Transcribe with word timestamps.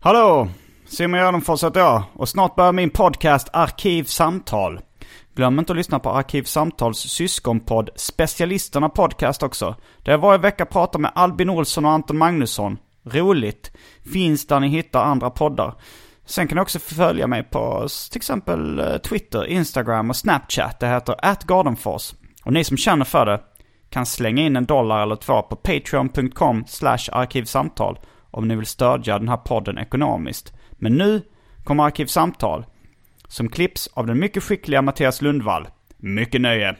Hallå! 0.00 0.48
Simon 0.86 1.20
Gärdenfors 1.20 1.64
heter 1.64 1.80
jag 1.80 2.02
och 2.12 2.28
snart 2.28 2.54
börjar 2.54 2.72
min 2.72 2.90
podcast 2.90 3.48
Arkivsamtal. 3.52 4.80
Glöm 5.34 5.58
inte 5.58 5.72
att 5.72 5.76
lyssna 5.76 5.98
på 5.98 6.10
Arkivsamtals 6.10 6.98
syskonpodd 6.98 7.90
Specialisterna 7.96 8.88
Podcast 8.88 9.42
också. 9.42 9.74
Där 10.02 10.12
jag 10.12 10.18
varje 10.18 10.38
vecka 10.38 10.66
pratar 10.66 10.98
med 10.98 11.10
Albin 11.14 11.50
Olsson 11.50 11.84
och 11.84 11.90
Anton 11.90 12.18
Magnusson. 12.18 12.78
Roligt. 13.04 13.72
Finns 14.12 14.46
där 14.46 14.60
ni 14.60 14.68
hittar 14.68 15.04
andra 15.04 15.30
poddar. 15.30 15.74
Sen 16.26 16.48
kan 16.48 16.56
ni 16.56 16.62
också 16.62 16.78
följa 16.78 17.26
mig 17.26 17.42
på 17.42 17.88
till 18.10 18.18
exempel 18.18 18.78
eh, 18.78 18.96
Twitter, 18.96 19.46
Instagram 19.46 20.10
och 20.10 20.16
Snapchat. 20.16 20.80
Det 20.80 20.88
heter 20.88 21.14
atgardenfors. 21.22 22.14
Och 22.44 22.52
ni 22.52 22.64
som 22.64 22.76
känner 22.76 23.04
för 23.04 23.26
det 23.26 23.40
kan 23.90 24.06
slänga 24.06 24.42
in 24.42 24.56
en 24.56 24.66
dollar 24.66 25.02
eller 25.02 25.16
två 25.16 25.42
på 25.42 25.56
patreon.com 25.56 26.64
slash 26.66 27.08
arkivsamtal 27.12 27.98
om 28.36 28.48
ni 28.48 28.56
vill 28.56 28.66
stödja 28.66 29.18
den 29.18 29.28
här 29.28 29.36
podden 29.36 29.78
ekonomiskt. 29.78 30.52
Men 30.70 30.96
nu 30.96 31.22
kommer 31.64 31.84
Arkivsamtal 31.84 32.66
som 33.28 33.48
klipps 33.48 33.88
av 33.94 34.06
den 34.06 34.18
mycket 34.18 34.42
skickliga 34.42 34.82
Mattias 34.82 35.22
Lundvall. 35.22 35.68
Mycket 35.96 36.40
nöje! 36.40 36.76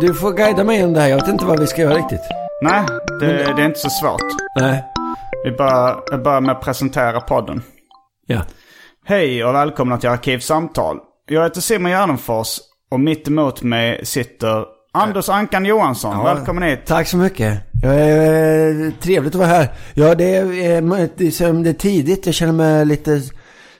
Du 0.00 0.14
får 0.14 0.32
guida 0.32 0.64
mig 0.64 0.80
in 0.80 0.92
där. 0.92 1.08
Jag 1.08 1.16
vet 1.16 1.28
inte 1.28 1.44
vad 1.44 1.60
vi 1.60 1.66
ska 1.66 1.82
göra 1.82 1.94
riktigt. 1.94 2.20
Nej, 2.62 2.86
det, 3.20 3.26
det 3.26 3.62
är 3.62 3.66
inte 3.66 3.78
så 3.78 3.90
svårt. 3.90 4.32
Nej. 4.60 4.84
Vi 5.44 5.50
börjar, 5.50 6.18
börjar 6.18 6.40
med 6.40 6.56
att 6.56 6.62
presentera 6.62 7.20
podden. 7.20 7.62
Ja. 8.26 8.42
Hej 9.06 9.44
och 9.44 9.54
välkomna 9.54 9.98
till 9.98 10.08
Arkivsamtal. 10.08 10.98
Jag 11.28 11.42
heter 11.42 11.60
Simon 11.60 11.90
Gärdenfors 11.90 12.58
och 12.90 13.00
mitt 13.00 13.28
emot 13.28 13.62
mig 13.62 14.06
sitter 14.06 14.64
Anders 14.92 15.28
Ankan 15.28 15.64
Johansson. 15.64 16.16
Ja. 16.16 16.34
Välkommen 16.34 16.62
hit. 16.62 16.80
Tack 16.86 17.08
så 17.08 17.16
mycket. 17.16 17.58
Jag 17.82 17.94
är, 17.94 18.86
eh, 18.86 18.92
trevligt 19.00 19.34
att 19.34 19.38
vara 19.38 19.48
här. 19.48 19.68
Ja, 19.94 20.14
det 20.14 20.36
är, 20.36 20.42
eh, 20.44 20.48
det 21.16 21.24
är, 21.24 21.72
tidigt. 21.72 22.26
Jag 22.26 22.34
känner 22.34 22.52
mig 22.52 22.86
lite 22.86 23.22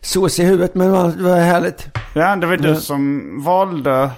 såsig 0.00 0.42
i 0.42 0.46
huvudet, 0.46 0.74
men 0.74 0.92
det 1.16 1.22
var 1.22 1.36
härligt. 1.36 1.88
Ja, 2.14 2.36
det 2.36 2.46
var 2.46 2.56
du 2.56 2.68
Ja. 2.68 2.76
som 2.76 3.22
valde 3.44 4.10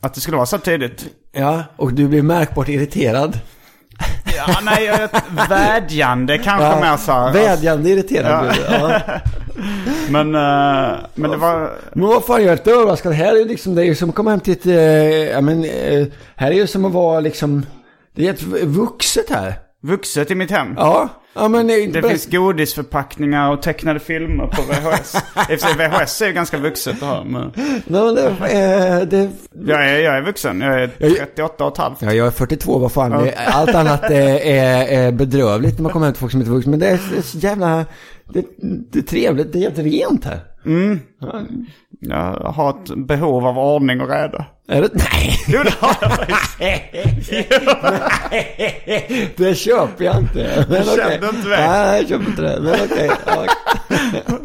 att 0.00 0.14
det 0.14 0.20
skulle 0.20 0.36
vara 0.36 0.46
så 0.46 0.58
tidigt. 0.58 1.06
Ja, 1.32 1.64
och 1.76 1.92
du 1.92 2.08
blir 2.08 2.22
märkbart 2.22 2.68
irriterad. 2.68 3.38
Ja, 4.46 4.58
nej, 4.62 4.84
jag- 4.84 5.48
vädjande 5.48 6.38
kanske 6.38 6.66
Ja, 6.66 6.80
mer 6.80 6.96
så 6.96 7.12
här. 7.12 7.32
Vädjande 7.32 7.90
irriterad 7.90 8.54
Ja. 8.70 8.78
Ja. 8.80 9.00
Men, 10.10 10.34
eh, 10.34 10.98
men 11.14 11.30
det 11.30 11.36
var... 11.36 11.70
Men 11.92 12.06
vad 12.08 12.24
fan, 12.24 12.42
jag 12.42 12.52
är 12.52 12.56
lite 12.56 12.70
överraskad. 12.70 13.12
Här 13.12 13.32
är 13.32 13.38
ju 13.38 13.44
liksom, 13.48 13.74
det 13.74 13.82
är 13.82 13.84
ju 13.84 13.94
som 13.94 14.08
att 14.08 14.14
komma 14.14 14.30
hem 14.30 14.40
till 14.40 14.52
ett, 14.52 15.30
ja 15.32 15.40
men, 15.40 15.64
eh, 15.64 16.06
här 16.36 16.50
är 16.50 16.54
ju 16.54 16.66
som 16.66 16.84
att 16.84 16.92
vara 16.92 17.20
liksom, 17.20 17.66
det 18.14 18.28
är 18.28 18.32
ett 18.32 18.42
vuxet 18.62 19.30
här. 19.30 19.54
Vuxet 19.84 20.30
i 20.30 20.34
mitt 20.34 20.50
hem. 20.50 20.74
Ja, 20.76 21.08
ja 21.34 21.48
men 21.48 21.70
inte 21.70 22.00
Det 22.00 22.08
finns 22.08 22.26
godisförpackningar 22.26 23.50
och 23.52 23.62
tecknade 23.62 24.00
filmer 24.00 24.46
på 24.46 24.62
VHS. 24.62 25.10
Sig, 25.60 25.74
VHS 25.74 26.22
är 26.22 26.26
ju 26.26 26.32
ganska 26.32 26.58
vuxet 26.58 27.02
att 27.02 27.08
ha. 27.08 27.24
Men 27.24 27.52
Nej, 27.56 27.82
men 27.86 28.14
det, 28.14 28.26
eh, 28.28 29.00
det, 29.08 29.30
jag, 29.66 29.90
är, 29.90 29.98
jag 29.98 30.16
är 30.16 30.22
vuxen. 30.22 30.60
Jag 30.60 30.82
är 30.82 30.88
38 30.88 31.64
och 31.64 31.72
ett 31.72 31.78
halvt. 31.78 32.02
Ja, 32.02 32.12
jag 32.12 32.26
är 32.26 32.30
42, 32.30 32.78
vad 32.78 32.92
fan. 32.92 33.10
Det, 33.10 33.34
allt 33.46 33.74
annat 33.74 34.02
är, 34.02 34.36
är, 34.46 34.86
är 34.86 35.12
bedrövligt 35.12 35.78
när 35.78 35.82
man 35.82 35.92
kommer 35.92 36.06
hem 36.06 36.14
till 36.14 36.20
folk 36.20 36.32
som 36.32 36.40
inte 36.40 36.50
är 36.50 36.54
vuxna. 36.54 36.70
Men 36.70 36.80
det 36.80 36.88
är 36.88 37.22
så 37.22 37.38
jävla... 37.38 37.84
Det, 38.32 38.44
det 38.92 38.98
är 38.98 39.02
trevligt, 39.02 39.52
det 39.52 39.58
är 39.58 39.60
helt 39.60 39.78
rent 39.78 40.24
här. 40.24 40.40
Jag 42.00 42.52
har 42.52 42.70
ett 42.70 43.06
behov 43.06 43.46
av 43.46 43.58
ordning 43.58 44.00
och 44.00 44.08
reda. 44.08 44.44
Är 44.68 44.82
det? 44.82 44.88
Nej! 44.92 45.36
Jo, 45.48 45.60
det 45.64 45.74
har 45.80 45.96
jag 46.00 46.12
faktiskt. 46.12 46.58
Det 49.36 49.54
köper 49.54 50.04
jag 50.04 50.18
inte. 50.18 50.66
Men 50.68 50.84
kände 50.84 51.04
okej. 51.04 51.14
inte 51.34 51.48
det? 51.48 51.56
Nej, 51.68 52.00
jag 52.00 52.08
köper 52.08 52.26
inte 52.30 52.42
det. 52.42 52.58
Men 52.62 52.74
okej. 52.84 53.10
Ja. 53.26 53.46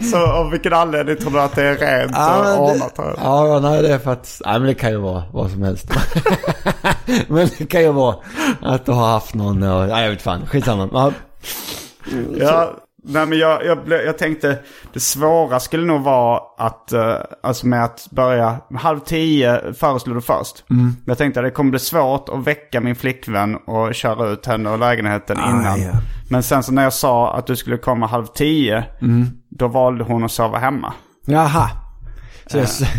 Så 0.12 0.18
av 0.28 0.52
vilken 0.52 0.74
anledning 0.74 1.16
tror 1.18 1.32
du 1.32 1.40
att 1.40 1.56
det 1.56 1.64
är 1.64 1.76
rent 1.76 2.12
Ja, 2.16 2.56
och 2.58 2.72
ordnat 2.72 2.98
här? 2.98 3.14
ja, 3.18 3.60
nej, 3.60 3.82
det 3.82 3.94
är 3.94 4.00
för 4.00 4.12
att... 4.12 4.42
Nej, 4.46 4.60
men 4.60 4.68
det 4.68 4.74
kan 4.74 4.92
ju 4.92 4.98
vara 4.98 5.24
vad 5.34 5.52
som 5.52 5.62
helst. 5.64 5.92
men 7.28 7.50
det 7.58 7.66
kan 7.66 7.82
ju 7.82 7.92
vara 7.92 8.16
att 8.62 8.86
du 8.86 8.92
har 8.92 9.08
haft 9.08 9.34
någon... 9.36 9.60
Nej, 9.60 10.04
jag 10.04 10.10
vet 10.10 10.22
fan. 10.22 10.46
Skitsamma. 10.46 10.90
Ja. 10.94 11.12
Ja, 12.40 12.74
nej 13.04 13.26
men 13.26 13.38
jag, 13.40 13.66
jag, 13.66 13.80
jag 13.88 14.18
tänkte 14.18 14.60
det 14.94 15.00
svåra 15.00 15.60
skulle 15.60 15.86
nog 15.86 16.02
vara 16.02 16.42
att, 16.58 16.92
uh, 16.94 17.16
alltså 17.44 17.68
med 17.68 17.84
att 17.84 18.08
börja 18.12 18.58
halv 18.80 19.00
tio 19.00 19.74
föreslog 19.74 20.18
du 20.18 20.22
först. 20.22 20.64
Jag 21.06 21.18
tänkte 21.18 21.40
att 21.40 21.46
det 21.46 21.52
kommer 21.52 21.70
bli 21.72 21.80
svårt 21.80 22.30
att 22.30 22.48
väcka 22.48 22.82
min 22.82 22.96
flickvän 22.96 23.56
och 23.56 23.96
köra 23.96 24.30
ut 24.30 24.46
henne 24.46 24.74
ur 24.74 24.78
lägenheten 24.78 25.38
Ah, 25.40 25.50
innan. 25.50 25.82
ja. 25.82 25.92
Men 26.30 26.44
sen 26.44 26.64
så 26.64 26.72
när 26.72 26.84
jag 26.84 26.94
sa 26.94 27.34
att 27.34 27.48
du 27.48 27.56
skulle 27.56 27.78
komma 27.78 28.08
halv 28.08 28.26
tio, 28.26 28.84
då 29.50 29.68
valde 29.68 30.04
hon 30.04 30.24
att 30.24 30.32
sova 30.32 30.58
hemma. 30.58 30.94
Jaha. 31.26 31.70
Så, 32.48 32.66
så, 32.66 32.86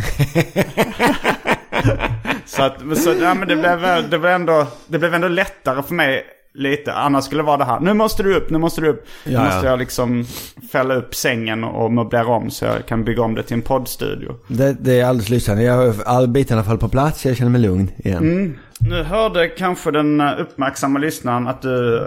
Så, 2.47 2.62
att, 2.62 2.98
så 2.98 3.15
ja, 3.20 3.34
men 3.34 3.48
det, 3.48 3.56
blev, 3.56 3.80
det, 4.10 4.19
blev 4.19 4.32
ändå, 4.32 4.66
det 4.86 4.98
blev 4.98 5.15
ändå 5.15 5.28
lättare 5.28 5.82
för 5.82 5.94
mig 5.94 6.25
lite. 6.54 6.92
Annars 6.92 7.25
skulle 7.25 7.42
det 7.42 7.47
vara 7.47 7.56
det 7.56 7.65
här. 7.65 7.80
Nu 7.80 7.95
måste 7.95 8.22
du 8.22 8.34
upp, 8.36 8.50
nu 8.50 8.59
måste 8.59 8.80
du 8.80 8.89
upp. 8.89 9.04
Nu 9.27 9.33
Ja, 9.33 9.45
måste 9.45 9.59
ja. 9.66 9.71
jag 9.71 9.78
liksom 9.78 10.24
fälla 10.72 10.95
upp 10.95 11.15
sängen 11.15 11.65
och 11.65 11.92
möblera 11.92 12.27
om 12.27 12.50
så 12.50 12.65
jag 12.65 12.86
kan 12.86 13.04
bygga 13.04 13.22
om 13.22 13.34
det 13.34 13.42
till 13.42 13.54
en 13.54 13.62
poddstudio. 13.62 14.34
det, 14.48 14.77
det 14.80 15.00
är 15.00 15.04
alldeles 15.04 15.28
lysande. 15.28 15.62
Jag 15.62 15.74
har 15.74 15.95
all 16.04 16.28
bitarna 16.28 16.65
fall 16.65 16.78
på 16.78 16.89
plats. 16.89 17.27
Jag 17.27 17.36
känner 17.36 17.50
mig 17.50 17.60
lugn 17.60 17.91
igen. 17.97 18.59
Nu 18.80 19.03
hörde 19.03 19.48
kanske 19.48 19.91
den 19.91 20.21
eh, 20.21 20.41
uppmärksamma 20.41 20.98
lyssnaren 20.98 21.48
att 21.48 21.63
du 21.63 21.98
uh, 22.01 22.07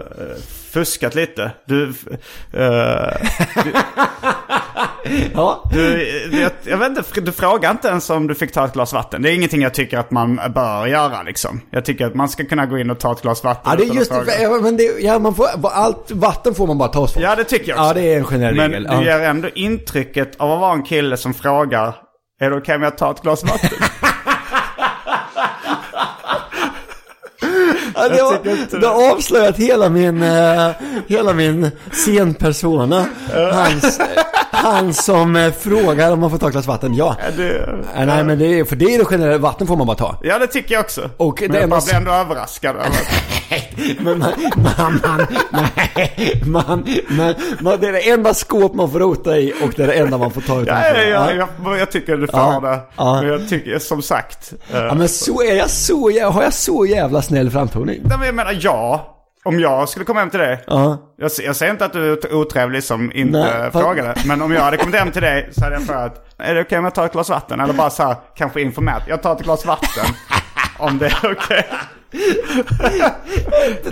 fuskat 0.73 1.15
lite. 1.15 1.51
Du, 1.65 1.93
eh, 2.53 3.17
Ja. 5.33 5.63
du, 5.73 6.07
jag, 6.41 6.51
jag 6.63 6.77
vet 6.77 6.89
inte, 6.97 7.21
du 7.21 7.31
frågar 7.31 7.71
inte 7.71 7.87
ens 7.87 8.09
om 8.09 8.27
du 8.27 8.35
fick 8.35 8.51
ta 8.51 8.65
ett 8.65 8.73
glas 8.73 8.93
vatten. 8.93 9.21
Det 9.21 9.29
är 9.31 9.33
ingenting 9.33 9.61
jag 9.61 9.73
tycker 9.73 9.97
att 9.97 10.11
man 10.11 10.39
bör 10.55 10.85
göra 10.87 11.23
liksom. 11.23 11.61
Jag 11.71 11.85
tycker 11.85 12.05
att 12.05 12.15
man 12.15 12.29
ska 12.29 12.43
kunna 12.43 12.65
gå 12.65 12.77
in 12.77 12.89
och 12.89 12.99
ta 12.99 13.11
ett 13.11 13.21
glas 13.21 13.43
vatten 13.43 13.71
Ja, 13.71 13.75
det 13.85 13.91
är 13.91 13.95
just 13.95 14.11
det. 14.11 14.41
Ja, 14.41 14.49
men 14.61 14.77
det, 14.77 14.83
ja, 14.83 15.19
man 15.19 15.35
får, 15.35 15.47
allt 15.71 16.11
vatten 16.11 16.55
får 16.55 16.67
man 16.67 16.77
bara 16.77 16.89
ta 16.89 16.99
oss 16.99 17.13
för. 17.13 17.21
Ja, 17.21 17.35
det 17.35 17.43
tycker 17.43 17.69
jag 17.69 17.79
också. 17.79 17.87
Ja, 17.87 17.93
det 17.93 18.13
är 18.13 18.17
en 18.17 18.23
generell 18.25 18.55
Men 18.55 18.71
regel. 18.71 18.83
du 18.83 18.95
Ja. 18.95 19.03
ger 19.03 19.19
ändå 19.19 19.49
intrycket 19.55 20.35
av 20.41 20.51
att 20.51 20.59
vara 20.59 20.73
en 20.73 20.83
kille 20.83 21.17
som 21.17 21.33
frågar 21.33 21.95
Är 22.41 22.49
det 22.49 22.55
okej 22.57 22.75
om 22.75 22.81
jag 22.83 22.97
tar 22.97 23.11
ett 23.11 23.21
glas 23.21 23.43
vatten? 23.43 23.69
Ja, 27.90 27.90
det 28.09 28.23
var, 28.23 28.79
det 28.79 28.87
har 28.87 29.11
avslöjat 29.11 29.57
hela 29.57 29.89
min, 29.89 30.23
eh, 30.23 30.69
hela 31.07 31.33
min 31.33 31.71
scenpersona. 31.91 33.05
Hans, 33.53 33.99
han 34.61 34.93
som 34.93 35.35
eh, 35.35 35.51
frågar 35.51 36.11
om 36.11 36.19
man 36.19 36.31
får 36.31 36.37
ta 36.37 36.45
ett 36.47 36.51
glas 36.53 36.67
vatten. 36.67 36.93
Ja. 36.93 37.15
Ja, 37.25 37.31
det, 37.37 37.57
Eh, 37.95 38.05
Nej 38.05 38.23
men 38.23 38.39
det 38.39 38.59
är, 38.59 38.63
för 38.65 38.75
det 38.75 38.85
är 38.85 38.99
det 38.99 39.05
generella, 39.05 39.37
vatten 39.37 39.67
får 39.67 39.75
man 39.75 39.87
bara 39.87 39.97
ta. 39.97 40.17
ja, 40.23 40.39
det 40.39 40.47
tycker 40.47 40.73
jag 40.73 40.81
också. 40.81 41.09
Och 41.17 41.41
Men 41.41 41.51
det 41.51 41.59
jag 41.59 41.69
bara 41.69 41.81
blir 41.81 41.95
ändå 41.95 42.11
överraskad 42.11 42.75
över 42.75 42.89
Men 44.03 44.19
man, 44.19 44.31
man, 44.77 44.99
man, 45.03 45.27
nej, 45.51 46.41
man, 46.45 46.85
man, 47.09 47.33
man, 47.59 47.79
det 47.79 47.87
är 47.87 47.91
det 47.91 48.09
enda 48.09 48.33
skåp 48.33 48.73
man 48.75 48.91
får 48.91 48.99
rota 48.99 49.37
i 49.37 49.53
och 49.63 49.71
det 49.75 49.83
är 49.83 49.87
det 49.87 49.93
enda 49.93 50.17
man 50.17 50.31
får 50.31 50.41
ta 50.41 50.61
utanför. 50.61 50.95
Ja, 50.95 51.03
ja, 51.03 51.09
Ja. 51.09 51.31
ja, 51.33 51.47
jag, 51.65 51.79
jag 51.79 51.91
tycker 51.91 52.17
du 52.17 52.27
får 52.27 52.39
Ja, 52.39 52.59
det. 52.59 52.79
ja. 52.97 53.21
Men 53.21 53.29
jag 53.31 53.49
tycker, 53.49 53.79
som 53.79 54.01
sagt. 54.01 54.53
eh, 54.73 54.79
Ja 54.79 54.93
men 54.93 55.09
så 55.09 55.41
är 55.43 55.55
jag 55.55 55.69
så, 55.69 56.11
har 56.31 56.43
jag 56.43 56.53
så 56.53 56.85
jävla 56.85 57.21
snäll 57.21 57.49
framtoning? 57.51 57.99
nej, 58.03 58.17
men 58.17 58.25
jag 58.25 58.35
menar, 58.35 58.57
ja. 58.61 59.17
Om 59.43 59.59
jag 59.59 59.89
skulle 59.89 60.05
komma 60.05 60.19
hem 60.19 60.29
till 60.29 60.39
dig. 60.39 60.63
Ja. 60.67 61.13
Jag, 61.17 61.31
jag 61.43 61.55
säger 61.55 61.71
inte 61.71 61.85
att 61.85 61.93
du 61.93 62.11
är 62.11 62.33
otrevlig 62.33 62.83
som 62.83 63.11
inte 63.11 63.39
Nej, 63.39 63.71
frågade. 63.71 64.15
Men 64.25 64.41
om 64.41 64.51
jag 64.51 64.61
hade 64.61 64.77
kommit 64.77 64.95
hem 64.95 65.11
till 65.11 65.21
dig 65.21 65.49
så 65.51 65.63
hade 65.63 65.75
jag 65.75 65.83
frågat. 65.83 66.25
Är 66.37 66.55
det 66.55 66.61
okej 66.61 66.77
om 66.77 66.83
jag 66.83 66.95
tar 66.95 67.05
ett 67.05 67.11
glas 67.11 67.29
vatten? 67.29 67.59
Eller 67.59 67.73
bara 67.73 67.89
så 67.89 68.03
här, 68.03 68.15
kanske 68.35 68.61
informerat. 68.61 69.03
Jag 69.07 69.21
tar 69.21 69.35
ett 69.35 69.43
glas 69.43 69.65
vatten. 69.65 70.05
om 70.79 70.97
det 70.97 71.05
är 71.05 71.31
okej. 71.31 71.67
ja. 73.01 73.09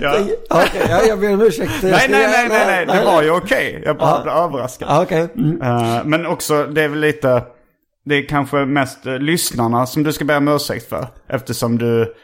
Ja, 0.00 0.18
Okej, 0.50 0.86
ja, 0.88 1.02
jag 1.02 1.20
ber 1.20 1.34
om 1.34 1.40
ursäkt. 1.40 1.72
Nej, 1.82 1.92
nej, 1.92 2.08
nej, 2.10 2.48
nej, 2.48 2.86
nej. 2.86 2.98
Det 2.98 3.04
var 3.04 3.22
ju 3.22 3.30
okej. 3.30 3.82
Jag 3.84 3.96
bara 3.96 4.22
blev 4.22 4.34
överraskad. 4.34 5.02
Okej. 5.02 5.28
Mm. 5.36 5.62
Eh, 5.62 6.04
men 6.04 6.26
också, 6.26 6.64
det 6.64 6.82
är 6.82 6.88
väl 6.88 7.00
lite... 7.00 7.42
Det 8.04 8.14
är 8.14 8.28
kanske 8.28 8.56
mest 8.56 9.06
uh, 9.06 9.18
lyssnarna 9.18 9.86
som 9.86 10.02
du 10.02 10.12
ska 10.12 10.24
be 10.24 10.36
om 10.36 10.48
ursäkt 10.48 10.88
för. 10.88 11.06
Eftersom 11.28 11.78
du 11.78 12.14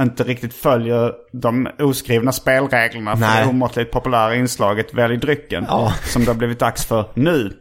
inte 0.00 0.24
riktigt 0.24 0.54
följer 0.54 1.12
de 1.32 1.68
oskrivna 1.78 2.32
spelreglerna 2.32 3.12
för 3.12 3.20
Nej. 3.20 3.44
det 3.44 3.50
omåttligt 3.50 3.90
populära 3.90 4.34
inslaget 4.34 4.94
Välj 4.94 5.16
drycken. 5.16 5.64
Ja. 5.68 5.92
Som 6.04 6.24
det 6.24 6.30
har 6.30 6.36
blivit 6.36 6.58
dags 6.58 6.84
för 6.86 7.04
nu. 7.14 7.52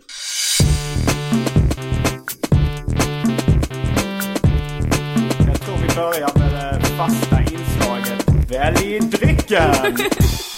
Jag 5.48 5.62
tror 5.62 5.78
vi 5.78 5.96
börjar 5.96 6.32
med 6.36 6.80
det 6.82 6.86
fasta 6.86 7.42
inslaget 7.42 8.52
Välj 8.52 9.00
drycken. 9.00 9.74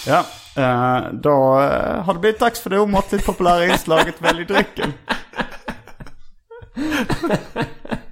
ja, 0.06 0.24
eh, 0.56 1.12
då 1.12 1.60
eh, 1.60 2.02
har 2.04 2.14
det 2.14 2.20
blivit 2.20 2.40
dags 2.40 2.60
för 2.60 2.70
det 2.70 2.78
omåttligt 2.78 3.26
populära 3.26 3.64
inslaget 3.64 4.14
Välj 4.18 4.44
drycken. 4.44 4.92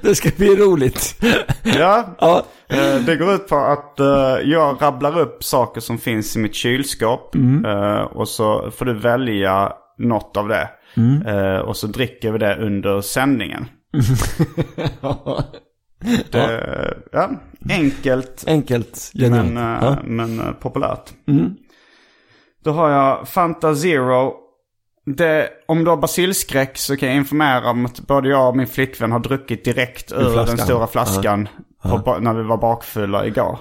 Det 0.00 0.14
ska 0.14 0.30
bli 0.36 0.56
roligt. 0.56 1.22
Ja, 1.64 2.16
Ja. 2.20 2.44
eh, 2.68 2.96
det 3.06 3.16
går 3.16 3.34
ut 3.34 3.48
på 3.48 3.56
att 3.56 4.00
eh, 4.00 4.06
jag 4.44 4.82
rabblar 4.82 5.18
upp 5.18 5.44
saker 5.44 5.80
som 5.80 5.98
finns 5.98 6.36
i 6.36 6.38
mitt 6.38 6.54
kylskåp. 6.54 7.34
eh, 7.66 8.00
och 8.00 8.28
så 8.28 8.70
får 8.70 8.84
du 8.84 8.94
välja 8.94 9.72
något 9.98 10.36
av 10.36 10.48
det. 10.48 10.68
Eh, 11.26 11.58
och 11.58 11.76
så 11.76 11.86
dricker 11.86 12.32
vi 12.32 12.38
det 12.38 12.56
under 12.56 13.00
sändningen. 13.00 13.66
Det, 16.30 16.94
ja, 17.12 17.30
enkelt 17.70 18.44
Enkelt, 18.46 19.10
men, 19.14 19.30
genuint. 19.30 19.58
Ja. 19.82 19.96
men 20.04 20.54
populärt. 20.60 21.12
Då 22.64 22.70
har 22.70 22.90
jag 22.90 23.28
Fanta 23.28 23.74
Zero. 23.74 24.32
Det, 25.16 25.48
om 25.68 25.84
du 25.84 25.90
har 25.90 25.96
basilskräck 25.96 26.76
så 26.78 26.96
kan 26.96 27.08
jag 27.08 27.16
informera 27.16 27.70
om 27.70 27.86
att 27.86 28.00
både 28.00 28.28
jag 28.28 28.48
och 28.48 28.56
min 28.56 28.66
flickvän 28.66 29.12
har 29.12 29.18
druckit 29.18 29.64
direkt 29.64 30.12
ur 30.12 30.16
flaskan. 30.32 30.56
den 30.56 30.66
stora 30.66 30.86
flaskan 30.86 31.48
på, 31.82 31.98
ba- 31.98 32.18
när 32.18 32.34
vi 32.34 32.42
var 32.42 32.56
bakfulla 32.56 33.26
igår. 33.26 33.58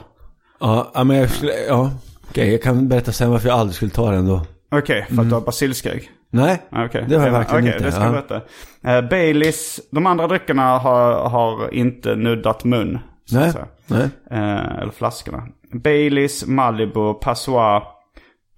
Ja, 0.59 0.91
ja, 0.93 1.03
men 1.03 1.17
jag 1.17 1.29
skulle, 1.29 1.53
ja. 1.67 1.91
Okej, 2.29 2.51
jag 2.51 2.61
kan 2.61 2.87
berätta 2.87 3.11
sen 3.11 3.31
varför 3.31 3.49
jag 3.49 3.59
aldrig 3.59 3.75
skulle 3.75 3.91
ta 3.91 4.11
den 4.11 4.27
då. 4.27 4.41
Okej, 4.71 5.05
för 5.09 5.21
att 5.21 5.29
du 5.29 5.33
har 5.33 5.41
basilskräck? 5.41 6.09
Nej, 6.31 6.61
Ah, 6.71 6.85
Okej, 6.85 7.05
det 7.09 7.15
har 7.17 7.25
jag 7.25 7.31
verkligen 7.31 7.63
Okej, 7.63 7.73
inte. 7.73 7.83
det 7.85 7.91
ska 7.91 8.01
ja. 8.03 8.05
jag 8.15 8.27
berätta. 8.27 9.01
Uh, 9.01 9.09
Baileys, 9.09 9.79
de 9.91 10.05
andra 10.05 10.27
dryckerna 10.27 10.77
har, 10.77 11.29
har 11.29 11.73
inte 11.73 12.15
nuddat 12.15 12.63
mun. 12.63 12.99
Nej, 13.31 13.53
nej. 13.87 14.09
Eh, 14.31 14.77
eller 14.81 14.91
flaskorna. 14.91 15.43
Baileys, 15.73 16.45
Malibu, 16.45 17.13
Passoir, 17.13 17.83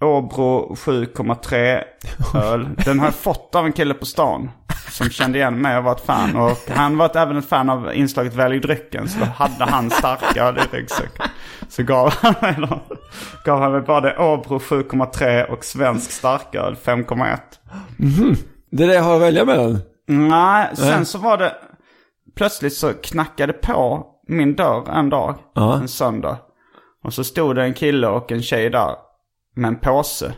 Åbro 0.02 0.76
7,3 0.76 1.84
öl. 2.36 2.70
Den 2.86 3.00
har 3.00 3.08
jag 3.08 3.16
fått 3.24 3.56
av 3.56 3.66
en 3.66 3.74
kille 3.74 3.94
på 3.94 4.06
stan. 4.06 4.52
Som 4.92 5.10
kände 5.10 5.38
igen 5.38 5.62
mig 5.62 5.78
och 5.78 5.84
var 5.84 5.92
ett 5.92 6.06
fan. 6.06 6.36
Och 6.36 6.58
han 6.76 6.98
var 6.98 7.06
ett- 7.06 7.16
även 7.16 7.38
ett 7.38 7.50
fan 7.50 7.70
av 7.70 7.94
inslaget 7.96 8.34
Välj 8.36 8.60
drycken. 8.60 9.08
Så 9.10 9.20
då 9.20 9.26
hade 9.26 9.66
han 9.72 9.90
starka 9.90 10.50
i 10.50 10.52
ryggsäcken. 10.78 11.26
Så 11.70 11.84
gav 11.84 12.14
han 12.22 12.34
mig, 12.42 12.54
dem. 12.68 12.80
gav 13.46 13.62
han 13.62 13.72
mig 13.72 13.82
både 13.82 14.18
Åbro 14.18 14.58
7,3 14.60 15.44
och 15.44 15.66
svensk 15.66 16.12
starköl 16.12 16.76
5,1. 16.84 17.38
Det 18.72 18.84
är 18.84 18.88
det 18.88 18.94
jag 18.96 19.04
har 19.04 19.16
att 19.16 19.22
välja 19.22 19.46
mellan. 19.46 19.80
Nej, 20.08 20.68
sen 20.76 21.06
så 21.06 21.18
var 21.18 21.38
det... 21.38 21.54
Plötsligt 22.36 22.74
så 22.74 22.94
knackade 22.94 23.54
på 23.54 24.06
min 24.28 24.56
dörr 24.56 24.90
en 24.90 25.10
dag. 25.10 25.36
Ja. 25.56 25.74
En 25.76 25.88
söndag. 25.88 26.38
Och 27.04 27.14
så 27.14 27.24
stod 27.24 27.56
det 27.56 27.64
en 27.64 27.74
kille 27.74 28.08
och 28.08 28.32
en 28.32 28.42
tjej 28.42 28.70
där. 28.70 28.96
Med 29.60 29.68
en 29.68 29.76
påse. 29.80 30.34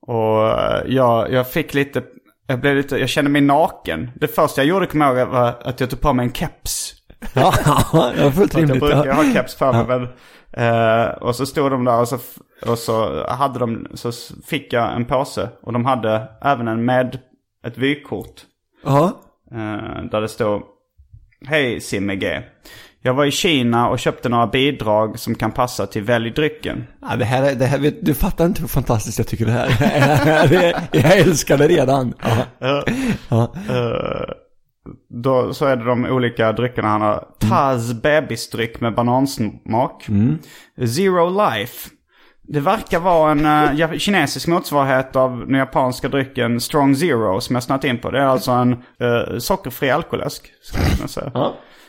Och 0.00 0.48
eh, 0.48 0.82
jag, 0.86 1.32
jag 1.32 1.50
fick 1.50 1.74
lite... 1.74 2.02
Jag 2.46 2.60
blev 2.60 2.76
lite... 2.76 2.98
Jag 2.98 3.08
kände 3.08 3.30
mig 3.30 3.40
naken. 3.42 4.10
Det 4.14 4.28
första 4.28 4.60
jag 4.60 4.68
gjorde, 4.68 4.86
kommer 4.86 5.06
jag 5.06 5.18
ihåg, 5.18 5.28
var 5.28 5.54
att 5.64 5.80
jag 5.80 5.90
tog 5.90 6.00
på 6.00 6.12
mig 6.12 6.26
en 6.26 6.32
keps. 6.32 6.92
Ja, 7.34 7.54
ja, 7.92 8.12
det 8.16 8.24
var 8.24 8.30
fullt 8.30 8.52
För 8.52 8.58
att 8.62 8.68
jag 8.68 8.76
rimligt. 8.76 8.80
brukar 8.80 9.06
Ja. 9.06 9.12
ha 9.14 9.24
keps 9.32 9.54
på 9.58 9.72
mig. 9.72 9.84
Men, 9.86 10.02
eh, 10.52 11.06
och 11.08 11.36
så 11.36 11.46
stod 11.46 11.70
de 11.70 11.84
där 11.84 12.00
och 12.00 12.08
så, 12.08 12.18
och 12.66 12.78
så 12.78 13.26
hade 13.28 13.58
de... 13.58 13.86
Så 13.94 14.12
fick 14.46 14.72
jag 14.72 14.96
en 14.96 15.04
påse. 15.04 15.48
Och 15.62 15.72
de 15.72 15.84
hade 15.84 16.28
även 16.42 16.68
en 16.68 16.84
med... 16.84 17.18
Ett 17.66 17.78
vykort. 17.78 18.42
Ja. 18.84 19.04
Eh, 19.52 20.02
där 20.10 20.20
det 20.20 20.28
står 20.28 20.62
Hej 21.46 21.80
Simme 21.80 22.16
G. 22.16 22.40
Jag 23.02 23.14
var 23.14 23.24
i 23.24 23.30
Kina 23.30 23.88
och 23.88 23.98
köpte 23.98 24.28
några 24.28 24.46
bidrag 24.46 25.18
som 25.18 25.34
kan 25.34 25.52
passa 25.52 25.86
till 25.86 26.02
Välj 26.02 26.30
drycken. 26.30 26.84
Ja, 27.10 27.16
det 27.16 27.24
här, 27.24 27.42
är- 27.42 27.54
det 27.54 27.66
här, 27.66 27.92
du 28.02 28.14
fattar 28.14 28.46
inte 28.46 28.60
hur 28.60 28.68
fantastiskt 28.68 29.18
jag 29.18 29.26
tycker 29.28 29.46
det 29.46 29.52
här 29.52 29.68
är. 29.80 30.74
Jag 30.92 31.18
älskar 31.18 31.58
det 31.58 31.68
redan. 31.68 32.14
Ja. 32.58 32.84
Ja. 33.28 33.52
Eh, 33.68 34.34
då 35.22 35.54
så 35.54 35.66
är 35.66 35.76
det 35.76 35.84
de 35.84 36.04
olika 36.04 36.52
dryckerna 36.52 36.88
han 36.88 37.00
har. 37.00 37.24
Taz 37.48 38.02
bebisdryck 38.02 38.80
med 38.80 38.94
banansmak. 38.94 40.06
Zero 40.96 41.50
Life. 41.50 41.90
Det 42.48 42.60
verkar 42.60 43.00
vara 43.00 43.30
en 43.32 43.46
uh, 43.80 43.98
kinesisk 43.98 44.46
motsvarighet 44.48 45.16
av 45.16 45.38
den 45.46 45.54
japanska 45.54 46.08
drycken 46.08 46.60
Strong 46.60 46.96
Zero 46.96 47.40
som 47.40 47.56
jag 47.56 47.62
snöat 47.62 47.84
in 47.84 47.98
på. 47.98 48.10
Det 48.10 48.18
är 48.18 48.24
alltså 48.26 48.50
en 48.50 48.72
uh, 48.72 49.38
sockerfri 49.38 49.90
alkoläsk. 49.90 50.52
Skulle 50.62 50.84
kunna 50.96 51.08
säga. 51.08 51.30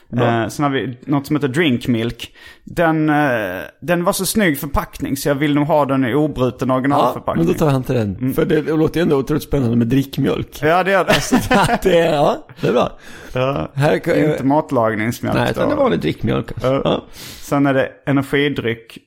Ja. 0.10 0.44
Eh, 0.44 0.48
sen 0.50 0.64
har 0.64 0.70
vi 0.70 0.98
något 1.06 1.28
som 1.28 1.36
heter 1.36 1.48
Drink 1.48 1.88
Milk. 1.88 2.36
Den, 2.64 3.10
eh, 3.10 3.62
den 3.82 4.04
var 4.04 4.14
så 4.14 4.26
snygg 4.26 4.60
förpackning 4.60 5.18
så 5.18 5.30
jag 5.30 5.36
vill 5.36 5.56
nog 5.56 5.68
ha 5.68 5.86
den 5.86 6.06
i 6.06 6.14
obruten 6.14 6.70
Ja, 6.70 6.76
originalförpackning. 6.76 7.46
men 7.46 7.54
då 7.54 7.60
tar 7.60 7.68
jag 7.68 7.76
inte 7.76 7.94
den. 7.94 8.34
För 8.34 8.46
det, 8.46 8.62
det 8.62 8.72
låter 8.74 9.00
ju 9.00 9.02
ändå 9.02 9.18
otroligt 9.18 9.44
spännande 9.44 9.76
med 9.76 9.88
drickmjölk. 9.88 10.60
Ja 10.62 10.84
det 10.84 10.94
är 10.94 11.06
det. 11.06 11.80
det, 11.84 12.00
är- 12.00 12.14
ja, 12.14 12.48
det 12.62 12.68
är 12.68 12.72
bra. 12.74 12.92
Ja. 13.34 13.72
Här, 13.74 13.98
kan- 14.00 14.18
Inte 14.18 14.44
matlagningsmjölk 14.46 15.36
Nej, 15.38 15.52
utan 15.52 15.68
det 15.70 15.74
är 15.76 15.78
vanlig 15.78 16.00
drickmjölk. 16.00 16.52
Alltså. 16.52 16.68
Ja. 16.68 16.82
Ja. 16.84 17.04
Sen 17.42 17.66
är 17.66 17.74
det 17.74 17.90
energidryck 18.06 18.98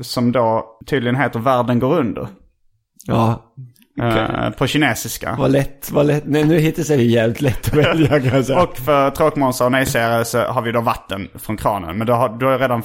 som 0.00 0.32
då 0.32 0.78
tydligen 0.86 1.16
heter 1.16 1.38
Världen 1.38 1.78
går 1.78 1.98
under. 1.98 2.28
ja, 3.06 3.52
Eh, 4.02 4.50
på 4.50 4.66
kinesiska. 4.66 5.36
vad 5.38 5.50
lätt, 5.50 5.90
vad 5.92 6.06
lätt. 6.06 6.22
Nej, 6.26 6.44
nu 6.44 6.58
hittills 6.58 6.90
är 6.90 6.96
det 6.96 7.02
jävligt 7.02 7.40
lätt 7.40 7.68
att 7.68 7.74
välja 7.74 8.20
kan 8.20 8.36
jag 8.36 8.44
säga. 8.44 8.62
Och 8.62 8.76
för 8.78 9.10
tråkmånsar 9.10 9.64
och 9.64 9.72
nejsägare 9.72 10.24
så 10.24 10.38
har 10.38 10.62
vi 10.62 10.72
då 10.72 10.80
vatten 10.80 11.28
från 11.34 11.56
kranen. 11.56 11.98
Men 11.98 12.06
du 12.06 12.12
har, 12.12 12.28
du 12.38 12.46
har 12.46 12.58
redan 12.58 12.82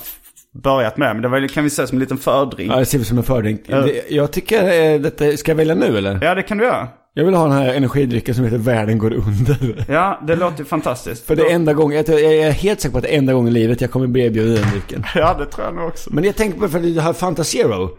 börjat 0.63 0.97
med 0.97 1.09
det. 1.09 1.13
Men 1.13 1.21
det 1.21 1.27
var, 1.27 1.47
kan 1.47 1.63
vi 1.63 1.69
säga 1.69 1.87
som 1.87 1.95
en 1.95 1.99
liten 1.99 2.17
fördrink. 2.17 2.71
Ja, 2.71 2.77
det 2.79 2.85
ser 2.85 2.99
ut 2.99 3.07
som 3.07 3.17
en 3.17 3.23
fördrink. 3.23 3.61
Det- 3.67 4.01
Jag 4.09 4.31
tycker, 4.31 4.63
eh, 4.93 4.99
detta, 5.01 5.37
ska 5.37 5.51
jag 5.51 5.55
välja 5.57 5.75
nu 5.75 5.97
eller? 5.97 6.19
Ja, 6.21 6.35
det 6.35 6.43
kan 6.43 6.57
du 6.57 6.63
göra. 6.63 6.87
Jag 7.13 7.25
vill 7.25 7.33
ha 7.33 7.43
den 7.43 7.51
här 7.57 7.73
energidrycken 7.73 8.35
som 8.35 8.43
heter 8.43 8.57
Världen 8.57 8.97
går 8.97 9.13
under. 9.13 9.85
Ja, 9.93 10.21
det 10.27 10.35
låter 10.35 10.63
fantastiskt. 10.63 11.25
För 11.27 11.35
det 11.35 11.41
är 11.41 11.55
enda 11.55 11.73
gången, 11.73 12.03
jag 12.07 12.19
är 12.21 12.51
helt 12.51 12.81
säker 12.81 12.91
på 12.91 12.97
att 12.97 13.03
det 13.03 13.13
är 13.13 13.17
enda 13.17 13.33
gången 13.33 13.47
i 13.47 13.59
livet 13.59 13.81
jag 13.81 13.91
kommer 13.91 14.07
bli 14.07 14.25
erbjuden 14.25 14.55
den 14.55 14.71
drycken. 14.71 15.03
Ja, 15.15 15.35
det 15.39 15.45
tror 15.45 15.65
jag 15.67 15.75
nog 15.75 15.87
också. 15.87 16.09
Men 16.13 16.23
jag 16.23 16.35
tänker 16.35 16.59
på, 16.59 16.67
för 16.67 16.79
det 16.79 17.01
här 17.01 17.13
Fanta 17.13 17.43
Zero. 17.43 17.89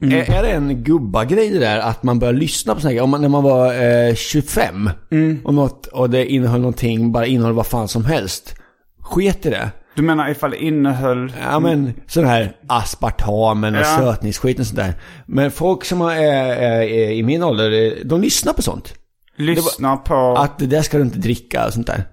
Är, 0.00 0.30
är 0.30 0.42
det 0.42 0.50
en 0.50 0.82
gubbagrej 0.84 1.50
det 1.50 1.58
där 1.58 1.78
att 1.78 2.02
man 2.02 2.18
börjar 2.18 2.34
lyssna 2.34 2.74
på 2.74 2.80
såna 2.80 2.92
här? 2.94 3.00
Om 3.00 3.10
man, 3.10 3.22
när 3.22 3.28
man 3.28 3.42
var 3.42 3.74
eh, 4.08 4.14
25 4.14 4.90
och, 5.44 5.54
något, 5.54 5.86
och 5.86 6.10
det 6.10 6.26
innehöll 6.26 6.60
någonting, 6.60 7.12
bara 7.12 7.26
innehöll 7.26 7.52
vad 7.54 7.66
fan 7.66 7.88
som 7.88 8.04
helst. 8.04 8.54
Sket 9.00 9.46
i 9.46 9.50
det. 9.50 9.70
Du 9.94 10.02
menar 10.02 10.28
ifall 10.30 10.50
det 10.50 10.64
innehöll... 10.64 11.32
Ja 11.42 11.60
men 11.60 11.92
sån 12.06 12.24
här 12.24 12.56
aspartamen 12.66 13.74
och 13.74 13.80
Ja. 13.80 13.98
sötningsskit 13.98 14.60
och 14.60 14.66
sånt 14.66 14.76
där. 14.78 14.94
Men 15.26 15.50
folk 15.50 15.84
som 15.84 16.00
är, 16.00 16.16
är, 16.16 16.80
är 16.82 17.10
i 17.10 17.22
min 17.22 17.42
ålder, 17.42 17.70
eh, 17.70 17.92
de 18.04 18.20
lyssnar 18.20 18.52
på 18.52 18.62
sånt. 18.62 18.94
Lyssna 19.36 19.96
på... 19.96 20.34
Att 20.38 20.58
det 20.58 20.66
där 20.66 20.82
ska 20.82 20.96
du 20.96 21.02
inte 21.02 21.18
dricka 21.18 21.66
och 21.66 21.72
sånt 21.72 21.86
där. 21.86 22.04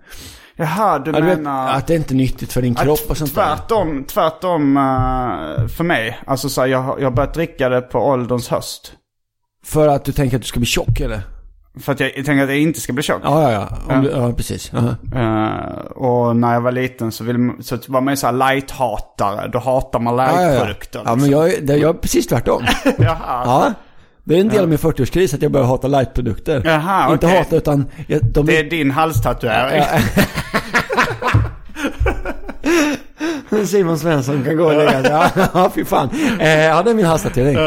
Jaha, 0.56 1.00
du 1.00 1.12
Ja, 1.12 1.20
du 1.20 1.26
vet, 1.26 1.38
menar... 1.38 1.74
att 1.74 1.88
det 1.88 1.94
är 1.94 1.98
inte 1.98 2.14
nyttigt 2.14 2.54
för 2.54 2.62
din 2.62 2.76
kropp 2.76 3.00
och 3.10 3.18
sånt 3.18 3.36
där. 3.36 3.56
tvärtom, 3.56 4.04
tvärtom 4.04 4.78
eh, 4.78 5.68
för 5.68 5.84
mig. 5.84 6.20
Alltså 6.28 6.50
så 6.50 6.62
här, 6.62 6.68
jag, 6.68 6.80
har- 6.80 6.98
jag 7.00 7.06
har 7.06 7.12
börjat 7.12 7.34
dricka 7.34 7.70
det 7.70 7.82
på 7.82 8.00
ålderns 8.00 8.48
höst. 8.50 8.94
För 9.66 9.88
att 9.88 10.06
du 10.06 10.12
tänker 10.12 10.38
att 10.38 10.42
du 10.42 10.48
ska 10.48 10.60
bli 10.60 10.66
tjock 10.66 11.00
eller? 11.00 11.22
För 11.80 11.92
att 11.92 12.00
jag 12.00 12.14
tänker 12.14 12.44
att 12.44 12.50
jag 12.50 12.60
inte 12.60 12.82
ska 12.82 12.94
bli 12.94 13.04
tjock. 13.04 13.22
Ja, 13.24 13.52
ja, 13.52 13.68
ja. 13.90 13.96
Du, 13.96 14.10
ja 14.10 14.32
precis. 14.34 14.72
Aha. 14.74 14.90
Eh, 15.16 15.86
och 15.86 16.36
när 16.36 16.54
jag 16.54 16.62
var 16.62 16.72
liten 16.72 17.12
så, 17.12 17.24
vill, 17.24 17.52
så 17.62 17.78
var 17.88 18.02
man 18.02 18.12
ju 18.12 18.18
så 18.18 18.26
här 18.28 18.34
light-hatare. 18.34 19.48
Då 19.48 19.60
hatar 19.60 20.00
man 20.00 20.18
Ja, 20.18 20.26
ja, 20.26 20.42
ja. 20.42 20.48
light-produkter. 20.50 21.02
ja, 21.06 21.16
men 21.16 21.30
jag, 21.30 21.54
är- 21.54 21.62
det- 21.62 21.78
jag 21.78 21.90
är 21.96 22.00
precis 22.00 22.28
tvärtom. 22.28 22.64
Jaha. 22.98 23.18
Ja. 23.46 23.74
Det 24.26 24.36
är 24.36 24.40
en 24.42 24.50
del 24.50 24.62
av 24.64 24.70
min 24.70 24.78
40-årskris 24.78 25.36
att 25.36 25.42
jag 25.42 25.52
börjar 25.52 25.68
hata 25.68 25.88
lightprodukter. 25.88 26.62
Jaha, 26.66 27.14
Inte 27.14 27.26
okej. 27.26 27.38
hata 27.40 27.56
utan... 27.56 27.86
Jag, 28.08 28.26
de 28.26 28.46
Det 28.46 28.60
är 28.60 28.64
din 28.64 28.92
halstatuering. 28.92 29.84
Simon 33.68 34.00
Svensson 34.00 34.44
kan 34.44 34.58
gå 34.58 34.66
och 34.66 34.76
lägga 34.78 34.92
sig. 35.02 35.12
Ja, 35.12 35.30
ja, 35.54 35.72
fy 35.76 35.86
fan. 35.86 36.10
Eh, 36.40 36.50
ja, 36.64 36.84
det 36.84 36.90
är 36.92 36.96
min 36.96 37.06
halstatuering. 37.06 37.58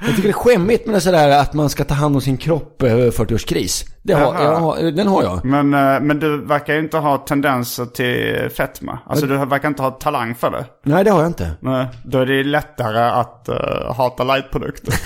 Jag 0.00 0.08
tycker 0.08 0.22
det 0.22 0.28
är 0.28 0.32
skämmigt 0.32 0.86
med 0.86 0.94
det 0.94 1.00
sådär 1.00 1.40
att 1.40 1.54
man 1.54 1.68
ska 1.70 1.84
ta 1.84 1.94
hand 1.94 2.14
om 2.14 2.20
sin 2.20 2.36
kropp 2.36 2.82
över 2.82 3.10
40-årskris. 3.10 3.84
Det 4.02 4.12
har, 4.12 4.34
Jaha. 4.34 4.42
jag 4.42 4.56
har, 4.56 4.90
den 4.90 5.06
har 5.08 5.22
jag. 5.22 5.44
Men, 5.44 5.74
eh, 5.74 6.00
men 6.00 6.20
du 6.20 6.44
verkar 6.44 6.74
ju 6.74 6.80
inte 6.80 6.98
ha 6.98 7.18
tendenser 7.18 7.86
till 7.86 8.50
fetma. 8.50 8.98
Alltså 9.06 9.26
du 9.26 9.36
verkar 9.36 9.68
inte 9.68 9.82
ha 9.82 9.90
talang 9.90 10.34
för 10.34 10.50
det. 10.50 10.64
Nej, 10.82 11.04
det 11.04 11.10
har 11.10 11.20
jag 11.20 11.28
inte. 11.28 11.50
Nej, 11.60 11.86
då 12.04 12.18
är 12.18 12.26
det 12.26 12.44
lättare 12.44 12.98
att 12.98 13.48
uh, 13.48 13.94
hata 13.94 14.24
lightprodukter. 14.24 14.94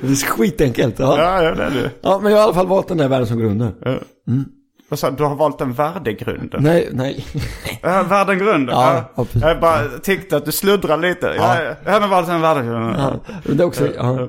Det 0.00 0.06
är 0.08 0.26
skitenkelt. 0.26 0.98
Ja. 0.98 1.18
ja, 1.18 1.42
ja, 1.42 1.54
det 1.54 1.62
är 1.64 1.70
du. 1.70 1.90
ja, 2.00 2.20
men 2.22 2.32
jag 2.32 2.38
har 2.38 2.42
i 2.42 2.44
alla 2.44 2.54
fall 2.54 2.66
valt 2.66 2.88
den 2.88 2.98
där 2.98 3.08
världen 3.08 3.26
som 3.26 3.38
grunden. 3.38 3.74
Vad 4.88 4.98
sa 4.98 5.10
du? 5.10 5.24
Har 5.24 5.34
valt 5.34 5.60
en 5.60 5.72
värdegrund? 5.72 6.54
Nej, 6.58 6.88
nej. 6.92 7.26
Ja, 7.82 8.02
värdegrunden? 8.02 8.74
Ja, 8.74 9.04
Ja. 9.16 9.26
Jag 9.34 9.60
bara 9.60 9.88
tyckte 10.02 10.36
att 10.36 10.44
du 10.44 10.52
sluddrade 10.52 11.08
lite. 11.08 11.34
Ja. 11.36 11.62
Jag, 11.62 11.74
jag 11.84 12.00
har 12.00 12.08
valt 12.08 12.28
en 12.28 12.40
värdegrund. 12.40 12.94
Ja, 12.98 13.14
det 13.44 13.64
också, 13.64 13.88
ja. 13.96 14.28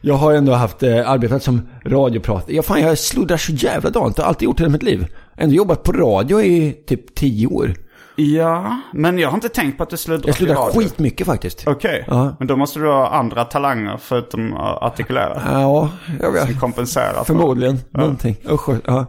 Jag 0.00 0.14
har 0.14 0.32
ändå 0.32 0.52
haft 0.52 0.82
eh, 0.82 1.10
arbetat 1.10 1.42
som 1.42 1.68
radiopratare. 1.84 2.56
Ja, 2.56 2.62
fan, 2.62 2.80
jag 2.80 2.98
sluddrar 2.98 3.36
så 3.36 3.52
jävla 3.52 3.90
dant. 3.90 4.18
Jag 4.18 4.24
har 4.24 4.28
alltid 4.28 4.46
gjort 4.46 4.58
det 4.58 4.64
i 4.64 4.68
mitt 4.68 4.82
liv. 4.82 5.06
Ändå 5.36 5.54
jobbat 5.54 5.82
på 5.82 5.92
radio 5.92 6.40
i 6.42 6.72
typ 6.86 7.14
tio 7.14 7.46
år. 7.46 7.74
Ja, 8.20 8.80
men 8.92 9.18
jag 9.18 9.28
har 9.28 9.34
inte 9.34 9.48
tänkt 9.48 9.76
på 9.76 9.82
att 9.82 9.90
du 9.90 9.96
sluddrar 9.96 10.34
Jag 10.38 10.56
radio. 10.56 10.80
skitmycket 10.80 11.26
faktiskt. 11.26 11.66
Okej, 11.66 12.04
Ja. 12.08 12.36
men 12.38 12.48
då 12.48 12.56
måste 12.56 12.78
du 12.78 12.86
ha 12.88 13.08
andra 13.08 13.44
talanger 13.44 13.96
förutom 14.00 14.54
att 14.56 14.82
artikulera. 14.82 15.42
Ja, 15.52 15.90
jag 16.20 16.32
vet. 16.32 16.44
Som 16.50 16.60
kompenserar 16.60 17.14
för. 17.14 17.24
Förmodligen. 17.24 17.78
Någonting. 17.90 18.36
Usch, 18.50 18.68
ja. 18.84 19.06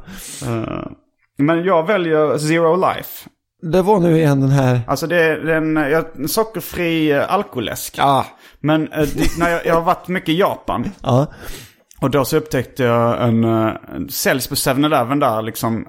Eh, 0.48 0.88
Men 1.38 1.64
jag 1.64 1.88
väljer 1.88 2.38
Zero 2.38 2.76
Life. 2.76 3.30
Det 3.72 3.82
var 3.82 4.00
nu 4.00 4.18
igen 4.18 4.42
den 4.42 4.50
här... 4.50 4.82
Alltså 4.88 5.08
det 5.08 5.24
är 5.24 5.48
en, 5.48 5.76
ja, 5.76 6.04
en 6.18 6.28
sockerfri 6.28 7.12
eh, 7.12 7.34
alkoläsk. 7.34 7.96
Ja. 7.98 8.26
Men 8.60 8.92
eh, 8.92 9.00
det, 9.16 9.38
när 9.40 9.50
jag, 9.50 9.66
jag 9.66 9.74
har 9.76 9.82
varit 9.82 10.08
mycket 10.08 10.30
i 10.30 10.40
Japan. 10.40 10.92
Ja. 11.04 11.28
Och 12.02 12.10
då 12.10 12.26
så 12.26 12.38
upptäckte 12.38 12.84
jag 12.84 13.24
en, 13.28 13.44
en 13.44 14.10
säljs 14.10 14.48
på 14.48 14.56
7-Eleven 14.56 15.20
där 15.20 15.42
liksom 15.42 15.86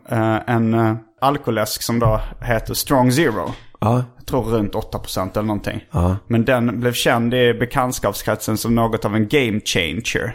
en 0.46 0.74
alkoläsk 1.22 1.82
som 1.82 1.98
då 1.98 2.20
heter 2.40 2.74
Strong 2.74 3.12
Zero. 3.12 3.52
Ja. 3.80 4.04
Jag 4.16 4.26
tror 4.26 4.42
runt 4.42 4.72
8% 4.74 5.30
eller 5.32 5.42
någonting. 5.42 5.84
Ja. 5.90 6.16
Men 6.26 6.44
den 6.44 6.80
blev 6.80 6.92
känd 6.92 7.34
i 7.34 7.54
bekantskapskretsen 7.54 8.56
som 8.56 8.74
något 8.74 9.04
av 9.04 9.14
en 9.16 9.28
game 9.28 9.60
changer. 9.64 10.34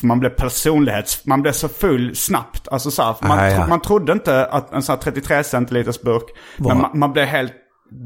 För 0.00 0.06
man 0.06 0.20
blev 0.20 0.30
personlighets... 0.30 1.26
Man 1.26 1.42
blev 1.42 1.52
så 1.52 1.68
full 1.68 2.16
snabbt. 2.16 2.68
Alltså 2.68 2.90
så 2.90 3.02
här, 3.02 3.16
man, 3.22 3.38
Ah, 3.38 3.46
ja. 3.50 3.66
man 3.66 3.80
trodde 3.80 4.12
inte 4.12 4.46
att 4.46 4.72
en 4.72 4.82
sån 4.82 4.92
här 4.94 5.02
33 5.02 5.44
centiliters 5.44 6.00
burk. 6.00 6.24
Men 6.56 6.78
man, 6.78 6.98
man 6.98 7.12
blev 7.12 7.24
helt 7.26 7.52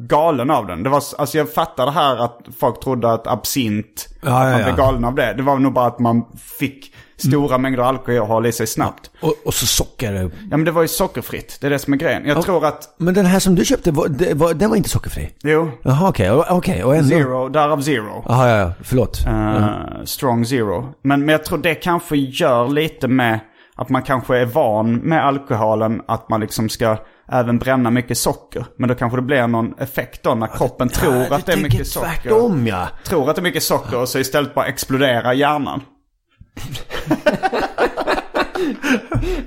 galen 0.09 0.51
av 0.51 0.67
den. 0.67 0.83
Det 0.83 0.91
var, 0.91 1.03
alltså 1.19 1.39
jag 1.39 1.53
fattar 1.53 1.87
det 1.87 1.93
här 1.93 2.17
att 2.17 2.39
folk 2.59 2.81
trodde 2.81 3.13
att 3.13 3.27
absint, 3.27 4.09
Ja, 4.23 4.45
ja, 4.51 4.53
man 4.53 4.63
blev 4.65 4.77
galen 4.77 5.05
av 5.05 5.15
det. 5.15 5.35
Det 5.37 5.43
var 5.43 5.59
nog 5.59 5.73
bara 5.73 5.87
att 5.87 5.99
man 5.99 6.25
fick 6.59 6.95
stora 7.19 7.59
mängder 7.59 7.83
alkohol 7.83 8.47
i 8.47 8.53
sig 8.53 8.67
snabbt. 8.67 9.11
Och, 9.21 9.35
och 9.45 9.55
så 9.55 9.67
socker. 9.67 10.31
Ja 10.51 10.57
men 10.57 10.65
det 10.65 10.71
var 10.71 10.83
ju 10.83 10.89
sockerfritt. 10.89 11.59
Det 11.61 11.67
är 11.67 11.71
det 11.71 11.79
som 11.79 11.93
är 11.93 11.97
grejen. 11.97 12.23
Jag 12.27 12.43
tror 12.43 12.67
att, 12.67 12.95
Men 12.99 13.15
den 13.15 13.27
här 13.27 13.39
som 13.39 13.55
du 13.55 13.65
köpte, 13.65 13.91
var, 13.91 14.09
det, 14.09 14.35
var, 14.35 14.55
den 14.55 14.71
var 14.71 14.77
inte 14.77 14.89
sockerfri? 14.89 15.31
jo, 15.43 15.71
Jaha, 15.83 16.09
okej. 16.09 16.31
Okay. 16.33 16.57
Okej, 16.57 16.85
och 16.85 16.97
ändå... 16.97 17.09
zero, 17.09 17.49
därav 17.49 17.81
zero. 17.83 18.23
Jaha, 18.29 18.49
ja, 18.49 18.59
ja. 18.59 18.73
Förlåt. 18.83 19.27
Eh, 19.27 19.69
strong 20.05 20.45
Zero. 20.47 20.95
Men, 21.03 21.21
men 21.21 21.29
jag 21.29 21.45
tror 21.45 21.59
det 21.59 21.75
kanske 21.75 22.17
gör 22.17 22.69
lite 22.69 23.09
med 23.09 23.41
att 23.77 23.89
man 23.89 24.03
kanske 24.03 24.37
är 24.39 24.47
van 24.47 24.95
med 24.95 25.27
alkoholen. 25.27 26.03
Att 26.09 26.29
man 26.29 26.41
liksom 26.41 26.69
ska 26.69 26.97
även 27.33 27.59
bränna 27.59 27.91
mycket 27.91 28.19
socker. 28.19 28.67
Men 28.77 28.89
då 28.89 28.95
kanske 28.95 29.19
det 29.19 29.23
blir 29.23 29.47
någon 29.47 29.75
effekt 29.79 30.23
då 30.23 30.35
när 30.35 30.47
kroppen 30.47 30.89
tror 30.89 31.15
Ja, 31.31 31.37
att 31.37 31.47
det 31.47 31.53
är 31.53 31.63
mycket 31.63 31.87
socker. 31.87 32.09
tvärtom, 32.23 32.67
ja. 32.67 32.89
Tror 33.05 33.31
att 33.31 33.37
det 33.37 33.41
är 33.41 33.43
mycket 33.43 33.63
socker 33.63 34.01
och 34.01 34.09
så 34.09 34.19
istället 34.19 34.55
bara 34.55 34.67
exploderar 34.67 35.33
hjärnan. 35.33 35.81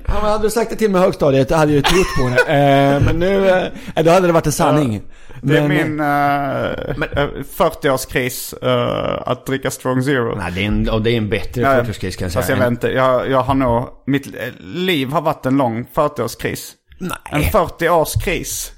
Ja, 0.06 0.12
hade 0.14 0.42
du 0.46 0.50
sagt 0.50 0.70
det 0.70 0.76
till 0.76 0.90
mig 0.90 1.00
i 1.00 1.04
högstadiet, 1.04 1.48
då 1.48 1.54
hade 1.54 1.72
jag 1.72 1.76
ju 1.76 1.82
trott 1.82 2.06
på 2.18 2.28
det. 2.28 2.52
Eh, 2.52 3.00
men 3.04 3.18
nu, 3.18 3.48
eh, 3.96 4.04
då 4.04 4.10
hade 4.10 4.26
det 4.26 4.32
varit 4.32 4.46
en 4.46 4.52
sanning. 4.52 5.02
Det 5.42 5.58
är 5.58 5.68
Men- 5.68 5.76
min 5.76 6.00
eh, 6.00 7.22
eh, 7.22 7.28
40-årskris 7.56 8.54
eh, 8.62 9.22
att 9.28 9.46
dricka 9.46 9.70
Strong 9.70 10.02
Zero. 10.02 10.34
Nej, 10.36 10.52
det 10.54 10.62
är 10.62 10.66
en, 10.66 10.88
och 10.88 11.02
det 11.02 11.10
är 11.10 11.16
en 11.16 11.28
bättre 11.28 11.60
Ja, 11.62 11.68
40-årskris 11.68 12.16
kan 12.18 12.24
jag 12.26 12.32
Fast 12.32 12.46
säga. 12.46 12.58
jag 12.58 12.64
vet 12.64 12.70
inte, 12.70 12.88
jag, 12.88 13.30
jag 13.30 13.42
har 13.42 13.54
nog, 13.54 13.88
mitt 14.06 14.26
eh, 14.26 14.32
liv 14.60 15.08
har 15.12 15.20
varit 15.20 15.46
en 15.46 15.56
lång 15.56 15.86
40-årskris. 15.94 16.70
En 17.02 17.40
Nej. 17.40 17.50
40-årskris 17.52 18.70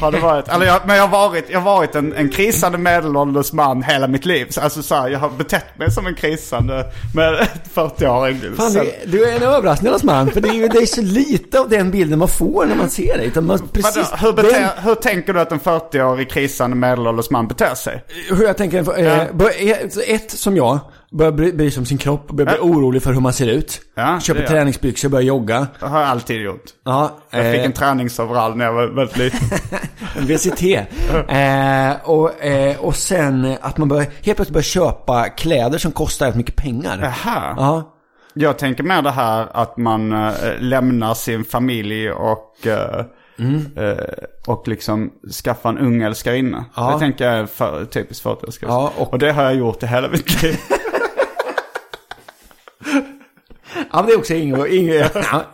har 0.00 0.12
det 0.12 0.18
varit. 0.20 0.48
Eller 0.48 0.66
jag, 0.66 0.80
men 0.86 0.96
jag 0.96 1.06
har 1.08 1.28
varit, 1.28 1.44
jag 1.50 1.60
har 1.60 1.76
varit 1.76 1.94
en, 1.94 2.12
en 2.14 2.28
krisande 2.28 2.78
medelålders 2.78 3.52
man 3.52 3.82
hela 3.82 4.08
mitt 4.08 4.24
liv. 4.24 4.46
Så, 4.50 4.60
Alltså 4.60 4.82
så 4.82 4.94
här, 4.94 5.08
jag 5.08 5.18
har 5.18 5.30
betett 5.30 5.78
mig 5.78 5.90
som 5.92 6.06
en 6.06 6.14
krisande 6.14 6.84
med 7.14 7.48
40-åring. 7.74 8.40
Fan, 8.56 8.72
du, 8.72 8.92
du 9.06 9.24
är 9.24 9.36
en 9.36 9.42
överraskningarnas 9.42 10.02
man. 10.02 10.30
För 10.30 10.40
det 10.40 10.48
är 10.48 10.52
ju 10.54 10.68
det 10.68 10.78
är 10.78 10.86
så 10.86 11.02
lite 11.02 11.60
av 11.60 11.68
den 11.68 11.90
bilden 11.90 12.18
man 12.18 12.28
får 12.28 12.66
när 12.66 12.74
man 12.74 12.90
ser 12.90 13.18
dig. 13.18 13.26
Utan 13.26 13.46
man, 13.46 13.58
precis, 13.72 14.10
Vadå, 14.10 14.26
hur, 14.26 14.32
bete, 14.32 14.58
den, 14.58 14.84
hur 14.84 14.94
tänker 14.94 15.32
du 15.32 15.40
att 15.40 15.52
en 15.52 15.60
40-årig 15.60 16.30
krisande 16.30 16.76
medelålders 16.76 17.30
man 17.30 17.48
beter 17.48 17.74
sig? 17.74 18.04
hur 18.30 18.44
jag 18.44 18.56
tänker, 18.56 18.98
eh, 18.98 19.04
Ja. 19.06 19.50
eh, 19.50 20.14
ett 20.14 20.30
som 20.30 20.56
jag, 20.56 20.78
börjar 21.12 21.32
bry, 21.32 21.52
bry 21.52 21.70
sig 21.70 21.80
om 21.80 21.86
sin 21.86 21.98
kropp, 21.98 22.28
börjar 22.30 22.50
bli 22.52 22.60
orolig 22.70 23.02
för 23.02 23.12
hur 23.12 23.20
man 23.20 23.32
ser 23.32 23.46
ut. 23.46 23.80
Ja, 23.94 24.20
Köper 24.20 24.46
träningsbyxor, 24.46 25.08
börjar 25.08 25.24
jogga. 25.24 25.66
Det 25.80 25.86
har 25.86 26.00
jag 26.00 26.08
alltid 26.08 26.40
gjort. 26.40 26.62
Ja, 26.84 27.16
Jag 27.30 27.52
fick 27.52 27.60
eh, 27.60 27.66
en 27.66 27.72
träningsoverall 27.72 28.56
när 28.56 28.64
jag 28.64 28.72
var 28.72 28.86
väldigt 28.86 29.16
liten. 29.16 29.48
en 30.18 30.26
VCT. 30.26 30.62
eh, 31.28 32.10
och, 32.10 32.44
eh, 32.44 32.78
och 32.80 32.94
sen 32.96 33.56
att 33.60 33.78
man 33.78 33.88
börjar, 33.88 34.04
helt 34.04 34.36
plötsligt 34.36 34.50
börjar 34.50 34.62
köpa 34.62 35.28
kläder 35.28 35.78
som 35.78 35.92
kostar 35.92 36.26
rätt 36.26 36.36
mycket 36.36 36.56
pengar. 36.56 36.98
Jaha. 37.24 37.54
Ja. 37.56 37.88
Jag 38.34 38.58
tänker 38.58 38.82
mer 38.84 39.02
det 39.02 39.10
här 39.10 39.46
att 39.52 39.76
man 39.76 40.12
äh, 40.12 40.32
lämnar 40.58 41.14
sin 41.14 41.44
familj 41.44 42.10
och, 42.10 42.66
äh, 42.66 43.04
äh, 43.76 43.96
och 44.46 44.68
liksom 44.68 45.10
skaffar 45.44 45.70
en 45.70 45.78
ung 45.78 46.02
älskarinna. 46.02 46.64
Ja. 46.76 46.90
Det 46.92 46.98
tänker 46.98 47.24
jag 47.30 47.34
är 47.38 47.46
för, 47.46 47.84
typiskt 47.84 48.22
40 48.22 48.46
Ja, 48.60 48.92
och- 48.98 49.12
och... 49.12 49.18
det 49.18 49.32
har 49.32 49.42
jag 49.42 49.54
gjort 49.54 49.82
i 49.82 49.86
hela 49.86 50.08
mitt 50.08 50.42
liv. 50.42 50.56
Ja, 53.92 53.98
men 53.98 54.06
det 54.06 54.12
är 54.12 54.18
också 54.18 54.34
Ingo. 54.34 54.66
Ingo 54.66 54.92
ja. 55.14 55.44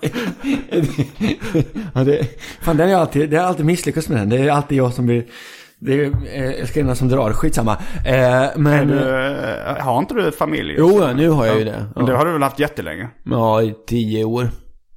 ja, 1.94 2.04
det, 2.04 2.26
fan, 2.60 2.76
den 2.76 2.90
är 2.90 2.94
alltid, 2.96 3.30
det 3.30 3.36
är 3.36 3.40
alltid 3.40 3.66
misslyckats 3.66 4.08
med 4.08 4.18
den. 4.18 4.28
Det 4.28 4.38
är 4.38 4.50
alltid 4.50 4.78
jag 4.78 4.92
som 4.92 5.06
blir... 5.06 5.24
Det 5.80 6.04
är 6.04 6.86
eh, 6.88 6.94
som 6.94 7.08
drar, 7.08 7.32
skitsamma. 7.32 7.76
Eh, 8.06 8.46
men... 8.56 8.88
du, 8.88 8.98
äh, 9.66 9.84
har 9.84 9.98
inte 9.98 10.14
du 10.14 10.32
familj? 10.32 10.74
Jo, 10.78 10.98
ja, 11.02 11.12
nu 11.12 11.28
har 11.28 11.46
jag 11.46 11.58
ju 11.58 11.64
det. 11.64 11.86
Men 11.96 12.04
det 12.04 12.12
Ja, 12.12 12.18
har 12.18 12.26
du 12.26 12.32
väl 12.32 12.42
haft 12.42 12.58
jättelänge? 12.58 13.08
ja 13.24 13.62
i 13.62 13.74
tio 13.86 14.24
år. 14.24 14.42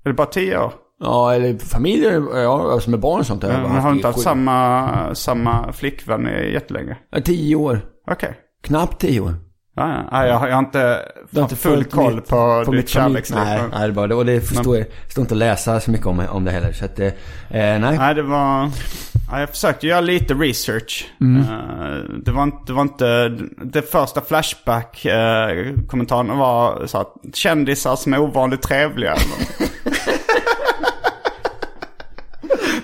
Är 0.03 0.09
det 0.09 0.13
bara 0.13 0.27
tio 0.27 0.57
år? 0.59 0.73
Ja, 0.99 1.33
eller 1.33 1.57
familjer, 1.57 2.23
ja, 2.41 2.71
alltså 2.73 2.89
med 2.89 2.99
barn 2.99 3.19
och 3.19 3.25
sånt. 3.25 3.43
har 3.43 3.49
jag 3.51 3.61
Men 3.61 3.71
har 3.71 3.89
du 3.89 3.95
i 3.95 3.97
inte 3.97 4.07
haft 4.07 4.17
sju- 4.19 4.23
samma, 4.23 5.15
samma 5.15 5.71
flickvän 5.73 6.27
i 6.27 6.51
jättelänge? 6.53 6.97
Ja, 7.11 7.21
tio 7.21 7.55
år. 7.55 7.81
Okej. 8.11 8.33
Knappt 8.63 9.01
tio 9.01 9.19
år. 9.21 9.35
Ja, 9.75 9.89
ja. 9.89 10.03
Ja, 10.11 10.27
jag, 10.27 10.35
har- 10.39 10.47
jag 10.47 10.55
har 10.55 10.59
inte 10.63 11.01
har 11.35 11.41
inte 11.41 11.55
full 11.55 11.83
koll 11.83 12.15
mitt- 12.15 12.27
på, 12.27 12.63
på 12.65 12.71
ditt 12.71 12.89
kärleksliv. 12.89 13.39
Nej, 13.39 13.61
nej, 13.71 13.87
det 13.87 13.93
bara 13.93 14.07
det. 14.07 14.15
Och 14.15 14.25
det 14.25 14.41
förstår 14.41 14.77
jag. 14.77 14.85
Det 15.05 15.11
står 15.11 15.21
inte 15.21 15.33
att 15.33 15.37
läsa 15.37 15.79
så 15.79 15.91
mycket 15.91 16.07
om, 16.07 16.19
om 16.29 16.45
det 16.45 16.51
heller. 16.51 16.71
Så 16.71 16.85
att, 16.85 16.99
eh, 16.99 17.09
nej. 17.49 17.79
Nej, 17.79 18.15
det 18.15 18.23
var... 18.23 18.69
Ja, 19.31 19.39
jag 19.39 19.49
försökte 19.49 19.87
göra 19.87 20.01
lite 20.01 20.33
research. 20.33 21.07
Mm. 21.21 21.41
Eh, 21.41 21.47
det, 22.25 22.31
var 22.31 22.43
inte, 22.43 22.57
det 22.67 22.73
var 22.73 22.81
inte... 22.81 23.29
Det 23.63 23.91
första 23.91 24.21
Flashback-kommentaren 24.21 26.37
var 26.37 26.87
så 26.87 26.97
att 26.97 27.13
kändisar 27.33 27.95
som 27.95 28.13
är 28.13 28.19
ovanligt 28.21 28.61
trevliga. 28.61 29.13
eller 29.13 29.25
något. 29.27 29.71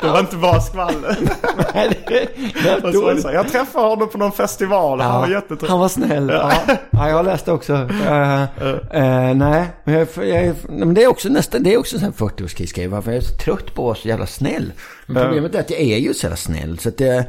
Det 0.02 0.08
var 0.08 0.20
inte 0.20 0.36
bara 0.36 0.62
skvaller. 0.62 1.18
Nej, 1.74 2.04
det- 2.08 2.94
så 2.94 3.18
så 3.22 3.32
Jag 3.34 3.48
träffade 3.48 3.88
honom 3.88 4.10
på 4.10 4.18
någon 4.18 4.32
festival. 4.32 5.02
Han 5.02 5.22
var 5.22 5.28
jättetrevlig. 5.28 5.68
han 5.70 5.80
var 5.80 5.88
snäll. 5.90 6.30
Ja. 6.34 6.52
Ja. 6.92 7.10
jag 7.10 7.26
läste 7.26 7.52
också. 7.52 7.74
Eh, 8.08 8.42
eh, 8.44 9.36
nej, 9.36 9.66
men, 9.84 9.94
jag, 9.94 10.08
jag, 10.28 10.56
men 10.70 10.94
det 10.94 11.04
är 11.04 11.08
också 11.08 11.30
nästan, 11.30 11.64
det 11.64 11.74
är 11.74 11.78
också 11.78 11.96
en 11.96 12.00
sån 12.00 12.14
här 12.20 12.28
40-årskrisgrej. 12.28 12.88
Varför 12.88 13.12
jag 13.12 13.18
är 13.18 13.22
så 13.22 13.36
trött 13.38 13.66
på 13.76 13.82
att 13.82 13.86
vara 13.86 13.96
så 13.96 14.08
jävla 14.08 14.26
snäll. 14.26 14.72
Men 15.06 15.24
problemet 15.24 15.56
är 15.56 15.60
att 15.60 15.70
jag 15.72 15.80
är 15.80 15.98
ju 15.98 16.14
så 16.14 16.24
jävla 16.26 16.38
snäll. 16.38 16.80
Så 16.80 16.90
att 16.90 16.98
det, 16.98 17.28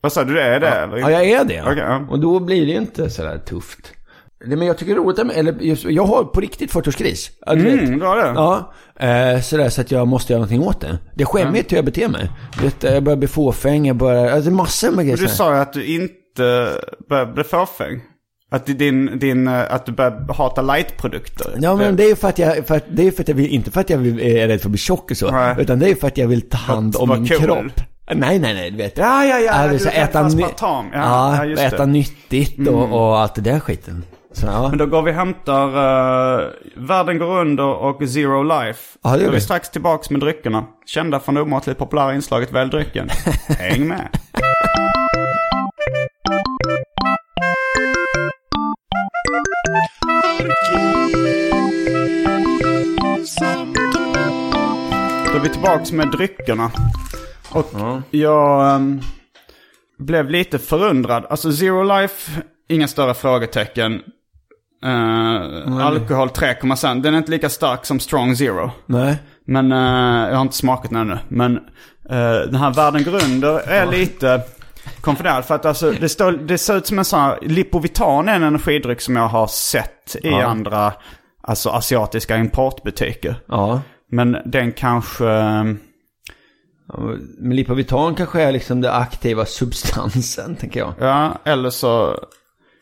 Vad 0.00 0.12
sa 0.12 0.24
du, 0.24 0.34
det 0.34 0.42
är 0.42 0.60
det 0.60 0.68
eller? 0.68 0.96
ja, 0.98 1.10
jag 1.10 1.24
är 1.24 1.44
det. 1.44 1.54
Ja. 1.54 2.06
Och 2.10 2.20
då 2.20 2.40
blir 2.40 2.66
det 2.66 2.72
ju 2.72 2.78
inte 2.78 3.10
så 3.10 3.22
där 3.22 3.38
tufft. 3.38 3.92
Det, 4.40 4.56
men 4.56 4.66
jag 4.66 4.78
tycker 4.78 4.94
det 4.94 5.00
är 5.00 5.02
roligt, 5.02 5.18
eller 5.18 5.52
just, 5.52 5.84
jag 5.84 6.06
har 6.06 6.24
på 6.24 6.40
riktigt 6.40 6.72
40-årskris. 6.72 7.30
Ja, 7.46 7.54
du 7.54 7.62
vet. 7.62 7.80
Mm, 7.80 7.98
du 7.98 8.06
har 8.06 8.16
det? 8.16 8.22
Ja, 8.22 8.72
eh, 8.96 9.40
sådär 9.40 9.68
så 9.68 9.80
att 9.80 9.90
jag 9.90 10.08
måste 10.08 10.32
göra 10.32 10.38
någonting 10.38 10.62
åt 10.62 10.80
det. 10.80 10.98
Det 11.14 11.22
är 11.22 11.26
skämmigt 11.26 11.72
hur 11.72 11.76
jag 11.76 11.84
beter 11.84 12.08
mig. 12.08 12.30
Vet, 12.62 12.82
jag 12.82 13.02
börjar 13.02 13.16
bli 13.16 13.28
fåfäng, 13.28 13.86
jag 13.86 13.96
börjar, 13.96 14.30
alltså 14.30 14.50
massor 14.50 14.90
med 14.90 15.04
grejer. 15.04 15.16
Du 15.16 15.22
så 15.22 15.28
här. 15.28 15.36
sa 15.36 15.54
ju 15.54 15.60
att 15.60 15.72
du 15.72 15.84
inte 15.84 16.68
började 17.08 17.32
bli 17.32 17.44
fåfäng. 17.44 18.00
Att 18.50 18.66
din, 18.66 19.18
din, 19.18 19.48
eh, 19.48 19.74
att 19.74 19.86
du 19.86 19.92
börjar 19.92 20.34
hata 20.34 20.62
lightprodukter. 20.62 21.58
Ja 21.60 21.76
men 21.76 21.96
det 21.96 22.04
är 22.04 22.08
ju 22.08 22.16
för 22.16 22.28
att 22.28 22.38
jag, 22.38 22.66
för 22.66 22.76
att, 22.76 22.84
det 22.88 23.06
är 23.06 23.10
för 23.10 23.22
att 23.22 23.28
jag 23.28 23.34
vill, 23.34 23.50
inte 23.50 23.70
för 23.70 23.80
att 23.80 23.90
jag 23.90 23.98
vill, 23.98 24.20
är 24.20 24.48
rädd 24.48 24.60
för 24.60 24.68
att 24.68 24.70
bli 24.70 24.78
tjock 24.78 25.10
och 25.10 25.16
så. 25.16 25.30
Nej. 25.30 25.54
Utan 25.58 25.78
det 25.78 25.90
är 25.90 25.94
för 25.94 26.06
att 26.06 26.18
jag 26.18 26.28
vill 26.28 26.48
ta 26.48 26.56
hand 26.56 26.96
om 26.96 27.08
min 27.08 27.28
cool. 27.28 27.38
kropp. 27.38 27.80
Nej, 28.14 28.38
nej, 28.38 28.54
nej, 28.54 28.70
du 28.70 28.76
vet. 28.76 28.98
Ja, 28.98 29.24
ja, 29.24 29.38
ja. 29.38 29.52
är 29.52 29.68
du 29.68 29.88
äta, 29.88 30.28
ny-. 30.28 30.44
Ja, 30.60 30.84
ja, 30.92 31.44
äta. 31.44 31.76
Mm. 31.76 31.92
nyttigt 31.92 32.68
och, 32.68 32.92
och 32.92 33.18
allt 33.18 33.34
det 33.34 33.40
där 33.40 33.60
skiten. 33.60 34.04
Ja. 34.42 34.68
Men 34.68 34.78
då 34.78 34.86
går 34.86 35.02
vi 35.02 35.10
och 35.10 35.14
hämtar 35.14 35.68
uh, 35.68 36.50
Världen 36.76 37.18
går 37.18 37.40
under 37.40 37.64
och 37.64 38.08
Zero 38.08 38.42
Life. 38.42 38.98
Ja, 39.02 39.10
det 39.10 39.16
gör 39.16 39.22
då 39.22 39.26
är 39.26 39.30
vi 39.30 39.36
vi. 39.36 39.40
strax 39.40 39.70
tillbaks 39.70 40.10
med 40.10 40.20
dryckerna. 40.20 40.64
Kända 40.86 41.20
från 41.20 41.34
det 41.34 41.40
omåttligt 41.40 41.78
populära 41.78 42.14
inslaget 42.14 42.52
Välj 42.52 42.70
drycken. 42.70 43.08
Häng 43.58 43.88
med. 43.88 44.08
Då 55.26 55.32
är 55.32 55.40
vi 55.42 55.48
tillbaks 55.48 55.92
med 55.92 56.10
dryckerna. 56.10 56.70
Och 57.50 57.70
jag 58.10 58.74
ehm, 58.74 59.00
blev 59.98 60.30
lite 60.30 60.58
förundrad. 60.58 61.26
Alltså 61.30 61.52
Zero 61.52 61.82
Life, 61.82 62.42
inga 62.68 62.88
större 62.88 63.14
frågetecken. 63.14 64.02
Uh, 64.84 65.86
alkohol 65.86 66.28
3,5. 66.28 67.02
Den 67.02 67.14
är 67.14 67.18
inte 67.18 67.30
lika 67.30 67.48
stark 67.48 67.86
som 67.86 68.00
Strong 68.00 68.36
Zero. 68.36 68.70
Nej. 68.86 69.16
Men 69.46 69.72
eh, 69.72 70.28
jag 70.28 70.34
har 70.36 70.42
inte 70.42 70.56
smakat 70.56 70.90
den 70.90 71.00
ännu. 71.00 71.18
Men 71.28 71.56
eh, 72.10 72.32
den 72.50 72.54
här 72.54 72.74
Världen 72.74 73.02
Grunder 73.04 73.58
är 73.58 73.86
lite 73.86 74.40
konfunderad. 75.00 75.44
För 75.44 75.54
att 75.54 75.66
alltså, 75.66 75.90
det, 76.00 76.08
står, 76.08 76.32
det 76.32 76.58
ser 76.58 76.76
ut 76.76 76.86
som 76.86 76.98
en 76.98 77.04
sån 77.04 77.20
här... 77.20 77.38
Lipovitan 77.42 78.28
är 78.28 78.36
en 78.36 78.42
energidryck 78.42 79.00
som 79.00 79.16
jag 79.16 79.28
har 79.28 79.46
sett 79.46 80.16
i 80.22 80.32
andra 80.34 80.92
alltså, 81.42 81.70
asiatiska 81.70 82.36
importbutiker. 82.36 83.36
Ja. 83.48 83.80
Men 84.10 84.36
den 84.44 84.72
kanske... 84.72 85.28
eh, 85.28 85.64
Men 87.38 87.56
Lipovitan 87.56 88.14
kanske 88.14 88.42
är 88.42 88.52
liksom 88.52 88.80
den 88.80 88.92
aktiva 88.92 89.44
substansen, 89.44 90.56
tänker 90.56 90.80
jag. 90.80 90.92
Ja, 91.00 91.38
eller 91.44 91.70
så... 91.70 92.16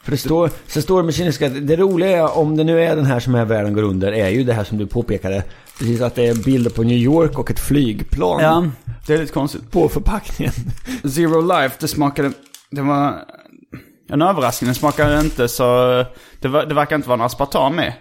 För 0.04 0.10
det 0.10 0.16
står, 0.16 0.50
sen 0.66 0.82
står 0.82 0.98
det 0.98 1.04
med 1.04 1.14
kinesiska, 1.14 1.48
det 1.48 1.76
roliga 1.76 2.18
är, 2.18 2.38
om 2.38 2.56
det 2.56 2.64
nu 2.64 2.82
är 2.82 2.96
den 2.96 3.06
här 3.06 3.20
som 3.20 3.34
är 3.34 3.44
världen 3.44 3.72
går 3.72 3.82
under, 3.82 4.12
är 4.12 4.28
ju 4.28 4.44
det 4.44 4.52
här 4.52 4.64
som 4.64 4.78
du 4.78 4.86
påpekade. 4.86 5.44
Precis 5.78 6.00
att 6.00 6.14
det 6.14 6.26
är 6.26 6.34
bilder 6.34 6.70
på 6.70 6.82
New 6.82 6.96
York 6.96 7.38
och 7.38 7.50
ett 7.50 7.60
flygplan 7.60 8.40
Ja, 8.42 8.66
det 9.06 9.14
är 9.14 9.18
lite 9.18 9.32
konstigt. 9.32 9.70
på 9.70 9.88
förpackningen. 9.88 10.52
Zero 11.04 11.40
Life, 11.40 11.76
det 11.80 11.88
smakade... 11.88 12.32
Det 12.70 12.82
var 12.82 13.24
en 14.08 14.22
överraskning. 14.22 14.68
Det 14.68 14.74
smakade 14.74 15.20
inte 15.20 15.48
så... 15.48 15.64
Det, 16.40 16.48
var, 16.48 16.66
det 16.66 16.74
verkar 16.74 16.96
inte 16.96 17.08
vara 17.08 17.16
någon 17.16 17.26
aspartam 17.26 17.76
med. 17.76 17.92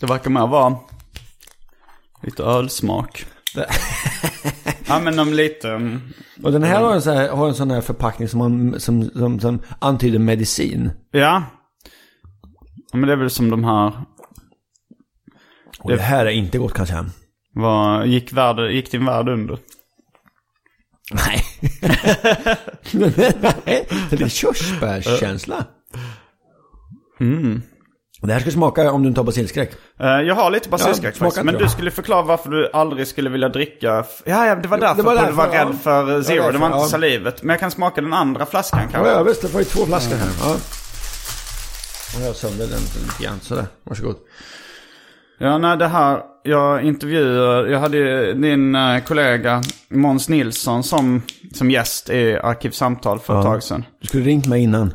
Det 0.00 0.06
verkar 0.06 0.30
mer 0.30 0.46
vara 0.46 0.76
lite 2.22 2.42
ölsmak. 2.42 3.26
ja 4.86 5.00
men 5.00 5.18
om 5.18 5.32
lite... 5.32 5.70
mm, 5.70 6.00
Och 6.42 6.52
den 6.52 6.62
här 6.62 6.80
har 6.82 6.94
en, 6.94 7.02
sån 7.02 7.16
här, 7.16 7.28
har 7.28 7.48
en 7.48 7.54
sån 7.54 7.70
här 7.70 7.80
förpackning 7.80 8.28
som, 8.28 8.38
man, 8.38 8.80
som, 8.80 9.10
som, 9.10 9.40
som 9.40 9.62
antyder 9.78 10.18
medicin. 10.18 10.90
Ja. 11.10 11.18
ja. 11.20 11.42
Men 12.92 13.06
det 13.06 13.12
är 13.12 13.16
väl 13.16 13.30
som 13.30 13.50
de 13.50 13.64
här... 13.64 13.92
Och 15.78 15.90
det 15.90 16.02
här 16.02 16.26
är 16.26 16.30
inte 16.30 16.58
gott 16.58 16.74
kanske. 16.74 17.04
Var, 17.54 18.04
gick, 18.04 18.32
värld, 18.32 18.72
gick 18.72 18.90
din 18.90 19.06
värld 19.06 19.28
under? 19.28 19.58
Nej. 21.12 21.44
Nej, 23.64 23.88
det 24.10 24.20
är 24.20 24.28
körsbärskänsla. 24.28 25.64
Mm. 27.20 27.62
Det 28.22 28.32
här 28.32 28.40
ska 28.40 28.50
smaka 28.50 28.92
om 28.92 29.02
du 29.02 29.08
inte 29.08 29.20
har 29.20 29.24
basilskräck. 29.24 29.72
Eh, 30.00 30.06
jag 30.06 30.34
har 30.34 30.50
lite 30.50 30.68
basilskräck 30.68 31.14
Ja, 31.14 31.18
faktiskt. 31.18 31.44
Men 31.44 31.54
du 31.54 31.68
skulle 31.68 31.90
förklara 31.90 32.22
varför 32.22 32.50
du 32.50 32.70
aldrig 32.72 33.06
skulle 33.06 33.30
vilja 33.30 33.48
dricka... 33.48 34.04
Ja, 34.24 34.46
ja, 34.46 34.54
det 34.54 34.68
var 34.68 34.78
därför 34.78 34.96
det 34.96 35.02
var 35.02 35.12
du 35.14 35.18
därför, 35.20 35.32
var 35.32 35.46
ja. 35.54 35.64
rädd 35.64 35.74
för 35.82 36.22
Zero. 36.22 36.52
Det 36.52 36.58
var 36.58 36.66
inte 36.66 36.78
ja. 36.78 36.84
salivet. 36.88 37.42
Men 37.42 37.50
jag 37.54 37.60
kan 37.60 37.70
smaka 37.70 38.00
den 38.00 38.12
andra 38.12 38.46
flaskan 38.46 38.80
Ja, 38.82 38.88
kanske. 38.92 39.12
ja 39.12 39.22
visst, 39.22 39.42
det 39.42 39.48
var 39.48 39.60
ju 39.60 39.64
två 39.64 39.86
flaskor 39.86 40.16
här. 40.16 40.28
Ja. 40.42 40.56
Och 42.16 42.26
jag 42.26 42.36
sönder 42.36 42.66
den 42.66 42.80
lite 42.80 43.22
grann 43.24 43.40
sådär. 43.40 43.66
Varsågod. 43.84 44.16
Ja, 45.38 45.58
nej 45.58 45.76
det 45.76 45.88
här, 45.88 46.20
jag 46.42 46.82
intervjuade, 46.82 47.70
jag 47.70 47.80
hade 47.80 48.32
din 48.32 48.74
eh, 48.74 48.98
kollega 49.04 49.62
Måns 49.90 50.28
Nilsson 50.28 50.82
som, 50.82 51.22
som 51.54 51.70
gäst 51.70 52.10
i 52.10 52.38
Arkivsamtal 52.42 53.18
för 53.18 53.32
ett 53.40 53.44
Ja. 53.44 53.50
tag 53.50 53.62
sedan. 53.62 53.84
Du 54.00 54.06
skulle 54.06 54.24
ringt 54.24 54.46
mig 54.46 54.62
innan. 54.62 54.94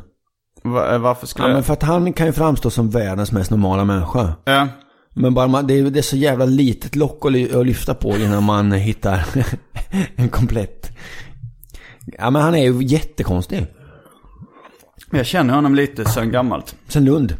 Va, 0.72 0.94
eh, 0.94 0.98
varför 0.98 1.26
skulle 1.26 1.48
Ja, 1.48 1.54
men 1.54 1.62
för 1.62 1.72
att 1.72 1.82
han 1.82 2.12
kan 2.12 2.26
ju 2.26 2.32
framstå 2.32 2.70
som 2.70 2.90
världens 2.90 3.32
mest 3.32 3.50
normala 3.50 3.84
människa. 3.84 4.32
Ja, 4.44 4.68
Men 5.14 5.34
bara 5.34 5.46
man, 5.46 5.66
det, 5.66 5.74
är, 5.78 5.82
det 5.82 6.00
är 6.00 6.02
så 6.02 6.16
jävla 6.16 6.44
litet 6.44 6.96
lock 6.96 7.24
att, 7.26 7.32
ly- 7.32 7.54
att 7.60 7.66
lyfta 7.66 7.94
på 7.94 8.16
innan 8.16 8.42
man 8.44 8.72
hittar 8.72 9.24
en 10.16 10.28
komplett. 10.28 10.90
Ja 12.18 12.30
men 12.30 12.42
han 12.42 12.54
är 12.54 12.64
ju 12.72 12.82
jättekonstig. 12.84 13.66
jag 15.10 15.26
känner 15.26 15.54
honom 15.54 15.74
lite 15.74 16.04
sen 16.04 16.30
gammalt. 16.30 16.76
Sen 16.88 17.04
Lund. 17.04 17.36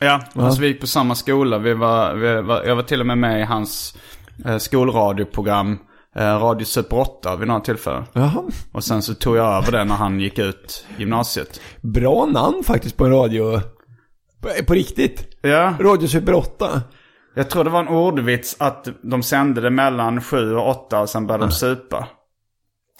Ja, 0.00 0.20
alltså 0.34 0.60
vi 0.60 0.66
gick 0.68 0.80
på 0.80 0.86
samma 0.86 1.14
skola. 1.14 1.58
Vi 1.58 1.74
var, 1.74 2.14
vi 2.14 2.42
var, 2.42 2.64
jag 2.64 2.76
var 2.76 2.82
till 2.82 3.00
och 3.00 3.06
med 3.06 3.18
med 3.18 3.40
i 3.40 3.44
hans 3.44 3.96
eh, 4.46 4.58
skolradioprogram, 4.58 5.78
Radio 6.16 6.64
Super 6.64 6.98
8 6.98 7.36
vid 7.36 7.48
några 7.48 7.60
tillfällen. 7.60 8.04
Jaha. 8.12 8.42
Och 8.72 8.84
sen 8.84 9.02
så 9.02 9.14
tog 9.14 9.36
jag 9.36 9.46
över 9.56 9.72
det 9.72 9.84
när 9.84 9.94
han 9.94 10.20
gick 10.20 10.38
ut 10.38 10.86
gymnasiet. 10.96 11.60
Bra 11.80 12.26
namn 12.26 12.64
faktiskt 12.64 12.96
på 12.96 13.04
en 13.04 13.10
radio. 13.12 13.60
På, 14.66 14.74
riktigt. 14.74 15.38
Ja, 15.42 15.74
Radio 15.80 16.08
Super 16.08 16.34
8. 16.34 16.82
jag 17.34 17.50
tror 17.50 17.64
det 17.64 17.70
var 17.70 17.80
en 17.80 17.88
ordvits 17.88 18.56
att 18.58 18.88
de 19.02 19.22
sände 19.22 19.60
det 19.60 19.70
mellan 19.70 20.20
sju 20.20 20.54
och 20.56 20.68
åtta 20.68 21.00
och 21.00 21.08
sen 21.08 21.26
började 21.26 21.44
de 21.44 21.52
supa. 21.52 22.08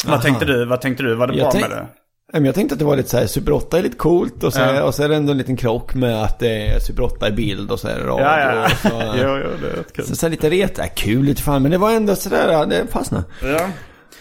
Vad 0.05 0.15
Aha. 0.15 0.23
tänkte 0.23 0.45
du? 0.45 0.65
Vad 0.65 0.81
tänkte 0.81 1.03
du? 1.03 1.15
Var 1.15 1.27
det 1.27 1.35
Jag 1.35 1.45
bra 1.45 1.51
tänk- 1.53 1.69
med 1.69 1.77
det? 1.79 1.87
Jag 2.33 2.55
tänkte 2.55 2.73
att 2.73 2.79
det 2.79 2.85
var 2.85 2.97
lite 2.97 3.09
så 3.09 3.19
här, 3.19 3.27
Super 3.27 3.53
8 3.53 3.79
är 3.79 3.83
lite 3.83 3.97
coolt 3.97 4.45
och 4.45 4.53
så, 4.53 4.61
Ja. 4.61 4.83
och 4.83 4.95
så 4.95 5.03
är 5.03 5.09
det 5.09 5.17
ändå 5.17 5.33
en 5.33 5.39
liten 5.39 5.57
krock 5.57 5.95
med 5.95 6.23
att 6.23 6.39
det 6.39 6.67
är 6.67 6.79
Super 6.79 7.03
8 7.03 7.29
i 7.29 7.33
bild 7.33 7.71
och 7.71 7.81
så 7.81 7.89
är 7.89 7.99
det 7.99 8.07
radio. 8.07 8.25
Ja, 8.27 8.41
ja, 8.41 8.65
Och 8.65 8.71
så, 8.71 8.89
jo, 9.17 9.39
jo, 9.45 9.51
det 9.63 9.67
är 9.73 9.77
rätt 9.77 9.93
kul. 9.93 10.05
så, 10.05 10.17
så 10.17 10.29
lite 10.29 10.51
ret, 10.51 10.79
äh, 10.79 10.85
kul 10.97 11.25
lite 11.25 11.43
fan, 11.43 11.63
men 11.63 11.71
det 11.71 11.79
var 11.79 11.91
ändå 11.93 12.17
sådär, 12.17 12.67
det 12.67 12.87
fastnade. 12.93 13.25
Ja. 13.43 13.49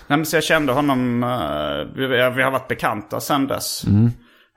Nej, 0.07 0.17
men 0.17 0.25
så 0.25 0.35
jag 0.35 0.43
kände 0.43 0.73
honom, 0.73 1.23
eh, 1.23 1.95
vi, 1.95 2.07
vi 2.07 2.41
har 2.43 2.51
varit 2.51 2.67
bekanta 2.67 3.19
sedan 3.19 3.47
dess. 3.47 3.83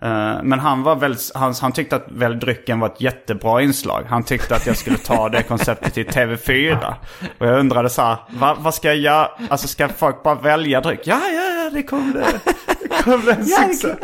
Eh, 0.02 0.42
men 0.42 0.58
han 0.58 0.82
var 0.82 0.96
väl, 0.96 1.16
han, 1.34 1.54
han 1.60 1.72
tyckte 1.72 1.96
att 1.96 2.06
väl 2.12 2.38
drycken 2.40 2.80
var 2.80 2.88
ett 2.88 3.00
jättebra 3.00 3.62
inslag. 3.62 4.04
Han 4.08 4.22
tyckte 4.22 4.56
att 4.56 4.66
jag 4.66 4.76
skulle 4.76 4.96
ta 4.98 5.28
det 5.28 5.42
konceptet 5.48 5.94
till 5.94 6.06
TV4. 6.06 6.94
Och 7.38 7.46
jag 7.46 7.58
undrade 7.58 7.88
så 7.88 8.02
här, 8.02 8.16
va, 8.30 8.56
vad 8.58 8.74
ska 8.74 8.88
jag 8.88 8.96
göra? 8.96 9.28
Alltså 9.48 9.68
ska 9.68 9.88
folk 9.88 10.22
bara 10.22 10.34
välja 10.34 10.80
dryck? 10.80 11.00
Ja, 11.04 11.20
ja, 11.34 11.42
det 11.72 11.82
kommer 11.82 12.12
det. 12.14 12.40
Det 12.82 13.02
kommer 13.02 13.18
bli 13.18 13.32
en 13.32 13.78
det. 13.82 13.96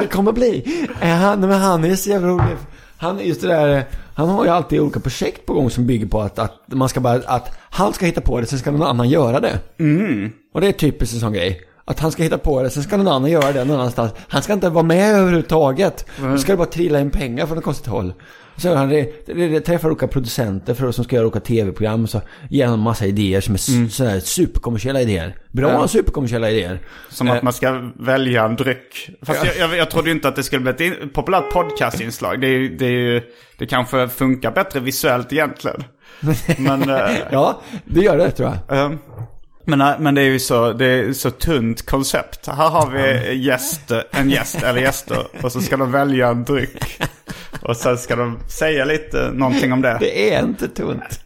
Det 0.00 0.06
kommer 0.06 0.32
bli. 0.32 0.86
Eh, 1.00 1.08
Han, 1.08 1.40
men 1.40 1.50
han 1.52 1.84
är 1.84 1.94
så 1.96 2.10
jävla 2.10 2.28
rolig. 2.28 2.56
Han, 2.98 3.18
just 3.18 3.40
det 3.40 3.46
där, 3.48 3.76
eh, 3.78 3.82
han 4.14 4.28
har 4.28 4.44
ju 4.44 4.50
alltid 4.50 4.80
olika 4.80 5.00
projekt 5.00 5.46
på 5.46 5.54
gång 5.54 5.70
som 5.70 5.86
bygger 5.86 6.06
på 6.06 6.20
att, 6.20 6.38
att 6.38 6.52
man 6.66 6.88
ska 6.88 7.00
bara, 7.00 7.14
att 7.26 7.58
han 7.70 7.92
ska 7.92 8.06
hitta 8.06 8.20
på 8.20 8.40
det, 8.40 8.46
sen 8.46 8.58
ska 8.58 8.70
någon 8.70 8.82
annan 8.82 9.08
göra 9.08 9.40
det. 9.40 9.58
Och 10.54 10.60
det 10.60 10.68
är 10.68 10.72
typiskt 10.72 11.14
en 11.14 11.20
sån 11.20 11.32
grej. 11.32 11.60
Att 11.84 12.00
han 12.00 12.12
ska 12.12 12.22
hitta 12.22 12.38
på 12.38 12.62
det, 12.62 12.70
sen 12.70 12.82
ska 12.82 12.96
någon 12.96 13.08
annan 13.08 13.30
göra 13.30 13.52
det 13.52 13.64
någon 13.64 13.76
annanstans. 13.80 14.12
Han 14.28 14.42
ska 14.42 14.52
inte 14.52 14.68
vara 14.68 14.84
med 14.84 15.14
överhuvudtaget. 15.14 16.06
Då 16.22 16.38
ska 16.38 16.52
det 16.52 16.56
bara 16.58 16.66
trilla 16.68 17.00
in 17.00 17.10
pengar 17.10 17.46
från 17.46 17.58
ett 17.58 17.64
konstigt 17.64 17.86
håll. 17.86 18.14
Så 18.56 18.68
gör 18.68 18.76
han 18.76 18.88
det, 18.88 19.26
det, 19.26 19.48
det 19.48 19.60
träffar 19.60 19.88
olika 19.88 20.08
producenter 20.08 20.74
för 20.74 20.92
som 20.92 21.04
ska 21.04 21.16
göra 21.16 21.26
olika 21.26 21.40
tv-program. 21.40 22.06
Så 22.06 22.20
ger 22.50 22.64
han 22.64 22.74
en 22.74 22.80
massa 22.80 23.06
idéer 23.06 23.40
som 23.40 23.54
är 23.54 23.70
mm. 23.70 23.90
sådär 23.90 24.20
superkommersiella 24.20 25.00
idéer. 25.00 25.36
Bra 25.52 25.70
Ja. 25.70 25.88
superkommersiella 25.88 26.50
idéer. 26.50 26.80
Som 27.10 27.28
att 27.30 27.42
man 27.42 27.52
ska 27.52 27.90
välja 27.98 28.44
en 28.44 28.56
dryck. 28.56 29.10
Fast 29.22 29.44
jag, 29.44 29.56
jag, 29.70 29.76
jag 29.78 29.90
trodde 29.90 30.10
inte 30.10 30.28
att 30.28 30.36
det 30.36 30.42
skulle 30.42 30.60
bli 30.62 30.70
ett 30.70 30.80
in, 30.80 31.10
populärt 31.14 31.50
podcastinslag. 31.52 32.40
Det, 32.40 32.46
är 32.46 32.68
det, 32.78 32.86
är 32.86 33.22
det 33.58 33.66
kanske 33.66 34.08
funkar 34.08 34.50
bättre 34.50 34.80
visuellt 34.80 35.32
egentligen. 35.32 35.84
Men, 36.58 36.90
eh, 36.90 37.16
Ja, 37.30 37.60
det 37.84 38.00
gör 38.00 38.18
det 38.18 38.30
tror 38.30 38.52
jag. 38.68 38.78
eh, 38.78 38.90
men, 39.70 39.80
eh, 39.80 39.98
men 39.98 40.14
det 40.14 40.20
är 40.20 40.26
ju 40.26 40.38
så, 40.38 40.72
det 40.72 40.86
är 40.86 41.12
så 41.12 41.30
tunt 41.30 41.86
koncept. 41.86 42.46
Här 42.46 42.68
har 42.68 42.90
vi 42.90 43.34
gäst, 43.34 43.92
en 44.10 44.30
gäst 44.30 44.62
eller 44.62 44.80
gäster 44.80 45.26
och 45.42 45.52
så 45.52 45.60
ska 45.60 45.76
de 45.76 45.92
välja 45.92 46.28
en 46.28 46.44
dryck. 46.44 47.02
Och 47.62 47.76
sen 47.76 47.98
ska 47.98 48.16
de 48.16 48.38
säga 48.48 48.84
lite 48.84 49.30
någonting 49.32 49.72
om 49.72 49.82
det. 49.82 49.96
Det 50.00 50.34
är 50.34 50.42
inte 50.42 50.68
tunt. 50.68 51.20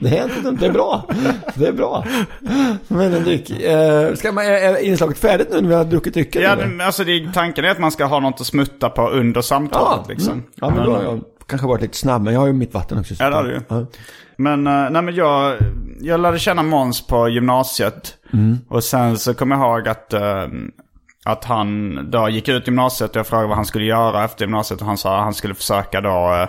Det 0.00 0.18
är 0.18 0.24
inte 0.24 0.42
tunt, 0.42 0.60
det 0.60 0.66
är 0.66 0.72
bra. 0.72 1.08
Det 1.54 1.66
är 1.66 1.72
bra. 1.72 2.04
Men 2.88 3.14
en 3.14 3.24
dryck. 3.24 3.50
Eh, 3.50 4.14
ska 4.14 4.32
man, 4.32 4.44
är 4.44 4.84
inslaget 4.84 5.18
färdigt 5.18 5.48
nu 5.50 5.60
när 5.60 5.68
vi 5.68 5.74
har 5.74 5.84
druckit 5.84 6.14
drycken? 6.14 6.42
Ja, 6.42 6.52
eller? 6.52 6.84
alltså 6.84 7.04
det 7.04 7.30
tanken 7.34 7.64
är 7.64 7.70
att 7.70 7.78
man 7.78 7.92
ska 7.92 8.04
ha 8.04 8.20
något 8.20 8.40
att 8.40 8.46
smutta 8.46 8.90
på 8.90 9.08
under 9.08 9.40
samtalet 9.40 10.00
ja, 10.06 10.12
liksom. 10.12 10.32
mm. 10.32 10.44
ja, 10.54 10.70
men 10.70 10.84
då 10.84 11.20
kanske 11.48 11.66
varit 11.66 11.82
lite 11.82 11.96
snabb, 11.96 12.22
men 12.22 12.32
jag 12.34 12.40
har 12.40 12.46
ju 12.46 12.52
mitt 12.52 12.74
vatten 12.74 12.98
också. 12.98 13.14
så- 13.14 13.22
Ja, 13.24 13.30
det 13.30 13.36
har 13.36 13.42
du 13.44 13.50
ju. 13.52 13.60
Ja. 13.68 13.86
Men, 14.36 14.66
eh, 14.66 14.90
nej 14.90 15.02
men 15.02 15.14
jag, 15.14 15.56
jag 16.00 16.20
lärde 16.20 16.38
känna 16.38 16.62
Måns 16.62 17.06
på 17.06 17.28
gymnasiet. 17.28 18.14
Och 18.68 18.84
sen 18.84 19.18
så 19.18 19.34
kom 19.34 19.50
jag 19.50 19.60
ihåg 19.60 19.88
att, 19.88 20.12
eh, 20.12 20.46
att 21.24 21.44
han 21.44 21.94
då 22.10 22.28
gick 22.28 22.48
ut 22.48 22.66
gymnasiet 22.66 23.10
och 23.10 23.16
jag 23.16 23.26
frågade 23.26 23.48
vad 23.48 23.56
han 23.56 23.64
skulle 23.66 23.84
göra 23.84 24.24
efter 24.24 24.44
gymnasiet. 24.44 24.80
Och 24.80 24.86
han 24.86 24.98
sa 24.98 25.16
att 25.16 25.22
han 25.24 25.34
skulle 25.34 25.54
försöka 25.54 26.00
då 26.00 26.46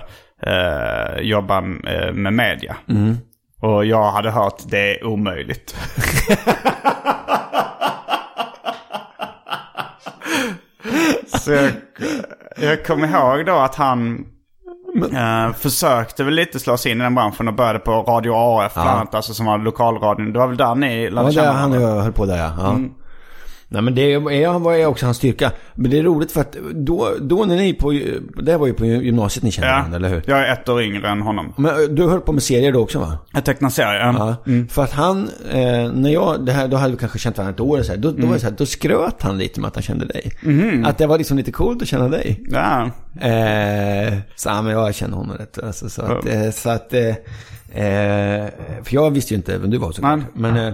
eh, 0.48 1.20
jobba 1.22 1.58
eh, 1.88 2.14
med 2.14 2.34
media. 2.34 2.76
Och 3.62 3.86
jag 3.86 4.12
hade 4.12 4.32
hört 4.32 4.58
det 4.66 5.00
är 5.00 5.06
omöjligt. 5.06 5.76
så 11.40 11.52
jag, 11.52 11.72
jag 12.58 12.86
kommer 12.86 13.08
ihåg 13.08 13.46
då 13.46 13.56
att 13.56 13.76
han 13.76 14.26
Eh, 15.04 15.54
försökte 15.54 16.24
väl 16.24 16.34
lite 16.34 16.60
slå 16.60 16.78
sig 16.78 16.92
in 16.92 17.00
i 17.02 17.04
den 17.04 17.16
branschen 17.16 17.48
och 17.48 17.54
började 17.54 17.80
på 17.80 17.92
Radio 17.92 18.32
AF 18.36 18.74
bland 18.74 18.90
annat, 18.90 19.16
alltså 19.16 19.34
som 19.34 19.46
var 19.46 19.58
lokalradion. 19.58 20.34
Det 20.34 20.40
var 20.40 20.48
väl 20.48 20.58
där 20.58 20.76
ni 20.76 21.04
Ja, 21.04 21.10
lärde 21.10 21.28
det 21.28 21.34
känna 21.34 21.52
han 21.52 21.72
varandra? 21.72 21.90
jag 21.96 22.04
höll 22.04 22.12
på 22.14 22.26
där 22.26 22.38
ja. 22.38 22.52
ja. 22.58 22.76
Nej 23.72 23.82
men 23.82 23.96
det 23.96 24.14
är, 24.14 24.86
också 24.86 25.06
hans 25.06 25.18
styrka. 25.18 25.52
Men 25.76 25.92
det 25.92 26.00
är 26.00 26.04
roligt 26.04 26.32
för 26.32 26.42
att 26.42 26.56
då, 26.74 27.10
då 27.22 27.46
när 27.46 27.56
ni 27.56 27.74
på, 27.74 27.92
det 28.42 28.58
var 28.58 28.68
ju 28.68 28.74
på 28.74 28.86
gymnasiet 28.86 29.44
ni 29.44 29.52
kände 29.52 29.68
Ja, 29.70 29.76
varandra, 29.76 29.98
eller 29.98 30.10
hur? 30.10 30.24
jag 30.28 30.40
är 30.48 30.54
ett 30.54 30.70
år 30.70 30.82
yngre 30.84 31.10
än 31.10 31.22
honom. 31.22 31.54
Men 31.58 31.72
eh, 31.72 31.82
du 31.90 32.08
höll 32.08 32.20
på 32.22 32.32
med 32.32 32.44
serier 32.44 32.72
då 32.72 32.80
också 32.80 33.00
va? 33.00 33.18
Jag 33.34 33.46
tecknar 33.46 33.70
serier. 33.70 34.00
Ja. 34.00 34.36
För 34.70 34.84
att 34.84 34.92
han, 34.92 35.30
eh, 35.52 35.92
när 35.94 36.10
jag, 36.10 36.46
det 36.46 36.52
här, 36.52 36.68
då 36.68 36.78
hade 36.78 36.92
vi 36.92 36.98
kanske 36.98 37.20
känt 37.20 37.38
varandra 37.38 37.54
ett 37.54 37.60
år 37.60 37.82
så 37.82 37.92
här, 37.92 37.98
då, 38.00 38.12
då 38.12 38.28
var 38.28 38.34
det 38.34 38.40
så 38.40 38.48
här, 38.48 38.56
då 38.58 38.66
skröt 38.66 39.22
han 39.22 39.38
lite 39.38 39.60
med 39.62 39.68
att 39.68 39.76
han 39.76 39.84
kände 39.84 40.06
dig. 40.06 40.32
Att 40.86 40.98
det 40.98 41.08
var 41.08 41.18
liksom 41.18 41.38
lite 41.38 41.52
coolt 41.52 41.82
att 41.82 41.88
känna 41.88 42.08
dig. 42.10 42.44
Ja. 42.52 42.82
Eh, 43.22 44.14
så, 44.36 44.50
ja, 44.50 44.62
men 44.62 44.74
jag 44.74 44.96
känner 44.96 45.18
honom 45.18 45.38
rätt. 45.38 45.64
Alltså, 45.64 45.90
så 45.90 46.02
att, 46.02 46.26
eh, 46.26 46.50
så 46.52 46.70
att 46.70 46.94
eh, 46.94 47.08
eh, 47.84 48.48
för 48.84 48.94
jag 48.96 49.12
visste 49.12 49.34
ju 49.34 49.38
inte 49.38 49.58
vem 49.58 49.70
du 49.70 49.78
var 49.78 49.92
såklart. 49.92 50.20
Nej. 50.20 50.52
Men, 50.52 50.68
eh, 50.68 50.74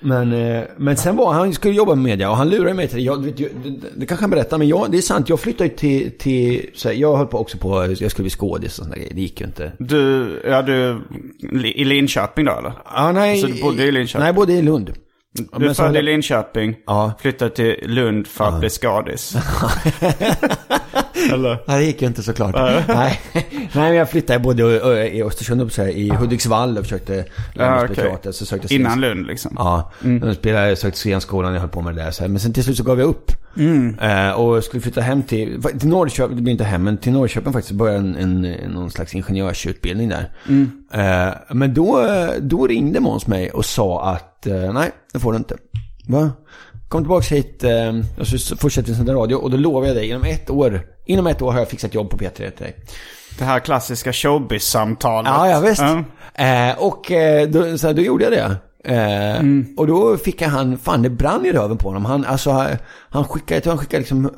men, 0.00 0.32
eh, 0.32 0.62
men 0.76 0.96
sen 0.96 1.16
var 1.16 1.32
han 1.32 1.52
skulle 1.52 1.74
jobba 1.74 1.94
med 1.94 2.04
media 2.04 2.30
och 2.30 2.36
han 2.36 2.48
lurade 2.48 2.74
mig 2.74 2.88
till 2.88 2.96
det. 2.96 3.02
Jag, 3.02 3.22
det. 3.22 3.48
Det 3.96 4.06
kanske 4.06 4.22
han 4.22 4.30
berättar, 4.30 4.58
men 4.58 4.68
jag, 4.68 4.90
det 4.90 4.98
är 4.98 5.02
sant. 5.02 5.28
Jag 5.28 5.40
flyttade 5.40 5.70
till, 5.70 6.18
till 6.18 6.70
så 6.74 6.88
här, 6.88 6.96
jag 6.96 7.16
höll 7.16 7.26
på 7.26 7.38
också 7.38 7.58
på, 7.58 7.96
jag 7.98 8.10
skulle 8.10 8.24
bli 8.24 8.30
skådis 8.30 8.78
och 8.78 8.84
sådana 8.84 8.96
grejer. 8.96 9.14
Det 9.14 9.20
gick 9.20 9.40
ju 9.40 9.46
inte. 9.46 9.72
Du, 9.78 10.26
ja 10.46 10.62
du, 10.62 11.00
i 11.64 11.84
Linköping 11.84 12.44
då 12.44 12.52
eller? 12.52 12.72
Ja, 12.94 13.12
nej, 13.12 13.40
Så 13.40 13.46
du 13.46 13.62
bodde 13.62 13.82
i 13.84 13.92
Linköping? 13.92 14.20
Nej, 14.20 14.28
jag 14.28 14.34
bodde 14.34 14.52
i 14.52 14.62
Lund. 14.62 14.92
Du 15.38 15.64
men 15.66 15.74
född 15.74 15.96
i 15.96 16.02
Linköping, 16.02 16.76
Ja. 16.86 17.12
flyttade 17.20 17.50
till 17.50 17.76
Lund 17.82 18.26
för 18.26 18.44
att 18.44 18.60
bli 18.60 18.70
skadis. 18.70 19.36
eller? 21.32 21.58
Nej, 21.66 21.78
det 21.78 21.84
gick 21.84 22.02
ju 22.02 22.08
inte 22.08 22.22
såklart. 22.22 22.54
Nej. 22.88 23.20
Nej, 23.32 23.50
men 23.72 23.94
jag 23.94 24.10
flyttade 24.10 24.38
både 24.38 24.62
i 25.08 25.22
Östersund 25.22 25.62
och 25.62 25.78
i 25.78 26.10
Hudiksvall 26.10 26.78
och 26.78 26.84
försökte 26.84 27.12
lära 27.54 27.66
Ja, 27.66 27.80
mig 27.86 27.94
spela 27.94 28.08
teater. 28.08 28.32
Så 28.32 28.46
sökte 28.46 28.74
jag 28.74 28.80
Innan 28.80 29.00
Lund 29.00 29.26
liksom? 29.26 29.54
Ja, 29.58 29.92
jag 30.22 30.36
spelade, 30.36 30.68
jag 30.68 30.78
sökte 30.78 30.98
scenskolan, 30.98 31.52
jag 31.54 31.60
höll 31.60 31.70
på 31.70 31.80
med 31.80 31.94
det 31.94 32.02
där. 32.02 32.10
Så. 32.10 32.28
Men 32.28 32.40
sen 32.40 32.52
till 32.52 32.64
slut 32.64 32.76
så 32.76 32.82
gav 32.82 32.98
jag 33.00 33.08
upp. 33.08 33.32
Eh, 34.00 34.30
och 34.30 34.64
skulle 34.64 34.80
flytta 34.80 35.00
hem 35.00 35.22
till, 35.22 35.62
till 35.78 35.88
Norrköping, 35.88 36.36
det 36.36 36.42
blir 36.42 36.52
inte 36.52 36.64
hem, 36.64 36.84
men 36.84 36.96
till 36.98 37.12
Norrköping 37.12 37.52
faktiskt 37.52 37.74
började 37.74 37.98
en, 37.98 38.44
en, 38.44 38.70
någon 38.70 38.90
slags 38.90 39.14
ingenjörsutbildning 39.14 40.08
där. 40.08 40.30
Eh, 40.92 41.34
men 41.54 41.74
då, 41.74 42.08
då 42.40 42.66
ringde 42.66 43.00
Måns 43.00 43.26
mig 43.26 43.50
och 43.50 43.64
sa 43.64 44.04
att, 44.12 44.27
eh, 44.46 44.72
nej, 44.72 44.90
det 45.12 45.18
får 45.18 45.32
du 45.32 45.38
inte. 45.38 45.56
Va? 46.08 46.30
Kom 46.88 47.02
tillbaka 47.02 47.34
hit, 47.34 47.64
eh, 47.64 47.92
och 48.20 48.26
så 48.26 48.56
fortsätter 48.56 48.88
vi 48.88 48.94
sända 48.96 49.14
radio. 49.14 49.36
Och 49.36 49.50
då 49.50 49.56
lovar 49.56 49.86
jag 49.86 49.96
dig, 49.96 50.08
inom 50.08 50.24
ett 50.24 50.50
år, 50.50 50.80
inom 51.06 51.26
ett 51.26 51.42
år 51.42 51.52
har 51.52 51.58
jag 51.58 51.68
fixat 51.68 51.94
jobb 51.94 52.10
på 52.10 52.16
P3 52.16 52.30
till 52.50 52.64
dig. 52.64 52.76
Det 53.38 53.44
här 53.44 53.60
klassiska 53.60 54.12
showbiz-samtalet. 54.12 55.32
Ja, 55.36 55.50
ja 55.50 55.60
visst. 55.60 55.80
Ja. 55.80 56.04
Eh, 56.44 56.78
och 56.78 57.10
eh, 57.12 57.48
då, 57.48 57.78
så 57.78 57.86
här, 57.86 57.94
då 57.94 58.02
gjorde 58.02 58.24
jag 58.24 58.32
det. 58.32 58.56
Eh, 58.94 59.42
Och 59.76 59.86
då 59.86 60.16
fick 60.16 60.42
han, 60.42 60.78
fan 60.78 61.02
det 61.02 61.10
brann 61.10 61.46
i 61.46 61.52
röven 61.52 61.76
på 61.76 61.88
honom. 61.88 62.04
Han, 62.04 62.24
alltså, 62.24 62.66
han 63.10 63.24
skickade, 63.24 63.68
han 63.68 63.78
skickade 63.78 63.98
liksom 64.00 64.30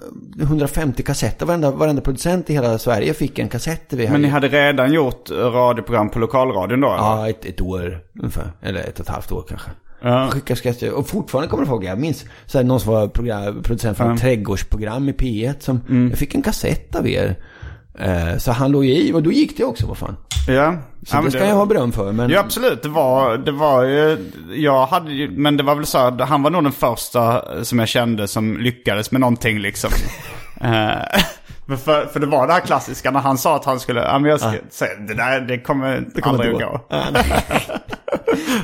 150 0.43 1.03
kassetter. 1.03 1.47
Varenda, 1.47 1.71
varenda 1.71 2.03
producent 2.03 2.51
i 2.51 2.53
hela 2.53 2.79
Sverige 2.79 3.15
fick 3.15 3.39
en 3.39 3.49
kassett. 3.49 3.93
Vi 3.93 4.09
Men 4.09 4.23
ni 4.23 4.29
hade 4.29 4.49
redan 4.49 4.93
gjort 4.93 5.31
radioprogram 5.31 6.11
på 6.11 6.19
lokalradion 6.19 6.81
då? 6.81 6.89
eller? 6.89 6.99
Ja, 6.99 7.29
ett, 7.29 7.45
ett 7.45 7.61
år 7.61 8.01
ungefär. 8.19 8.53
Eller 8.63 8.81
ett 8.81 9.01
och 9.01 9.05
ett 9.07 9.13
halvt 9.13 9.33
år 9.33 9.45
kanske. 9.49 9.71
Ja. 10.03 10.31
Skickade 10.31 10.61
kassetter. 10.61 10.93
Och 10.93 11.09
fortfarande 11.09 11.49
kommer 11.49 11.63
jag 11.65 11.69
ihåg, 11.69 11.85
jag 11.85 11.99
minns 11.99 12.25
så 12.47 12.59
här, 12.59 12.65
någon 12.65 12.81
som 12.81 12.93
var 12.93 13.09
program, 13.09 13.63
producent 13.63 13.97
för 13.97 14.13
ett 14.13 14.21
trädgårdsprogram 14.21 15.09
i 15.09 15.13
P1. 15.13 15.55
Som, 15.61 16.09
Jag 16.11 16.19
fick 16.19 16.35
en 16.35 16.43
kassett 16.43 16.95
av 16.97 17.09
er. 17.09 17.37
Eh, 17.99 18.37
så 18.39 18.53
han 18.53 18.73
låg 18.73 18.87
i, 18.87 19.13
och 19.13 19.23
då 19.23 19.33
gick 19.33 19.57
det 19.57 19.65
också, 19.65 19.87
vad 19.87 19.99
fan. 19.99 20.17
Ja. 20.49 20.75
Så 21.07 21.17
ja, 21.17 21.23
det 21.23 21.31
ska 21.31 21.47
jag 21.47 21.55
ha 21.55 21.67
beröm 21.67 21.93
för. 21.93 22.13
Men... 22.13 22.31
Ja 22.31 22.41
absolut, 22.41 22.83
det 22.83 22.89
var, 22.89 23.39
det 23.39 23.53
var 23.53 23.85
ju, 23.85 24.19
jag 24.55 24.87
hade 24.87 25.13
ju, 25.13 25.31
men 25.31 25.57
det 25.57 25.63
var 25.63 25.75
väl 25.75 25.87
så 25.87 25.99
här, 25.99 26.11
han 26.25 26.43
var 26.43 26.51
nog 26.51 26.63
den 26.63 26.73
första 26.73 27.45
som 27.65 27.79
jag 27.79 27.89
kände 27.89 28.29
som 28.29 28.59
lyckades 28.59 29.11
med 29.11 29.21
någonting 29.21 29.59
liksom. 29.59 29.91
Men 31.71 31.79
för, 31.79 32.07
för 32.07 32.21
det 32.21 32.27
var 32.27 32.47
det 32.47 32.53
här 32.53 32.61
klassiska 32.61 33.11
när 33.11 33.21
han 33.21 33.39
sa 33.39 33.57
att 33.57 33.65
han 33.65 33.81
skulle, 33.81 34.01
ja 34.03 34.19
men 34.19 34.31
jag 34.31 34.41
ska 34.41 34.53
säga, 34.71 34.95
det 35.09 35.15
där 35.15 35.41
det 35.41 35.59
kommer, 35.59 36.05
Det 36.15 36.21
kommer 36.21 36.35
aldrig 36.39 36.53
inte 36.53 36.67
att 36.67 36.73
gå. 36.73 36.79
gå. 36.79 36.85
Ja, 36.89 37.05
nej. 37.13 37.25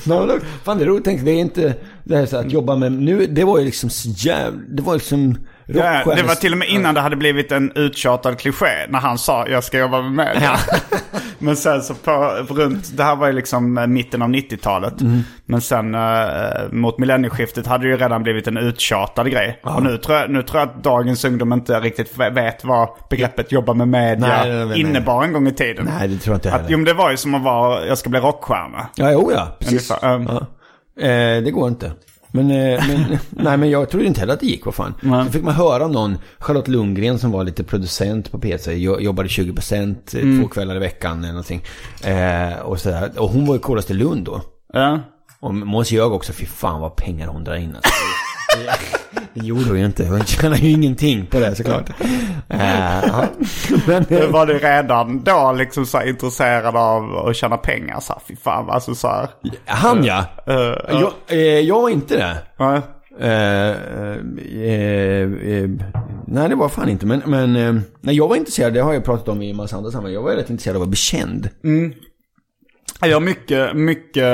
no, 0.07 0.27
look, 0.27 0.42
fan 0.64 0.79
det 0.79 0.85
är 0.85 0.87
roligt, 0.88 1.05
tänk, 1.05 1.25
det 1.25 1.31
är 1.31 1.40
inte 1.40 1.75
det 2.09 2.16
här 2.16 2.27
så 2.27 2.37
att 2.37 2.53
jobba 2.53 2.77
med, 2.77 2.92
nu, 2.92 3.27
det 3.27 3.45
var 3.45 3.59
ju 3.59 3.64
liksom 3.64 3.90
så 3.90 4.09
jävla, 4.09 4.61
det 4.69 4.83
var 4.83 4.95
liksom 4.95 5.38
Ja, 5.69 6.14
det 6.16 6.23
var 6.23 6.35
till 6.35 6.53
och 6.53 6.59
med 6.59 6.69
innan 6.69 6.95
det 6.95 7.01
hade 7.01 7.16
blivit 7.16 7.53
en 7.53 7.73
uttjatad 7.75 8.38
kliché 8.38 8.87
när 8.88 8.99
han 8.99 9.19
sa 9.19 9.49
jag 9.49 9.64
ska 9.64 9.79
jobba 9.79 10.03
med 10.03 10.12
media. 10.12 10.57
Men 11.38 11.57
sen 11.57 11.83
så 11.83 11.95
på, 11.95 12.11
runt, 12.49 12.97
det 12.97 13.03
här 13.03 13.16
var 13.16 13.27
ju 13.27 13.33
liksom 13.33 13.79
eh, 13.79 13.87
mitten 13.87 14.23
av 14.23 14.29
90-talet. 14.29 15.01
Mm. 15.01 15.21
Men 15.47 15.61
sen 15.61 15.95
eh, 15.95 16.01
mot 16.71 16.99
millennieskiftet 16.99 17.66
hade 17.66 17.85
det 17.85 17.90
ju 17.90 17.97
redan 17.97 18.23
blivit 18.23 18.47
en 18.47 18.57
uttjatad 18.57 19.31
grej. 19.31 19.61
Och 19.62 19.83
nu 19.83 19.99
tror, 19.99 20.16
jag, 20.19 20.31
nu 20.31 20.42
tror 20.42 20.61
jag 20.61 20.69
att 20.69 20.85
dagens 20.85 21.25
ungdom 21.25 21.53
inte 21.53 21.81
riktigt 21.81 22.19
vet 22.19 22.64
vad 22.64 22.88
begreppet 23.11 23.53
jobba 23.53 23.75
med 23.75 23.88
media 23.88 24.29
Nej, 24.29 24.51
nej, 24.51 24.66
nej, 24.66 24.81
innebar 24.81 25.25
en 25.25 25.33
gång 25.33 25.49
i 25.49 25.55
tiden. 25.55 25.90
Nej, 25.99 26.09
det 26.09 26.19
tror 26.19 26.35
jag 26.35 26.37
inte 26.37 26.49
Att, 26.49 26.55
heller. 26.55 26.71
jo 26.71 26.79
men 26.79 26.85
det 26.85 26.95
var 26.95 27.11
ju 27.11 27.16
som 27.16 27.35
att 27.35 27.42
vara, 27.42 27.87
jag 27.87 27.99
ska 27.99 28.11
bli 28.11 28.21
rockstjärna. 28.21 28.87
Ja, 28.97 29.12
jo 29.12 29.33
ja, 29.33 29.57
precis. 29.59 29.90
Ungefär, 29.90 30.14
um. 30.14 30.27
Ja. 30.31 30.47
Eh, 31.00 31.42
det 31.42 31.50
går 31.50 31.68
inte. 31.68 31.92
Men, 32.30 32.50
eh, 32.50 32.85
men, 32.88 33.18
nej, 33.30 33.56
men 33.56 33.70
jag 33.70 33.90
trodde 33.90 34.06
inte 34.06 34.20
heller 34.20 34.35
att 34.35 34.40
det 34.40 34.46
gick, 34.46 34.64
vad 34.64 34.74
fan. 34.74 34.94
Nej. 35.00 35.26
Så 35.26 35.32
fick 35.32 35.42
man 35.42 35.54
höra 35.54 35.88
någon, 35.88 36.18
Charlotte 36.38 36.68
Lundgren 36.68 37.18
som 37.18 37.30
var 37.32 37.44
lite 37.44 37.64
producent 37.64 38.30
på 38.32 38.38
PC, 38.38 38.74
jo- 38.74 39.00
jobbade 39.00 39.28
20% 39.28 40.14
eh, 40.16 40.22
Mm. 40.22 40.42
två 40.42 40.48
kvällar 40.48 40.76
i 40.76 40.78
veckan 40.78 41.18
eller 41.18 41.28
någonting. 41.32 41.62
Eh, 42.04 42.59
och, 42.59 42.80
sådär. 42.80 43.11
och 43.16 43.28
hon 43.30 43.46
var 43.46 43.54
ju 43.54 43.61
coolast 43.61 43.90
i 43.90 43.94
Lund 43.94 44.24
då. 44.24 44.40
Ja. 44.72 45.00
Och 45.40 45.54
Måns 45.54 45.90
ljög 45.92 46.12
också, 46.12 46.32
fy 46.32 46.46
fan 46.46 46.80
vad 46.80 46.96
pengar 46.96 47.26
hon 47.26 47.44
drar 47.44 47.56
in 47.56 47.76
alltså. 47.76 47.90
Det- 49.40 49.46
gjorde 49.46 49.64
hon 49.64 49.79
ju 49.79 49.85
inte, 49.87 50.07
hon 50.07 50.25
tjänar 50.25 50.57
ju 50.57 50.70
ingenting 50.70 51.27
på 51.27 51.38
det 51.40 51.55
såklart. 51.57 51.90
Eh. 52.49 53.25
Men, 53.87 54.05
eh, 54.09 54.31
var 54.31 54.46
du 54.46 54.59
redan 54.59 55.22
då 55.25 55.55
liksom 55.59 55.87
så 55.87 56.03
intresserad 56.03 56.77
av 56.77 57.16
att 57.29 57.37
tjäna 57.37 57.57
pengar 57.57 58.01
så 58.01 58.12
här, 58.12 58.22
fy 58.29 58.37
fan 58.37 58.70
alltså 58.70 58.94
så 58.94 59.09
här. 59.09 59.29
han 59.64 60.05
ja. 60.05 60.25
Eh, 60.46 60.55
Jag, 61.01 61.12
eh, 61.29 61.38
jag 61.61 61.83
var 61.83 61.88
inte 61.90 62.16
det. 62.16 62.37
nej, 66.27 66.49
det 66.49 66.55
var 66.55 66.68
fan 66.68 66.88
inte. 66.88 67.07
Men, 67.07 67.22
men 67.27 67.83
nej, 68.01 68.16
jag 68.16 68.29
var 68.29 68.37
intresserad, 68.37 68.75
det 68.75 68.81
har 68.81 68.92
jag 68.94 69.05
pratat 69.05 69.29
om 69.29 69.42
i 69.42 69.51
en 69.51 69.57
massa 69.57 69.77
andra 69.77 69.90
sammanhang. 69.90 70.14
Jag 70.14 70.22
var 70.22 70.31
rätt 70.33 70.51
intresserad 70.51 70.77
av 70.77 70.83
att 70.83 70.88
bli 70.88 70.96
känd. 70.96 71.49
Jag 73.00 73.16
har 73.16 73.20
mycket, 73.20 73.76
mycket, 73.76 74.24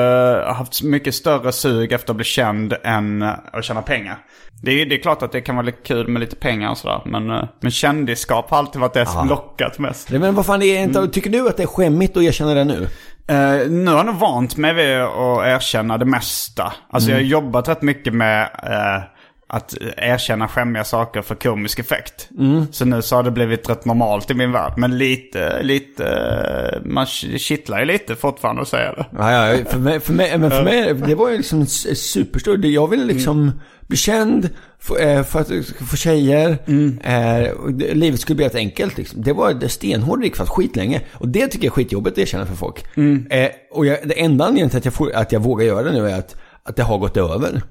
haft 0.47 0.83
mycket 0.83 1.15
större 1.15 1.53
sug 1.53 1.93
efter 1.93 2.13
att 2.13 2.17
bli 2.17 2.25
känd 2.25 2.75
än 2.85 3.23
att 3.23 3.65
tjäna 3.65 3.83
pengar. 3.83 4.19
Det 4.63 4.83
är, 4.83 4.87
det 4.87 4.95
är 4.95 4.99
klart 4.99 5.23
att 5.23 5.33
det 5.33 5.41
kan 5.41 5.57
vara 5.57 5.67
lite 5.67 5.83
kul 5.83 6.09
med 6.09 6.21
lite 6.21 6.37
pengar 6.37 6.71
och 6.71 6.79
sådär. 6.79 7.03
Men, 7.05 7.31
eh, 7.31 7.45
men 7.61 7.71
kändisskap 7.71 8.51
har 8.51 8.59
alltid 8.59 8.81
varit 8.81 8.95
det 8.95 9.07
som 9.07 9.29
lockat 9.29 9.79
mest. 9.79 10.11
Men 10.11 10.35
vad 10.35 10.47
fan, 10.47 10.63
är 10.63 10.83
inte, 10.83 11.09
tycker 11.09 11.31
du 11.31 11.49
att 11.49 11.57
det 11.57 11.63
är 11.63 11.67
skämmigt 11.67 12.17
att 12.17 12.23
erkänna 12.23 12.55
det 12.55 12.65
nu? 12.65 12.89
Eh, 13.27 13.71
nu 13.71 13.91
har 13.91 13.97
jag 13.97 14.07
nog 14.07 14.15
vant 14.15 14.57
mig 14.57 14.75
vid 14.75 15.01
att 15.01 15.47
erkänna 15.47 15.99
det 15.99 16.05
mesta. 16.05 16.73
Alltså 16.91 17.11
jag 17.11 17.17
har 17.17 17.23
jobbat 17.23 17.69
rätt 17.69 17.83
mycket 17.83 18.15
med 18.15 18.43
eh, 18.43 19.03
att 19.55 19.75
erkänna 19.97 20.49
skämmiga 20.49 20.85
saker 20.85 21.23
för 21.23 21.35
komisk 21.35 21.79
effekt. 21.79 22.29
Så 22.71 22.85
nu 22.85 23.03
så 23.03 23.17
har 23.17 23.23
det 23.23 23.31
blivit 23.31 23.71
rätt 23.71 23.85
normalt 23.85 24.31
i 24.31 24.35
min 24.35 24.53
värld. 24.53 24.73
Men 24.77 24.99
lite, 24.99 25.63
lite, 25.63 26.81
man 26.85 27.07
kittlar 27.07 27.79
ju 27.81 27.85
lite 27.85 28.17
fortfarande 28.17 28.63
att 28.63 28.69
säga 28.69 28.93
det. 28.93 29.07
Ja, 29.19 29.47
ja, 29.57 29.65
för 29.65 29.79
mig, 29.79 30.01
för 30.01 30.13
mig, 30.13 30.39
men 30.39 30.51
för 30.51 30.65
mig 30.65 30.95
det 30.95 31.15
var 31.15 31.31
ju 31.31 31.37
liksom 31.37 31.59
en 31.59 31.65
s- 31.65 31.99
superstor, 32.13 32.67
jag 32.67 32.89
ville 32.91 33.05
liksom 33.05 33.61
bli 33.87 33.97
känd 33.97 34.49
för, 34.79 35.07
eh, 35.07 35.23
för 35.23 35.41
att 35.41 35.51
få 35.91 35.97
tjejer. 35.97 36.59
Eh, 37.05 37.51
och 37.51 37.73
det- 37.73 37.95
livet 37.95 38.21
skulle 38.21 38.37
bli 38.37 38.45
rätt 38.47 38.55
enkelt 38.55 38.99
liksom. 38.99 39.23
Det 39.23 39.33
var 39.33 39.69
stenhård 39.69 40.21
drivkraft 40.21 40.51
skitlänge. 40.51 41.01
Och 41.13 41.29
det 41.29 41.47
tycker 41.47 41.65
jag 41.67 41.71
är 41.73 41.75
skitjobbigt 41.75 42.15
att 42.15 42.19
erkänna 42.23 42.47
för 42.47 42.55
folk. 42.55 42.85
Eh, 43.31 43.49
och 43.71 43.87
jag, 43.87 43.99
det 44.05 44.21
enda 44.21 44.45
anledningen 44.45 44.71
till 44.71 44.79
att 44.79 44.85
jag, 44.85 44.95
får, 44.95 45.13
att 45.15 45.33
jag 45.33 45.41
vågar 45.41 45.67
göra 45.67 45.83
det 45.83 45.93
nu 45.93 46.11
är 46.11 46.19
att, 46.19 46.37
att 46.65 46.77
det 46.77 46.83
har 46.83 46.99
gått 46.99 47.17
över. 47.17 47.63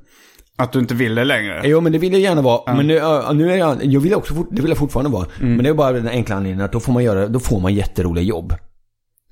Att 0.62 0.72
du 0.72 0.80
inte 0.80 0.94
vill 0.94 1.16
det 1.16 1.24
längre. 1.24 1.62
Jo 1.64 1.82
men 1.82 1.92
det 1.92 1.98
vill 1.98 2.12
jag 2.14 2.22
gärna 2.22 2.42
vara. 2.42 2.76
Men 2.76 2.88
nu, 2.88 2.94
ja, 2.94 3.32
nu 3.34 3.52
är 3.52 3.58
jag, 3.58 3.86
jag 3.86 4.00
vill 4.02 4.14
också, 4.14 4.34
fort- 4.34 4.48
det 4.52 4.62
vill 4.62 4.70
jag 4.72 4.78
fortfarande 4.78 5.12
vara. 5.12 5.28
Men 5.40 5.64
det 5.64 5.70
är 5.70 5.74
bara 5.74 5.92
den 5.92 6.08
enkla 6.08 6.36
anledningen 6.36 6.66
att 6.66 6.72
då 6.72 6.80
får 6.80 6.94
man 6.94 7.04
göra, 7.04 7.28
då 7.28 7.40
får 7.40 7.60
man 7.60 7.74
jätteroliga 7.74 8.24
jobb. 8.24 8.54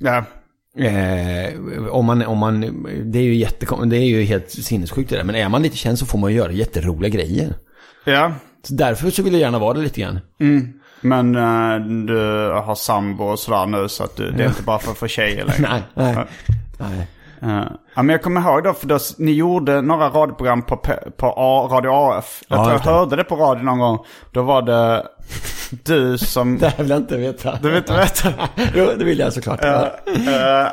Ja. 0.01 0.23
Eh, 0.77 1.53
om 1.91 2.05
man, 2.05 2.25
om 2.25 2.37
man, 2.37 2.61
det 3.03 3.19
är 3.19 3.23
ju 3.23 3.35
jättekon, 3.35 3.89
det 3.89 3.97
är 3.97 4.05
ju 4.05 4.23
helt 4.23 4.49
sinnessjukt 4.51 5.09
det 5.09 5.15
där. 5.15 5.23
Men 5.23 5.35
är 5.35 5.49
man 5.49 5.61
lite 5.61 5.77
känd 5.77 5.99
så 5.99 6.05
får 6.05 6.17
man 6.19 6.33
göra 6.33 6.51
jätteroliga 6.51 7.09
grejer. 7.09 7.53
Ja. 8.05 8.33
Så 8.63 8.73
därför 8.73 9.09
så 9.09 9.23
vill 9.23 9.33
jag 9.33 9.39
gärna 9.39 9.59
vara 9.59 9.73
det 9.73 9.81
lite 9.81 10.01
grann. 10.01 10.19
Men 11.01 11.35
eh, 11.35 11.85
du 12.05 12.17
har 12.65 12.75
sambo 12.75 13.23
och 13.23 13.39
sådär 13.39 13.65
nu 13.65 13.89
så 13.89 14.03
att 14.03 14.15
du, 14.15 14.31
det 14.31 14.43
är 14.43 14.47
inte 14.47 14.63
bara 14.63 14.79
för 14.79 14.91
att 14.91 14.97
få 14.97 15.07
tjejer 15.07 15.45
längre. 15.57 15.69
Nej, 15.71 15.81
nej. 16.15 16.25
nej. 16.77 17.07
Eh, 17.41 17.63
ja, 17.95 18.03
men 18.03 18.09
jag 18.09 18.23
kommer 18.23 18.41
ihåg 18.41 18.63
då, 18.63 18.73
för 18.73 18.87
då, 18.87 18.97
ni 19.17 19.31
gjorde 19.31 19.81
några 19.81 20.09
radioprogram 20.09 20.61
på, 20.61 20.77
på 21.17 21.33
A, 21.37 21.67
Radio 21.71 21.89
AF. 21.91 22.43
Jag 22.47 22.59
Ja, 22.59 22.63
tror 22.63 22.73
jag 22.73 22.83
det. 22.83 22.89
hörde 22.89 23.15
det 23.15 23.23
på 23.23 23.35
radio 23.35 23.63
någon 23.63 23.79
gång. 23.79 23.99
Då 24.31 24.41
var 24.41 24.61
det 24.61 25.07
du 25.83 26.17
som... 26.17 26.57
Det 26.59 26.67
här 26.69 26.77
vill 26.77 26.89
jag 26.89 26.99
inte 26.99 27.17
veta. 27.17 27.59
Du 27.61 27.71
vet 27.71 27.77
inte 27.89 27.97
veta? 27.97 28.33
jo, 28.75 28.85
det 28.97 29.05
vill 29.05 29.19
jag 29.19 29.33
såklart. 29.33 29.63
Eh, 29.65 29.83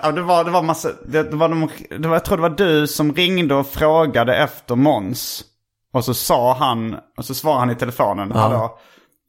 ja, 0.03 0.13
det 0.13 0.23
var, 0.23 0.45
det 0.45 0.51
var 0.51 0.63
massa, 0.63 0.89
det, 1.07 1.23
det 1.23 1.37
var 1.37 1.49
de, 1.49 1.69
det 1.99 2.09
var, 2.09 2.15
jag 2.17 2.25
tror 2.25 2.37
det 2.37 2.43
var 2.43 2.51
du 2.51 2.87
som 2.87 3.13
ringde 3.15 3.55
och 3.55 3.67
frågade 3.67 4.37
efter 4.37 4.75
Måns. 4.75 5.45
Och 5.93 6.05
så 6.05 6.15
sa 6.15 6.55
han, 6.55 6.97
och 7.19 7.25
så 7.25 7.35
svarade 7.35 7.61
han 7.61 7.71
i 7.71 7.75
telefonen, 7.75 8.33
hallå, 8.33 8.79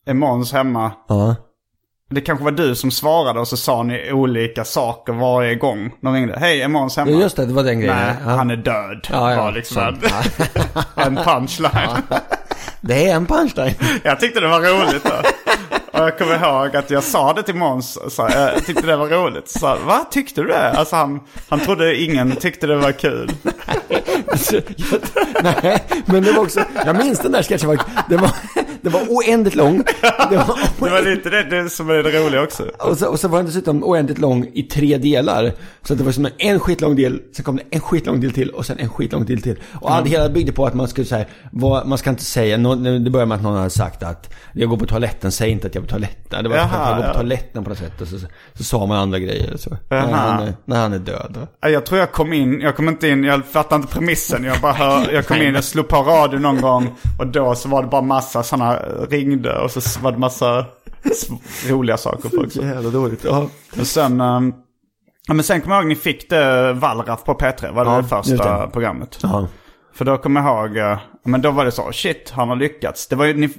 är 0.06 0.13
Måns 0.13 0.54
hemma? 0.54 0.91
Ja. 1.08 1.36
Det 2.10 2.22
kanske 2.22 2.46
var 2.46 2.52
du 2.52 2.76
som 2.76 2.91
svarade 2.91 3.39
och 3.39 3.48
så 3.48 3.58
sa 3.58 3.84
ni 3.84 4.12
olika 4.12 4.65
saker 4.65 5.13
varje 5.13 5.56
gång 5.56 5.91
de 6.02 6.13
ringde. 6.13 6.38
Hej, 6.39 6.62
är 6.62 6.67
Måns 6.67 6.98
hemma? 6.98 7.12
Ja, 7.12 7.17
just 7.22 7.36
det, 7.36 7.46
det 7.46 7.54
var 7.54 7.63
den 7.63 7.80
grejen. 7.80 7.96
Nej, 7.96 8.15
ja. 8.26 8.30
han 8.30 8.52
är 8.52 8.56
död. 8.56 9.08
Ja, 9.12 9.32
ja, 9.32 9.43
var 9.43 9.52
liksom 9.52 9.84
en, 10.96 11.15
punchline. 11.15 12.02
Det 12.82 13.10
är 13.10 13.15
en 13.15 13.26
punchline. 13.26 13.74
Jag 14.04 14.20
tyckte 14.20 14.39
det 14.39 14.48
var 14.48 14.60
roligt 14.60 15.04
då. 15.04 15.30
Och 16.00 16.04
jag 16.04 16.17
kommer 16.17 16.36
ihåg 16.36 16.76
att 16.76 16.89
jag 16.89 17.04
sa 17.04 17.34
det 17.34 17.43
till 17.43 17.56
Måns. 17.56 17.98
Jag 18.17 18.65
tyckte 18.65 18.88
det 18.88 18.98
var 18.98 19.08
roligt. 19.08 19.50
Så, 19.50 19.60
sa, 19.60 19.78
Va, 19.86 20.06
tyckte 20.12 20.41
du 20.41 20.48
det? 20.48 20.72
Alltså 20.72 20.96
han, 20.96 21.20
han 21.50 21.60
trodde 21.60 22.02
ingen 22.02 22.36
tyckte 22.36 22.67
det 22.67 22.76
var 22.76 22.91
kul. 22.91 23.32
Alltså, 24.28 24.56
jag, 24.76 25.02
nej, 25.43 25.84
men 26.06 26.24
det 26.24 26.32
var 26.32 26.43
också, 26.43 26.63
jag 26.86 26.98
minns 26.98 27.20
den 27.20 27.32
där 27.32 27.43
sketchen. 27.43 27.78
Det 28.10 28.17
var, 28.17 28.32
det 28.88 28.93
var 28.93 29.02
oändligt 29.10 29.56
lång. 29.56 29.78
Det 30.30 30.36
var, 30.38 30.60
Det 30.86 30.89
var 30.89 31.02
lite 31.02 31.30
det, 31.30 31.43
det 31.43 31.69
som 31.69 31.89
är 31.89 31.93
det 32.04 32.26
roliga 32.26 32.41
också. 32.43 32.63
och, 32.80 32.97
så, 32.97 33.08
och 33.08 33.19
så 33.19 33.28
var 33.28 33.38
den 33.38 33.45
dessutom 33.45 33.84
oändligt 33.84 34.17
lång 34.19 34.47
i 34.54 34.63
tre 34.63 34.97
delar. 34.97 35.52
Så 35.84 35.93
att 35.93 36.00
det 36.00 36.06
var 36.06 36.12
som 36.12 36.28
en, 36.38 36.60
skitlång 36.60 36.95
del, 36.95 37.21
sen 37.36 37.45
kom 37.45 37.56
det 37.56 37.63
en 37.69 37.80
skitlång 37.82 38.21
del 38.21 38.32
till 38.32 38.50
och 38.50 38.65
sen 38.65 38.80
en 38.80 38.89
skitlång 38.89 39.26
del 39.26 39.41
till. 39.41 39.60
Och 39.73 39.91
allt 39.93 40.08
hela 40.08 40.30
byggde 40.30 40.52
på 40.52 40.65
att 40.65 40.73
man 40.73 40.88
skulle 40.88 41.08
säga, 41.08 41.26
vad, 41.52 41.88
man 41.88 41.97
ska 41.97 42.10
inte 42.10 42.23
säga, 42.23 42.58
det 42.58 43.10
började 43.10 43.26
med 43.26 43.36
att 43.36 43.43
någon 43.43 43.58
hade 43.58 43.69
sagt 43.69 44.04
att 44.04 44.34
jag 44.54 44.69
går 44.69 44.78
på 44.78 44.86
toaletten, 44.86 45.32
säg 45.32 45.50
inte 45.52 45.67
att 45.67 45.76
jag 45.76 45.82
är 45.82 45.86
på 45.86 45.89
toaletten. 45.91 46.43
Det 46.43 46.50
var 46.50 46.58
Jaha, 46.58 46.65
att 46.65 46.88
jag 46.89 46.97
går 46.97 47.04
på 47.04 47.10
ja. 47.10 47.13
toaletten 47.13 47.63
på 47.63 47.69
något 47.69 47.80
sätt. 47.80 48.02
Och 48.02 48.08
så, 48.08 48.17
så 48.54 48.63
sa 48.63 48.86
man 48.86 48.97
andra 48.97 49.19
grejer. 49.19 49.58
Så, 49.58 49.69
när, 49.89 50.00
han, 50.02 50.43
är- 50.47 50.54
när 50.65 50.82
han 50.82 50.93
är 50.93 51.00
död. 51.00 51.47
Ja, 51.62 51.69
Jag 51.69 51.86
tror 51.86 52.00
jag 52.00 52.12
kom 52.12 52.34
in, 52.34 52.62
jag 52.62 52.76
kom 52.76 52.89
inte 52.89 53.08
in, 53.08 53.23
jag 53.23 53.45
fattade 53.45 53.82
inte 53.82 53.93
premissen. 53.93 54.43
Jag 54.43 54.60
bara 54.62 54.73
hör, 54.73 55.12
jag 55.13 55.28
kom 55.28 55.38
in 55.41 55.56
och 55.56 55.63
slog 55.63 55.88
på 55.88 55.95
radio 55.95 56.39
någon 56.39 56.62
gång. 56.62 56.95
Och 57.19 57.28
då 57.28 57.56
så 57.56 57.69
var 57.69 57.82
det 57.84 57.89
bara 57.89 58.02
massa 58.02 58.43
sådana 58.43 58.77
ringde 59.10 59.60
och 59.60 59.72
så 59.72 60.00
var 60.00 60.12
det 60.12 60.18
massa 60.18 60.66
roliga 61.70 61.98
saker 61.98 62.30
för 62.30 62.46
också. 62.46 62.62
Jävla 62.62 62.90
dåligt. 62.90 63.24
Ja. 63.24 63.50
Och 63.80 63.88
sen, 63.88 64.22
ehm, 64.22 64.54
ja 65.28 65.34
men 65.34 65.44
sen 65.44 65.62
kommer 65.62 65.76
jag 65.76 65.84
ihåg 65.84 65.90
ni 65.90 65.96
fick 65.96 66.30
det 66.30 66.74
Wallraff 66.74 67.24
på 67.24 67.34
P3, 67.34 67.74
var 67.74 67.86
det 67.86 67.92
Ja, 67.92 67.98
det 67.98 68.08
första 68.08 68.68
programmet? 68.68 69.20
Ja. 69.24 69.48
För 69.94 70.06
då 70.06 70.18
kommer 70.18 70.42
jag 70.42 70.68
ihåg, 70.68 70.78
eh, 70.78 70.98
men 71.24 71.42
då 71.42 71.52
var 71.52 71.66
det 71.66 71.72
så, 71.72 71.92
shit, 71.92 72.30
han 72.36 72.50
har 72.50 72.56
lyckats. 72.56 73.08
Det 73.08 73.16
var 73.16 73.26
ju, 73.26 73.50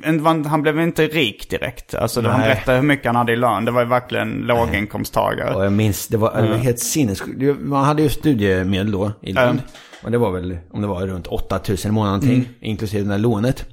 han 0.49 0.63
blev 0.63 0.81
inte 0.81 1.07
rik 1.07 1.51
direkt. 1.51 1.95
Alltså 1.95 2.23
han 2.23 2.41
berättade 2.41 2.79
hur 2.79 2.85
mycket 2.85 3.07
han 3.07 3.17
hade 3.17 3.33
i 3.33 3.37
lön. 3.37 3.65
Det 3.65 3.71
var 3.71 3.81
ju 3.81 3.89
verkligen 3.89 4.31
låginkomsttagare. 4.31 5.55
Och 5.55 5.65
jag 5.65 5.73
minns, 5.73 6.09
det 6.09 6.17
var, 6.17 6.43
det 6.43 6.49
var 6.49 6.57
helt 6.57 6.79
sinnessjukt. 6.79 7.61
Man 7.61 7.85
hade 7.85 8.03
ju 8.03 8.09
studiemedel 8.09 8.93
då 8.93 9.13
i 9.23 9.33
Lund. 9.33 9.49
Mm. 9.49 9.63
Och 10.03 10.11
det 10.11 10.19
var 10.19 10.31
väl, 10.31 10.59
om 10.71 10.83
det 10.83 10.89
var 10.89 11.07
runt 11.07 11.27
8000 11.27 11.91
i 11.91 11.95
månaden 11.95 12.21
någonting. 12.21 12.55
Inklusive 12.61 13.03
det 13.03 13.11
där 13.11 13.19
lånet. 13.19 13.67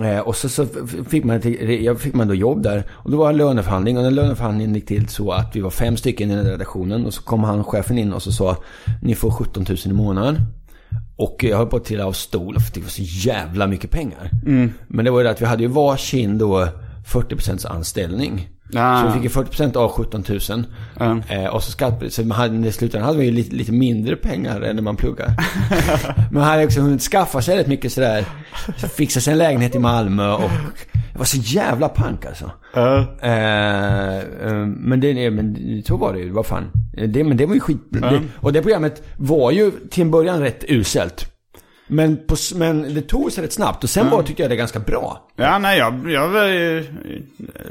Eh, 0.00 0.18
och 0.18 0.36
så, 0.36 0.48
så 0.48 0.66
fick 1.08 1.24
man, 1.24 1.40
fick 1.98 2.14
man 2.14 2.28
då 2.28 2.34
jobb 2.34 2.62
där. 2.62 2.84
Och 2.90 3.10
då 3.10 3.16
var 3.16 3.32
det 3.32 3.38
löneförhandling. 3.38 3.98
Och 3.98 4.04
den 4.04 4.14
löneförhandlingen 4.14 4.74
gick 4.74 4.86
till 4.86 5.08
så 5.08 5.32
att 5.32 5.56
vi 5.56 5.60
var 5.60 5.70
fem 5.70 5.96
stycken 5.96 6.30
i 6.30 6.34
den 6.36 6.46
redaktionen. 6.46 7.06
Och 7.06 7.14
så 7.14 7.22
kom 7.22 7.44
han, 7.44 7.64
chefen 7.64 7.98
in 7.98 8.12
och 8.12 8.22
så 8.22 8.32
sa 8.32 8.56
ni 9.02 9.14
får 9.14 9.30
17 9.30 9.64
000 9.68 9.78
i 9.84 9.92
månaden. 9.92 10.36
Och 11.16 11.44
jag 11.44 11.56
höll 11.56 11.66
på 11.66 11.76
att 11.76 11.84
trilla 11.84 12.06
av 12.06 12.12
stol 12.12 12.60
för 12.60 12.74
det 12.74 12.80
var 12.80 12.88
så 12.88 13.02
jävla 13.02 13.66
mycket 13.66 13.90
pengar. 13.90 14.30
Men 14.88 15.04
det 15.04 15.10
var 15.10 15.20
ju 15.20 15.24
det 15.24 15.30
att 15.30 15.42
vi 15.42 15.46
hade 15.46 15.62
ju 15.62 15.68
varsin 15.68 16.38
då 16.38 16.68
40% 17.06 17.66
anställning. 17.66 18.48
Ah. 18.74 19.00
Så 19.00 19.06
vi 19.06 19.12
fick 19.12 19.22
ju 19.22 19.42
40% 19.42 19.76
av 19.76 19.90
17 19.90 20.24
000. 20.28 20.64
Mm. 21.00 21.22
Eh, 21.28 21.46
och 21.46 21.62
så 21.62 21.70
skatt, 21.70 22.02
så 22.08 22.22
man 22.22 22.38
hade, 22.38 22.68
i 22.68 22.72
slutändan 22.72 23.06
hade 23.06 23.18
vi 23.18 23.24
ju 23.24 23.30
lite, 23.30 23.56
lite 23.56 23.72
mindre 23.72 24.16
pengar 24.16 24.60
än 24.60 24.76
när 24.76 24.82
man 24.82 24.96
pluggar. 24.96 25.34
Men 26.16 26.40
man 26.40 26.42
hade 26.42 26.64
också 26.64 26.80
hunnit 26.80 27.02
skaffa 27.02 27.42
sig 27.42 27.58
rätt 27.58 27.66
mycket 27.66 27.92
sådär. 27.92 28.24
Så 28.76 28.88
fixa 28.88 29.20
sig 29.20 29.32
en 29.32 29.38
lägenhet 29.38 29.74
i 29.74 29.78
Malmö 29.78 30.32
och 30.32 30.50
det 31.12 31.18
var 31.18 31.24
så 31.24 31.36
jävla 31.36 31.88
pank 31.88 32.26
alltså. 32.26 32.50
Eh, 32.76 33.04
Eh, 33.22 34.18
eh, 34.18 34.66
men, 34.66 35.00
det, 35.00 35.30
men 35.30 35.82
så 35.86 35.96
var 35.96 36.12
det 36.12 36.18
ju, 36.18 36.30
vad 36.30 36.46
fan. 36.46 36.70
Det, 37.08 37.24
men 37.24 37.36
det 37.36 37.46
var 37.46 37.54
ju 37.54 37.60
skit. 37.60 37.80
Det, 37.88 38.20
och 38.36 38.52
det 38.52 38.62
programmet 38.62 39.02
var 39.16 39.50
ju 39.50 39.70
till 39.90 40.02
en 40.02 40.10
början 40.10 40.40
rätt 40.40 40.64
uselt. 40.68 41.31
Men, 41.92 42.26
på, 42.26 42.36
men 42.54 42.94
det 42.94 43.02
tog 43.02 43.32
sig 43.32 43.44
rätt 43.44 43.52
snabbt 43.52 43.84
och 43.84 43.90
sen 43.90 44.10
var, 44.10 44.22
tyckte 44.22 44.42
jag 44.42 44.50
det 44.50 44.56
ganska 44.56 44.78
bra. 44.78 45.28
Ja, 45.36 45.58
nej, 45.58 45.78
jag, 45.78 46.10
jag, 46.10 46.28
var 46.28 46.44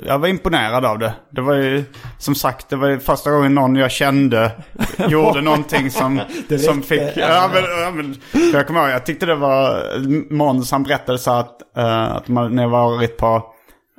jag 0.05 0.19
var 0.19 0.27
imponerad 0.27 0.85
av 0.85 0.99
det. 0.99 1.13
Det 1.29 1.41
var 1.41 1.55
ju, 1.55 1.83
som 2.17 2.35
sagt, 2.35 2.69
det 2.69 2.75
var 2.75 2.87
ju 2.87 2.99
första 2.99 3.31
gången 3.31 3.55
någon 3.55 3.75
jag 3.75 3.91
kände 3.91 4.51
gjorde 5.07 5.41
någonting 5.41 5.91
som, 5.91 6.21
som 6.65 6.81
fick... 6.81 7.01
Ja, 7.15 7.49
men, 7.53 7.63
ja, 7.63 7.91
men, 7.91 8.15
jag 8.53 8.67
kommer 8.67 8.79
ihåg, 8.81 8.89
jag 8.89 9.05
tyckte 9.05 9.25
det 9.25 9.35
var... 9.35 9.83
Måns 10.33 10.71
han 10.71 10.83
berättade 10.83 11.17
så 11.17 11.31
att, 11.31 11.77
eh, 11.77 12.15
att 12.15 12.27
man, 12.27 12.55
när 12.55 12.63
jag 12.63 12.69
varit 12.69 13.17
på 13.17 13.50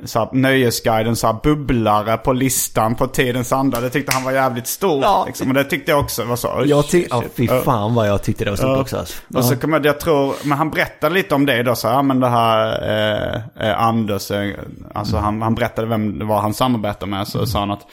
så 0.04 0.18
här, 0.18 0.28
Nöjesguiden, 0.32 1.16
så 1.16 1.26
här, 1.26 1.36
bubblare 1.42 2.16
på 2.16 2.32
listan 2.32 2.94
på 2.94 3.06
tidens 3.06 3.52
anda. 3.52 3.80
Det 3.80 3.90
tyckte 3.90 4.12
han 4.14 4.24
var 4.24 4.32
jävligt 4.32 4.66
stort. 4.66 5.02
Ja. 5.04 5.24
Liksom. 5.26 5.48
Och 5.48 5.54
det 5.54 5.64
tyckte 5.64 5.90
jag 5.90 6.00
också 6.00 6.24
var 6.24 6.36
så. 6.36 6.62
Jag 6.66 6.88
tyck, 6.88 7.06
ja, 7.10 7.20
shit. 7.22 7.32
fy 7.36 7.48
fan 7.64 7.94
vad 7.94 8.08
jag 8.08 8.22
tyckte 8.22 8.44
det 8.44 8.50
var 8.50 8.56
stort 8.56 8.68
Ja. 8.68 8.80
också 8.80 8.96
alltså. 8.98 9.22
Och 9.34 9.44
så 9.44 9.56
kommer 9.56 9.76
jag, 9.76 9.86
jag 9.86 10.00
tror, 10.00 10.34
men 10.44 10.58
han 10.58 10.70
berättade 10.70 11.14
lite 11.14 11.34
om 11.34 11.46
det 11.46 11.62
då 11.62 11.74
så 11.74 11.86
ja 11.86 12.02
men 12.02 12.20
det 12.20 12.28
här 12.28 12.82
eh, 13.58 13.68
eh, 13.68 13.82
Anders, 13.82 14.30
eh, 14.30 14.50
alltså 14.94 15.16
han, 15.16 15.42
han 15.42 15.54
berättade 15.54 15.88
vem 15.88 16.18
det 16.18 16.24
var 16.24 16.40
han 16.40 16.54
samarbetade 16.54 17.10
med. 17.10 17.28
Så 17.28 17.46
sa 17.46 17.58
han 17.58 17.70
att, 17.70 17.86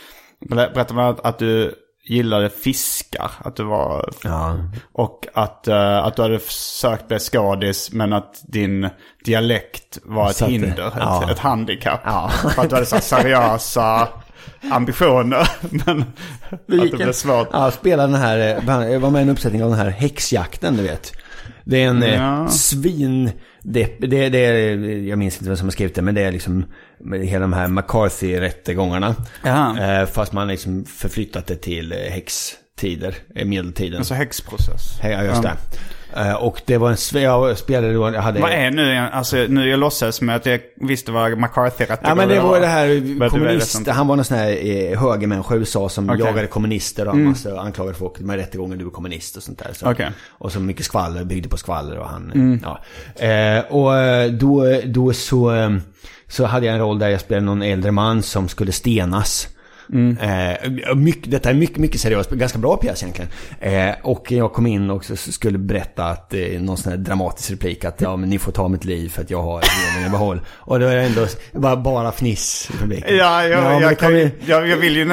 ber- 0.50 0.74
berättade 0.74 1.08
att, 1.10 1.26
att 1.26 1.40
du 1.40 1.74
gillade 2.04 2.50
fiskar, 2.50 3.32
att 3.46 3.56
du 3.56 3.64
var, 3.64 4.10
Ja. 4.24 4.58
och 4.94 5.28
att, 5.34 5.68
eh, 5.68 5.98
att 5.98 6.16
du 6.16 6.22
hade 6.22 6.40
försökt 6.40 7.08
bli 7.08 7.20
skådis 7.20 7.92
men 7.92 8.14
att 8.14 8.42
din 8.48 8.90
dialekt 9.26 9.98
var 10.04 10.30
ett 10.30 10.36
Satte- 10.36 10.52
hinder, 10.52 10.92
ja. 11.00 11.24
ett, 11.24 11.30
ett 11.32 11.40
handikapp. 11.40 12.02
Ja. 12.06 12.30
För 12.56 12.62
att 12.62 12.70
du 12.70 12.76
hade 12.76 12.86
så 12.88 13.00
seriösa 13.00 14.08
ambitioner. 14.72 15.50
Men 15.86 16.02
att 16.50 16.68
det 16.68 16.96
blev 16.98 17.12
svårt. 17.12 17.48
Ja, 17.52 17.72
spela 17.72 18.08
den 18.08 18.16
här, 18.16 18.38
eh, 18.38 18.92
jag 18.92 19.00
var 19.00 19.10
med 19.10 19.20
i 19.20 19.24
en 19.24 19.30
uppsättning 19.30 19.64
av 19.64 19.70
den 19.70 19.80
här 19.80 19.90
häxjakten 19.90 20.78
du 20.78 20.84
vet. 20.84 21.12
Det 21.64 21.84
är 21.84 21.88
en 21.90 22.02
Ja. 22.02 22.14
ja. 22.44 22.48
svin... 22.48 23.32
Det, 23.62 24.00
det, 24.00 24.30
det 24.30 24.46
är, 24.46 24.78
jag 25.08 25.20
minns 25.20 25.36
inte 25.38 25.46
vem 25.50 25.58
som 25.58 25.68
har 25.68 25.72
skrivit 25.72 25.96
det, 25.96 26.02
men 26.02 26.16
det 26.16 26.22
är 26.22 26.32
liksom 26.32 26.66
hela 27.14 27.42
de 27.42 27.54
här 27.54 27.68
McCarthy-rättegångarna. 27.68 29.16
Eh, 29.44 30.06
fast 30.06 30.34
man 30.34 30.48
liksom 30.48 30.86
förflyttat 30.86 31.48
det 31.48 31.56
till 31.56 31.92
eh, 31.92 31.98
häxtider, 31.98 33.16
eh, 33.36 33.46
medeltiden. 33.46 33.98
Alltså 33.98 34.14
häxprocess. 34.14 35.00
Ja, 35.04 35.24
just 35.24 35.44
det. 35.44 35.58
Eh, 36.16 36.34
och 36.34 36.62
det 36.66 36.78
var 36.78 36.90
en... 36.90 37.22
Jag 37.22 37.58
spelade 37.58 37.94
då... 37.94 38.14
Jag 38.14 38.22
hade... 38.22 38.42
Vad 38.42 38.52
är 38.52 38.72
nu? 38.72 38.98
Alltså 38.98 39.38
nu 39.50 39.70
jag 39.70 39.80
låtsas 39.80 40.22
med 40.22 40.36
att 40.36 40.46
jag 40.46 40.60
visste 40.76 41.12
vad 41.12 41.38
McCarthy-rättegången 41.38 42.10
Ja 42.10 42.16
men 42.16 42.30
det 42.30 42.40
var 42.40 42.60
det 42.60 42.68
här 42.68 43.30
kommunist, 43.30 43.88
han 43.88 44.08
var 44.08 44.16
någon 44.16 44.26
sån 44.26 44.38
här 44.38 44.66
eh, 44.66 45.00
högermänniska 45.00 45.56
i 45.56 45.58
USA 45.58 45.90
som 45.90 46.10
Okej. 46.10 46.26
jagade 46.26 46.48
kommunister 46.48 47.08
och 47.08 47.14
mm. 47.14 47.26
massa 47.26 47.60
anklagade 47.60 47.98
folk 47.98 48.20
med 48.20 48.36
rättegångar, 48.36 48.76
du 48.76 48.86
är 48.86 48.90
kommunist 48.90 49.38
och 49.38 49.44
sånt 49.44 49.60
där. 49.60 49.74
Så. 49.74 49.92
Okej. 49.92 50.10
Och 50.28 50.52
så 50.52 50.60
mycket 50.60 50.86
skvaller, 50.86 51.24
byggde 51.24 51.50
på 51.50 51.58
skvaller 51.58 51.98
och 51.98 52.10
han, 52.10 52.62
ja. 52.64 52.80
Eh, 53.26 53.60
och 53.60 53.92
då, 54.34 54.82
då 54.86 55.14
så, 55.14 55.52
så 56.30 56.46
hade 56.46 56.66
jag 56.66 56.74
en 56.74 56.82
roll 56.82 57.00
där 57.00 57.10
jag 57.10 57.22
spelade 57.22 57.46
någon 57.46 57.62
äldre 57.62 57.92
man 57.92 58.24
som 58.24 58.48
skulle 58.48 58.72
stenas. 58.72 59.48
Eh, 59.94 60.96
mycket, 60.96 61.32
detta 61.32 61.50
är 61.50 61.54
mycket, 61.54 61.78
mycket 61.78 62.02
seriöst, 62.02 62.30
ganska 62.32 62.60
bra 62.60 62.78
pjäs 62.78 63.04
egentligen. 63.04 63.32
Eh, 63.60 63.96
och 64.04 64.32
jag 64.32 64.54
kom 64.54 64.68
in 64.68 64.90
och 64.90 65.06
skulle 65.06 65.58
berätta 65.58 66.04
att, 66.06 66.34
eh, 66.34 66.40
någon 66.62 66.78
sån 66.78 66.92
här 66.92 66.98
dramatisk 66.98 67.52
replik 67.52 67.86
att 67.86 68.02
ja 68.02 68.16
men 68.16 68.30
ni 68.30 68.40
får 68.40 68.52
ta 68.52 68.68
mitt 68.68 68.86
liv 68.86 69.10
för 69.10 69.22
att 69.22 69.30
jag 69.30 69.42
har 69.42 69.64
meningen 69.94 70.08
i 70.10 70.12
behåll. 70.12 70.42
Och 70.50 70.80
då 70.80 70.86
är 70.86 70.96
det 70.96 71.02
ändå 71.02 71.28
bara, 71.52 71.76
bara 71.78 72.12
fniss 72.12 72.70
i 72.74 72.78
publiken. 72.78 73.18
Ja, 73.18 73.44
jag, 73.48 73.64
men 73.64 73.82
jag, 73.82 74.00
kan, 74.00 74.14
vi- 74.14 74.32
jag, 74.46 74.68
jag 74.68 74.78
vill 74.78 74.96
ju... 74.96 75.10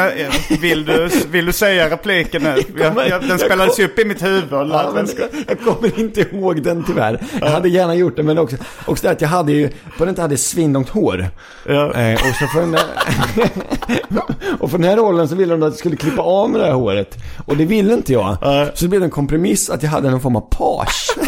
Vill 0.61 0.85
du, 0.85 1.11
vill 1.31 1.47
du 1.47 1.53
säga 1.53 1.91
repliken 1.91 2.43
nu? 2.43 2.57
Jag, 2.79 3.09
jag, 3.09 3.29
den 3.29 3.39
spelades 3.39 3.81
ju 3.81 3.85
upp 3.85 3.99
i 3.99 4.05
mitt 4.05 4.23
huvud. 4.25 4.47
Ja, 4.53 4.93
men 4.95 5.09
jag 5.49 5.61
kommer 5.61 6.01
inte 6.01 6.21
ihåg 6.21 6.63
den 6.63 6.85
tyvärr. 6.85 7.23
Jag 7.41 7.47
hade 7.51 7.69
gärna 7.69 7.95
gjort 7.95 8.17
det 8.17 8.23
men 8.23 8.39
också, 8.39 8.57
också 8.87 9.07
det 9.07 9.11
att 9.13 9.21
jag 9.21 9.29
hade 9.29 9.53
ju, 9.53 9.69
på 9.99 10.05
den 10.05 10.15
tiden 10.15 10.23
hade 10.23 10.33
jag 10.33 10.41
svinlångt 10.41 10.89
hår. 10.89 11.27
Ja. 11.67 11.95
Eh, 11.95 12.15
och 12.15 12.51
så 12.53 12.61
den 12.61 12.73
där, 12.73 12.83
Och 14.67 14.71
för 14.71 14.79
den 14.79 14.89
här 14.89 14.97
rollen 14.97 15.29
så 15.29 15.35
ville 15.35 15.55
de 15.55 15.63
att 15.63 15.73
jag 15.73 15.79
skulle 15.79 15.97
klippa 15.97 16.23
av 16.23 16.51
med 16.51 16.61
det 16.61 16.67
här 16.67 16.73
håret. 16.73 17.19
Och 17.47 17.57
det 17.57 17.65
ville 17.65 17.95
inte 17.95 18.13
jag. 18.13 18.37
Så 18.75 18.85
det 18.85 18.89
blev 18.89 19.03
en 19.03 19.11
kompromiss 19.11 19.71
att 19.71 19.83
jag 19.83 19.91
hade 19.91 20.11
någon 20.11 20.21
form 20.21 20.37
av 20.37 20.41
page. 20.41 21.11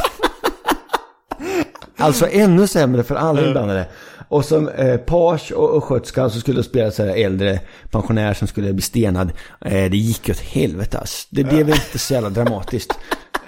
alltså 1.97 2.29
ännu 2.31 2.67
sämre 2.67 3.03
för 3.03 3.15
alla 3.15 3.47
inblandade. 3.47 3.89
Och 4.29 4.45
som 4.45 4.69
eh, 4.69 4.97
page 4.97 5.53
och 5.53 5.77
östgötska 5.77 6.31
så 6.31 6.41
skulle 6.41 6.59
jag 6.59 6.65
spela 6.65 6.91
så 6.91 7.03
här 7.03 7.17
äldre 7.17 7.61
pensionär 7.91 8.35
som 8.35 8.49
skulle 8.49 8.73
bli 8.73 8.83
stenad. 8.83 9.33
Eh, 9.65 9.91
det 9.91 9.97
gick 9.97 10.29
ju 10.29 10.35
åt 10.35 10.41
helvete 10.41 10.99
alltså. 10.99 11.27
Det 11.31 11.45
blev 11.45 11.69
inte 11.69 11.99
så 11.99 12.15
jävla 12.15 12.31
dramatiskt. 12.31 12.93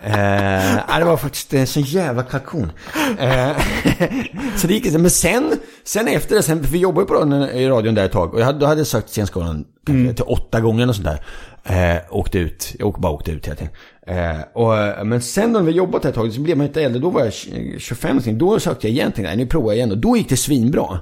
Eh, 0.03 0.99
det 0.99 1.05
var 1.05 1.17
faktiskt 1.17 1.55
en 1.55 1.67
sån 1.67 1.83
jävla 1.83 2.23
kalkon. 2.23 2.73
Eh, 3.19 3.51
så 4.57 4.67
det 4.67 4.75
gick 4.75 4.87
inte. 4.87 4.99
Men 4.99 5.11
sen, 5.11 5.53
sen 5.85 6.09
efter 6.09 6.37
det, 6.37 6.43
sen, 6.43 6.65
för 6.65 6.73
vi 6.73 6.79
jobbade 6.79 7.07
på 7.07 7.15
radion, 7.15 7.43
i 7.43 7.69
radion 7.69 7.95
där 7.95 8.05
ett 8.05 8.13
tag. 8.13 8.35
Och 8.35 8.41
jag 8.41 8.47
hade, 8.47 8.59
då 8.59 8.67
hade 8.67 8.81
jag 8.81 8.87
sökt 8.87 9.09
scenskolan 9.09 9.65
kanske 9.87 10.15
till 10.15 10.25
åtta 10.25 10.61
gånger 10.61 10.89
och 10.89 10.97
sånt 10.97 11.09
där. 11.09 11.21
Eh, 11.65 12.01
åkte 12.11 12.39
ut, 12.39 12.75
jag 12.79 12.89
åkte, 12.89 13.01
bara 13.01 13.13
åkte 13.13 13.31
ut 13.31 13.47
hela 13.47 13.57
tiden. 13.57 13.73
Eh, 14.07 14.41
och, 14.55 15.07
men 15.07 15.21
sen 15.23 15.53
när 15.53 15.63
vi 15.63 15.73
jobbat 15.73 16.05
ett 16.05 16.15
tag 16.15 16.33
så 16.33 16.41
blev 16.41 16.57
man 16.57 16.67
inte 16.67 16.83
äldre. 16.83 17.01
Då 17.03 17.11
var 17.11 17.25
jag 17.25 17.33
25 17.79 18.09
någonting. 18.09 18.39
Då 18.39 18.61
sökte 18.61 18.87
jag 18.87 18.95
igen. 18.95 19.13
Tänkte, 19.13 19.37
nu 19.37 19.47
provar 19.47 19.69
jag 19.71 19.77
igen. 19.77 19.91
Och 19.91 19.99
då 19.99 20.17
gick 20.17 20.29
det 20.29 20.37
svinbra. 20.37 21.01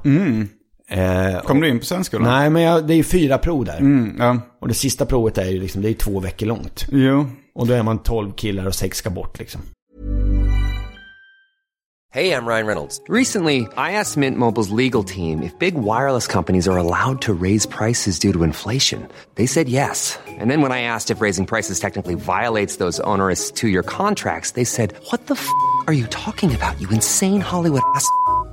Eh, 0.91 1.41
Kom 1.41 1.61
du 1.61 1.69
in 1.69 1.79
på 1.79 1.85
scenskolan? 1.85 2.29
Nej, 2.29 2.51
men 2.51 2.63
jag, 2.63 2.87
det 2.87 2.95
är 2.95 2.97
ju 2.97 3.03
fyra 3.03 3.39
prov 3.39 3.65
där. 3.65 3.79
Mm, 3.79 4.17
ja. 4.19 4.41
Och 4.61 4.69
det 4.69 4.75
sista 4.75 5.07
provet 5.07 5.39
är 5.39 5.51
ju 5.51 5.61
liksom, 5.61 5.83
det 5.83 5.89
är 5.89 5.95
två 5.95 6.21
veckor 6.21 6.47
långt. 6.47 6.87
Jo. 6.93 7.27
Och 7.55 7.67
då 7.67 7.75
är 7.75 7.83
man 7.83 7.99
12 7.99 8.33
killar 8.33 8.67
och 8.67 8.75
sex 8.75 8.99
ska 8.99 9.11
bort 9.11 9.39
liksom. 9.39 9.61
Hej, 12.11 12.29
jag 12.29 12.47
Ryan 12.47 12.67
Reynolds. 12.67 13.03
Recently, 13.07 13.69
I 13.77 13.93
asked 13.93 14.17
Mint 14.17 14.39
Mobile's 14.39 14.71
legal 14.71 15.05
team 15.05 15.43
if 15.43 15.59
big 15.59 15.75
wireless 15.75 16.27
companies 16.27 16.67
are 16.67 16.79
allowed 16.79 17.21
to 17.23 17.35
raise 17.35 17.67
prices 17.67 18.19
due 18.19 18.33
to 18.33 18.45
inflation. 18.45 19.07
They 19.35 19.47
said 19.47 19.69
yes. 19.69 20.19
And 20.27 20.51
then 20.51 20.63
when 20.63 20.73
I 20.73 20.81
asked 20.81 21.11
if 21.11 21.21
raising 21.21 21.45
prices 21.45 21.79
technically 21.79 22.15
violates 22.15 22.77
those 22.77 22.99
onerous 23.01 23.51
two 23.51 23.69
year 23.69 23.83
contracts, 23.83 24.53
they 24.53 24.65
said, 24.65 24.95
What 25.11 25.27
the 25.27 25.35
f 25.35 25.49
are 25.87 25.93
you 25.93 26.07
talking 26.07 26.55
about, 26.55 26.81
you 26.81 26.89
insane 26.89 27.43
Hollywood 27.43 27.83
ass? 27.95 28.09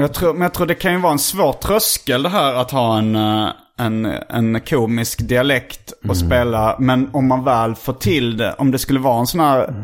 Jag 0.00 0.14
tror, 0.14 0.32
men 0.32 0.42
jag 0.42 0.54
tror 0.54 0.66
det 0.66 0.74
kan 0.74 0.92
ju 0.92 0.98
vara 0.98 1.12
en 1.12 1.18
svår 1.18 1.52
tröskel 1.52 2.22
det 2.22 2.28
här 2.28 2.54
att 2.54 2.70
ha 2.70 2.98
en, 2.98 3.16
eh, 3.16 3.48
en, 3.78 4.04
en 4.28 4.60
komisk 4.60 5.28
dialekt 5.28 5.92
och 6.08 6.16
spela. 6.16 6.76
Men 6.78 7.10
om 7.12 7.28
man 7.28 7.44
väl 7.44 7.74
får 7.74 7.92
till 7.92 8.36
det, 8.36 8.54
om 8.58 8.70
det 8.70 8.78
skulle 8.78 9.00
vara 9.00 9.20
en 9.20 9.26
sån 9.26 9.40
här, 9.40 9.74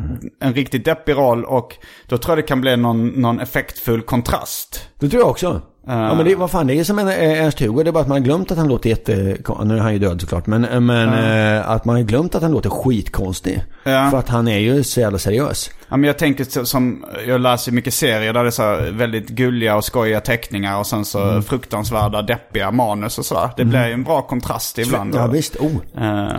en 0.41 0.53
riktigt 0.53 0.85
deppig 0.85 1.13
roll 1.13 1.45
och 1.45 1.77
då 2.07 2.17
tror 2.17 2.31
jag 2.31 2.43
det 2.43 2.47
kan 2.47 2.61
bli 2.61 2.77
någon, 2.77 3.07
någon 3.07 3.39
effektfull 3.39 4.01
kontrast. 4.01 4.89
Det 4.99 5.09
tror 5.09 5.21
jag 5.21 5.29
också. 5.29 5.61
Ja 5.87 6.15
men 6.15 6.25
det, 6.25 6.35
vad 6.35 6.51
fan, 6.51 6.67
det 6.67 6.79
är 6.79 6.83
som 6.83 6.99
en 6.99 7.07
eh, 7.07 7.43
Ernst-Hugo, 7.43 7.83
det 7.83 7.89
är 7.89 7.91
bara 7.91 8.01
att 8.01 8.07
man 8.07 8.17
har 8.17 8.25
glömt 8.25 8.51
att 8.51 8.57
han 8.57 8.67
låter 8.67 8.89
jätte... 8.89 9.37
Nu 9.63 9.75
är 9.77 9.79
han 9.79 9.93
ju 9.93 9.99
död 9.99 10.21
såklart, 10.21 10.47
men, 10.47 10.65
eh, 10.65 10.79
men 10.79 11.13
eh, 11.13 11.69
att 11.69 11.85
man 11.85 11.95
har 11.95 12.03
glömt 12.03 12.35
att 12.35 12.41
han 12.41 12.51
låter 12.51 12.69
skitkonstig. 12.69 13.63
Ja. 13.83 14.07
För 14.11 14.17
att 14.17 14.29
han 14.29 14.47
är 14.47 14.57
ju 14.57 14.83
så 14.83 14.99
jävla 14.99 15.17
seriös. 15.17 15.71
Ja, 15.89 15.97
men 15.97 16.07
jag 16.07 16.17
tänker 16.17 16.63
som, 16.65 17.05
jag 17.27 17.41
läser 17.41 17.71
mycket 17.71 17.93
serier 17.93 18.33
där 18.33 18.43
det 18.43 18.49
är 18.49 18.51
så 18.51 18.91
väldigt 18.91 19.29
gulliga 19.29 19.75
och 19.75 19.83
skojiga 19.83 20.21
teckningar 20.21 20.79
och 20.79 20.87
sen 20.87 21.05
så 21.05 21.41
fruktansvärda 21.41 22.21
deppiga 22.21 22.71
manus 22.71 23.17
och 23.19 23.25
sådär. 23.25 23.49
Det 23.57 23.65
blir 23.65 23.87
ju 23.87 23.93
en 23.93 24.03
bra 24.03 24.21
kontrast 24.21 24.77
ibland. 24.77 25.15
Ja 25.15 25.27
visst, 25.27 25.55
oh. 25.55 25.75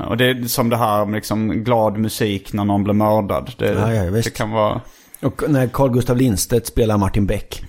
Och 0.08 0.16
det 0.16 0.24
är 0.30 0.48
som 0.48 0.68
det 0.68 0.76
här 0.76 1.04
med 1.04 1.14
liksom 1.14 1.64
glad 1.64 1.98
musik 1.98 2.52
när 2.52 2.64
någon 2.64 2.84
blir 2.84 2.94
mördad. 2.94 3.50
Det, 3.58 3.72
Ja, 3.72 3.92
ja, 3.92 4.10
det 4.10 4.36
kan 4.36 4.50
vara... 4.50 4.80
Och 5.22 5.42
när 5.48 5.66
Carl 5.66 5.90
Gustav 5.90 6.16
Lindstedt 6.16 6.66
spelar 6.66 6.98
Martin 6.98 7.26
Beck. 7.26 7.64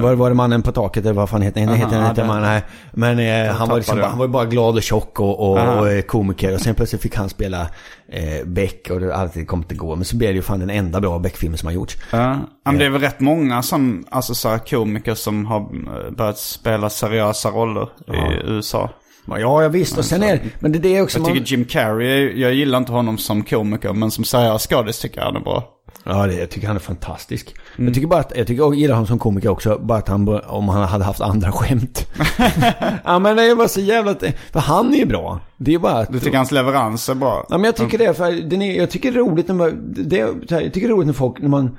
Var, 0.00 0.14
var 0.14 0.28
det 0.28 0.34
mannen 0.34 0.62
på 0.62 0.72
taket 0.72 1.04
eller 1.04 1.14
vad 1.14 1.30
fan 1.30 1.42
heter 1.42 1.66
han? 1.66 1.74
heter 1.74 1.98
han 1.98 2.14
det- 2.14 2.24
man, 2.24 2.42
nej. 2.42 2.62
Men 2.92 3.18
eh, 3.18 3.54
han, 3.54 3.68
var 3.68 3.76
liksom, 3.76 4.00
han 4.00 4.18
var 4.18 4.26
ju 4.26 4.32
bara 4.32 4.44
glad 4.44 4.74
och 4.76 4.82
tjock 4.82 5.20
och, 5.20 5.50
och, 5.50 5.58
Aha. 5.58 5.80
och 5.80 5.88
eh, 5.90 6.02
komiker. 6.02 6.54
Och 6.54 6.60
sen 6.60 6.74
plötsligt 6.74 7.02
fick 7.02 7.16
han 7.16 7.28
spela 7.28 7.60
eh, 8.08 8.46
Beck 8.46 8.88
och 8.90 9.00
det 9.00 9.14
alltid 9.16 9.48
kom 9.48 9.58
inte 9.58 9.74
gå. 9.74 9.96
Men 9.96 10.04
så 10.04 10.16
blev 10.16 10.30
det 10.30 10.36
ju 10.36 10.42
fan 10.42 10.60
den 10.60 10.70
enda 10.70 11.00
bra 11.00 11.18
Beck-filmen 11.18 11.58
som 11.58 11.66
har 11.66 11.72
gjorts. 11.72 11.96
Ja, 12.10 12.18
Ja, 12.64 12.70
men 12.70 12.78
det 12.78 12.84
är 12.86 12.90
väl 12.90 13.00
rätt 13.00 13.20
många 13.20 13.62
som, 13.62 14.04
alltså 14.10 14.34
så 14.34 14.48
här 14.48 14.58
komiker 14.58 15.14
som 15.14 15.46
har 15.46 15.60
eh, 15.60 16.10
börjat 16.16 16.38
spela 16.38 16.90
seriösa 16.90 17.48
roller 17.50 17.88
i 18.06 18.46
USA. 18.50 18.90
Ja, 19.26 19.38
ja 19.62 19.68
visst. 19.68 19.98
Och 19.98 20.04
sen 20.04 20.22
är 20.22 20.40
men 20.60 20.72
det 20.72 20.78
är 20.78 20.80
det 20.80 21.02
också 21.02 21.18
Jag 21.18 21.22
man... 21.22 21.32
tycker 21.32 21.46
Jim 21.56 21.64
Carrey, 21.64 22.40
jag 22.40 22.54
gillar 22.54 22.78
inte 22.78 22.92
honom 22.92 23.18
som 23.18 23.44
komiker, 23.44 23.92
men 23.92 24.10
som 24.10 24.24
seriös 24.24 24.66
skådis 24.66 24.98
tycker 24.98 25.18
jag 25.18 25.24
han 25.24 25.36
är 25.36 25.40
bra. 25.40 25.71
Ja, 26.04 26.26
det, 26.26 26.34
jag 26.34 26.50
tycker 26.50 26.66
han 26.66 26.76
är 26.76 26.80
fantastisk. 26.80 27.54
Jag 27.76 27.94
tycker 27.94 28.06
bara 28.06 28.20
att, 28.20 28.32
jag 28.36 28.46
tycker 28.46 28.62
jag 28.62 28.74
gillar 28.74 28.94
honom 28.94 29.06
som 29.06 29.18
komiker 29.18 29.48
också, 29.48 29.78
bara 29.82 29.98
att 29.98 30.08
han, 30.08 30.28
om 30.28 30.68
han 30.68 30.88
hade 30.88 31.04
haft 31.04 31.20
andra 31.20 31.52
skämt. 31.52 32.06
ja 33.04 33.18
men 33.18 33.36
det 33.36 33.42
är 33.42 33.56
bara 33.56 33.68
så 33.68 33.80
jävla, 33.80 34.14
för 34.52 34.60
han 34.60 34.94
är 34.94 34.98
ju 34.98 35.06
bra. 35.06 35.40
Det 35.56 35.74
är 35.74 35.78
bara 35.78 35.98
att... 35.98 36.12
Du 36.12 36.20
tycker 36.20 36.36
hans 36.36 36.52
leverans 36.52 37.08
är 37.08 37.14
bra? 37.14 37.46
Ja 37.50 37.58
men 37.58 37.64
jag 37.64 37.76
tycker 37.76 37.98
det, 37.98 38.14
för 38.14 38.32
den 38.32 38.62
är, 38.62 38.78
jag 38.78 38.90
tycker 38.90 39.12
det 39.12 39.18
är 39.18 39.24
roligt 39.24 39.48
när 39.48 39.54
man, 39.54 39.94
det, 39.96 40.16
jag 40.16 40.48
tycker 40.48 40.80
det 40.80 40.86
är 40.86 40.88
roligt 40.88 41.06
när 41.06 41.14
folk, 41.14 41.40
när 41.40 41.48
man 41.48 41.76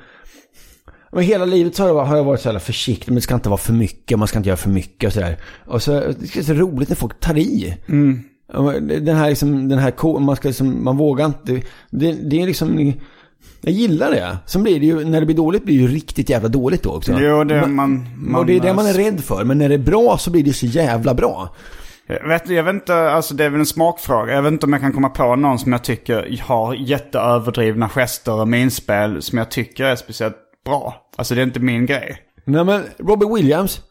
men 1.13 1.23
hela 1.23 1.45
livet 1.45 1.75
så 1.75 1.83
har 2.03 2.17
jag, 2.17 2.23
varit 2.23 2.41
så 2.41 2.47
jävla 2.47 2.59
försiktig, 2.59 3.07
men 3.07 3.15
det 3.15 3.21
ska 3.21 3.35
inte 3.35 3.49
vara 3.49 3.57
för 3.57 3.73
mycket, 3.73 4.19
man 4.19 4.27
ska 4.27 4.37
inte 4.37 4.49
göra 4.49 4.57
för 4.57 4.69
mycket 4.69 5.07
och 5.07 5.13
sådär. 5.13 5.37
Och 5.65 5.81
så, 5.83 5.91
det 5.91 6.35
är 6.37 6.43
så 6.43 6.53
roligt 6.53 6.89
när 6.89 6.95
folk 6.95 7.19
tar 7.19 7.37
i. 7.37 7.77
Men 8.53 9.05
Den 9.05 9.15
här 9.15 9.29
liksom, 9.29 9.69
den 9.69 9.79
här, 9.79 10.19
man 10.19 10.35
ska 10.35 10.47
liksom, 10.47 10.83
man 10.83 10.97
vågar 10.97 11.25
inte, 11.25 11.61
det, 11.89 12.11
det 12.11 12.41
är 12.41 12.47
liksom, 12.47 12.93
jag 13.63 13.73
gillar 13.73 14.11
det. 14.11 14.37
Sen 14.45 14.63
blir 14.63 14.79
det 14.79 14.85
ju, 14.85 15.05
när 15.05 15.19
det 15.19 15.25
blir 15.25 15.35
dåligt 15.35 15.63
blir 15.63 15.75
det 15.75 15.81
ju 15.81 15.87
riktigt 15.87 16.29
jävla 16.29 16.49
dåligt 16.49 16.83
då 16.83 16.89
också. 16.89 17.11
Jo, 17.19 17.43
det 17.43 17.67
man... 17.67 18.07
man 18.17 18.41
och 18.41 18.45
det 18.45 18.55
är 18.55 18.59
det 18.59 18.73
man 18.73 18.85
är 18.85 18.93
rädd 18.93 19.23
för, 19.23 19.43
men 19.43 19.57
när 19.57 19.69
det 19.69 19.75
är 19.75 19.79
bra 19.79 20.17
så 20.17 20.31
blir 20.31 20.43
det 20.43 20.53
så 20.53 20.65
jävla 20.65 21.13
bra. 21.13 21.55
Jag 22.07 22.27
vet, 22.27 22.49
jag 22.49 22.63
vet 22.63 22.73
inte, 22.73 23.11
alltså 23.11 23.33
det 23.33 23.45
är 23.45 23.49
väl 23.49 23.59
en 23.59 23.65
smakfråga. 23.65 24.33
Jag 24.33 24.41
vet 24.41 24.51
inte 24.51 24.65
om 24.65 24.73
jag 24.73 24.81
kan 24.81 24.93
komma 24.93 25.09
på 25.09 25.35
någon 25.35 25.59
som 25.59 25.71
jag 25.71 25.83
tycker 25.83 26.39
har 26.41 26.73
jätteöverdrivna 26.75 27.89
gester 27.89 28.33
och 28.33 28.47
minspel 28.47 29.21
som 29.21 29.37
jag 29.37 29.51
tycker 29.51 29.83
är 29.83 29.95
speciellt 29.95 30.35
bra. 30.65 30.95
Alltså 31.15 31.35
det 31.35 31.41
är 31.41 31.43
inte 31.43 31.59
min 31.59 31.85
grej. 31.85 32.17
Nej 32.45 32.65
men, 32.65 32.83
Robin 32.97 33.33
Williams, 33.35 33.81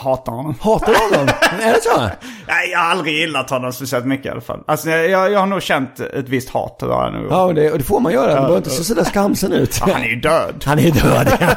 Hatar 0.00 0.32
honom. 0.32 0.54
hatar 0.60 0.92
du 0.92 1.16
honom? 1.16 1.28
är 1.62 1.72
det 1.72 1.82
så? 1.82 1.98
Nej, 2.48 2.70
jag 2.72 2.78
har 2.78 2.90
aldrig 2.90 3.14
gillat 3.16 3.50
honom 3.50 3.72
speciellt 3.72 4.06
mycket 4.06 4.26
i 4.26 4.28
alla 4.28 4.40
fall. 4.40 4.60
Alltså 4.66 4.90
jag, 4.90 5.30
jag, 5.30 5.40
har 5.40 5.46
nog 5.46 5.62
känt 5.62 6.00
ett 6.00 6.28
visst 6.28 6.50
hat. 6.50 6.78
Det 6.78 6.86
har 6.86 7.04
jag 7.04 7.12
nog. 7.12 7.26
Ja, 7.30 7.42
och 7.44 7.54
det, 7.54 7.70
och 7.72 7.78
det 7.78 7.84
får 7.84 8.00
man 8.00 8.12
göra. 8.12 8.26
Man 8.26 8.34
behöver 8.34 8.56
inte 8.56 8.70
se 8.70 8.84
sådär 8.84 9.04
skamsen 9.04 9.52
ut. 9.52 9.80
Ja, 9.80 9.92
han 9.92 10.02
är 10.02 10.06
ju 10.06 10.16
död. 10.16 10.64
Han 10.66 10.78
är 10.78 10.90
död. 10.90 11.56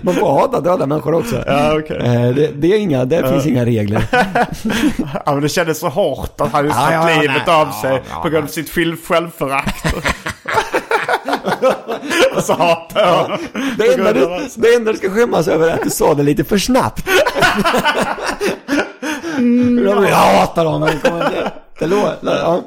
man 0.02 0.14
får 0.14 0.32
hata 0.40 0.60
döda 0.60 0.86
människor 0.86 1.14
också. 1.14 1.44
Ja, 1.46 1.78
okej. 1.78 1.96
Eh, 1.96 2.34
det, 2.34 2.50
det, 2.54 2.74
är 2.74 2.78
inga, 2.78 3.04
där 3.04 3.32
finns 3.32 3.46
inga 3.46 3.64
regler. 3.64 4.04
Ja, 5.26 5.32
men 5.32 5.40
det 5.40 5.48
kändes 5.48 5.78
så 5.78 5.88
hårt 5.88 6.40
att 6.40 6.52
han 6.52 6.64
just 6.64 6.76
Ja, 6.76 6.92
ja, 6.92 7.20
livet 7.20 7.42
nej, 7.46 7.56
av 7.56 7.70
sig 7.70 8.02
ja, 8.10 8.22
på 8.22 8.28
grund 8.28 8.44
av 8.44 8.48
sitt 8.48 8.70
själv- 8.70 8.96
självförakt. 9.08 9.94
och 12.36 12.42
så 12.42 12.52
hatar 12.52 13.00
jag. 13.00 13.38
Det 13.78 13.94
enda, 13.94 14.12
du, 14.12 14.48
det 14.56 14.74
enda 14.74 14.92
du 14.92 14.98
ska 14.98 15.10
skämmas 15.10 15.48
över 15.48 15.68
är 15.68 15.74
att 15.74 15.82
du 15.82 15.90
sa 15.90 16.14
det 16.14 16.22
lite 16.22 16.44
för 16.44 16.58
snabbt. 16.58 17.08
mm, 19.38 19.84
jag 19.84 20.16
hatar 20.16 20.64
honom. 20.64 20.90
Det 21.78 21.86
låter... 21.86 22.18
Ja. 22.22 22.62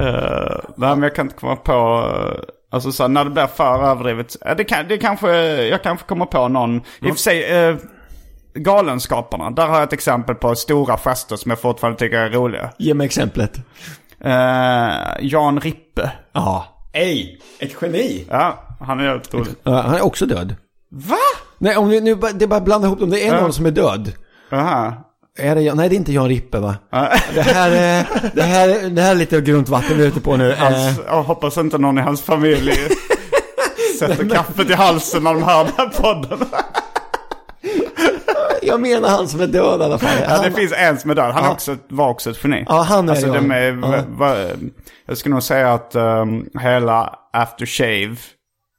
Uh, 0.00 0.60
nej, 0.76 0.90
men 0.90 1.02
jag 1.02 1.14
kan 1.14 1.26
inte 1.26 1.36
komma 1.36 1.56
på... 1.56 1.72
eh, 2.16 2.44
Alltså 2.70 2.92
så 2.92 3.02
här, 3.02 3.08
när 3.08 3.24
det 3.24 3.30
blir 3.30 3.46
för 3.46 3.84
överdrivet. 3.90 4.36
eh, 4.46 4.56
Det, 4.56 4.64
kan, 4.64 4.88
det 4.88 4.98
kanske, 4.98 5.28
jag 5.62 5.82
kanske 5.82 6.06
kommer 6.06 6.26
på 6.26 6.48
någon. 6.48 6.76
I 6.76 6.80
och 7.06 7.08
för 7.08 7.16
sig, 7.16 7.68
uh, 7.70 7.76
Galenskaparna. 8.54 9.50
Där 9.50 9.66
har 9.66 9.74
jag 9.74 9.82
ett 9.82 9.92
exempel 9.92 10.34
på 10.34 10.54
stora 10.54 10.96
gester 10.96 11.36
som 11.36 11.50
jag 11.50 11.60
fortfarande 11.60 11.98
tycker 11.98 12.18
är 12.18 12.30
roliga. 12.30 12.70
Ge 12.78 12.94
mig 12.94 13.04
exemplet. 13.04 13.56
Eh, 14.24 14.90
Jan 15.20 15.60
Rippe. 15.60 16.10
Ja. 16.32 16.73
Ej, 16.94 17.40
ett 17.58 17.72
geni. 17.82 18.24
Ja, 18.30 18.76
han 18.80 19.00
är. 19.00 19.20
Ja, 19.62 19.80
han 19.80 19.94
är 19.94 20.00
också 20.04 20.26
död. 20.26 20.54
Va? 20.90 21.16
Nej, 21.58 21.76
om 21.76 21.88
vi 21.88 22.00
nu 22.00 22.14
bara- 22.14 22.32
det 22.32 22.44
är 22.44 22.46
bara 22.46 22.60
blanda 22.60 22.86
ihop 22.86 23.00
dem. 23.00 23.10
Det 23.10 23.26
är 23.26 23.40
någon 23.40 23.52
som 23.52 23.66
är 23.66 23.70
död. 23.70 24.12
Aha. 24.52 25.10
Är 25.38 25.54
det, 25.54 25.74
nej, 25.74 25.88
det 25.88 25.94
är 25.94 25.96
inte 25.96 26.12
Jan 26.12 26.28
Rippe 26.28 26.58
va? 26.58 26.74
Det 27.34 27.42
här 27.42 27.70
är, 27.70 28.06
det 28.34 28.42
här, 28.42 28.68
är- 28.68 28.90
det 28.90 29.02
här 29.02 29.10
är 29.10 29.14
lite 29.14 29.40
grunt 29.40 29.68
vatten 29.68 29.96
vi 29.98 30.04
är 30.04 30.08
ute 30.08 30.20
på 30.20 30.36
nu. 30.36 30.50
Eh, 30.52 30.58
Hans, 30.58 31.00
jag 31.06 31.22
hoppas 31.22 31.56
inte 31.58 31.78
någon 31.78 31.98
i 31.98 32.00
hans 32.02 32.22
familj 32.22 32.72
sätter 33.98 34.28
kaffet 34.28 34.70
i 34.70 34.72
halsen 34.72 35.22
när 35.24 35.34
de 35.34 35.42
hör 35.42 35.64
den 35.64 35.72
här 35.76 35.88
podden. 35.88 36.38
jag 38.62 38.80
menar 38.80 39.08
han 39.08 39.28
som 39.28 39.40
är 39.40 39.46
död 39.46 39.80
i 39.80 39.84
alla 39.84 39.98
fall. 39.98 40.10
Ja, 40.20 40.28
det 40.28 40.42
Han- 40.42 40.52
finns 40.52 40.72
en 40.76 40.98
som 40.98 41.10
är 41.10 41.14
död. 41.14 41.32
Han 41.34 41.44
är 41.44 41.48
Ja. 41.48 41.52
också, 41.52 41.76
var 41.88 42.08
också 42.08 42.30
ett 42.30 42.38
geni. 42.44 42.64
Ja, 42.68 42.82
han 42.82 43.08
är 43.08 43.12
alltså, 43.12 43.32
det, 43.32 43.40
med, 43.40 43.78
Ja. 44.18 44.36
Jag 45.06 45.18
skulle 45.18 45.32
nog 45.34 45.42
säga 45.42 45.72
att 45.72 45.94
um, 45.94 46.48
hela 46.60 47.18
aftershave... 47.32 48.16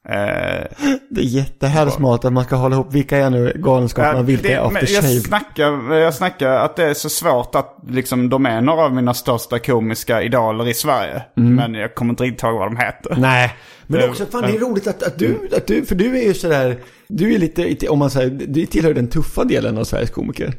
Eh, 0.08 0.64
Det 1.10 1.20
är 1.20 1.24
jättehärsmart 1.24 2.24
att 2.24 2.32
man 2.32 2.44
ska 2.44 2.56
hålla 2.56 2.74
ihop 2.76 2.94
vilka 2.94 3.16
är 3.18 3.30
nu 3.30 3.52
galenskaperna, 3.56 4.18
Ja, 4.18 4.22
vilka 4.22 4.48
det- 4.48 4.54
är 4.54 4.68
men 4.70 4.76
after 4.76 4.94
jag, 4.94 5.04
snackar, 5.22 5.94
jag 5.94 6.14
snackar 6.14 6.48
att 6.50 6.76
det 6.76 6.84
är 6.84 6.94
så 6.94 7.08
svårt 7.08 7.54
att 7.54 7.76
liksom, 7.88 8.28
de 8.28 8.46
är 8.46 8.60
några 8.60 8.82
av 8.84 8.94
mina 8.94 9.14
största 9.14 9.58
komiska 9.58 10.22
idoler 10.22 10.68
i 10.68 10.74
Sverige. 10.74 11.22
Men 11.34 11.74
jag 11.74 11.94
kommer 11.94 12.12
inte 12.12 12.22
riktigt 12.24 12.42
ihåg 12.42 12.58
vad 12.58 12.68
de 12.68 12.76
heter. 12.76 13.10
Mm. 13.10 13.22
Nej. 13.22 13.54
Men 13.86 14.00
Det- 14.00 14.08
också, 14.08 14.26
fan 14.26 14.42
det 14.42 14.48
är 14.56 14.58
roligt 14.60 14.86
att, 14.86 15.02
att, 15.02 15.18
du, 15.18 15.38
att 15.56 15.66
du, 15.66 15.84
för 15.84 15.94
du 15.94 16.18
är 16.18 16.22
ju 16.22 16.34
sådär, 16.34 16.78
du 17.08 17.34
är 17.34 17.38
lite, 17.38 17.88
om 17.88 17.98
man 17.98 18.10
säger, 18.10 18.30
du 18.30 18.66
tillhör 18.66 18.94
den 18.94 19.08
tuffa 19.08 19.44
delen 19.44 19.78
av 19.78 19.84
Sveriges 19.84 20.10
komiker. 20.10 20.54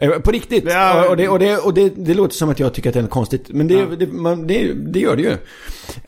Eh, 0.00 0.10
På 0.10 0.30
riktigt. 0.30 0.64
Ja. 0.66 1.08
och 1.10 1.16
det, 1.16 1.28
och, 1.28 1.38
det, 1.38 1.56
och 1.56 1.74
det, 1.74 1.92
det 1.96 2.14
låter 2.14 2.34
som 2.34 2.48
att 2.48 2.60
jag 2.60 2.74
tycker 2.74 2.90
att 2.90 2.94
det 2.94 3.00
är 3.00 3.06
konstigt. 3.06 3.44
Men 3.48 3.68
det, 3.68 3.96
det, 3.96 4.06
man, 4.06 4.46
det, 4.46 4.72
det 4.72 5.00
gör 5.00 5.16
det 5.16 5.22
ju. 5.22 5.32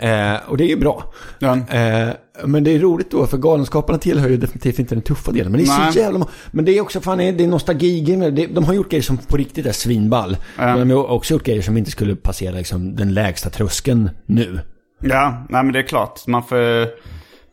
Eh, 0.09 0.37
och 0.49 0.57
det 0.57 0.65
är 0.65 0.69
ju 0.69 0.77
bra. 0.77 1.13
Ja. 1.39 1.55
Eh, 1.57 2.09
men 2.45 2.65
det 2.65 2.71
är 2.71 2.79
roligt 2.79 3.11
då, 3.11 3.27
för 3.27 3.39
Galenskaparna 3.39 3.99
tillhör 3.99 4.29
ju 4.29 4.37
definitivt 4.37 4.79
inte 4.79 4.95
den 4.95 5.03
tuffa 5.03 5.33
delen. 5.33 5.53
Men 5.53 5.61
det 5.65 5.67
är 5.71 5.79
Nej. 5.79 5.93
så 5.93 5.99
jävla 5.99 6.27
Men 6.51 6.65
det 6.65 6.77
är 6.79 6.81
också, 6.81 7.01
fan, 7.01 7.19
det 7.19 7.25
är 7.45 7.47
nostalgi 7.47 8.17
med 8.17 8.35
det. 8.35 8.47
De 8.47 8.65
har 8.65 8.75
gjort 8.75 8.91
grejer 8.91 9.03
som 9.03 9.19
på 9.19 9.37
riktigt 9.37 9.67
är 9.67 9.73
svinball. 9.73 10.37
Men 10.57 10.89
de 10.89 10.91
har 10.95 11.11
också 11.11 11.35
gjort 11.35 11.45
grejer 11.45 11.63
som 11.63 11.77
inte 11.77 11.91
skulle 11.91 12.17
passera 12.17 12.57
liksom, 12.57 12.97
den 12.97 13.15
lägsta 13.15 13.51
tröskeln 13.51 14.11
nu. 14.27 14.59
Ja, 15.01 15.47
nej 15.49 15.63
men 15.65 15.73
det 15.73 15.79
är 15.79 15.83
klart. 15.83 16.27
Man 16.27 16.43
får, 16.43 16.87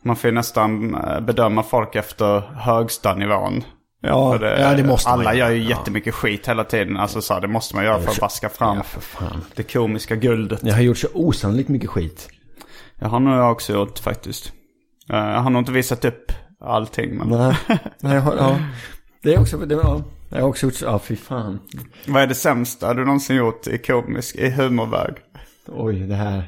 man 0.06 0.16
får 0.16 0.32
nästan 0.32 0.94
eh, 0.94 1.20
bedöma 1.20 1.62
folk 1.62 1.94
efter 1.94 2.40
högsta 2.40 3.14
nivån. 3.14 3.64
Ja, 4.00 4.38
För 4.38 4.58
ja, 4.60 4.74
det 4.74 4.84
måste 4.84 5.10
man 5.10 5.20
Alla 5.20 5.34
göra. 5.34 5.48
gör 5.48 5.56
ju 5.56 5.62
Ja. 5.62 5.68
jättemycket 5.78 6.14
skit 6.14 6.48
hela 6.48 6.64
tiden. 6.64 6.96
Alltså 6.96 7.22
så 7.22 7.34
här, 7.34 7.40
det 7.40 7.48
måste 7.48 7.76
man 7.76 7.84
göra 7.84 8.00
för 8.00 8.10
att 8.10 8.20
vaska 8.20 8.48
fram 8.48 8.76
Ja, 8.76 8.82
för 8.82 9.26
det 9.54 9.72
komiska 9.72 10.16
guldet. 10.16 10.60
Jag 10.62 10.74
har 10.74 10.80
gjort 10.82 10.98
så 10.98 11.08
osannolikt 11.14 11.68
mycket 11.68 11.90
skit. 11.90 12.28
Det 12.98 13.06
har 13.06 13.20
nog 13.20 13.34
jag 13.38 13.52
också 13.52 13.72
gjort 13.72 13.98
faktiskt. 13.98 14.52
Eh, 15.12 15.16
Jag 15.18 15.40
har 15.40 15.50
nog 15.50 15.60
inte 15.60 15.72
visat 15.72 16.04
upp 16.04 16.32
allting. 16.60 17.16
Men... 17.18 17.28
Nej, 17.28 17.56
nej 18.00 18.14
jag 18.14 18.20
har, 18.22 18.36
ja. 18.36 18.58
Det 19.22 19.34
är 19.34 19.40
också, 19.40 19.56
det, 19.56 19.74
ja. 19.74 20.02
Jag 20.30 20.40
har 20.40 20.48
också 20.48 20.66
gjort 20.66 20.74
så, 20.74 20.84
ja 20.84 20.98
fy 20.98 21.16
fan. 21.16 21.58
Vad 22.06 22.22
är 22.22 22.26
det 22.26 22.34
sämsta 22.34 22.94
du 22.94 23.04
någonsin 23.04 23.36
gjort 23.36 23.66
i 23.66 23.78
komisk, 23.78 24.36
i 24.36 24.50
humorväg? 24.50 25.14
Oj, 25.68 25.94
det 26.00 26.14
här. 26.14 26.42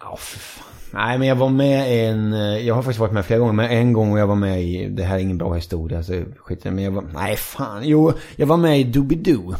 Ja, 0.00 0.16
fan. 0.16 0.66
Nej, 0.92 1.18
men 1.18 1.28
jag 1.28 1.36
var 1.36 1.48
med 1.48 1.94
i 1.96 2.00
en, 2.06 2.32
eh, 2.32 2.66
jag 2.66 2.74
har 2.74 2.82
faktiskt 2.82 3.00
varit 3.00 3.12
med 3.12 3.24
flera 3.24 3.38
gånger, 3.40 3.52
men 3.52 3.70
en 3.70 3.92
gång 3.92 4.18
jag 4.18 4.26
var 4.26 4.34
med 4.34 4.62
i, 4.62 4.88
det 4.88 5.02
här 5.02 5.16
är 5.16 5.20
ingen 5.20 5.38
bra 5.38 5.54
historia, 5.54 6.02
så 6.02 6.22
skit 6.38 6.64
men 6.64 6.78
jag 6.78 6.90
var, 6.90 7.04
nej 7.14 7.36
fan, 7.36 7.80
jo, 7.84 8.12
jag 8.36 8.46
var 8.46 8.56
med 8.56 8.80
i 8.80 8.84
Doobidoo. 8.84 9.54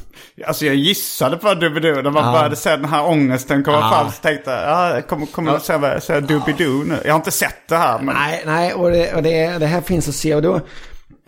Alltså 0.47 0.67
jag 0.67 0.75
gissade 0.75 1.37
på 1.37 1.55
Doobidoo. 1.55 2.03
När 2.03 2.11
man 2.11 2.25
Ja. 2.25 2.33
började 2.33 2.57
se 2.57 2.71
den 2.71 2.85
här 2.85 3.07
ångesten 3.07 3.65
komma 3.65 3.77
Ja. 3.81 3.91
fram 3.91 4.11
så 4.13 4.23
tänkte 4.23 4.51
jag, 4.51 4.63
ja, 4.97 5.03
kommer, 5.09 5.27
kommer 5.27 5.53
att 5.55 5.65
säga, 5.65 6.01
säga 6.01 6.21
Doobidoo 6.21 6.85
nu. 6.85 6.99
Jag 7.05 7.13
har 7.13 7.17
inte 7.19 7.31
sett 7.31 7.69
det 7.69 7.77
här 7.77 7.99
men... 8.03 8.15
Nej, 8.15 8.43
nej, 8.47 8.75
och 8.75 8.91
det, 8.91 9.15
och 9.15 9.23
det, 9.23 9.59
det 9.59 9.67
här 9.67 9.81
finns 9.81 10.09
att 10.09 10.15
se, 10.15 10.35
och 10.35 10.43
då, 10.43 10.61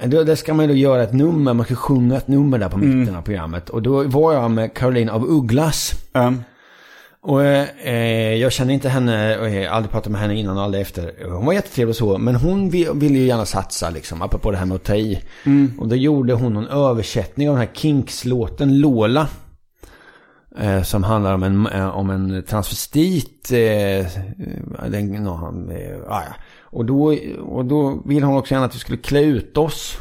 då, 0.04 0.24
där 0.24 0.34
ska 0.34 0.54
man 0.54 0.68
då 0.68 0.74
göra 0.74 1.02
ett 1.02 1.12
nummer, 1.12 1.54
man 1.54 1.66
ska 1.66 1.74
sjunga 1.74 2.16
ett 2.16 2.28
nummer 2.28 2.58
där 2.58 2.68
på 2.68 2.78
mitten 2.78 3.16
av 3.16 3.22
programmet. 3.22 3.68
Och 3.70 3.82
då 3.82 4.02
var 4.02 4.32
jag 4.32 4.50
med 4.50 4.74
Caroline 4.74 5.08
av 5.10 5.24
Ugglas. 5.30 5.92
Um, 6.12 6.44
Och 7.24 7.44
eh, 7.44 8.34
jag 8.34 8.52
kände 8.52 8.72
inte 8.72 8.88
henne, 8.88 9.38
och 9.38 9.50
jag 9.50 9.68
har 9.70 9.76
aldrig 9.76 9.92
pratat 9.92 10.12
med 10.12 10.20
henne 10.20 10.34
innan 10.34 10.56
och 10.56 10.62
aldrig 10.62 10.82
efter. 10.82 11.12
Hon 11.28 11.46
var 11.46 11.52
jättetrevlig 11.52 11.90
och 11.90 11.96
så, 11.96 12.18
men 12.18 12.34
hon 12.36 12.70
vi- 12.70 12.88
ville 12.94 13.18
ju 13.18 13.26
gärna 13.26 13.46
satsa 13.46 13.90
liksom, 13.90 14.22
apropå 14.22 14.50
det 14.50 14.56
här 14.56 14.66
med 14.66 14.74
att 14.74 14.84
ta 14.84 14.94
i. 14.94 15.22
Och 15.78 15.88
då 15.88 15.96
gjorde 15.96 16.32
hon 16.32 16.56
en 16.56 16.66
översättning 16.68 17.48
av 17.48 17.54
den 17.56 17.66
här 17.66 17.74
Kinks-låten 17.74 18.78
Lola. 18.80 19.26
Eh, 20.58 20.82
som 20.82 21.04
handlar 21.04 21.34
om 21.34 21.42
en, 21.42 21.66
eh, 21.66 21.88
om 21.88 22.10
en 22.10 22.42
transvestit. 22.48 23.52
Eh, 23.52 24.06
den, 24.88 25.06
no, 25.24 25.30
han, 25.34 25.70
eh, 25.70 25.96
ah, 26.08 26.22
ja. 26.28 26.34
och, 26.62 26.84
då, 26.84 27.16
och 27.46 27.64
då 27.64 28.02
ville 28.04 28.26
hon 28.26 28.36
också 28.36 28.54
gärna 28.54 28.66
att 28.66 28.74
vi 28.74 28.78
skulle 28.78 28.98
klä 28.98 29.20
ut 29.20 29.58
oss. 29.58 29.96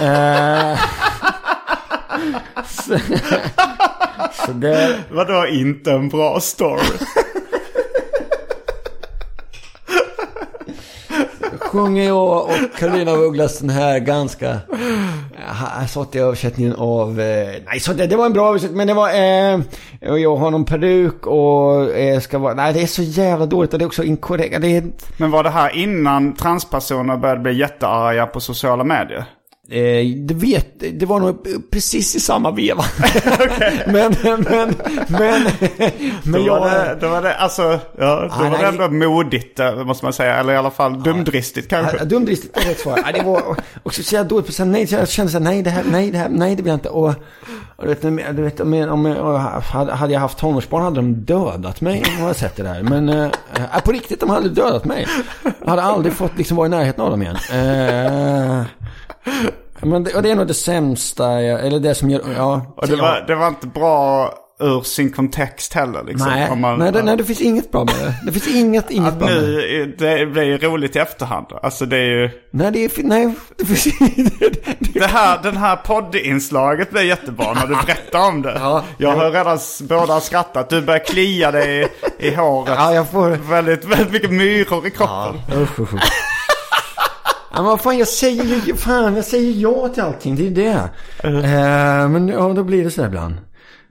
så, 4.46 4.52
det... 4.52 4.98
vadå 5.10 5.46
inte 5.46 5.92
en 5.92 6.08
bra 6.08 6.40
story? 6.40 6.98
sjunger 11.70 12.04
jag 12.04 12.42
och 12.42 12.78
Karolina 12.78 13.10
af 13.12 13.18
Ugglas 13.18 13.58
den 13.58 13.70
här 13.70 13.98
ganska... 13.98 14.58
Jag 15.80 15.90
sa 15.90 16.04
till 16.04 16.20
översättningen 16.20 16.74
av... 16.74 17.20
Eh, 17.20 17.54
nej, 17.66 17.80
så 17.80 17.92
det, 17.92 18.06
det 18.06 18.16
var 18.16 18.26
en 18.26 18.32
bra 18.32 18.48
översättning, 18.48 18.76
men 18.76 18.86
det 18.86 18.94
var... 18.94 19.08
Eh, 19.08 19.60
jag 20.00 20.36
har 20.36 20.50
någon 20.50 20.64
peruk 20.64 21.26
och 21.26 21.90
eh, 21.90 22.20
ska 22.20 22.38
vara... 22.38 22.54
Nej, 22.54 22.72
det 22.72 22.82
är 22.82 22.86
så 22.86 23.02
jävla 23.02 23.46
dåligt 23.46 23.72
och 23.72 23.78
det 23.78 23.84
är 23.84 23.86
också 23.86 24.04
inkorrekt. 24.04 24.64
Är, 24.64 24.84
Men 25.16 25.30
var 25.30 25.44
det 25.44 25.50
här 25.50 25.76
innan 25.76 26.34
transpersoner 26.34 27.16
började 27.16 27.40
bli 27.40 27.58
jättearga 27.58 28.26
på 28.26 28.40
sociala 28.40 28.84
medier? 28.84 29.24
Eh, 29.72 30.06
det, 30.16 30.34
vet, 30.34 30.66
det 31.00 31.06
var 31.06 31.20
nog 31.20 31.46
precis 31.70 32.16
i 32.16 32.20
samma 32.20 32.50
veva. 32.50 32.84
men, 33.86 34.14
men, 34.22 34.46
men, 34.50 34.74
men, 35.08 35.42
men 36.22 36.32
Då 36.32 36.46
jag... 36.46 36.60
var 36.60 36.70
det, 36.70 36.98
då 37.00 37.08
var 37.08 37.22
det, 37.22 37.34
alltså, 37.34 37.62
ja, 37.62 37.80
då 37.98 38.28
Ah, 38.30 38.50
var 38.50 38.58
det 38.58 38.66
ändå 38.66 38.88
modigt 38.88 39.60
eh, 39.60 39.84
måste 39.84 40.04
man 40.04 40.12
säga. 40.12 40.34
Eller 40.34 40.52
i 40.52 40.56
alla 40.56 40.70
fall 40.70 41.02
dumdristigt 41.02 41.68
kanske. 41.68 41.96
Ja, 41.98 42.04
dumdristigt 42.04 42.56
är 42.56 42.68
rätt 42.68 42.80
svar. 42.80 43.00
Ja, 43.06 43.12
det 43.12 43.22
var 43.22 43.56
också 43.82 44.02
så 44.02 44.14
jag 44.14 44.26
dåligt 44.26 44.58
på 44.58 44.64
nej. 44.64 44.86
Jag 44.90 45.08
kände 45.08 45.32
så 45.32 45.38
här, 45.38 45.44
nej, 45.44 45.62
det 45.62 45.70
här, 45.70 45.84
nej, 45.90 46.10
det 46.10 46.18
här, 46.18 46.28
nej, 46.28 46.56
det 46.56 46.68
jag 46.68 46.74
inte. 46.74 46.88
Och, 46.88 47.14
och 47.76 47.86
du 47.86 47.94
vet, 47.94 48.02
du 48.36 48.42
vet 48.42 48.60
om, 48.60 48.74
om, 48.74 49.06
om, 49.06 49.62
hade 49.62 49.92
hade 49.92 50.12
jag 50.12 50.20
haft 50.20 50.38
tonårsbarn 50.38 50.82
hade 50.82 50.96
de 50.96 51.14
dödat 51.14 51.80
mig 51.80 52.02
om 52.06 52.12
jag 52.12 52.22
hade 52.22 52.34
sett 52.34 52.56
det 52.56 52.62
där. 52.62 52.82
Men 52.82 53.08
äh, 53.08 53.30
på 53.84 53.92
riktigt, 53.92 54.20
de 54.20 54.30
hade 54.30 54.48
dödat 54.48 54.84
mig. 54.84 55.06
Jag 55.60 55.70
hade 55.70 55.82
aldrig 55.82 56.14
fått 56.14 56.38
liksom 56.38 56.56
vara 56.56 56.66
i 56.66 56.70
närheten 56.70 57.04
av 57.04 57.10
dem 57.10 57.22
igen. 57.22 57.36
Eh, 57.36 58.64
men 59.82 60.04
det, 60.04 60.14
och 60.14 60.22
det 60.22 60.30
är 60.30 60.36
nog 60.36 60.46
det 60.46 60.54
sämsta, 60.54 61.42
jag, 61.42 61.66
eller 61.66 61.80
det 61.80 61.94
som 61.94 62.10
gör, 62.10 62.20
ja. 62.36 62.74
Och 62.76 62.88
det 62.88 62.96
var, 62.96 63.24
det 63.26 63.34
var 63.34 63.48
inte 63.48 63.66
bra 63.66 64.34
ur 64.62 64.82
sin 64.82 65.12
kontext 65.12 65.74
heller 65.74 66.02
liksom. 66.04 66.28
nej, 66.28 66.56
man- 66.56 66.78
nej, 66.78 66.92
det, 66.92 67.02
nej, 67.02 67.16
det 67.16 67.24
finns 67.24 67.40
inget 67.40 67.72
bra 67.72 67.84
med 67.84 67.94
det. 67.94 68.14
Det 68.26 68.32
finns 68.32 68.56
inget, 68.56 68.90
inget 68.90 69.14
bra 69.14 69.28
med 69.28 69.42
det. 69.42 69.86
det 69.86 70.26
blir 70.26 70.42
ju 70.42 70.58
roligt 70.58 70.96
i 70.96 70.98
efterhand. 70.98 71.46
Alltså 71.62 71.86
det 71.86 71.96
är 71.96 72.04
ju... 72.20 72.30
Nej, 72.50 72.70
det 72.72 72.84
är, 72.84 72.90
nej, 73.02 73.34
det 73.56 73.64
finns 73.64 73.98
Det 74.94 75.06
här, 75.06 75.42
den 75.42 75.56
här 75.56 75.76
poddinslaget 75.76 76.90
blir 76.90 77.02
jättebra 77.02 77.52
när 77.54 77.66
du 77.66 77.74
berättar 77.86 78.28
om 78.28 78.42
det. 78.42 78.56
Ja. 78.60 78.84
jag 78.98 79.16
har 79.16 79.30
redan 79.30 79.58
båda 79.80 80.20
skrattat. 80.20 80.68
Du 80.70 80.82
börjar 80.82 81.04
klia 81.04 81.50
dig 81.50 81.88
i, 82.18 82.26
i 82.28 82.34
håret. 82.34 82.74
Ja, 82.78 82.94
jag 82.94 83.08
får... 83.10 83.30
Väldigt, 83.30 83.84
väldigt 83.84 84.12
mycket 84.12 84.30
myror 84.30 84.86
i 84.86 84.90
kroppen. 84.90 85.40
Usch, 85.62 85.80
usch, 85.80 85.94
usch. 85.94 86.02
Ja, 87.52 87.56
men 87.56 87.64
vad 87.64 87.80
fan, 87.80 87.98
jag 87.98 88.08
säger 88.08 88.66
ju, 88.66 88.76
fan, 88.76 89.16
jag 89.16 89.24
säger 89.24 89.52
ja 89.52 89.88
till 89.88 90.02
allting, 90.02 90.36
det 90.36 90.46
är 90.46 90.50
det. 90.50 90.90
Eh, 91.28 92.08
men 92.08 92.28
ja, 92.28 92.52
då 92.52 92.64
blir 92.64 92.84
det 92.84 92.90
så 92.90 93.04
ibland. 93.04 93.34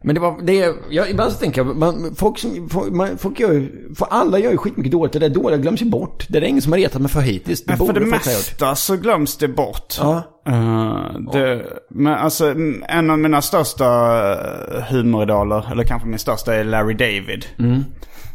Men 0.03 0.15
det 0.15 0.21
var, 0.21 0.41
det 0.41 0.75
jag, 0.89 1.09
ibland 1.09 1.31
så 1.31 1.37
tänker 1.37 1.65
jag, 1.65 1.75
man, 1.75 2.15
folk, 2.15 2.39
som, 2.39 2.69
folk, 2.69 2.93
man, 2.93 3.17
folk 3.17 3.39
gör 3.39 3.51
ju, 3.51 3.93
för 3.95 4.07
alla 4.09 4.39
gör 4.39 4.51
ju 4.51 4.57
skitmycket 4.57 4.91
dåligt, 4.91 5.13
det 5.13 5.19
där 5.19 5.29
dåliga 5.29 5.57
glöms 5.57 5.81
ju 5.81 5.85
bort. 5.85 6.25
Det 6.29 6.37
är 6.37 6.41
ingen 6.43 6.61
som 6.61 6.71
har 6.71 6.79
retat 6.79 7.01
mig 7.01 7.11
för 7.11 7.21
hittills. 7.21 7.63
Det 7.65 7.77
för 7.77 7.85
borde 7.85 7.99
det 7.99 8.05
folk 8.05 8.25
ha 8.25 8.31
gjort. 8.31 8.39
mesta 8.39 8.75
så 8.75 8.95
glöms 8.95 9.37
det 9.37 9.47
bort. 9.47 9.95
Ja. 9.99 10.23
Eh, 10.47 11.19
det, 11.33 11.65
men 11.89 12.13
alltså 12.13 12.55
en 12.87 13.09
av 13.09 13.19
mina 13.19 13.41
största 13.41 13.85
eh, 14.31 14.83
humoridoler, 14.89 15.71
eller 15.71 15.83
kanske 15.83 16.07
min 16.07 16.19
största, 16.19 16.55
är 16.55 16.63
Larry 16.63 16.93
David. 16.93 17.45
Mm. 17.59 17.83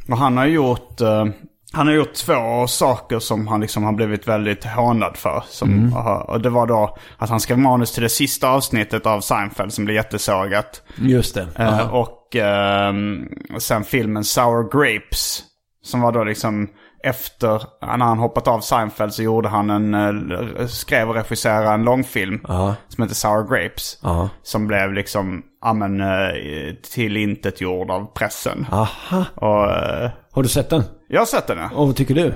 Och 0.09 0.17
han 0.17 0.37
har 0.37 0.47
gjort, 0.47 1.01
eh, 1.01 1.27
han 1.75 1.87
har 1.87 1.95
gjort 1.95 2.15
två 2.15 2.67
saker 2.67 3.19
som 3.19 3.47
han 3.47 3.61
liksom 3.61 3.85
har 3.85 3.93
blivit 3.93 4.29
väldigt 4.29 4.65
hånad 4.65 5.17
för. 5.17 5.43
Som, 5.49 5.71
Mm. 5.73 5.93
och 6.23 6.41
det 6.41 6.51
var 6.51 6.67
då 6.67 6.97
att 7.19 7.31
han 7.31 7.41
skrev 7.41 7.59
manus 7.59 7.93
till 7.93 8.03
det 8.03 8.09
sista 8.09 8.49
avsnittet 8.49 9.07
av 9.07 9.21
Seinfeld 9.21 9.73
som 9.73 9.85
blev 9.85 9.95
jättesågat. 9.97 10.83
Just 10.97 11.35
det. 11.35 11.47
Eh, 11.59 11.95
och 11.95 12.37
ehm, 12.37 13.29
sen 13.59 13.85
filmen 13.85 14.25
Sour 14.25 14.71
Grapes. 14.79 15.43
Som 15.83 16.01
var 16.01 16.13
då 16.13 16.25
liksom 16.25 16.69
efter, 17.05 17.63
när 17.83 18.05
han 18.05 18.19
hoppat 18.19 18.49
av 18.49 18.61
Seinfeld 18.61 19.13
så 19.15 19.23
gjorde 19.23 19.49
han 19.49 19.71
en, 19.71 19.95
eh, 19.95 20.67
skrev 20.67 21.09
och 21.09 21.15
regisserade 21.15 21.69
en 21.71 21.83
långfilm. 21.85 22.41
Ja. 22.49 22.75
Som 22.89 23.03
heter 23.03 23.15
Sour 23.15 23.49
Grapes. 23.49 23.99
Ja. 24.03 24.29
Som 24.43 24.67
blev 24.67 24.93
liksom, 24.93 25.43
ja 25.63 25.73
men, 25.73 26.01
eh, 26.01 26.75
tillintetgjord 26.95 27.91
av 27.91 28.07
pressen. 28.15 28.67
Aha. 28.73 29.25
Och 29.35 29.71
eh, 29.71 30.11
Har 30.33 30.43
du 30.43 30.49
sett 30.49 30.71
den? 30.71 30.83
Jag 31.09 31.21
har 31.21 31.27
sett 31.27 31.47
den 31.47 31.59
ja. 31.59 31.71
Och 31.77 31.87
vad 31.87 31.97
tycker 31.97 32.15
du? 32.15 32.27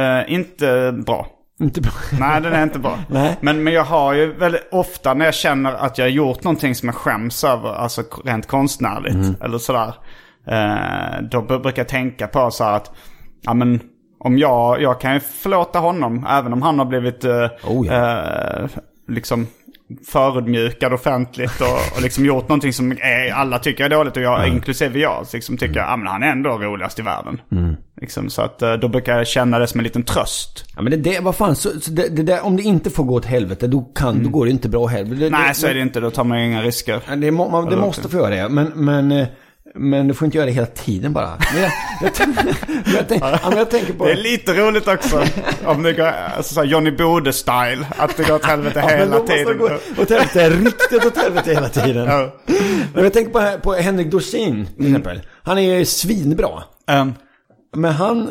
Eh, 0.00 0.32
inte 0.34 0.92
bra. 1.06 1.26
Inte 1.60 1.80
bra. 1.80 1.92
Nej, 2.20 2.40
den 2.40 2.52
är 2.52 2.62
inte 2.62 2.78
bra. 2.78 2.98
Nej. 3.08 3.36
Men, 3.40 3.64
men 3.64 3.72
jag 3.72 3.84
har 3.84 4.12
ju 4.12 4.32
väldigt 4.32 4.68
ofta 4.72 5.14
när 5.14 5.24
jag 5.24 5.34
känner 5.34 5.72
att 5.74 5.98
jag 5.98 6.04
har 6.04 6.10
gjort 6.10 6.44
någonting 6.44 6.74
som 6.74 6.86
jag 6.88 6.96
skäms 6.96 7.44
över, 7.44 7.68
alltså 7.74 8.02
rent 8.24 8.46
konstnärligt 8.46 9.14
Mm. 9.14 9.34
eller 9.40 9.58
sådär. 9.58 9.94
Eh, 10.46 11.22
då 11.30 11.42
brukar 11.42 11.80
jag 11.82 11.88
tänka 11.88 12.26
på 12.26 12.50
så 12.50 12.64
här 12.64 12.72
att, 12.76 12.92
ja 13.42 13.54
men 13.54 13.80
om 14.20 14.38
jag, 14.38 14.82
jag 14.82 15.00
kan 15.00 15.14
ju 15.14 15.20
förlåta 15.20 15.78
honom 15.78 16.26
även 16.30 16.52
om 16.52 16.62
han 16.62 16.78
har 16.78 16.86
blivit 16.86 17.24
eh, 17.24 17.46
Oh, 17.66 17.86
ja. 17.86 17.92
eh, 18.62 18.68
liksom 19.08 19.46
förödmjukad 20.06 20.92
offentligt 20.92 21.60
och, 21.60 21.96
och 21.96 22.02
liksom 22.02 22.24
gjort 22.24 22.48
någonting 22.48 22.72
som 22.72 22.92
är, 22.92 23.32
alla 23.32 23.58
tycker 23.58 23.84
är 23.84 23.88
dåligt 23.88 24.16
och 24.16 24.22
jag, 24.22 24.48
inklusive 24.48 24.98
jag, 24.98 25.26
liksom 25.32 25.56
tycker 25.56 25.80
ja 25.80 25.96
men 25.96 26.06
han 26.06 26.22
är 26.22 26.32
ändå 26.32 26.50
roligast 26.50 26.98
i 26.98 27.02
världen. 27.02 27.40
Mm. 27.52 27.76
Liksom, 28.00 28.30
så 28.30 28.42
att 28.42 28.62
eh, 28.62 28.72
då 28.72 28.88
brukar 28.88 29.16
jag 29.16 29.26
känna 29.26 29.58
det 29.58 29.66
som 29.66 29.80
en 29.80 29.84
liten 29.84 30.02
tröst. 30.02 30.64
Ja 30.76 30.82
men 30.82 30.90
det, 30.90 30.96
det 30.96 31.20
vad 31.20 31.36
fan, 31.36 31.56
så, 31.56 31.80
så 31.80 31.90
det, 31.90 32.08
det 32.08 32.22
där, 32.22 32.44
om 32.44 32.56
det 32.56 32.62
inte 32.62 32.90
får 32.90 33.04
gå 33.04 33.14
åt 33.14 33.24
helvete, 33.24 33.66
då 33.66 33.80
kan, 33.80 34.24
då 34.24 34.30
går 34.30 34.44
det 34.44 34.50
inte 34.50 34.68
bra 34.68 34.86
heller. 34.86 35.16
Det, 35.16 35.30
Nej, 35.30 35.54
så 35.54 35.66
är 35.66 35.74
det 35.74 35.80
inte. 35.80 36.00
Då 36.00 36.10
tar 36.10 36.24
man 36.24 36.40
ju 36.40 36.46
inga 36.46 36.62
risker. 36.62 37.00
Det, 37.16 37.30
må, 37.30 37.48
man, 37.48 37.78
måste 37.78 38.08
få 38.08 38.16
göra 38.16 38.30
det. 38.30 38.48
Men, 38.48 38.72
men, 38.74 39.12
eh, 39.12 39.26
men 39.74 40.08
du 40.08 40.14
får 40.14 40.26
inte 40.26 40.36
göra 40.36 40.46
det 40.46 40.52
hela 40.52 40.66
tiden 40.66 41.12
bara. 41.12 41.38
Men 41.54 41.62
jag, 41.62 41.72
jag, 42.02 42.10
jag, 42.94 43.08
tänk- 43.08 43.22
jag 43.56 43.70
tänker 43.70 43.92
på... 43.92 44.04
Det 44.04 44.12
är 44.12 44.16
lite 44.16 44.52
roligt 44.54 44.88
också. 44.88 45.24
om 45.64 45.82
det 45.82 45.92
går, 45.92 46.06
alltså 46.06 46.54
så 46.54 46.64
Johnny 46.64 46.90
Bode-style. 46.90 47.84
Att 47.98 48.16
det 48.16 48.22
går 48.28 48.34
åt 48.34 48.44
helvete 48.44 48.80
Ja, 48.88 48.96
hela 48.96 49.20
tiden. 49.20 49.58
gå 49.58 49.64
åt 50.02 50.10
helvete, 50.10 50.50
riktigt 50.50 51.04
åt 51.06 51.16
helvete 51.16 51.50
hela 51.54 51.68
tiden. 51.68 52.04
Ja. 52.06 52.34
Men 52.94 53.04
jag 53.04 53.12
tänker 53.12 53.32
på, 53.32 53.60
på 53.62 53.72
Henrik 53.72 54.10
Dorsin 54.10 54.66
till 54.76 54.86
exempel. 54.86 55.20
Han 55.42 55.58
är 55.58 55.78
ju 55.78 55.84
svinbra. 55.84 56.62
Um, 56.92 57.14
Men 57.76 57.92
han, 57.92 58.30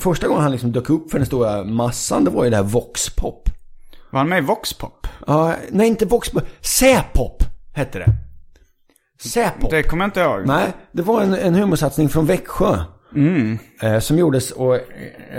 första 0.00 0.28
gången 0.28 0.42
han 0.42 0.52
liksom 0.52 0.72
dök 0.72 0.90
upp 0.90 1.10
för 1.10 1.18
den 1.18 1.26
stora 1.26 1.64
massan, 1.64 2.24
det 2.24 2.30
var 2.30 2.44
ju 2.44 2.50
det 2.50 2.56
här 2.56 2.62
Voxpop. 2.62 3.48
var 4.10 4.18
han 4.20 4.28
med 4.28 4.38
i 4.38 4.46
Voxpop? 4.46 5.06
Ja, 5.26 5.54
nej 5.70 5.88
inte 5.88 6.06
Voxpop, 6.06 6.42
Säpop 6.60 7.42
hette 7.74 7.98
det. 7.98 8.06
Säpop. 9.20 9.70
Det 9.70 9.82
kommer 9.82 10.04
jag 10.04 10.08
inte 10.08 10.20
ihåg. 10.20 10.46
Nej, 10.46 10.72
det 10.92 11.02
var 11.02 11.22
en, 11.22 11.34
en 11.34 11.54
humorsatsning 11.54 12.08
från 12.08 12.26
Växjö. 12.26 12.78
Eh, 13.82 13.98
som 13.98 14.18
gjordes 14.18 14.50
och 14.50 14.74
eh, 14.74 14.80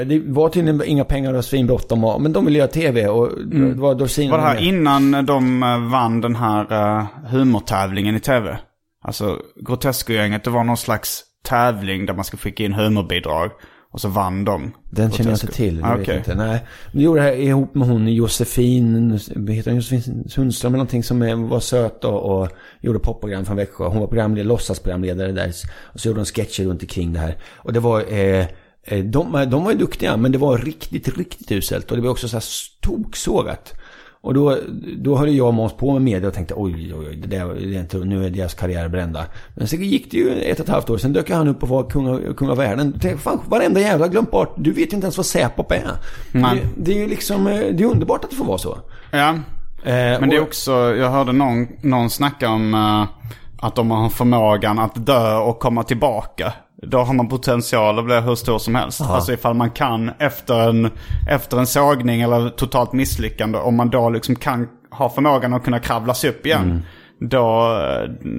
det 0.08 0.20
var 0.26 0.50
tydligen 0.50 0.84
inga 0.86 1.06
pengar 1.06 1.34
och 1.34 1.46
svinbråttom 1.46 2.04
och- 2.04 2.22
men 2.22 2.34
de 2.34 2.46
ville 2.46 2.58
göra 2.60 2.68
tv 2.68 3.08
och 3.08 3.46
det 3.46 3.74
var 3.74 3.96
Dorsin 3.96 4.32
Var 4.32 4.38
det 4.38 4.44
här 4.44 4.54
med. 4.56 4.64
innan 4.64 5.26
de 5.26 5.64
eh, 5.64 5.80
vann 5.92 6.22
den 6.22 6.36
här 6.36 6.74
uh, 7.00 7.06
humortävlingen 7.32 8.16
i 8.16 8.20
tv? 8.20 8.60
Alltså 9.04 9.38
Grotesco-gänget, 9.68 10.44
det 10.44 10.50
var 10.50 10.64
någon 10.64 10.78
slags 10.78 11.24
tävling 11.44 12.06
där 12.06 12.14
man 12.14 12.24
ska 12.26 12.38
skicka 12.38 12.64
in 12.64 12.74
humorbidrag. 12.74 13.52
Och 13.92 14.02
så 14.02 14.08
vann 14.08 14.46
de. 14.46 14.72
Den 14.90 15.12
känner 15.12 15.30
jag 15.30 15.36
inte 15.36 15.48
till. 15.48 15.84
Ah, 15.84 15.98
okej. 16.02 16.18
inte. 16.18 16.36
Nej. 16.36 16.66
De 16.92 17.02
gjorde 17.02 17.20
det 17.20 17.24
här 17.24 17.34
ihop 17.34 17.76
med 17.76 17.88
hon 17.88 18.08
Josefin, 18.08 19.12
heter 19.50 19.72
hon 19.72 19.76
Josefin 19.76 20.30
Sundström 20.30 20.74
eller 20.74 20.78
någonting 20.78 21.04
som 21.04 21.50
var 21.50 21.60
söt 21.60 22.04
och, 22.04 22.42
och 22.42 22.50
gjorde 22.82 23.00
popprogram 23.00 23.46
från 23.46 23.58
Växjö. 23.58 23.88
Hon 23.88 24.00
var 24.00 24.08
programledare, 24.08 24.48
låtsasprogramledare 24.48 25.32
där. 25.32 25.54
Och 25.78 26.00
så 26.00 26.08
gjorde 26.08 26.20
hon 26.20 26.26
sketcher 26.26 26.64
runt 26.64 26.82
omkring 26.82 27.14
det 27.14 27.20
här. 27.20 27.38
Och 27.56 27.74
det 27.74 27.80
var, 27.80 28.14
eh, 28.14 28.46
eh, 28.84 29.04
de, 29.04 29.48
de 29.52 29.64
var 29.64 29.72
ju 29.72 29.78
duktiga 29.78 30.18
men 30.18 30.32
det 30.32 30.38
var 30.38 30.58
riktigt, 30.58 31.18
riktigt 31.18 31.52
uselt. 31.52 31.92
Och 31.92 31.98
det 31.98 32.04
var 32.04 32.10
också 32.10 32.28
så 32.28 32.36
här 32.36 32.44
toksågat. 32.82 33.79
Och 34.22 34.34
då, 34.34 34.58
då 34.98 35.18
höll 35.18 35.36
jag 35.36 35.48
och 35.48 35.54
Måns 35.54 35.74
på 35.74 35.94
med 35.94 36.02
media 36.02 36.28
och 36.28 36.34
tänkte 36.34 36.54
oj, 36.58 36.94
oj, 37.00 37.08
oj, 37.10 37.16
det 37.16 37.28
där, 37.28 37.46
det 37.46 37.76
är 37.76 37.80
inte, 37.80 37.98
nu 37.98 38.26
är 38.26 38.30
deras 38.30 38.54
karriär 38.54 38.88
brända. 38.88 39.26
Men 39.56 39.68
så 39.68 39.76
gick 39.76 40.12
det 40.12 40.18
ju 40.18 40.42
ett 40.42 40.60
och 40.60 40.66
ett 40.66 40.72
halvt 40.72 40.90
år, 40.90 40.98
sen 40.98 41.14
dök 41.14 41.30
han 41.30 41.48
upp 41.48 41.64
och 41.64 41.70
var 41.70 41.90
kung 41.90 42.08
av, 42.08 42.34
kung 42.34 42.50
av 42.50 42.58
världen. 42.58 42.92
Tänkte, 43.00 43.18
fan, 43.18 43.40
varenda 43.48 43.80
jävla 43.80 44.08
glömt 44.08 44.32
bort, 44.32 44.54
du 44.58 44.70
vet 44.72 44.92
ju 44.92 44.96
inte 44.96 45.06
ens 45.06 45.18
vad 45.18 45.26
Säpop 45.26 45.72
är. 45.72 45.92
Det, 46.32 46.62
det 46.78 46.92
är 46.92 46.98
ju 46.98 47.08
liksom, 47.08 47.48
eh, 47.48 47.54
det 47.54 47.84
är 47.84 47.86
underbart 47.86 48.24
att 48.24 48.30
det 48.30 48.36
får 48.36 48.46
vara 48.46 48.58
så. 48.58 48.78
Ja. 49.12 49.30
Eh, 49.84 50.20
Men 50.20 50.30
det 50.30 50.36
är 50.36 50.42
också, 50.42 50.72
jag 50.72 51.10
hörde 51.10 51.32
någon, 51.32 51.68
någon 51.82 52.10
snacka 52.10 52.50
om 52.50 52.74
eh, 52.74 53.06
att 53.62 53.78
man 53.78 53.92
har 54.02 54.10
förmågan 54.10 54.80
att 54.80 55.06
dö 55.06 55.38
och 55.38 55.60
komma 55.60 55.84
tillbaka. 55.84 56.54
Då 56.82 56.98
har 56.98 57.14
man 57.14 57.28
potential 57.28 58.00
att 58.00 58.06
bli 58.06 58.20
hur 58.20 58.36
stor 58.36 58.60
som 58.60 58.76
helst. 58.76 59.02
Alltså 59.02 59.34
ifall 59.34 59.54
man 59.54 59.72
kan 59.72 60.12
efter 60.20 60.70
en, 60.70 60.90
efter 61.30 61.58
en 61.58 61.68
sågning 61.68 62.22
eller 62.22 62.50
totalt 62.50 62.94
misslyckande. 62.94 63.58
Om 63.58 63.76
man 63.76 63.90
då 63.90 64.10
liksom 64.10 64.36
kan 64.36 64.68
ha 64.92 65.10
förmågan 65.10 65.54
att 65.54 65.64
kunna 65.64 65.80
kravla 65.80 66.14
sig 66.14 66.30
upp 66.30 66.46
igen. 66.46 66.64
Mm. 66.64 66.82
Då, 67.22 67.78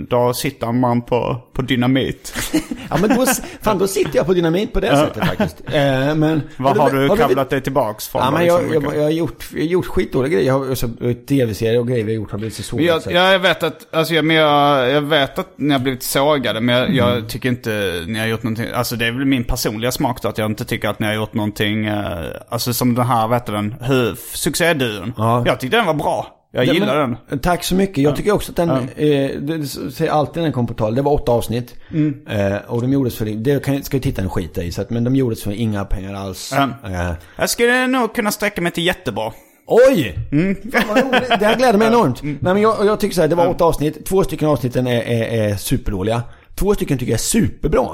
då 0.08 0.34
sitter 0.34 0.72
man 0.72 1.02
på, 1.02 1.40
på 1.52 1.62
dynamit. 1.62 2.34
Ja 2.90 2.96
men 3.00 3.16
då, 3.16 3.26
fan, 3.62 3.78
då 3.78 3.86
sitter 3.86 4.16
jag 4.16 4.26
på 4.26 4.34
dynamit 4.34 4.72
på 4.72 4.80
det 4.80 4.96
sättet 4.96 5.26
faktiskt. 5.26 5.60
Eh, 5.66 6.14
men, 6.14 6.42
Vad 6.56 6.76
har 6.76 6.90
du 6.90 6.96
blivit- 6.98 7.18
kravlat 7.18 7.50
dig 7.50 7.60
tillbaks 7.60 8.08
från? 8.08 8.22
Ja, 8.22 8.30
men 8.30 8.46
jag, 8.46 8.62
liksom, 8.62 8.84
jag, 8.84 8.96
jag, 8.96 9.02
har 9.02 9.10
gjort, 9.10 9.44
jag 9.52 9.60
har 9.60 9.66
gjort 9.66 9.86
skitdåliga 9.86 10.32
grejer. 10.32 10.46
Jag 10.46 10.58
har 10.58 11.26
tv-serier 11.26 11.78
och 11.80 11.88
grejer 11.88 12.04
vi 12.04 12.12
har 12.12 12.16
gjort 12.16 12.30
har 12.30 12.38
blivit 12.38 12.54
så 12.54 12.62
sågat. 12.62 13.06
Jag, 13.06 13.14
ja, 13.14 13.32
jag 13.32 13.38
vet 13.38 13.62
att, 13.62 13.94
alltså 13.94 14.14
jag, 14.14 14.24
men 14.24 14.36
jag, 14.36 14.90
jag 14.90 15.02
vet 15.02 15.38
att 15.38 15.48
ni 15.56 15.72
har 15.72 15.80
blivit 15.80 16.02
sågade, 16.02 16.60
men 16.60 16.76
jag, 16.76 16.94
jag 16.94 17.28
tycker 17.28 17.48
inte 17.48 18.04
ni 18.06 18.18
har 18.18 18.26
gjort 18.26 18.42
någonting, 18.42 18.66
alltså 18.74 18.96
det 18.96 19.06
är 19.06 19.12
väl 19.12 19.24
min 19.24 19.44
personliga 19.44 19.92
smak 19.92 20.22
då, 20.22 20.28
att 20.28 20.38
jag 20.38 20.50
inte 20.50 20.64
tycker 20.64 20.88
att 20.88 20.98
ni 20.98 21.06
har 21.06 21.14
gjort 21.14 21.34
någonting, 21.34 21.86
eh, 21.86 22.24
alltså 22.48 22.72
som 22.72 22.94
den 22.94 23.06
här, 23.06 23.28
vet 23.28 23.46
du 23.46 23.52
den, 23.52 23.74
succéduon. 24.34 25.12
Ja. 25.16 25.42
Jag 25.46 25.60
tyckte 25.60 25.76
den 25.76 25.86
var 25.86 25.94
bra. 25.94 26.39
Jag 26.52 26.66
Ja, 26.66 26.72
gillar 26.72 27.06
men, 27.06 27.16
den. 27.28 27.38
Tack 27.38 27.64
så 27.64 27.74
mycket. 27.74 27.98
Jag 27.98 28.16
tycker 28.16 28.32
också 28.32 28.52
att 28.52 28.56
den, 28.56 28.70
eh, 28.70 29.30
det, 29.40 29.66
säger 29.92 30.10
alltid 30.10 30.36
när 30.36 30.42
den 30.42 30.52
kom 30.52 30.66
på 30.66 30.74
tal. 30.74 30.94
Det 30.94 31.02
var 31.02 31.12
åtta 31.12 31.32
avsnitt. 31.32 31.74
Mm. 31.90 32.20
Eh, 32.28 32.56
och 32.66 32.80
de 32.82 32.92
gjordes 32.92 33.16
för, 33.16 33.24
det 33.26 33.64
kan, 33.64 33.82
ska 33.82 33.96
ju 33.96 34.00
titta 34.00 34.22
en 34.22 34.30
skit 34.30 34.58
i. 34.58 34.72
Så 34.72 34.82
att, 34.82 34.90
men 34.90 35.04
de 35.04 35.16
gjordes 35.16 35.42
för 35.42 35.52
inga 35.52 35.84
pengar 35.84 36.14
alls. 36.14 36.52
Ja. 36.54 36.68
Eh, 36.90 37.12
Jag 37.36 37.50
skulle 37.50 37.86
nog 37.86 38.14
kunna 38.14 38.30
sträcka 38.30 38.62
mig 38.62 38.72
till 38.72 38.86
jättebra. 38.86 39.32
Oj! 39.66 40.14
Roligt. 40.30 40.62
Det 41.40 41.46
här 41.46 41.56
gläder 41.56 41.78
mig 41.78 41.88
enormt. 41.88 42.22
Nej, 42.22 42.36
men 42.40 42.60
jag, 42.60 42.86
jag 42.86 43.00
tycker 43.00 43.14
så 43.14 43.20
här, 43.20 43.28
det 43.28 43.34
var 43.34 43.46
åtta 43.48 43.64
avsnitt. 43.64 44.06
Två 44.06 44.24
stycken 44.24 44.48
avsnitten 44.48 44.86
är, 44.86 45.02
är, 45.02 45.50
är 45.50 45.56
superdåliga. 45.56 46.22
Två 46.54 46.74
stycken 46.74 46.98
tycker 46.98 47.12
jag 47.12 47.18
är 47.18 47.22
superbra. 47.22 47.88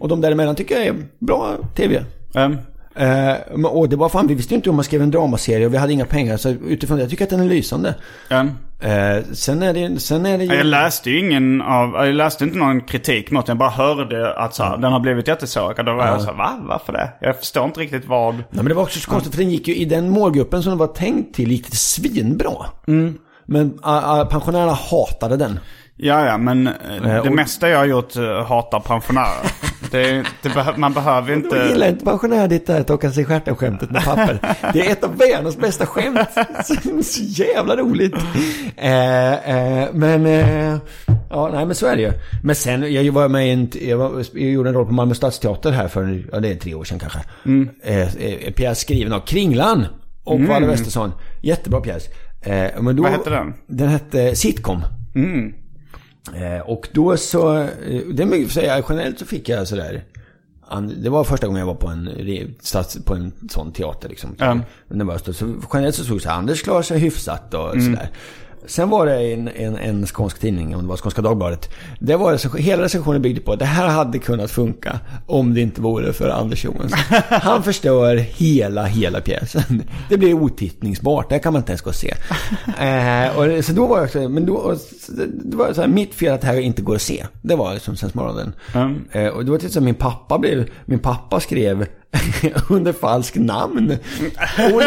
Och 0.00 0.08
de 0.08 0.20
däremellan 0.20 0.54
tycker 0.54 0.74
jag 0.76 0.86
är 0.86 0.94
bra 1.18 1.56
tv. 1.74 2.04
Ehm, 2.34 2.56
Eh, 2.98 3.64
och 3.64 3.88
det 3.88 3.96
var 3.96 4.08
fan, 4.08 4.26
vi 4.26 4.34
visste 4.34 4.54
ju 4.54 4.56
inte 4.56 4.70
om 4.70 4.76
man 4.76 4.84
skrev 4.84 5.02
en 5.02 5.10
dramaserie 5.10 5.66
och 5.66 5.72
vi 5.74 5.76
hade 5.78 5.92
inga 5.92 6.04
pengar. 6.04 6.36
Så 6.36 6.48
utifrån 6.48 6.96
det, 6.96 7.02
jag 7.02 7.10
tycker 7.10 7.24
att 7.24 7.30
den 7.30 7.40
är 7.40 7.44
lysande. 7.44 7.94
ehm. 8.30 8.50
Eh, 8.80 9.24
sen 9.32 9.62
är 9.62 9.74
det, 9.74 10.00
sen 10.00 10.26
är 10.26 10.38
det 10.38 10.44
ju... 10.44 10.54
Jag 10.54 10.66
läste 10.66 11.10
ju 11.10 11.18
ingen 11.18 11.62
av, 11.62 12.06
jag 12.06 12.14
läste 12.14 12.44
inte 12.44 12.58
någon 12.58 12.80
kritik 12.80 13.30
mot 13.30 13.46
den. 13.46 13.52
Jag 13.54 13.58
bara 13.58 13.70
hörde 13.70 14.34
att 14.36 14.54
så 14.54 14.62
här, 14.62 14.76
den 14.76 14.92
har 14.92 15.00
blivit 15.00 15.28
jättesågad. 15.28 15.86
Då 15.86 15.94
var 15.94 16.06
jag 16.06 16.20
så 16.20 16.26
här, 16.26 16.34
va? 16.34 16.58
Varför 16.62 16.92
det? 16.92 17.10
Jag 17.20 17.38
förstår 17.38 17.64
inte 17.64 17.80
riktigt 17.80 18.06
vad... 18.06 18.34
Nej 18.34 18.44
men 18.50 18.64
det 18.64 18.74
var 18.74 18.82
också 18.82 18.98
så 19.00 19.10
konstigt 19.10 19.34
för 19.34 19.42
den 19.42 19.50
gick 19.50 19.68
ju 19.68 19.74
i 19.76 19.84
den 19.84 20.10
målgruppen 20.10 20.62
som 20.62 20.70
den 20.70 20.78
var 20.78 20.86
tänkt 20.86 21.34
till 21.34 21.50
gick 21.52 21.70
det 21.70 21.76
svinbra. 21.76 22.66
Men 23.46 23.66
uh, 23.86 24.24
pensionärerna 24.28 24.72
hatade 24.72 25.36
den. 25.36 25.60
Ja, 25.96 26.26
ja, 26.26 26.38
men 26.38 26.66
eh, 26.66 26.74
det 27.02 27.20
och- 27.20 27.32
mesta 27.32 27.68
jag 27.68 27.78
har 27.78 27.86
gjort 27.86 28.16
eh, 28.16 28.46
hatar 28.46 28.80
pensionärer. 28.80 29.52
det, 29.90 30.24
det 30.42 30.48
behö- 30.48 30.76
man 30.76 30.92
behöver 30.92 31.30
Jag 31.30 31.38
gillar 31.42 31.64
inte... 31.72 31.88
inte 31.88 32.04
pensionärer 32.04 32.48
ditt 32.48 32.66
där 32.66 32.82
torka 32.82 33.10
sig 33.10 33.22
i 33.22 33.26
stjärten 33.26 33.56
skämtet 33.56 33.90
med 33.90 34.04
papper. 34.04 34.38
Det 34.72 34.86
är 34.86 34.92
ett 34.92 35.04
av 35.04 35.16
världens 35.18 35.56
bästa 35.56 35.86
skämt. 35.86 36.18
Så, 36.64 36.74
så 37.02 37.22
jävla 37.22 37.76
roligt. 37.76 38.14
Eh, 38.76 39.32
eh, 39.32 39.88
men, 39.92 40.26
eh, 40.26 40.76
ja 41.30 41.50
nej 41.52 41.66
men 41.66 41.74
så 41.74 41.86
är 41.86 41.96
det 41.96 42.02
ju. 42.02 42.12
Men 42.42 42.54
sen, 42.56 42.92
jag 42.92 43.12
var 43.12 43.28
med 43.28 43.48
i 43.48 43.50
en, 43.50 43.70
jag, 43.88 43.96
var, 43.98 44.24
jag 44.32 44.50
gjorde 44.50 44.68
en 44.68 44.74
roll 44.74 44.86
på 44.86 44.92
Malmö 44.92 45.14
Stadsteater 45.14 45.70
här 45.72 45.88
för, 45.88 46.24
ja 46.32 46.40
det 46.40 46.48
är 46.48 46.54
tre 46.54 46.74
år 46.74 46.84
sedan 46.84 46.98
kanske. 46.98 47.18
Eh, 47.84 48.00
eh, 48.16 48.52
pjäs 48.52 48.80
skriven 48.80 49.12
av 49.12 49.20
Kringlan 49.20 49.86
och 50.24 50.40
Valle 50.40 50.66
Westesson. 50.66 51.12
Jättebra 51.42 51.80
pjäs. 51.80 52.04
Eh, 52.42 52.80
men 52.80 52.96
då, 52.96 53.02
Vad 53.02 53.12
hette 53.12 53.30
den? 53.30 53.54
Den 53.66 53.88
hette 53.88 54.36
Sitcom. 54.36 54.76
Eh, 54.76 55.54
och 56.64 56.88
då 56.92 57.16
så, 57.16 57.58
eh, 57.58 57.68
det 58.12 58.22
är 58.22 58.26
mycket 58.26 58.46
att 58.46 58.52
säga, 58.52 58.82
generellt 58.88 59.18
så 59.18 59.26
fick 59.26 59.48
jag 59.48 59.68
sådär, 59.68 60.04
det 60.96 61.10
var 61.10 61.24
första 61.24 61.46
gången 61.46 61.60
jag 61.60 61.66
var 61.66 61.74
på 61.74 61.88
en, 61.88 62.54
stats, 62.60 62.98
på 63.04 63.14
en 63.14 63.32
sån 63.50 63.72
teater 63.72 64.08
liksom. 64.08 64.34
Var 64.88 65.32
så, 65.32 65.54
generellt 65.72 65.94
så 65.96 66.04
såg 66.04 66.22
så 66.22 66.30
Anders 66.30 66.62
klarar 66.62 66.82
sig 66.82 66.98
hyfsat 66.98 67.54
och 67.54 67.70
sådär. 67.72 68.10
Sen 68.66 68.90
var 68.90 69.06
det 69.06 69.32
en, 69.32 69.48
en, 69.48 69.76
en 69.76 70.06
skånsk 70.06 70.40
tidning, 70.40 70.76
om 70.76 70.82
det 70.82 70.88
var 70.88 70.96
Skånska 70.96 71.22
Dagbladet. 71.22 71.70
Det 71.98 72.16
var 72.16 72.32
recension, 72.32 72.60
hela 72.60 72.82
recensionen 72.82 73.22
byggde 73.22 73.40
på 73.40 73.52
att 73.52 73.58
det 73.58 73.64
här 73.64 73.88
hade 73.88 74.18
kunnat 74.18 74.50
funka 74.50 75.00
om 75.26 75.54
det 75.54 75.60
inte 75.60 75.80
vore 75.80 76.12
för 76.12 76.28
Anders 76.28 76.64
Johansson. 76.64 76.98
Han 77.28 77.62
förstör 77.62 78.16
hela, 78.16 78.84
hela 78.84 79.20
pjäsen. 79.20 79.82
Det 80.08 80.18
blir 80.18 80.34
otittningsbart, 80.34 81.28
det 81.28 81.38
kan 81.38 81.52
man 81.52 81.60
inte 81.60 81.72
ens 81.72 81.82
gå 81.82 81.90
och 81.90 81.96
se. 81.96 82.14
Eh, 82.78 83.38
och, 83.38 83.64
så 83.64 83.72
då 83.72 83.86
var 83.86 83.98
jag 83.98 84.10
så, 84.10 84.28
men 84.28 84.46
då, 84.46 84.54
och, 84.54 84.78
det 85.44 85.56
var 85.56 85.72
så 85.72 85.80
här, 85.80 85.88
mitt 85.88 86.14
fel 86.14 86.34
att 86.34 86.40
det 86.40 86.46
här 86.46 86.60
inte 86.60 86.82
går 86.82 86.94
att 86.94 87.02
se. 87.02 87.26
Det 87.42 87.56
var 87.56 87.74
liksom 87.74 87.96
Sensmorgonen. 87.96 88.52
Mm. 88.74 89.04
Eh, 89.12 89.28
och 89.28 89.44
det 89.44 89.50
var 89.50 89.58
till 89.58 89.72
så 89.72 89.80
min 89.80 89.94
pappa 89.94 90.38
blev, 90.38 90.70
min 90.84 90.98
pappa 90.98 91.40
skrev 91.40 91.86
under 92.68 92.92
falskt 92.92 93.36
namn. 93.36 93.96
Och 94.72 94.82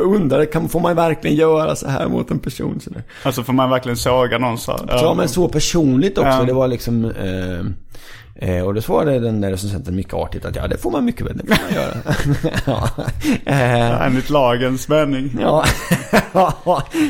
undrade, 0.14 0.46
kan, 0.46 0.68
får 0.68 0.80
man 0.80 0.96
verkligen 0.96 1.36
göra 1.36 1.76
så 1.76 1.88
här 1.88 2.08
mot 2.08 2.30
en 2.30 2.38
person? 2.38 2.80
Så 2.80 2.90
där. 2.90 3.02
Alltså 3.22 3.42
får 3.42 3.52
man 3.52 3.70
verkligen 3.70 3.96
såga 3.96 4.38
någon 4.38 4.58
så? 4.58 4.80
Ja, 4.88 5.14
men 5.14 5.28
så 5.28 5.48
personligt 5.48 6.18
också. 6.18 6.30
Ja. 6.30 6.44
Det 6.44 6.52
var 6.52 6.68
liksom... 6.68 7.04
Eh, 7.04 7.64
eh, 8.38 8.60
och 8.62 8.74
då 8.74 8.80
svarade 8.80 9.18
den 9.18 9.40
där 9.40 9.50
recensenten 9.50 9.96
mycket 9.96 10.14
artigt 10.14 10.44
att 10.44 10.56
ja, 10.56 10.66
det 10.68 10.76
får 10.78 10.90
man 10.90 11.04
mycket 11.04 11.26
väl, 11.26 11.36
det 11.36 11.56
får 11.56 11.64
man 11.64 11.74
göra. 11.74 11.96
ja. 12.66 12.88
Eh, 13.52 14.06
Enligt 14.06 14.30
lagens 14.30 14.88
mening. 14.88 15.30
ja. 15.40 15.64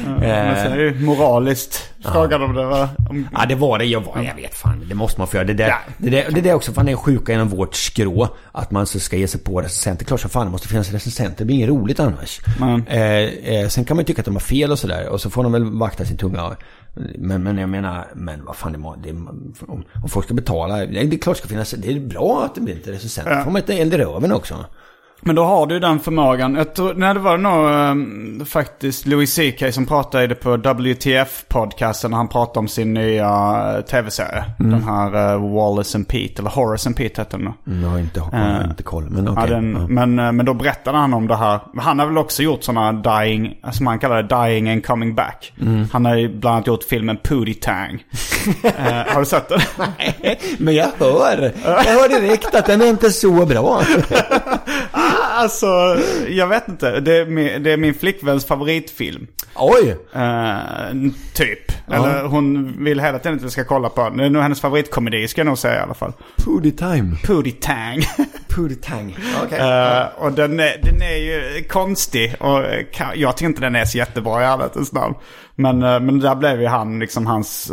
Men 0.02 0.56
sen 0.56 0.72
är 0.72 0.76
Eh, 0.78 0.82
ju 0.82 1.00
moraliskt. 1.00 1.82
Frågade 2.12 2.44
om 2.44 2.54
det 2.54 2.64
var... 2.64 2.88
Om, 3.10 3.28
Ja 3.32 3.46
det 3.48 3.54
var 3.54 3.78
det, 3.78 3.84
jag, 3.84 4.00
var, 4.00 4.22
jag 4.22 4.34
vet 4.34 4.54
fan, 4.54 4.84
det 4.88 4.94
måste 4.94 5.20
man 5.20 5.28
få 5.28 5.36
göra. 5.36 5.46
Det 5.46 5.54
där, 5.54 5.68
Ja. 5.68 5.76
det 5.98 6.10
där, 6.10 6.26
det 6.30 6.40
där 6.40 6.50
är 6.50 6.54
också 6.54 6.72
fan 6.72 6.86
det 6.86 6.92
är 6.92 6.96
sjuka 6.96 7.32
inom 7.32 7.48
vårt 7.48 7.74
skrå. 7.74 8.28
Att 8.52 8.70
man 8.70 8.86
så 8.86 9.00
ska 9.00 9.16
ge 9.16 9.28
sig 9.28 9.40
på 9.40 9.60
recensenter. 9.60 10.04
Klart 10.04 10.20
som 10.20 10.30
fan 10.30 10.46
det 10.46 10.52
måste 10.52 10.68
finnas 10.68 10.92
recensenter, 10.92 11.38
det 11.38 11.44
blir 11.44 11.56
inget 11.56 11.68
roligt 11.68 12.00
annars. 12.00 12.40
Mm. 12.60 12.82
Eh, 12.86 13.54
eh, 13.54 13.68
sen 13.68 13.84
kan 13.84 13.96
man 13.96 14.02
ju 14.02 14.06
tycka 14.06 14.20
att 14.22 14.26
de 14.26 14.34
har 14.34 14.40
fel 14.40 14.70
och 14.72 14.78
sådär. 14.78 15.08
Och 15.08 15.20
så 15.20 15.30
får 15.30 15.42
de 15.42 15.52
väl 15.52 15.64
vakta 15.64 16.04
sin 16.04 16.16
tunga. 16.16 16.56
Men, 17.18 17.42
men 17.42 17.58
jag 17.58 17.68
menar, 17.68 18.06
men 18.14 18.44
vad 18.44 18.56
fan 18.56 18.72
det, 18.72 18.78
må- 18.78 18.96
det 18.96 19.10
om, 19.10 19.84
om 20.02 20.08
folk 20.08 20.24
ska 20.26 20.34
betala. 20.34 20.76
Det 20.76 20.82
är, 20.82 21.04
det 21.04 21.16
är 21.16 21.18
klart 21.18 21.36
det 21.36 21.38
ska 21.38 21.48
finnas, 21.48 21.70
det 21.70 21.92
är 21.92 22.00
bra 22.00 22.44
att 22.44 22.54
det 22.54 22.60
blir 22.60 22.74
lite 22.74 22.92
recensenter. 22.92 23.32
Ja. 23.32 23.44
får 23.44 23.50
man 23.50 23.62
inte 23.62 23.74
eld 23.74 23.94
i 23.94 23.98
röven 23.98 24.32
också. 24.32 24.64
Men 25.20 25.36
då 25.36 25.44
har 25.44 25.66
du 25.66 25.78
den 25.80 26.00
förmågan. 26.00 26.54
Jag 26.54 26.74
tror, 26.74 26.94
nej, 26.94 27.14
det 27.14 27.20
var 27.20 27.38
nog 27.38 27.68
ehm, 27.70 28.44
faktiskt 28.46 29.06
Louis 29.06 29.34
CK 29.38 29.74
som 29.74 29.86
pratade 29.86 30.34
på 30.34 30.56
WTF-podcasten 30.56 32.08
när 32.10 32.16
han 32.16 32.28
pratade 32.28 32.58
om 32.58 32.68
sin 32.68 32.94
nya 32.94 33.26
eh, 33.76 33.80
tv-serie. 33.84 34.44
Mm. 34.60 34.72
Den 34.72 34.82
här 34.84 35.34
uh, 35.34 35.54
Wallace 35.54 35.98
and 35.98 36.08
Pete, 36.08 36.34
eller 36.42 36.50
Horace 36.50 36.88
and 36.88 36.96
Pete 36.96 37.20
hette 37.20 37.36
den. 37.36 37.52
Mm, 37.66 37.82
Jag 37.82 37.90
har 37.90 37.98
inte, 37.98 38.20
har 38.20 38.60
Eh, 38.60 38.64
inte 38.70 38.82
koll, 38.82 39.06
men 39.10 39.28
okej. 39.28 39.44
Ja, 39.48 39.54
den, 39.54 39.76
ja. 39.80 39.86
men, 39.88 40.18
eh, 40.18 40.32
men 40.32 40.46
då 40.46 40.54
berättade 40.54 40.98
han 40.98 41.14
om 41.14 41.26
det 41.26 41.36
här. 41.36 41.60
Han 41.78 41.98
har 41.98 42.06
väl 42.06 42.18
också 42.18 42.42
gjort 42.42 42.64
sådana 42.64 42.92
dying, 42.92 43.56
som 43.72 43.86
han 43.86 43.98
kallar 43.98 44.22
det, 44.22 44.44
dying 44.46 44.70
and 44.70 44.86
coming 44.86 45.14
back. 45.14 45.52
Mm. 45.60 45.88
Han 45.92 46.04
har 46.04 46.28
bland 46.38 46.54
annat 46.56 46.66
gjort 46.66 46.84
filmen 46.84 47.16
Pootie 47.22 47.54
Tang. 47.54 48.04
Har 49.08 49.20
du 49.20 49.26
sett 49.26 49.48
den? 49.48 49.60
Men 50.58 50.74
jag 50.74 50.88
hör, 50.98 51.52
jag 51.64 51.72
hör 51.84 52.20
direkt 52.20 52.54
att 52.54 52.66
den 52.66 52.82
är 52.82 52.86
inte 52.86 53.10
så 53.10 53.46
bra. 53.46 53.80
alltså, 55.36 55.66
jag 56.28 56.46
vet 56.46 56.68
inte. 56.68 57.00
Det 57.00 57.16
är 57.16 57.26
min, 57.26 57.62
det 57.62 57.72
är 57.72 57.76
min 57.76 57.94
flickväns 57.94 58.46
favoritfilm. 58.46 59.26
Oj! 59.54 59.96
Eh, 60.12 61.10
typ. 61.34 61.72
Eller 61.90 62.24
hon 62.24 62.74
vill 62.84 63.00
hela 63.00 63.18
tiden 63.18 63.38
att 63.38 63.44
vi 63.44 63.50
ska 63.50 63.64
kolla 63.64 63.88
på 63.88 64.02
den. 64.02 64.16
Det 64.16 64.24
är 64.24 64.30
nog 64.30 64.42
hennes 64.42 64.60
favoritkomedi 64.60 65.28
ska 65.28 65.40
jag 65.40 65.46
nog 65.46 65.58
säga 65.58 65.80
i 65.80 65.82
alla 65.82 65.94
fall. 65.94 66.12
Pooty 66.44 66.70
time. 66.70 67.16
Pootie 67.26 67.52
Tang. 67.52 68.02
Pooty 68.56 68.74
tang. 68.74 69.16
Okej. 69.44 69.58
Eh, 69.58 70.06
och 70.16 70.32
den 70.32 70.60
är, 70.60 70.80
den 70.82 71.02
är 71.02 71.16
ju 71.16 71.64
konstig. 71.68 72.34
Och 72.40 72.64
eh, 72.64 72.84
jag 73.14 73.36
tycker 73.36 73.48
inte 73.48 73.60
den 73.60 73.76
är 73.76 73.84
så 73.84 73.98
jättebra 73.98 74.42
i 74.42 74.44
ärlighetens 74.44 74.92
namn. 74.92 75.14
Men, 75.58 75.82
eh, 75.82 76.00
men 76.00 76.20
där 76.20 76.34
blev 76.34 76.60
ju 76.60 76.66
han, 76.66 76.98
liksom 76.98 77.26
hans 77.26 77.72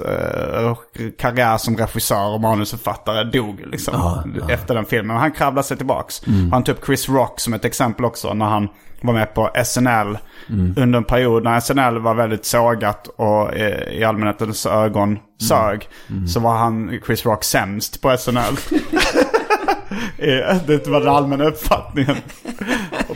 uh, 0.62 0.76
karriär 1.20 1.58
som 1.58 1.78
regissör 1.78 2.34
och 2.34 2.42
manusförfattare 2.42 3.24
dog 3.24 3.60
liksom. 3.66 3.94
Ja, 3.98 4.24
ja. 4.40 4.54
Efter 4.54 4.76
den 4.76 4.86
filmen. 4.86 5.18
Han 5.18 5.32
kravlade 5.32 5.68
sig 5.68 5.78
tillbaks. 5.78 6.28
Mm. 6.28 6.52
Han 6.52 6.64
tog 6.64 6.76
upp 6.76 6.86
Chris 6.86 7.10
Rock 7.10 7.40
som 7.40 7.54
ett 7.54 7.66
exempel 7.66 8.06
också. 8.06 8.34
När 8.34 8.46
han 8.46 8.70
var 9.02 9.14
med 9.14 9.34
på 9.34 9.50
SNL. 9.66 10.18
Mm. 10.50 10.74
Under 10.78 10.98
en 10.98 11.04
period 11.04 11.44
när 11.44 11.60
SNL 11.60 12.00
var 12.00 12.14
väldigt 12.14 12.46
sågat 12.46 13.08
och 13.16 13.54
eh, 13.56 13.94
i 14.00 14.04
allmänhetens 14.04 14.66
ögon 14.66 15.10
Mm. 15.10 15.48
sög. 15.50 15.90
Så 16.28 16.40
var 16.40 16.58
han, 16.58 17.00
Chris 17.06 17.26
Rock, 17.26 17.44
sämst 17.44 18.02
på 18.02 18.18
SNL. 18.18 18.40
Eh, 20.18 20.58
Det 20.68 20.88
var 20.88 21.00
den 21.00 21.10
allmänna 21.10 21.44
uppfattningen. 21.46 22.16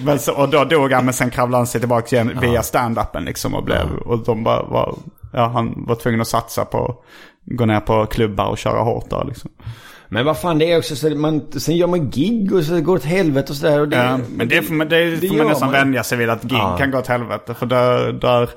Men 0.05 0.19
så, 0.19 0.33
och 0.35 0.49
då 0.49 0.63
dog 0.63 0.91
han, 0.91 1.05
men 1.05 1.13
sen 1.13 1.29
kravlade 1.29 1.59
han 1.59 1.67
sig 1.67 1.81
tillbaka 1.81 2.15
igen 2.15 2.37
via 2.41 2.61
stand-upen 2.61 3.25
liksom. 3.25 3.53
Och, 3.55 3.63
blev, 3.63 3.97
och 4.05 4.19
de 4.23 4.43
bara 4.43 4.63
var, 4.63 4.95
ja, 5.33 5.47
han 5.47 5.83
var 5.87 5.95
tvungen 5.95 6.21
att 6.21 6.27
satsa 6.27 6.65
på 6.65 6.95
gå 7.45 7.65
ner 7.65 7.79
på 7.79 8.05
klubbar 8.05 8.45
och 8.45 8.57
köra 8.57 8.79
hårt 8.81 9.09
där 9.09 9.25
liksom. 9.27 9.51
Men 10.09 10.25
vad 10.25 10.37
fan, 10.37 10.59
det 10.59 10.71
är 10.71 10.77
också 10.77 10.95
så 10.95 11.09
man, 11.09 11.41
sen 11.51 11.75
gör 11.77 11.87
man 11.87 12.09
gig 12.09 12.53
och 12.53 12.63
så 12.63 12.81
går 12.81 12.93
det 12.93 12.99
åt 12.99 13.03
helvete 13.05 13.51
och 13.51 13.55
sådär. 13.55 13.79
Och 13.81 13.87
det, 13.87 13.95
Ja, 13.97 14.19
men 14.35 14.47
det 14.47 14.61
får 14.61 14.73
man, 14.73 14.89
det 14.89 15.15
det 15.15 15.27
får 15.27 15.35
man 15.37 15.47
nästan 15.47 15.71
man. 15.71 15.73
vänja 15.79 16.03
sig 16.03 16.17
vid 16.17 16.29
att 16.29 16.43
gig 16.43 16.57
Ja. 16.57 16.77
kan 16.77 16.91
gå 16.91 16.97
åt 16.97 17.07
helvete. 17.07 17.53
För 17.53 17.65
där, 17.65 18.11
där, 18.13 18.49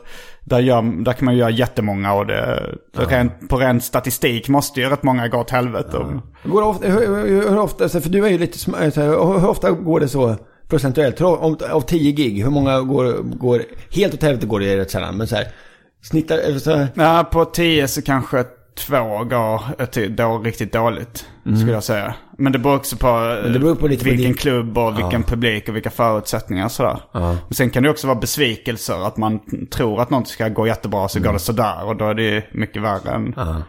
där, 0.44 0.58
gör, 0.58 1.04
där 1.04 1.12
kan 1.12 1.24
man 1.24 1.36
göra 1.36 1.50
jättemånga 1.50 2.12
och 2.14 2.26
det, 2.26 2.66
det 2.96 3.04
rent, 3.04 3.48
på 3.48 3.56
ren 3.56 3.80
statistik 3.80 4.48
måste 4.48 4.80
ju 4.80 4.88
rätt 4.88 5.02
många 5.02 5.28
gå 5.28 5.38
åt 5.38 5.50
helvete. 5.50 6.20
Går 6.44 6.60
det 6.60 6.66
ofta, 6.66 6.86
hur, 6.86 7.26
hur, 7.26 7.50
hur 7.50 7.58
ofta, 7.58 7.88
för 7.88 8.08
du 8.10 8.24
är 8.26 8.30
ju 8.30 8.38
lite 8.38 8.58
sm- 8.58 8.90
så 8.90 9.00
här, 9.00 9.08
hur, 9.08 9.38
hur 9.40 9.48
ofta 9.48 9.70
går 9.70 10.00
det 10.00 10.08
så 10.08 10.36
procentuellt? 10.70 11.20
Om, 11.20 11.56
av 11.70 11.80
tio 11.80 12.12
gig, 12.12 12.42
hur 12.44 12.50
många 12.50 12.80
går, 12.80 13.12
går 13.22 13.62
helt 13.90 14.14
åt 14.14 14.22
helvete 14.22 14.46
går 14.46 14.60
det 14.60 14.76
rätt 14.76 14.90
sällan. 14.90 15.16
Men 15.16 15.26
så 15.26 15.36
här, 15.36 15.46
snittar, 16.02 16.38
eller 16.38 16.58
så 16.58 16.76
här, 16.76 16.88
Ja, 16.94 17.28
på 17.32 17.44
10 17.44 17.88
så 17.88 18.02
kanske 18.02 18.44
två 18.86 19.24
går 19.24 20.08
då 20.08 20.38
riktigt 20.38 20.72
dåligt. 20.72 21.26
Skulle 21.56 21.72
jag 21.72 21.84
säga. 21.84 22.14
Men 22.38 22.52
det 22.52 22.58
beror 22.58 22.76
också 22.76 22.96
på, 22.96 23.08
Mm. 23.08 23.52
beror 23.52 23.74
på 23.74 23.88
vilken 23.88 24.16
din- 24.16 24.34
klubb 24.34 24.78
och 24.78 24.98
vilken 24.98 25.22
publik 25.22 25.68
och 25.68 25.76
vilka 25.76 25.90
förutsättningar 25.90 26.64
och 26.64 26.72
sådär. 26.72 27.00
Ja. 27.12 27.20
Men 27.30 27.54
sen 27.54 27.70
kan 27.70 27.82
det 27.82 27.90
också 27.90 28.06
vara 28.06 28.18
besvikelser. 28.18 29.06
Att 29.06 29.16
man 29.16 29.40
tror 29.70 30.00
att 30.02 30.10
något 30.10 30.28
ska 30.28 30.48
gå 30.48 30.66
jättebra 30.66 31.08
så 31.08 31.20
går 31.20 31.32
det 31.32 31.38
sådär. 31.38 31.84
Och 31.84 31.96
då 31.96 32.04
är 32.08 32.14
det 32.14 32.44
mycket 32.52 32.82
värre 32.82 33.10
än... 33.10 33.16
Mm. 33.26 33.32
ja. 33.36 33.62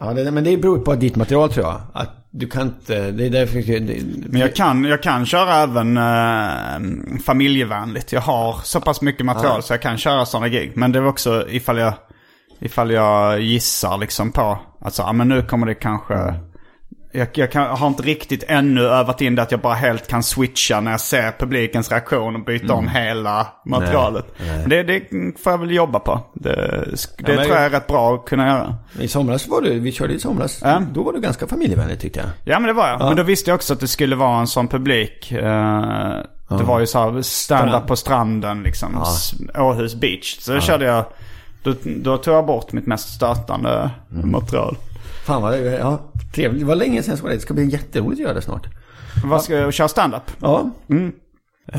Ja, 0.00 0.12
det, 0.12 0.30
men 0.30 0.44
det 0.44 0.56
beror 0.56 0.78
på 0.78 0.94
ditt 0.94 1.16
material 1.16 1.52
tror 1.52 1.66
jag. 1.66 1.80
Att 1.92 2.20
du 2.30 2.46
kan 2.46 2.62
inte, 2.62 3.10
det 3.10 3.26
är 3.26 3.30
därför... 3.30 3.80
Det, 3.80 4.02
Men 4.28 4.40
jag 4.40 4.56
kan, 4.56 4.84
jag 4.84 5.02
kan 5.02 5.26
köra 5.26 5.54
även 5.54 5.96
eh, 5.96 7.18
familjevänligt. 7.24 8.12
Jag 8.12 8.20
har 8.20 8.56
så 8.64 8.80
pass 8.80 9.00
mycket 9.00 9.26
material 9.26 9.62
så 9.62 9.72
jag 9.72 9.82
kan 9.82 9.98
köra 9.98 10.26
sådana 10.26 10.48
gig. 10.48 10.72
Men 10.74 10.92
det 10.92 10.98
är 10.98 11.06
också 11.06 11.46
ifall 11.48 11.78
jag, 11.78 11.94
ifall 12.60 12.90
jag 12.90 13.40
gissar 13.40 13.98
liksom 13.98 14.32
på 14.32 14.58
att 14.80 14.94
så, 14.94 15.02
ja, 15.02 15.12
men 15.12 15.28
nu 15.28 15.42
kommer 15.42 15.66
det 15.66 15.74
kanske 15.74 16.34
jag, 17.12 17.28
jag 17.34 17.52
kan, 17.52 17.76
har 17.78 17.86
inte 17.86 18.02
riktigt 18.02 18.44
ännu 18.48 18.80
övat 18.82 19.20
in 19.20 19.34
det 19.34 19.42
att 19.42 19.50
jag 19.50 19.60
bara 19.60 19.74
helt 19.74 20.08
kan 20.08 20.22
switcha 20.22 20.80
när 20.80 20.90
jag 20.90 21.00
ser 21.00 21.32
publikens 21.38 21.90
reaktion 21.90 22.34
och 22.36 22.44
byta 22.44 22.74
om 22.74 22.88
hela 22.88 23.46
materialet. 23.66 24.24
Mm. 24.40 24.58
Nej, 24.68 24.68
Det, 24.68 24.82
det 24.82 25.02
får 25.42 25.52
jag 25.52 25.58
väl 25.58 25.70
jobba 25.70 25.98
på. 25.98 26.20
Det, 26.34 26.50
det 27.18 27.36
men- 27.36 27.44
tror 27.44 27.56
jag 27.56 27.64
är 27.64 27.70
rätt 27.70 27.86
bra 27.86 28.14
att 28.14 28.24
kunna 28.24 28.46
göra. 28.48 28.76
I 29.00 29.08
somras 29.08 29.48
var 29.48 29.60
du, 29.62 29.78
vi 29.80 29.92
körde 29.92 30.14
i 30.14 30.18
somras. 30.18 30.60
Ja. 30.64 30.82
Då 30.92 31.02
var 31.02 31.12
du 31.12 31.20
ganska 31.20 31.46
familjevänlig 31.46 32.00
tyckte 32.00 32.18
jag. 32.20 32.28
Ja 32.54 32.58
men 32.60 32.66
det 32.66 32.72
var 32.72 32.88
jag. 32.88 32.98
Men 32.98 33.16
då 33.16 33.22
visste 33.22 33.50
jag 33.50 33.54
också 33.54 33.72
att 33.74 33.80
det 33.80 33.88
skulle 33.88 34.16
vara 34.16 34.40
en 34.40 34.46
sån 34.46 34.68
publik. 34.68 35.32
Eh, 35.32 35.40
Det 36.58 36.64
var 36.64 36.80
ju 36.80 36.86
så 36.86 36.98
här 37.12 37.22
stand-up 37.22 37.86
på 37.86 37.96
stranden 37.96 38.62
liksom. 38.62 39.04
Åhus 39.58 39.94
beach. 39.94 40.36
Så 40.40 40.52
då 40.52 40.60
körde 40.60 40.84
jag, 40.84 41.04
då, 41.62 41.74
då 41.84 42.16
tog 42.16 42.34
jag 42.34 42.46
bort 42.46 42.72
mitt 42.72 42.86
mest 42.86 43.14
stötande 43.14 43.90
Mm. 44.14 44.30
material. 44.32 44.76
Fan 45.26 45.42
vad, 45.42 45.58
ja, 45.60 45.98
trevligt. 46.34 46.60
Det 46.60 46.66
var 46.66 46.76
länge 46.76 47.02
sedan 47.02 47.16
som 47.16 47.22
var 47.22 47.30
det. 47.30 47.36
Det 47.36 47.40
ska 47.40 47.54
bli 47.54 47.64
jätteroligt 47.64 48.20
att 48.20 48.24
göra 48.24 48.34
det 48.34 48.42
snart. 48.42 48.66
Vad 49.24 49.42
ska 49.42 49.54
jag 49.54 49.72
köra 49.72 49.88
stand-up? 49.88 50.22
Ja. 50.40 50.70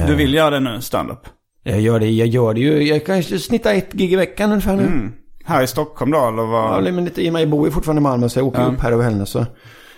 Du 0.07 0.15
vill 0.15 0.33
göra 0.33 0.49
det 0.49 0.59
nu, 0.59 0.81
stand-up? 0.81 1.19
Jag 1.63 1.81
gör 1.81 1.99
det, 1.99 2.09
jag 2.09 2.27
gör 2.27 2.53
det 2.53 2.59
ju. 2.59 2.83
Jag 2.83 3.05
kanske 3.05 3.39
snittar 3.39 3.73
ett 3.73 3.93
gig 3.93 4.13
i 4.13 4.15
veckan 4.15 4.51
ungefär 4.51 4.75
nu. 4.75 4.83
Mm. 4.83 5.11
Här 5.43 5.63
i 5.63 5.67
Stockholm 5.67 6.11
då 6.11 6.27
eller 6.27 6.45
vad? 6.45 6.87
Ja, 6.87 6.91
men 6.91 7.05
lite, 7.05 7.25
i 7.25 7.29
och 7.29 7.33
med 7.33 7.41
jag 7.41 7.49
bor 7.49 7.67
ju 7.67 7.71
fortfarande 7.71 7.99
i 7.99 8.03
Malmö 8.03 8.29
så 8.29 8.39
jag 8.39 8.47
åker 8.47 8.73
upp 8.73 8.79
här 8.79 8.91
över 8.91 9.03
helgen 9.03 9.25
så. 9.25 9.45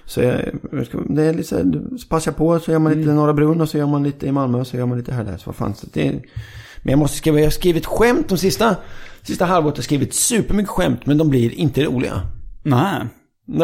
Så 0.06 0.22
jag, 0.22 0.36
jag 0.72 0.88
det 1.10 1.24
är 1.24 1.34
lite 1.34 1.48
så 1.48 1.56
här, 1.56 1.98
så 1.98 2.08
passar 2.08 2.32
jag 2.32 2.38
på 2.38 2.60
så 2.60 2.72
gör 2.72 2.80
man 2.80 2.94
lite 2.94 3.12
Norra 3.12 3.34
Brunn 3.34 3.62
och 3.62 3.70
så 3.70 3.78
gör 3.78 3.86
man 3.86 4.04
lite 4.04 4.28
i 4.28 4.32
Malmö 4.32 4.60
och 4.60 4.68
så 4.68 4.78
gör 4.78 4.86
man 4.86 4.98
lite 4.98 5.14
här 5.14 5.24
där. 5.24 5.38
Så 5.38 5.44
vad 5.46 5.56
fan. 5.56 5.76
Så 5.76 5.88
det, 5.94 6.12
men 6.82 6.92
jag 6.92 7.00
måste 7.00 7.18
skriva, 7.18 7.40
jag 7.40 7.46
har 7.46 7.52
skrivit 7.52 7.86
skämt 7.86 8.30
de 8.30 8.38
sista, 8.38 8.76
sista 9.22 9.46
halvåret. 9.46 9.78
Jag 9.78 9.82
har 9.82 9.84
skrivit 9.84 10.14
supermycket 10.14 10.70
skämt 10.70 11.06
men 11.06 11.18
de 11.18 11.30
blir 11.30 11.54
inte 11.54 11.84
roliga. 11.84 12.22
Nej. 12.64 13.08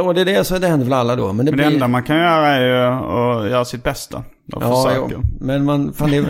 Och 0.05 0.13
det 0.15 0.21
är 0.21 0.25
det, 0.25 0.43
så 0.43 0.57
det 0.57 0.67
händer 0.67 0.85
väl 0.85 0.93
alla 0.93 1.15
då. 1.15 1.33
Men 1.33 1.37
det, 1.37 1.43
Men 1.43 1.45
det 1.45 1.51
blir... 1.51 1.65
enda 1.65 1.87
man 1.87 2.03
kan 2.03 2.17
göra 2.17 2.47
är 2.47 2.65
ju 2.65 2.75
att 3.43 3.49
göra 3.49 3.65
sitt 3.65 3.83
bästa. 3.83 4.17
Och 4.53 4.63
Ja, 4.63 4.83
försöka. 4.83 5.07
jo. 5.11 5.21
men 5.39 5.65
man, 5.65 5.93
fan 5.93 6.11
det 6.11 6.21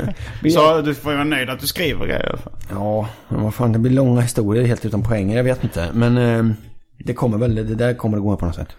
blir... 0.41 0.49
Så 0.51 0.81
du 0.81 0.93
får 0.95 1.11
ju 1.11 1.17
vara 1.17 1.27
nöjd 1.27 1.49
att 1.49 1.59
du 1.59 1.67
skriver 1.67 2.05
grejer. 2.05 2.39
Ja, 2.71 3.09
men 3.29 3.43
vad 3.43 3.53
fan 3.53 3.71
det 3.71 3.79
blir 3.79 3.91
långa 3.91 4.21
historier 4.21 4.63
helt 4.63 4.85
utan 4.85 5.03
poänger. 5.03 5.37
Jag 5.37 5.43
vet 5.43 5.63
inte. 5.63 5.89
Men 5.93 6.17
eh, 6.17 6.55
det 7.05 7.13
kommer 7.13 7.37
väl, 7.37 7.55
det 7.55 7.63
där 7.75 7.93
kommer 7.93 8.17
att 8.17 8.23
gå 8.23 8.37
på 8.37 8.45
något 8.45 8.55
sätt. 8.55 8.69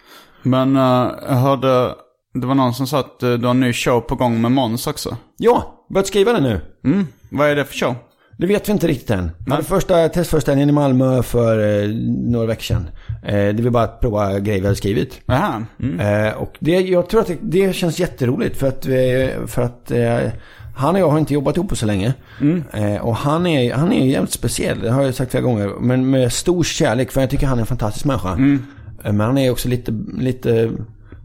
Men 0.42 0.76
eh, 0.76 1.10
jag 1.28 1.34
hörde, 1.36 1.94
det 2.34 2.46
var 2.46 2.54
någon 2.54 2.74
som 2.74 2.86
sa 2.86 2.98
att 3.00 3.22
eh, 3.22 3.32
du 3.32 3.44
har 3.46 3.50
en 3.50 3.60
ny 3.60 3.72
show 3.72 4.00
på 4.00 4.14
gång 4.14 4.40
med 4.40 4.52
Måns 4.52 4.86
också. 4.86 5.16
Ja, 5.36 5.86
börjat 5.88 6.06
skriva 6.06 6.32
det 6.32 6.40
nu. 6.40 6.60
Mm. 6.84 7.06
Vad 7.30 7.48
är 7.48 7.56
det 7.56 7.64
för 7.64 7.74
show? 7.74 7.94
Det 8.40 8.46
vet 8.46 8.68
vi 8.68 8.72
inte 8.72 8.86
riktigt 8.86 9.10
än. 9.10 9.30
Jag 9.46 9.52
hade 9.52 9.64
första 9.64 10.08
testföreställningen 10.08 10.68
i 10.68 10.72
Malmö 10.72 11.22
för 11.22 11.82
eh, 11.82 11.88
några 12.06 12.46
veckor 12.46 12.62
sedan. 12.62 12.90
Eh, 13.22 13.54
det 13.54 13.62
var 13.62 13.70
bara 13.70 13.84
att 13.84 14.00
prova 14.00 14.38
grejer 14.38 14.60
vi 14.60 14.66
hade 14.66 14.76
skrivit. 14.76 15.20
Jaha. 15.26 15.64
Mm. 15.80 16.00
Eh, 16.00 16.32
och 16.32 16.56
det, 16.58 16.80
jag 16.80 17.08
tror 17.08 17.20
att 17.20 17.26
det, 17.26 17.38
det 17.40 17.72
känns 17.72 17.98
jätteroligt 17.98 18.56
för 18.56 18.68
att, 18.68 18.86
eh, 18.86 19.46
för 19.46 19.62
att 19.62 19.90
eh, 19.90 20.30
han 20.76 20.94
och 20.94 21.00
jag 21.00 21.10
har 21.10 21.18
inte 21.18 21.34
jobbat 21.34 21.56
ihop 21.56 21.68
på 21.68 21.76
så 21.76 21.86
länge. 21.86 22.14
Eh, 22.72 22.96
och 22.96 23.16
han 23.16 23.46
är, 23.46 23.74
han 23.74 23.92
är 23.92 24.06
jävligt 24.06 24.32
speciell, 24.32 24.80
det 24.80 24.90
har 24.90 25.02
jag 25.02 25.14
sagt 25.14 25.30
flera 25.30 25.44
gånger. 25.44 25.70
Men 25.80 26.10
med 26.10 26.32
stor 26.32 26.64
kärlek, 26.64 27.10
för 27.10 27.20
jag 27.20 27.30
tycker 27.30 27.46
han 27.46 27.58
är 27.58 27.62
en 27.62 27.66
fantastisk 27.66 28.04
människa. 28.04 28.32
Eh, 29.04 29.12
men 29.12 29.20
han 29.20 29.38
är 29.38 29.50
också 29.50 29.68
lite, 29.68 29.92
lite, 30.18 30.72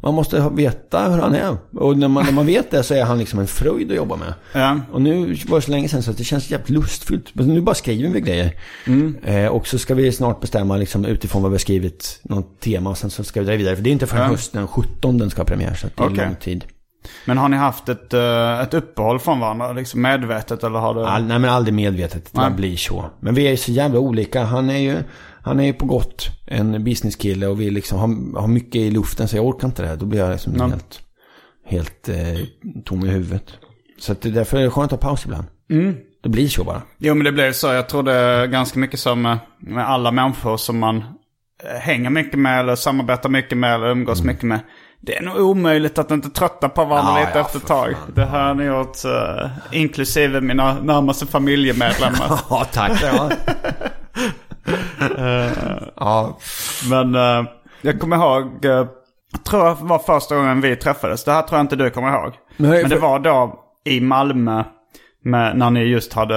man 0.05 0.13
måste 0.13 0.49
veta 0.53 1.09
hur 1.09 1.17
han 1.21 1.35
är. 1.35 1.57
Och 1.73 1.97
när 1.97 2.07
man, 2.07 2.25
när 2.25 2.31
man 2.31 2.45
vet 2.45 2.71
det 2.71 2.83
så 2.83 2.93
är 2.93 3.03
han 3.03 3.17
liksom 3.19 3.39
en 3.39 3.47
fröjd 3.47 3.91
att 3.91 3.97
jobba 3.97 4.15
med. 4.15 4.33
Ja. 4.53 4.79
Och 4.91 5.01
nu 5.01 5.35
var 5.47 5.57
det 5.59 5.65
så 5.65 5.71
länge 5.71 5.87
sedan 5.87 6.03
så 6.03 6.11
att 6.11 6.17
det 6.17 6.23
känns 6.23 6.49
jävligt 6.51 6.69
lustfyllt. 6.69 7.29
Men 7.33 7.47
nu 7.47 7.61
bara 7.61 7.75
skriver 7.75 8.09
vi 8.09 8.21
grejer. 8.21 8.51
Eh, 9.23 9.47
och 9.47 9.67
så 9.67 9.77
ska 9.77 9.95
vi 9.95 10.11
snart 10.11 10.41
bestämma 10.41 10.77
liksom, 10.77 11.05
utifrån 11.05 11.41
vad 11.41 11.51
vi 11.51 11.55
har 11.55 11.59
skrivit, 11.59 12.19
något 12.23 12.59
tema. 12.59 12.89
Och 12.89 12.97
sen 12.97 13.09
så 13.09 13.23
ska 13.23 13.39
vi 13.39 13.45
dra 13.45 13.55
vidare. 13.55 13.75
För 13.75 13.83
det 13.83 13.89
är 13.89 13.91
inte 13.91 14.07
förrän 14.07 14.23
Ja. 14.23 14.29
hösten 14.29 14.67
17 14.67 15.17
den 15.17 15.29
ska 15.29 15.39
ha 15.41 15.45
premiär. 15.45 15.73
Så 15.75 15.87
det 15.95 16.03
är 16.03 16.07
Okej. 16.07 16.25
lång 16.25 16.35
tid. 16.35 16.65
Men 17.25 17.37
har 17.37 17.49
ni 17.49 17.57
haft 17.57 17.89
ett, 17.89 18.13
eh, 18.13 18.59
ett 18.59 18.73
uppehåll 18.73 19.19
från 19.19 19.39
varandra? 19.39 19.73
Liksom 19.73 20.01
medvetet 20.01 20.63
eller 20.63 20.79
har 20.79 20.93
du? 20.93 21.05
All, 21.05 21.25
nej 21.25 21.39
men 21.39 21.49
aldrig 21.49 21.73
medvetet. 21.73 22.33
Det 22.33 22.41
Nej. 22.41 22.51
blir 22.51 22.77
så. 22.77 23.05
Men 23.19 23.33
vi 23.35 23.47
är 23.47 23.51
ju 23.51 23.57
så 23.57 23.71
jävla 23.71 23.99
olika. 23.99 24.43
Han 24.43 24.69
är 24.69 24.77
ju, 24.77 24.97
han 25.41 25.59
är 25.59 25.63
ju 25.63 25.73
på 25.73 25.85
gott 25.85 26.27
en 26.47 26.83
businesskille 26.83 27.47
och 27.47 27.61
vi 27.61 27.69
liksom 27.69 27.99
har, 27.99 28.41
har 28.41 28.47
mycket 28.47 28.75
i 28.75 28.91
luften. 28.91 29.27
Så 29.27 29.37
jag 29.37 29.45
orkar 29.45 29.67
inte 29.67 29.81
det 29.81 29.87
här. 29.87 29.95
Då 29.95 30.05
blir 30.05 30.19
jag 30.19 30.31
liksom 30.31 30.53
Nej. 30.53 30.69
helt, 30.69 30.99
helt 31.65 32.09
eh, 32.09 32.45
tom 32.85 33.05
i 33.05 33.09
huvudet. 33.09 33.53
Så 33.99 34.11
att 34.11 34.21
det, 34.21 34.29
därför 34.31 34.57
är 34.57 34.63
det 34.63 34.69
skönt 34.69 34.93
att 34.93 35.03
ha 35.03 35.09
paus 35.09 35.25
ibland. 35.25 35.45
Mm. 35.69 35.95
Det 36.23 36.29
blir 36.29 36.47
så 36.47 36.63
bara. 36.63 36.81
Jo 36.97 37.13
men 37.15 37.25
det 37.25 37.31
blev 37.31 37.51
så. 37.51 37.67
Jag 37.67 37.89
tror 37.89 38.03
det 38.03 38.13
är 38.13 38.47
ganska 38.47 38.79
mycket 38.79 38.99
som 38.99 39.21
med, 39.21 39.37
med 39.59 39.89
alla 39.89 40.11
människor 40.11 40.57
som 40.57 40.79
man 40.79 40.97
eh, 40.97 41.79
hänger 41.79 42.09
mycket 42.09 42.39
med 42.39 42.59
eller 42.59 42.75
samarbetar 42.75 43.29
mycket 43.29 43.57
med 43.57 43.73
eller 43.75 43.87
umgås 43.89 44.23
mycket 44.23 44.43
med. 44.43 44.59
Det 45.05 45.15
är 45.17 45.21
nog 45.23 45.37
omöjligt 45.39 45.97
att 45.97 46.11
inte 46.11 46.29
trötta 46.29 46.69
på 46.69 46.85
varandra 46.85 47.11
Mm. 47.11 47.21
Ja, 47.21 47.27
lite 47.27 47.39
ja, 47.39 47.45
efter 47.45 47.59
ett 47.59 47.67
tag. 47.67 47.95
Det 48.15 48.25
har 48.25 48.53
ni 48.53 48.63
gjort, 48.63 49.05
eh, 49.05 49.49
inklusive 49.71 50.41
mina 50.41 50.73
närmaste 50.73 51.25
familjemedlemmar. 51.25 52.39
Ja, 52.49 52.65
tack. 52.73 53.03
Ja. 53.03 53.29
ja. 55.95 56.37
Men 56.89 57.15
eh, 57.15 57.43
jag 57.81 57.99
kommer 57.99 58.15
ihåg, 58.15 58.65
uh, 58.65 58.85
tror 59.49 59.65
jag 59.65 59.75
var 59.75 59.99
första 59.99 60.35
gången 60.35 60.61
vi 60.61 60.75
träffades. 60.75 61.23
Det 61.23 61.31
här 61.31 61.41
tror 61.41 61.57
jag 61.57 61.63
inte 61.63 61.75
du 61.75 61.89
kommer 61.89 62.09
ihåg. 62.09 62.33
Nej, 62.57 62.81
Men 62.81 62.89
det 62.89 62.95
för- 62.95 63.01
var 63.07 63.19
då 63.19 63.59
i 63.85 64.01
Malmö 64.01 64.63
med, 65.23 65.57
när 65.57 65.69
ni 65.69 65.79
just 65.83 66.13
hade 66.13 66.35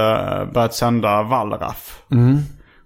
börjat 0.55 0.75
sända 0.75 1.23
Wallraff. 1.23 2.03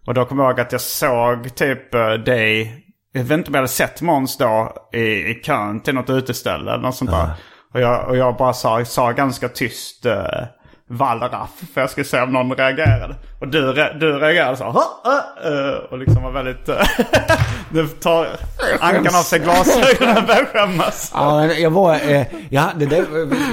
Och 0.07 0.15
då 0.15 0.25
kommer 0.25 0.43
jag 0.45 0.51
ihåg 0.51 0.61
att 0.61 0.73
jag 0.73 0.81
såg 0.81 1.55
typ 1.55 1.93
dig, 2.27 2.85
jag 3.13 3.23
vet 3.25 3.39
inte 3.39 3.49
om 3.49 3.55
jag 3.55 3.59
hade 3.59 3.69
sett 3.69 4.03
Måns 4.03 4.37
då 4.37 4.73
i, 4.93 5.01
i 5.01 5.41
kön 5.45 5.81
till 5.81 5.95
något 5.95 6.11
uteställe 6.11 6.73
eller 6.73 6.83
något 6.83 6.97
sånt 6.97 7.11
där. 7.11 7.31
Och 7.75 7.81
jag, 7.81 8.09
och 8.09 8.17
jag 8.17 8.37
bara 8.37 8.53
sa, 8.53 8.85
sa 8.85 9.13
ganska 9.13 9.49
tyst 9.49 10.07
uh, 10.07 10.13
Wallraff 10.89 11.51
för 11.75 11.81
jag 11.81 11.91
skulle 11.91 12.05
se 12.05 12.21
om 12.21 12.33
någon 12.33 12.53
reagerade. 12.57 13.17
Och 13.43 13.49
du, 13.49 13.73
du 14.01 14.19
reagerade 14.19 14.57
så 14.57 14.65
eh, 14.65 15.91
och 15.91 15.99
liksom 15.99 16.23
var 16.23 16.31
väldigt... 16.31 16.69
Uh, 16.69 16.75
du 17.73 17.89
tar 17.89 18.29
ankan 18.81 19.15
av 19.15 19.23
sig 19.23 19.39
glasögonen 19.39 20.17
och 20.17 20.27
börjar 20.27 20.45
skämmas. 20.45 21.11
Ja, 21.15 21.47
jag 21.47 21.71
var, 21.71 21.95
eh, 21.95 22.27
ja, 22.51 22.71
det 22.79 22.87
där, 22.87 23.05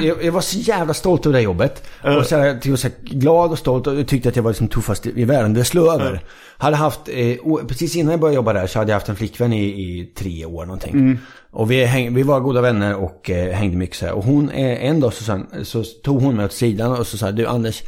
jag, 0.01 0.23
jag 0.23 0.31
var 0.31 0.41
så 0.41 0.57
jävla 0.57 0.93
stolt 0.93 1.25
över 1.25 1.33
det 1.37 1.41
jobbet. 1.41 1.83
Och 2.03 2.25
så 2.25 2.37
här, 2.37 2.59
till 2.59 2.73
och 2.73 2.79
så 2.79 2.87
här, 2.87 2.95
glad 3.03 3.51
och 3.51 3.59
stolt 3.59 3.87
och 3.87 4.07
tyckte 4.07 4.29
att 4.29 4.35
jag 4.35 4.43
var 4.43 4.51
liksom 4.51 4.67
tuffast 4.67 5.05
i 5.05 5.23
världen. 5.25 5.53
Det 5.53 5.63
slog 5.65 5.87
över. 5.87 6.21
Hade 6.57 6.75
haft, 6.75 6.99
eh, 7.07 7.35
precis 7.67 7.95
innan 7.95 8.11
jag 8.11 8.19
började 8.19 8.35
jobba 8.35 8.53
där 8.53 8.67
så 8.67 8.79
hade 8.79 8.91
jag 8.91 8.95
haft 8.95 9.09
en 9.09 9.15
flickvän 9.15 9.53
i, 9.53 9.63
i 9.65 10.13
tre 10.17 10.45
år 10.45 10.65
någonting. 10.65 11.19
Och 11.51 11.71
vi, 11.71 11.85
häng, 11.85 12.13
vi 12.13 12.23
var 12.23 12.39
goda 12.39 12.61
vänner 12.61 12.95
och 12.95 13.29
eh, 13.29 13.53
hängde 13.53 13.77
mycket 13.77 13.95
så 13.97 14.05
här. 14.05 14.13
Och 14.13 14.23
hon, 14.23 14.49
eh, 14.49 14.85
en 14.85 14.99
dag 14.99 15.13
så, 15.13 15.31
hon- 15.31 15.65
så 15.65 15.83
tog 15.83 16.21
hon 16.21 16.35
mig 16.35 16.45
åt 16.45 16.53
sidan 16.53 16.91
och 16.91 17.07
så 17.07 17.17
sa 17.17 17.31
du 17.31 17.47
Anders, 17.47 17.83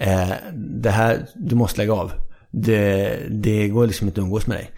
eh, 0.00 0.30
det 0.54 0.90
här, 0.90 1.26
du 1.34 1.54
måste 1.54 1.80
lägga 1.80 1.92
av. 1.92 2.12
Det, 2.50 3.18
det 3.30 3.68
går 3.68 3.86
liksom 3.86 4.08
inte 4.08 4.20
att 4.20 4.24
umgås 4.24 4.46
med 4.46 4.56
dig. 4.56 4.70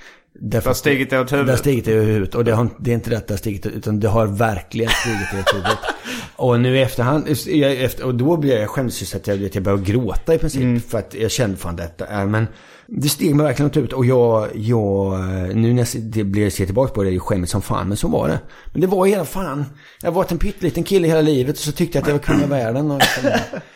Därför 0.43 0.64
Det 0.64 0.71
har 0.71 0.75
stigit 0.75 1.11
dig 1.11 1.21
åt 1.21 1.33
huvudet. 1.33 1.47
Det 1.47 1.53
har 1.53 1.59
stigit 1.59 1.89
i 1.89 1.93
huvudet. 1.93 2.35
Och 2.35 2.45
det, 2.45 2.53
har, 2.53 2.68
det 2.79 2.91
är 2.91 2.95
inte 2.95 3.11
rätt 3.11 3.18
att 3.18 3.29
det 3.29 3.35
har 3.35 3.39
stigit 3.39 3.66
utan 3.66 4.01
det 4.01 4.09
har 4.09 4.27
verkligen 4.27 4.91
stigit 4.91 5.33
i 5.33 5.57
huvudet. 5.57 5.79
Och 6.37 6.61
nu 6.61 6.77
i 6.77 6.83
efterhand, 6.83 7.29
efter, 7.29 8.05
och 8.05 8.14
då 8.14 8.37
blev 8.37 8.59
jag 8.59 8.71
skämdes 8.71 9.14
ju 9.14 9.16
att 9.16 9.27
jag, 9.27 9.45
att 9.45 9.55
jag 9.55 9.64
började 9.64 9.83
gråta 9.83 10.35
i 10.35 10.39
princip. 10.39 10.91
För 10.91 10.99
att 10.99 11.14
jag 11.14 11.31
kände 11.31 11.57
fan 11.57 11.77
detta 11.77 12.27
men 12.27 12.47
det 12.87 13.09
steg 13.09 13.35
mig 13.35 13.47
verkligen 13.47 13.71
åt 13.71 13.77
huvudet. 13.77 13.97
Och 13.97 14.05
jag, 14.05 14.49
jag, 14.55 15.21
nu 15.55 15.73
när 15.73 15.87
jag 15.95 16.03
det 16.03 16.25
blir, 16.25 16.51
ser 16.51 16.66
tillbaka 16.66 16.93
på 16.93 17.03
det, 17.03 17.11
är 17.11 17.12
det 17.12 17.21
skämmigt 17.21 17.53
som 17.53 17.62
fan. 17.62 17.89
Men 17.89 17.97
så 17.97 18.09
var 18.09 18.29
det. 18.29 18.41
Men 18.73 18.81
det 18.81 18.87
var 18.87 19.07
hela 19.07 19.25
fan. 19.25 19.64
Jag 20.03 20.11
har 20.11 20.14
varit 20.14 20.33
en 20.33 20.39
pytteliten 20.39 20.85
kille 20.85 21.09
hela 21.09 21.21
livet 21.21 21.57
och 21.57 21.62
så 21.62 21.73
tyckte 21.73 21.99
jag 21.99 22.03
att 22.03 22.09
jag 22.09 22.14
var 22.14 22.23
kung 22.23 22.43
av 22.43 22.49
världen. 22.49 22.91
Och 22.91 23.03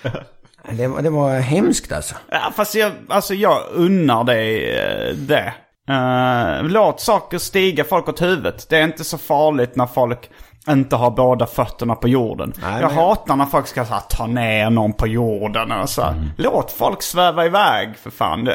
det, 0.72 0.86
var, 0.86 1.02
det 1.02 1.10
var 1.10 1.38
hemskt 1.40 1.92
alltså. 1.92 2.14
Ja, 2.28 2.52
fast 2.56 2.74
jag, 2.74 2.92
alltså 3.08 3.34
jag 3.34 3.62
unnar 3.72 4.24
dig 4.24 4.76
eh, 4.76 5.14
det. 5.14 5.54
Uh, 5.90 6.68
låt 6.68 7.00
saker 7.00 7.38
stiga 7.38 7.84
folk 7.84 8.08
åt 8.08 8.22
huvudet. 8.22 8.66
Det 8.68 8.76
är 8.76 8.84
inte 8.84 9.04
så 9.04 9.18
farligt 9.18 9.76
när 9.76 9.86
folk 9.86 10.30
inte 10.68 10.96
har 10.96 11.10
båda 11.10 11.46
fötterna 11.46 11.94
på 11.94 12.08
jorden. 12.08 12.52
Nej, 12.62 12.80
jag 12.80 12.88
men- 12.88 12.96
hatar 13.04 13.36
när 13.36 13.46
folk 13.46 13.66
ska 13.66 13.84
så 13.84 13.92
här, 13.94 14.00
ta 14.10 14.26
ner 14.26 14.70
någon 14.70 14.92
på 14.92 15.06
jorden 15.06 15.72
och 15.72 15.88
så. 15.90 16.02
Mm. 16.02 16.24
Låt 16.36 16.70
folk 16.72 17.02
sväva 17.02 17.46
iväg 17.46 17.96
för 17.96 18.10
fan. 18.10 18.48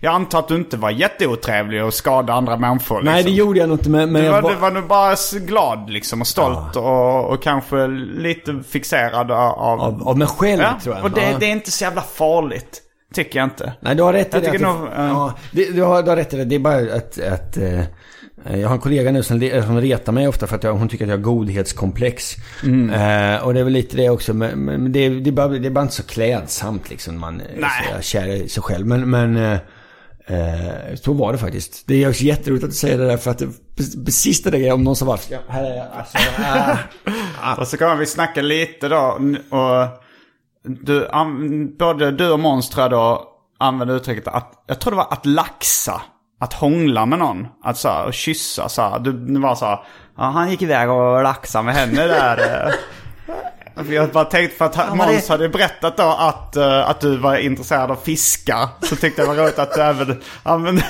Jag 0.00 0.14
antar 0.14 0.38
att 0.38 0.48
du 0.48 0.54
inte 0.56 0.76
var 0.76 0.90
jätteotrevlig 0.90 1.84
och 1.84 1.94
skadade 1.94 2.32
andra 2.32 2.56
människor. 2.56 3.02
Nej, 3.02 3.12
det 3.14 3.16
liksom. 3.30 3.34
gjorde 3.46 3.58
jag 3.58 3.68
nog 3.68 3.78
inte. 3.78 3.90
Men, 3.90 4.12
men 4.12 4.22
Du 4.24 4.28
var, 4.30 4.42
du 4.50 4.54
var 4.56 4.70
nog 4.70 4.86
bara 4.86 5.14
glad 5.46 5.90
liksom 5.90 6.20
och 6.20 6.26
stolt 6.26 6.76
och, 6.76 7.24
och 7.24 7.42
kanske 7.42 7.86
lite 7.86 8.62
fixerad 8.68 9.30
av... 9.30 9.40
av, 9.58 10.08
av 10.08 10.18
mig 10.18 10.28
själv 10.28 10.62
ja, 10.62 10.80
tror 10.82 10.94
jag. 10.96 11.04
och 11.04 11.10
det, 11.10 11.30
Ja. 11.30 11.36
det 11.40 11.46
är 11.46 11.50
inte 11.52 11.70
så 11.70 11.84
jävla 11.84 12.02
farligt. 12.02 12.82
Tycker 13.14 13.38
jag 13.38 13.46
inte. 13.46 13.72
Nej, 13.80 13.94
du 13.94 14.02
har 14.02 14.12
rätt 14.12 14.34
i 14.34 14.38
Jag 14.38 14.42
det. 14.42 14.50
att 14.50 14.60
nog, 14.78 14.88
eh, 14.88 14.92
ja, 15.06 15.32
det, 15.52 15.64
du, 15.74 15.82
har, 15.82 16.02
du 16.02 16.08
har 16.08 16.16
rätt 16.16 16.34
i 16.34 16.36
det. 16.36 16.44
Det 16.44 16.54
är 16.54 16.58
bara 16.58 16.76
att... 16.76 17.18
att 17.32 17.56
eh, 17.56 17.80
jag 18.44 18.68
har 18.68 18.74
en 18.74 18.80
kollega 18.80 19.12
nu 19.12 19.22
som, 19.22 19.38
le- 19.38 19.62
som 19.62 19.80
retar 19.80 20.12
mig 20.12 20.28
ofta 20.28 20.46
för 20.46 20.56
att 20.56 20.62
jag, 20.62 20.74
hon 20.74 20.88
tycker 20.88 21.04
att 21.04 21.10
jag 21.10 21.16
har 21.16 21.22
godhetskomplex. 21.22 22.36
Mm. 22.62 22.90
Eh, 22.90 23.44
och 23.44 23.54
det 23.54 23.60
är 23.60 23.64
väl 23.64 23.72
lite 23.72 23.96
det 23.96 24.10
också. 24.10 24.34
Men, 24.34 24.58
men 24.58 24.92
det, 24.92 25.08
det, 25.08 25.30
är 25.30 25.32
bara, 25.32 25.48
det 25.48 25.68
är 25.68 25.70
bara 25.70 25.82
inte 25.82 25.94
så 25.94 26.02
klädsamt 26.02 26.90
liksom. 26.90 27.18
Man 27.18 27.40
är 27.40 27.96
så 27.96 28.02
kär 28.02 28.26
i 28.26 28.48
sig 28.48 28.62
själv. 28.62 28.86
Men, 28.86 29.10
men, 29.10 29.36
eh, 29.36 29.58
Eh, 30.30 30.94
så 30.94 31.12
var 31.12 31.32
det 31.32 31.38
faktiskt. 31.38 31.86
Det 31.86 32.04
är 32.04 32.08
också 32.08 32.22
jätteroligt 32.22 32.64
att 32.64 32.70
du 32.70 32.76
säger 32.76 32.98
det 32.98 33.06
där 33.06 33.16
för 33.16 33.30
att 33.30 33.38
det 33.38 33.48
det 34.04 34.12
sista 34.12 34.50
det 34.50 34.68
är 34.68 34.72
om 34.72 34.84
någon 34.84 34.96
som 34.96 35.08
var... 35.08 35.20
Ja, 35.30 35.38
här 35.48 35.64
är 35.64 35.76
jag. 35.76 35.86
Alltså, 35.92 36.18
ah. 37.42 37.54
Och 37.58 37.68
så 37.68 37.76
kommer 37.76 37.96
vi 37.96 38.06
snacka 38.06 38.42
lite 38.42 38.88
då. 38.88 39.20
Och 39.50 39.86
du, 40.62 41.08
både 41.78 42.10
du 42.10 42.30
och 42.30 42.40
Måns 42.40 42.70
tror 42.70 42.82
jag 42.82 42.90
då 42.90 43.28
använde 43.58 43.94
uttrycket 43.94 44.28
att, 44.28 44.64
jag 44.66 44.80
tror 44.80 44.90
det 44.90 44.96
var 44.96 45.12
att 45.12 45.26
laxa. 45.26 46.02
Att 46.40 46.52
hångla 46.52 47.06
med 47.06 47.18
någon. 47.18 47.46
Att 47.64 47.76
så 47.78 47.88
här, 47.88 48.04
och 48.04 48.14
kyssa 48.14 48.68
så 48.68 48.82
här. 48.82 48.98
Du, 48.98 49.38
var 49.40 49.54
så 49.54 49.64
här, 49.64 49.78
ja, 50.18 50.24
han 50.24 50.50
gick 50.50 50.62
iväg 50.62 50.90
och 50.90 51.22
laxade 51.22 51.64
med 51.64 51.74
henne 51.74 52.06
där. 52.06 52.74
För 53.84 53.92
Jag 53.92 54.08
bara 54.08 54.24
tänkte 54.24 54.56
för 54.56 54.64
att 54.64 54.96
Måns 54.96 55.26
det- 55.26 55.32
hade 55.32 55.48
berättat 55.48 55.96
då 55.96 56.02
att, 56.18 56.56
eh, 56.56 56.90
att 56.90 57.00
du 57.00 57.16
var 57.16 57.36
intresserad 57.36 57.90
av 57.90 57.96
fiska. 57.96 58.68
Så 58.82 58.96
tyckte 58.96 59.22
jag 59.22 59.30
det 59.30 59.34
var 59.36 59.42
roligt 59.44 59.58
att 59.58 59.74
du 59.74 59.80
även 59.82 60.22
använde... 60.42 60.84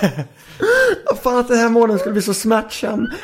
Vad 1.07 1.19
fan 1.19 1.39
att 1.39 1.49
den 1.49 1.59
här 1.59 1.69
morgonen 1.69 1.99
skulle 1.99 2.13
bli 2.13 2.23
så 2.23 2.35
smärtsam. 2.35 3.09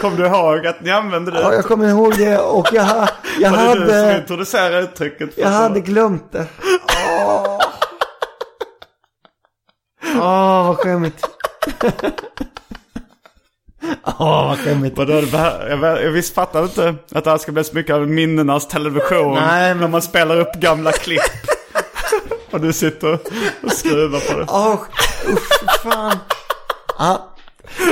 Kom 0.00 0.16
du 0.16 0.26
ihåg 0.26 0.66
att 0.66 0.80
ni 0.80 0.90
använde 0.90 1.30
det? 1.30 1.40
Ja, 1.40 1.52
jag 1.54 1.64
kommer 1.64 1.88
ihåg 1.88 2.18
det 2.18 2.38
och 2.38 2.68
jag, 2.72 3.08
jag 3.40 3.50
var 3.50 3.58
det 3.58 3.84
du 3.84 3.86
som 3.90 3.96
hade... 3.98 4.18
introducerade 4.18 4.80
uttrycket? 4.80 5.30
Jag 5.36 5.52
så? 5.52 5.58
hade 5.58 5.80
glömt 5.80 6.32
det. 6.32 6.46
Åh, 10.20 10.22
Åh 10.22 10.66
vad 10.66 10.76
skämmigt. 10.76 11.24
Åh, 14.04 14.48
vad 14.48 14.58
skämmigt. 14.58 14.98
Vadå, 14.98 15.12
jag, 15.12 15.82
jag 16.04 16.10
visst 16.10 16.34
fattade 16.34 16.64
inte 16.64 16.94
att 17.12 17.24
det 17.24 17.30
här 17.30 17.38
ska 17.38 17.52
bli 17.52 17.64
så 17.64 17.74
mycket 17.74 17.94
av 17.94 18.08
minnenas 18.08 18.68
television. 18.68 19.34
Nej, 19.34 19.68
men- 19.74 19.80
När 19.80 19.88
man 19.88 20.02
spelar 20.02 20.40
upp 20.40 20.54
gamla 20.54 20.92
klipp. 20.92 21.20
och 22.50 22.60
du 22.60 22.72
sitter 22.72 23.18
och 23.62 23.72
skruvar 23.72 24.20
på 24.32 24.38
det. 24.38 24.46
Åh, 24.48 24.72
usch, 25.32 25.82
fan. 25.82 26.18
Ja. 26.98 27.28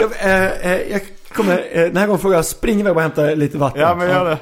Jag, 0.01 0.13
eh, 0.21 0.73
eh, 0.73 0.81
jag 0.93 1.01
kommer, 1.33 1.69
eh, 1.73 1.83
den 1.83 1.97
här 1.97 2.07
gången 2.07 2.21
får 2.21 2.35
jag 2.35 2.45
springa 2.45 2.81
iväg 2.81 2.97
och 2.97 3.03
hämta 3.03 3.23
lite 3.23 3.59
vatten. 3.59 3.81
Ja, 3.81 3.95
men 3.95 4.09
gör 4.09 4.25
det. 4.25 4.39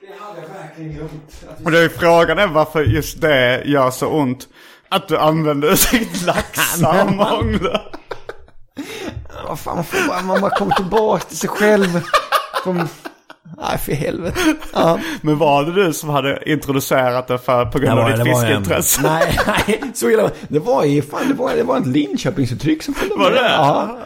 Det 0.00 0.06
hade 0.20 0.40
jag 0.40 0.48
verkligen 0.48 0.68
glömt. 0.68 0.71
Och 1.64 1.70
det 1.70 1.78
är 1.78 1.88
frågan 1.88 2.38
är 2.38 2.46
varför 2.46 2.82
just 2.84 3.20
det 3.20 3.62
gör 3.64 3.90
så 3.90 4.06
ont. 4.08 4.48
Att 4.88 5.08
du 5.08 5.18
använder 5.18 5.68
uttrycket 5.72 6.22
laxa 6.22 7.02
och 7.04 7.12
mångla. 7.12 7.80
Vad 9.48 9.58
fan, 9.58 9.74
man 9.76 9.84
får 9.84 10.08
bara, 10.08 10.22
man 10.22 10.40
bara 10.40 10.50
kommer 10.56 10.74
tillbaka 10.74 11.24
till 11.24 11.36
sig 11.38 11.48
själv. 11.48 12.00
Kom. 12.64 12.88
Nej, 13.58 13.78
för 13.78 13.92
helvete. 13.92 14.54
Ja. 14.72 14.98
Men 15.22 15.38
var 15.38 15.64
det 15.64 15.72
du 15.86 15.92
som 15.92 16.08
hade 16.08 16.50
introducerat 16.52 17.28
det 17.28 17.38
för, 17.38 17.64
på 17.66 17.78
grund 17.78 17.98
av 18.00 18.10
ditt 18.10 18.26
fiskeintresse? 18.26 19.00
Nej, 19.02 19.38
nej, 19.46 19.82
så 19.94 20.10
illa. 20.10 20.30
Det 20.48 20.58
var 20.58 20.84
ju 20.84 21.02
fan, 21.02 21.28
det 21.28 21.34
var, 21.34 21.54
det 21.56 21.62
var 21.62 21.78
ett 21.78 21.86
Linköpingsuttryck 21.86 22.82
som 22.82 22.94
följde 22.94 23.14
Var 23.16 23.30
med. 23.30 23.42
det? 23.42 23.48
Ja. 23.50 23.98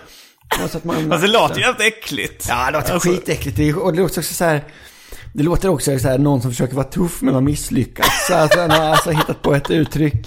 Man, 0.83 1.13
Alltså 1.13 1.27
det 1.27 1.33
låter 1.33 1.55
ju 1.57 1.61
jävligt 1.61 1.81
äckligt. 1.95 2.47
Ja, 2.49 2.67
det 2.67 2.73
låter 2.79 2.93
Alltså- 2.95 3.09
skitäckligt. 3.09 3.57
Det 3.57 3.69
är- 3.69 3.79
Och 3.79 3.93
det 3.93 4.01
låter 4.03 4.21
också 4.21 4.35
så 4.35 4.45
här... 4.45 4.61
Det 5.37 5.43
låter 5.43 5.69
också 5.69 5.99
så 5.99 6.09
här, 6.09 6.19
någon 6.19 6.41
som 6.43 6.51
försöker 6.51 6.75
vara 6.75 6.87
tuff 6.87 7.23
men 7.23 7.35
har 7.35 7.41
misslyckats. 7.41 8.27
Så 8.27 8.35
att 8.35 8.55
han 8.55 8.71
har 8.71 8.85
alltså 8.85 9.11
hittat 9.11 9.43
på 9.43 9.55
ett 9.55 9.71
uttryck. 9.71 10.27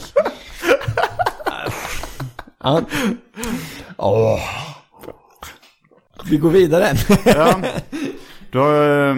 Ja. 2.64 2.82
Åh. 3.98 4.40
Vi 6.30 6.38
går 6.38 6.50
vidare. 6.50 6.88
Ja. 7.26 7.56
Då, 8.52 8.82
eh, 8.82 9.16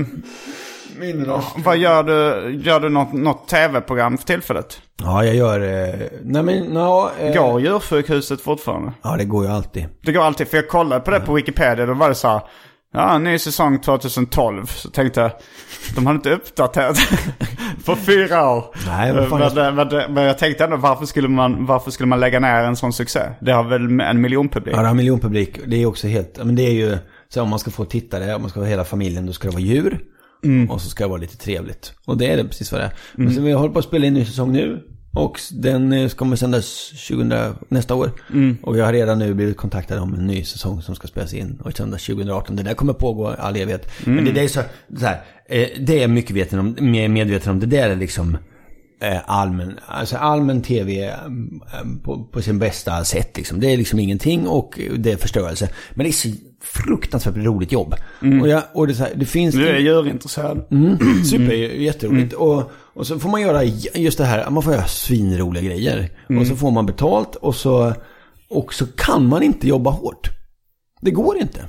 Min 1.00 1.24
då? 1.24 1.44
vad 1.58 1.78
gör 1.78 2.04
du? 2.04 2.52
Gör 2.64 2.80
du 2.80 2.90
något, 2.90 3.14
något 3.14 3.48
tv-program 3.48 4.18
för 4.18 4.26
tillfället? 4.26 4.82
Ja, 5.04 5.26
jag 5.26 5.36
gör... 5.36 5.60
Eh, 5.62 5.96
nej 6.24 6.44
men, 6.44 6.64
no, 6.64 7.10
eh, 7.20 7.34
Går 7.34 7.62
djursjukhuset 7.62 8.42
fortfarande? 8.42 8.92
Ja, 9.02 9.16
det 9.18 9.26
går 9.26 9.46
ju 9.46 9.52
alltid. 9.52 9.86
Det 10.02 10.12
går 10.12 10.24
alltid, 10.24 10.48
för 10.48 10.58
jag 10.58 10.70
kollade 10.70 11.02
på 11.02 11.12
det 11.12 11.20
på 11.20 11.34
Wikipedia, 11.34 11.86
då 11.86 11.94
var 11.94 12.10
det 12.10 12.16
så 12.16 12.28
här, 12.28 12.42
ja, 12.94 13.18
ny 13.18 13.40
säsong 13.40 13.80
2012. 13.80 14.66
Så 14.66 14.90
tänkte 14.90 15.22
jag, 15.22 15.32
de 15.96 16.06
har 16.06 16.14
inte 16.14 16.30
uppdaterat 16.30 16.98
på 17.86 17.96
fyra 17.96 18.50
år. 18.50 18.66
Nej, 18.88 19.14
men, 19.14 19.30
men, 19.30 19.76
men, 19.76 20.14
men 20.14 20.24
jag 20.24 20.38
tänkte 20.38 20.64
ändå, 20.64 20.78
varför 20.78 21.06
skulle, 21.06 21.28
man, 21.28 21.66
varför 21.66 21.92
skulle 21.92 22.08
man 22.08 22.20
lägga 22.20 22.40
ner 22.40 22.64
en 22.64 22.76
sån 22.76 22.94
succé? 22.94 23.20
Det 23.42 23.52
har 23.52 23.64
väl 23.64 24.00
en 24.02 24.22
miljon 24.22 24.50
publik? 24.50 24.76
Ja, 24.76 24.82
det 24.82 24.88
har 24.88 24.96
miljonpublik. 24.96 25.60
Det 25.68 25.82
är 25.82 25.86
också 25.86 26.08
helt... 26.08 26.38
Men 26.44 26.56
det 26.56 26.64
är 26.64 26.74
ju... 26.74 26.98
Så 27.30 27.42
om 27.42 27.50
man 27.50 27.60
ska 27.60 27.72
få 27.72 27.86
tittare, 27.86 28.36
om 28.36 28.42
man 28.42 28.50
ska 28.50 28.60
ha 28.60 28.68
hela 28.68 28.84
familjen, 28.84 29.26
då 29.26 29.34
ska 29.34 29.48
det 29.48 29.54
vara 29.54 29.64
djur. 29.64 30.00
Och 30.70 30.82
så 30.82 30.90
ska 30.90 31.04
det 31.04 31.10
vara 31.10 31.22
lite 31.22 31.38
trevligt. 31.38 31.94
Och 32.06 32.18
det 32.18 32.32
är 32.32 32.38
det 32.38 32.44
precis 32.44 32.72
vad 32.72 32.82
det 32.82 32.86
är. 32.86 32.94
Men 33.14 33.34
så 33.34 33.42
vi 33.42 33.52
håller 33.52 33.74
på 33.74 33.80
att 33.80 33.86
spela 33.86 34.06
in 34.06 34.14
en 34.14 34.20
ny 34.20 34.26
säsong 34.26 34.52
nu. 34.52 34.84
Och 35.14 35.40
den 35.52 36.10
kommer 36.10 36.36
sändas 36.36 36.90
2000, 37.08 37.34
nästa 37.70 37.96
år. 37.96 38.12
Och 38.64 38.78
jag 38.78 38.86
har 38.86 38.94
redan 38.94 39.20
nu 39.20 39.34
blivit 39.34 39.58
kontaktad 39.58 40.00
om 40.00 40.14
en 40.14 40.28
ny 40.28 40.44
säsong 40.44 40.82
som 40.82 40.96
ska 40.96 41.08
spelas 41.08 41.34
in 41.34 41.62
och 41.64 41.78
sändas 41.78 42.06
2018. 42.06 42.56
Det 42.56 42.64
där 42.64 42.74
kommer 42.74 42.94
pågå 42.94 43.28
all 43.28 43.56
evighet. 43.56 43.92
Men 44.06 44.26
det, 44.26 44.32
det 44.32 44.42
är 44.42 44.48
så, 44.48 44.62
så 44.98 45.06
här, 45.06 45.22
eh, 45.46 45.68
det 45.80 45.98
är 45.98 46.02
jag 46.02 46.10
mycket 46.10 46.36
medveten 46.36 46.60
om, 46.60 46.76
medveten 47.14 47.52
om. 47.52 47.60
Det 47.60 47.66
där 47.66 47.90
är 47.90 47.96
liksom 47.96 48.38
eh, 49.02 49.20
allmän, 49.26 49.80
alltså 49.88 50.18
allmän 50.18 50.62
tv 50.62 51.08
eh, 51.08 51.16
på, 52.04 52.24
på 52.24 52.42
sin 52.42 52.60
bästa 52.60 53.04
sätt 53.04 53.38
liksom. 53.38 53.60
Det 53.60 53.74
är 53.74 53.78
liksom 53.78 54.00
ingenting 54.00 54.48
och 54.48 54.80
det 54.98 55.12
är 55.12 55.18
förstörelse. 55.18 55.70
Men 55.94 56.04
det 56.04 56.10
är 56.10 56.12
så 56.12 56.30
fruktansvärt 56.62 57.38
roligt 57.38 57.72
jobb. 57.72 57.96
Och, 58.42 58.48
jag, 58.48 58.64
och 58.74 58.88
det, 58.88 58.94
så 58.94 59.04
här, 59.04 59.12
det 59.16 59.26
finns... 59.26 59.56
Du 59.56 59.68
är 59.68 59.80
djurintresserad. 59.80 60.66
Mm, 60.72 61.24
super, 61.24 61.54
jätteroligt. 61.54 62.34
Och, 62.34 62.72
och 62.94 63.08
så 63.08 63.20
får 63.20 63.30
man 63.30 63.42
göra 63.42 63.64
just 63.96 64.18
det 64.18 64.26
här, 64.26 64.50
man 64.50 64.64
får 64.64 64.74
göra 64.74 64.88
svinroliga 64.88 65.64
grejer. 65.64 66.10
Och 66.40 66.48
så 66.48 66.56
får 66.56 66.72
man 66.72 66.86
betalt 66.86 67.36
och 67.36 67.56
så, 67.56 67.94
och 68.50 68.74
så 68.74 68.86
kan 68.88 69.28
man 69.28 69.44
inte 69.44 69.68
jobba 69.68 69.90
hårt. 69.90 70.30
Det 71.02 71.12
går 71.12 71.38
inte. 71.38 71.66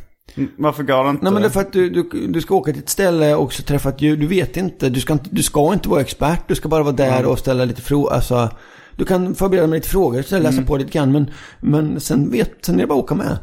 Varför 0.56 0.82
går 0.82 1.04
det 1.04 1.10
inte? 1.10 1.24
Nej 1.24 1.32
men 1.32 1.42
det 1.42 1.48
är 1.48 1.50
för 1.50 1.60
att 1.60 1.72
du, 1.72 1.90
du, 1.90 2.26
du 2.28 2.40
ska 2.40 2.54
åka 2.54 2.72
till 2.72 2.82
ett 2.82 2.88
ställe 2.88 3.34
och 3.34 3.52
så 3.52 3.62
träffa 3.62 3.88
ett 3.88 4.02
djur. 4.02 4.16
Du 4.16 4.26
vet 4.26 4.56
inte, 4.56 4.88
du 4.88 5.00
ska 5.00 5.12
inte, 5.12 5.28
du 5.32 5.42
ska 5.42 5.72
inte 5.72 5.88
vara 5.88 6.00
expert. 6.00 6.48
Du 6.48 6.54
ska 6.54 6.68
bara 6.68 6.82
vara 6.82 6.94
där 6.94 7.26
och 7.26 7.38
ställa 7.38 7.64
lite 7.64 7.82
frågor. 7.82 8.12
Alltså, 8.12 8.50
du 8.96 9.04
kan 9.04 9.34
förbereda 9.34 9.66
med 9.66 9.76
lite 9.76 9.88
frågor, 9.88 10.22
så 10.22 10.38
läsa 10.38 10.62
på 10.62 10.76
lite 10.76 10.90
grann. 10.90 11.12
Men, 11.12 11.30
men 11.60 12.00
sen, 12.00 12.30
vet, 12.30 12.50
sen 12.60 12.74
är 12.74 12.78
det 12.78 12.86
bara 12.86 12.98
att 12.98 13.04
åka 13.04 13.14
med. 13.14 13.38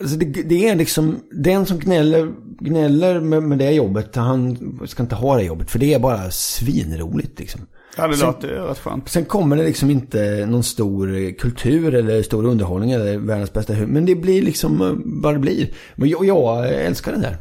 Alltså 0.00 0.16
det, 0.16 0.24
det 0.24 0.68
är 0.68 0.74
liksom, 0.76 1.20
den 1.30 1.66
som 1.66 1.78
gnäller, 1.78 2.32
gnäller 2.60 3.20
med, 3.20 3.42
med 3.42 3.58
det 3.58 3.70
jobbet, 3.70 4.16
han 4.16 4.56
ska 4.86 5.02
inte 5.02 5.14
ha 5.14 5.36
det 5.36 5.42
jobbet. 5.42 5.70
För 5.70 5.78
det 5.78 5.94
är 5.94 5.98
bara 5.98 6.30
svinroligt 6.30 7.38
liksom. 7.38 7.60
Ja, 7.96 8.06
det 8.06 8.16
Sen- 8.16 8.26
låter 8.26 8.48
ju 8.48 8.54
rätt 8.54 8.78
skönt. 8.78 9.08
Sen 9.08 9.24
kommer 9.24 9.56
det 9.56 9.64
liksom 9.64 9.90
inte 9.90 10.46
någon 10.46 10.62
stor 10.62 11.32
kultur 11.38 11.94
eller 11.94 12.22
stor 12.22 12.44
underhållning 12.44 12.90
eller 12.90 13.18
världens 13.18 13.52
bästa 13.52 13.72
hur. 13.72 13.86
Men 13.86 14.06
det 14.06 14.14
blir 14.14 14.42
liksom 14.42 14.82
eh, 14.82 14.92
vad 15.22 15.34
det 15.34 15.38
blir. 15.38 15.68
Men 15.94 16.08
jag, 16.08 16.24
jag 16.24 16.68
älskar 16.68 17.12
den 17.12 17.20
där. 17.20 17.36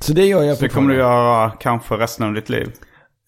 Så 0.00 0.12
det 0.12 0.26
gör 0.26 0.42
jag 0.42 0.58
Det 0.60 0.68
kommer 0.68 0.92
du 0.92 0.98
göra 0.98 1.50
kanske 1.50 1.94
resten 1.94 2.26
av 2.26 2.34
ditt 2.34 2.48
liv. 2.48 2.72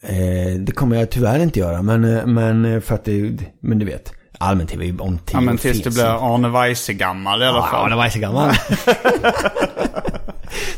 Eh, 0.03 0.61
det 0.61 0.73
kommer 0.73 0.97
jag 0.97 1.11
tyvärr 1.11 1.43
inte 1.43 1.59
göra. 1.61 1.83
Men, 1.83 2.05
eh, 2.05 2.27
men 2.27 2.65
eh, 2.65 2.81
för 2.81 2.95
att 2.95 3.05
det, 3.05 3.39
men 3.61 3.79
du 3.79 3.87
vet. 3.87 4.13
Allmän 4.39 4.67
tv 4.67 4.93
om 4.99 5.19
tio 5.19 5.37
Ja, 5.37 5.41
men 5.41 5.59
tills 5.59 5.83
du 5.83 5.91
blir. 5.91 6.35
Arne 6.35 6.49
Weise-gammal 6.49 7.43
i 7.43 7.47
alla 7.47 7.59
Ja, 7.59 7.67
fall. 7.67 7.85
Arne 7.93 7.97
Weise 8.03 8.19
gammal. 8.19 8.51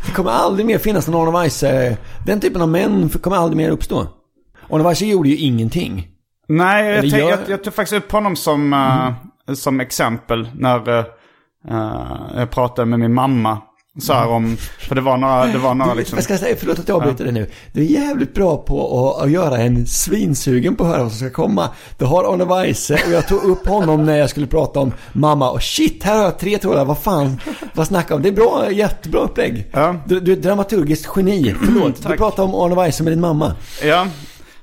det 0.06 0.12
kommer 0.14 0.30
aldrig 0.30 0.66
mer 0.66 0.78
finnas 0.78 1.08
någon 1.08 1.28
Arne 1.28 1.38
Weise. 1.42 1.96
Den 2.26 2.40
typen 2.40 2.62
av 2.62 2.68
män 2.68 3.08
kommer 3.08 3.36
aldrig 3.36 3.56
mer 3.56 3.70
uppstå. 3.70 4.06
Arne 4.70 4.84
Weise 4.84 5.06
gjorde 5.06 5.28
ju 5.28 5.36
ingenting. 5.36 6.08
Nej, 6.48 6.86
jag, 6.88 6.98
Eller 6.98 7.18
gör- 7.18 7.30
jag, 7.30 7.38
jag 7.48 7.64
tog 7.64 7.74
faktiskt 7.74 8.04
upp 8.04 8.12
honom 8.12 8.36
som, 8.36 8.72
eh, 8.72 9.54
som 9.54 9.80
exempel 9.80 10.48
när 10.54 10.98
eh, 10.98 11.04
jag 12.36 12.50
pratade 12.50 12.86
med 12.86 12.98
min 13.00 13.14
mamma. 13.14 13.58
Så 13.98 14.12
här 14.12 14.28
om, 14.28 14.56
för 14.56 14.94
det 14.94 15.00
var 15.00 15.16
några, 15.16 15.46
det 15.46 15.58
var 15.58 15.74
några 15.74 15.94
liksom... 15.94 16.16
Jag 16.16 16.24
ska 16.24 16.38
säga, 16.38 16.56
förlåt 16.58 16.78
att 16.78 16.88
jag 16.88 16.96
avbryter 16.96 17.24
det 17.24 17.32
nu. 17.32 17.50
Du 17.72 17.80
är 17.80 17.84
jävligt 17.84 18.34
bra 18.34 18.56
på 18.56 19.08
att, 19.08 19.24
att 19.24 19.30
göra 19.30 19.58
en 19.58 19.86
svinsugen 19.86 20.76
på 20.76 20.84
att 20.84 20.90
höra 20.90 21.02
vad 21.02 21.12
som 21.12 21.18
ska 21.18 21.30
komma. 21.42 21.70
Du 21.98 22.04
har 22.04 22.34
Arne 22.34 22.44
Weise 22.44 22.94
och 23.06 23.12
jag 23.12 23.28
tog 23.28 23.42
upp 23.42 23.66
honom 23.66 24.04
när 24.04 24.16
jag 24.16 24.30
skulle 24.30 24.46
prata 24.46 24.80
om 24.80 24.92
mamma. 25.12 25.50
Och 25.50 25.62
shit, 25.62 26.02
här 26.02 26.16
har 26.16 26.24
jag 26.24 26.38
tre 26.38 26.58
trådar. 26.58 26.84
Vad 26.84 26.98
fan, 26.98 27.40
vad 27.74 27.86
snackar 27.86 28.14
om? 28.14 28.22
Det 28.22 28.28
är 28.28 28.32
bra, 28.32 28.72
jättebra 28.72 29.20
upplägg. 29.20 29.70
Ja. 29.72 29.94
Du, 30.06 30.20
du 30.20 30.32
är 30.32 30.36
ett 30.36 30.42
dramaturgiskt 30.42 31.08
geni. 31.16 31.54
Förlåt, 31.64 32.08
du 32.08 32.16
pratar 32.16 32.42
om 32.42 32.54
Arne 32.54 32.74
Weise 32.74 33.02
med 33.02 33.12
din 33.12 33.20
mamma. 33.20 33.52
Ja, 33.82 34.06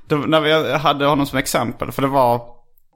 det, 0.08 0.16
när 0.16 0.42
vi 0.42 0.74
hade 0.78 1.06
honom 1.06 1.26
som 1.26 1.40
exempel. 1.40 1.92
För 1.92 2.02
det 2.02 2.08
var, 2.08 2.42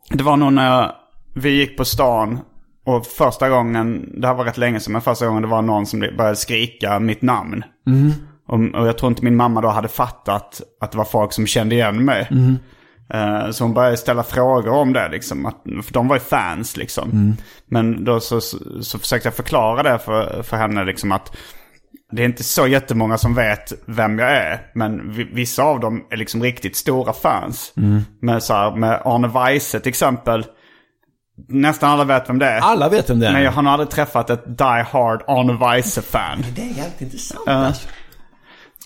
det 0.09 0.23
var 0.23 0.37
nog 0.37 0.53
när 0.53 0.91
vi 1.35 1.49
gick 1.49 1.77
på 1.77 1.85
stan. 1.85 2.39
Och 2.95 3.05
första 3.05 3.49
gången, 3.49 4.09
det 4.21 4.27
här 4.27 4.33
var 4.33 4.45
rätt 4.45 4.57
länge 4.57 4.79
sedan, 4.79 4.93
men 4.93 5.01
första 5.01 5.25
gången 5.27 5.41
det 5.41 5.47
var 5.47 5.61
någon 5.61 5.85
som 5.85 5.99
började 5.99 6.35
skrika 6.35 6.99
mitt 6.99 7.21
namn. 7.21 7.63
Och, 8.47 8.81
och 8.81 8.87
jag 8.87 8.97
tror 8.97 9.11
inte 9.11 9.23
min 9.23 9.35
mamma 9.35 9.61
då 9.61 9.67
hade 9.67 9.87
fattat 9.87 10.61
att 10.81 10.91
det 10.91 10.97
var 10.97 11.05
folk 11.05 11.33
som 11.33 11.47
kände 11.47 11.75
igen 11.75 12.05
mig. 12.05 12.27
Eh, 13.13 13.51
Så 13.51 13.63
hon 13.63 13.73
började 13.73 13.97
ställa 13.97 14.23
frågor 14.23 14.69
om 14.73 14.93
det 14.93 15.09
liksom. 15.09 15.45
Att, 15.45 15.61
för 15.83 15.93
de 15.93 16.07
var 16.07 16.15
ju 16.15 16.19
fans 16.19 16.77
liksom. 16.77 17.09
Men 17.67 18.03
då 18.05 18.19
så, 18.19 18.41
så, 18.41 18.57
så 18.83 18.99
försökte 18.99 19.27
jag 19.27 19.33
förklara 19.35 19.83
det 19.83 19.99
för, 19.99 20.43
för 20.43 20.57
henne 20.57 20.85
liksom 20.85 21.11
att 21.11 21.35
det 22.11 22.21
är 22.21 22.25
inte 22.25 22.43
så 22.43 22.67
jättemånga 22.67 23.17
som 23.17 23.35
vet 23.35 23.73
vem 23.85 24.19
jag 24.19 24.31
är. 24.31 24.61
Men 24.75 25.11
vi- 25.11 25.29
vissa 25.33 25.63
av 25.63 25.79
dem 25.79 26.03
är 26.11 26.17
liksom 26.17 26.43
riktigt 26.43 26.75
stora 26.75 27.13
fans. 27.13 27.73
Med, 28.21 28.43
så 28.43 28.53
här, 28.53 28.75
med 28.75 29.01
Arne 29.05 29.27
Weise 29.27 29.79
till 29.79 29.89
exempel. 29.89 30.45
Nästan 31.47 31.89
alla 31.89 32.03
vet 32.03 32.29
vem 32.29 32.39
det 32.39 32.45
är. 32.45 32.59
Alla 32.59 32.89
vet 32.89 33.09
vem 33.09 33.19
det 33.19 33.27
är. 33.27 33.33
Men 33.33 33.43
jag 33.43 33.51
har 33.51 33.61
nog 33.61 33.73
aldrig 33.73 33.89
träffat 33.89 34.29
ett 34.29 34.57
Die 34.57 34.85
Hard 34.91 35.23
Arne 35.27 35.53
Weise-fan. 35.53 36.45
Det 36.55 36.61
är 36.61 36.65
jävligt 36.65 37.01
intressant 37.01 37.47
alltså. 37.47 37.87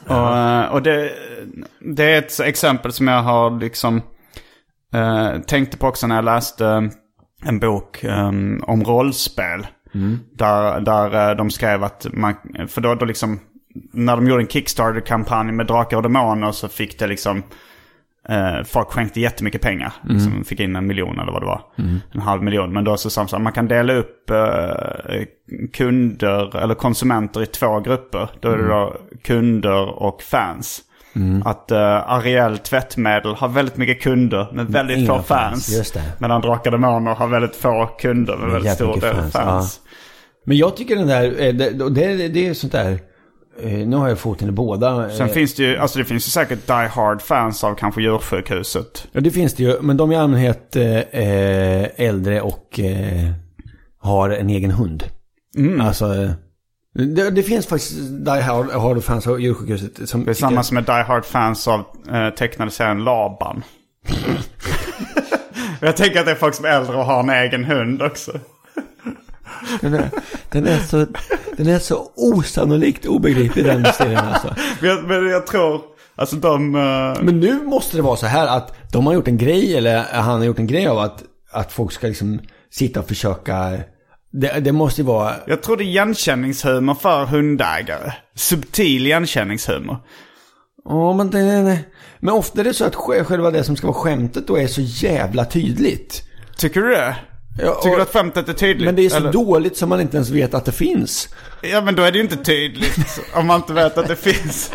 Och, 0.07 0.37
eh, 0.37 0.65
och 0.65 0.81
det, 0.81 1.11
det 1.95 2.03
är 2.03 2.17
ett 2.17 2.39
exempel 2.39 2.93
som 2.93 3.07
jag 3.07 3.21
har 3.21 3.59
liksom 3.59 4.01
eh, 4.93 5.39
tänkte 5.39 5.77
på 5.77 5.87
också 5.87 6.07
när 6.07 6.15
jag 6.15 6.25
läste 6.25 6.89
en 7.45 7.59
bok 7.59 8.03
eh, 8.03 8.27
om 8.61 8.83
rollspel. 8.83 9.67
Där, 10.35 10.79
där 10.79 11.29
eh, 11.29 11.35
de 11.35 11.51
skrev 11.51 11.83
att 11.83 12.05
man, 12.13 12.35
för 12.67 12.81
då, 12.81 12.95
då 12.95 13.05
liksom, 13.05 13.39
när 13.93 14.15
de 14.15 14.27
gjorde 14.27 14.43
en 14.43 14.47
Kickstarter-kampanj 14.47 15.51
med 15.51 15.67
Drakar 15.67 15.97
och 15.97 16.03
Demoner 16.03 16.51
så 16.51 16.67
fick 16.67 16.99
det 16.99 17.07
liksom, 17.07 17.43
eh, 18.30 18.63
folk 18.65 18.88
skänkte 18.88 19.21
jättemycket 19.21 19.61
pengar. 19.61 19.93
Som 20.19 20.43
fick 20.43 20.59
in 20.59 20.76
en 20.76 20.88
miljon 20.88 21.19
eller 21.19 21.32
vad 21.32 21.41
det 21.41 21.45
var. 21.45 21.61
En 22.13 22.21
halv 22.21 22.43
miljon. 22.43 22.74
Men 22.74 22.84
då 22.84 22.97
så 22.97 23.09
sa 23.09 23.21
de 23.21 23.28
så 23.28 23.36
här, 23.36 23.43
man 23.43 23.53
kan 23.53 23.67
dela 23.67 23.93
upp 23.93 24.30
eh, 24.30 25.24
kunder 25.74 26.57
eller 26.57 26.76
konsumenter 26.76 27.43
i 27.43 27.45
två 27.45 27.80
grupper. 27.80 28.30
Då 28.39 28.49
är 28.49 28.57
det 28.57 28.67
då 28.67 28.97
kunder 29.24 30.03
och 30.03 30.21
fans. 30.21 30.82
Att 31.45 31.71
uh, 31.71 31.78
Ariel 32.11 32.57
tvättmedel 32.57 33.36
har 33.36 33.47
väldigt 33.47 33.78
mycket 33.78 34.01
kunder 34.01 34.47
men 34.53 34.67
väldigt 34.67 34.97
inga 34.97 35.07
få 35.07 35.21
fans, 35.21 35.93
fans. 35.93 35.97
Medan 36.19 36.41
Drakar 36.41 36.71
Demoner 36.71 37.15
har 37.15 37.28
väldigt 37.28 37.55
få 37.55 37.86
kunder 37.99 38.38
men 38.38 38.51
väldigt 38.51 38.74
stor 38.74 39.01
del 39.01 39.15
fans, 39.15 39.34
fans. 39.34 39.80
Men 40.45 40.57
jag 40.57 40.78
tycker 40.78 40.95
den 40.95 41.07
där, 41.07 41.24
eh, 41.24 41.53
det, 41.53 41.89
det, 41.89 42.28
det 42.28 42.47
är 42.47 42.53
sånt 42.53 42.71
där, 42.71 42.99
nu 43.61 43.95
har 43.95 44.09
jag 44.09 44.19
foten 44.19 44.49
i 44.49 44.51
båda. 44.51 45.09
Sen 45.09 45.27
eh, 45.27 45.33
finns 45.33 45.53
det 45.53 45.63
ju, 45.63 45.77
alltså 45.77 45.99
det 45.99 46.05
finns 46.05 46.27
ju 46.27 46.31
säkert 46.31 46.67
Die 46.67 46.73
Hard-fans 46.73 47.63
av 47.63 47.75
kanske 47.75 48.01
djursjukhuset. 48.01 49.07
Ja, 49.11 49.21
det 49.21 49.31
finns 49.31 49.53
det 49.53 49.63
ju. 49.63 49.81
Men 49.81 49.97
de 49.97 50.11
är 50.11 50.15
i 50.15 50.17
allmänhet 50.17 50.75
eh, 50.75 50.97
eh, 50.97 51.89
äldre 51.95 52.41
och 52.41 52.79
eh, 52.79 53.31
har 53.99 54.29
en 54.29 54.49
egen 54.49 54.71
hund. 54.71 55.03
Mm. 55.57 55.81
Alltså, 55.81 56.05
eh, 56.15 56.31
det, 56.93 57.31
det 57.31 57.43
finns 57.43 57.67
faktiskt 57.67 57.95
Die 58.25 58.41
Hard, 58.41 58.71
Hard 58.71 59.03
fans 59.03 59.27
av 59.27 59.41
djursjukhuset. 59.41 60.09
Som 60.09 60.25
Det 60.25 60.31
är 60.31 60.33
samma 60.33 60.63
som 60.63 60.75
med 60.75 60.83
Die 60.83 61.03
Hard-fans 61.03 61.67
av 61.67 61.79
eh, 62.11 62.29
tecknade 62.29 62.71
serien 62.71 63.03
Laban. 63.03 63.63
Jag 65.79 65.97
tänker 65.97 66.19
att 66.19 66.25
det 66.25 66.31
är 66.31 66.35
folk 66.35 66.55
som 66.55 66.65
är 66.65 66.69
äldre 66.69 66.97
och 66.97 67.05
har 67.05 67.19
en 67.19 67.29
egen 67.29 67.63
hund 67.63 68.01
också. 68.01 68.39
Den 69.82 69.93
är, 69.93 70.09
den 70.49 70.68
är, 70.68 70.80
så, 70.80 71.05
den 71.57 71.68
är 71.68 71.80
så 71.80 72.11
osannolikt 72.16 73.05
obegriplig 73.05 73.66
den 73.66 73.86
serien 73.93 74.20
alltså. 74.20 74.55
Men 74.82 74.89
jag, 74.89 75.03
men 75.07 75.28
jag 75.30 75.47
tror, 75.47 75.82
alltså 76.16 76.36
de... 76.36 76.76
eh, 76.76 77.24
Men 77.24 77.39
nu 77.39 77.64
måste 77.64 77.97
det 77.97 78.03
vara 78.03 78.16
så 78.18 78.26
här 78.26 78.47
att 78.57 78.91
de 78.91 79.05
har 79.05 79.14
gjort 79.14 79.28
en 79.28 79.38
grej, 79.38 79.78
eller 79.78 80.03
han 80.03 80.39
har 80.39 80.45
gjort 80.45 80.59
en 80.59 80.68
grej 80.68 80.88
av 80.88 80.99
att, 80.99 81.24
att 81.51 81.72
folk 81.72 81.91
ska 81.91 82.07
liksom 82.07 82.39
sitta 82.72 82.99
och 82.99 83.07
försöka... 83.07 83.72
Det, 84.36 84.59
det 84.59 84.72
måste 84.72 85.01
ju 85.01 85.07
vara... 85.07 85.34
jag 85.47 85.61
tror 85.64 85.78
det 85.78 85.84
är 85.84 85.86
igenkänningshumor 85.86 86.93
för 86.95 87.26
hundägare. 87.26 88.11
Subtil 88.36 89.05
igenkänningshumor. 89.07 89.97
Ja, 90.86 91.14
men, 91.14 91.30
det, 91.30 91.80
men 92.20 92.34
ofta 92.34 92.59
är 92.59 92.64
det 92.64 92.74
så 92.74 92.86
att 92.86 92.95
sj- 92.95 93.24
själva 93.24 93.51
det 93.51 93.64
som 93.64 93.76
ska 93.76 93.88
vara 93.88 93.97
skämtet 93.97 94.47
då 94.47 94.57
är 94.57 94.68
så 94.68 94.82
jävla 94.82 95.45
tydligt. 95.45 96.24
Tycker 96.57 96.82
du 96.82 96.89
det? 96.89 97.16
Ja, 97.57 97.79
Tycker 97.83 97.95
du 97.97 98.01
att 98.01 98.09
skämtet 98.13 98.49
är 98.49 98.53
tydligt? 98.53 98.85
Men 98.85 98.95
det 98.95 99.05
är 99.05 99.09
så 99.09 99.15
eller? 99.17 99.31
dåligt 99.31 99.77
som 99.77 99.89
man 99.89 100.01
inte 100.01 100.17
ens 100.17 100.29
vet 100.29 100.53
att 100.53 100.65
det 100.65 100.71
finns. 100.71 101.29
Ja 101.61 101.81
men 101.81 101.95
då 101.95 102.03
är 102.03 102.11
det 102.11 102.17
ju 102.17 102.23
inte 102.23 102.37
tydligt. 102.37 103.19
om 103.35 103.47
man 103.47 103.55
inte 103.59 103.73
vet 103.73 103.97
att 103.97 104.07
det 104.07 104.15
finns. 104.15 104.71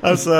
alltså, 0.00 0.30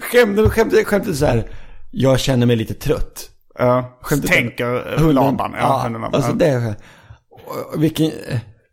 Skämtet, 0.00 0.52
skämtet 0.86 1.06
är 1.08 1.12
så 1.12 1.26
här, 1.26 1.48
jag 1.90 2.20
känner 2.20 2.46
mig 2.46 2.56
lite 2.56 2.74
trött. 2.74 3.30
ja. 3.58 3.98
Skämtet 4.02 4.30
tänker 4.30 4.96
Hunden- 4.98 5.14
Laban. 5.14 5.52
Ja, 5.54 5.60
ja, 5.60 5.80
hunden 5.82 6.04
alltså 6.04 6.30
Ja. 6.30 6.34
det 6.36 6.74
Vilken... 7.76 8.10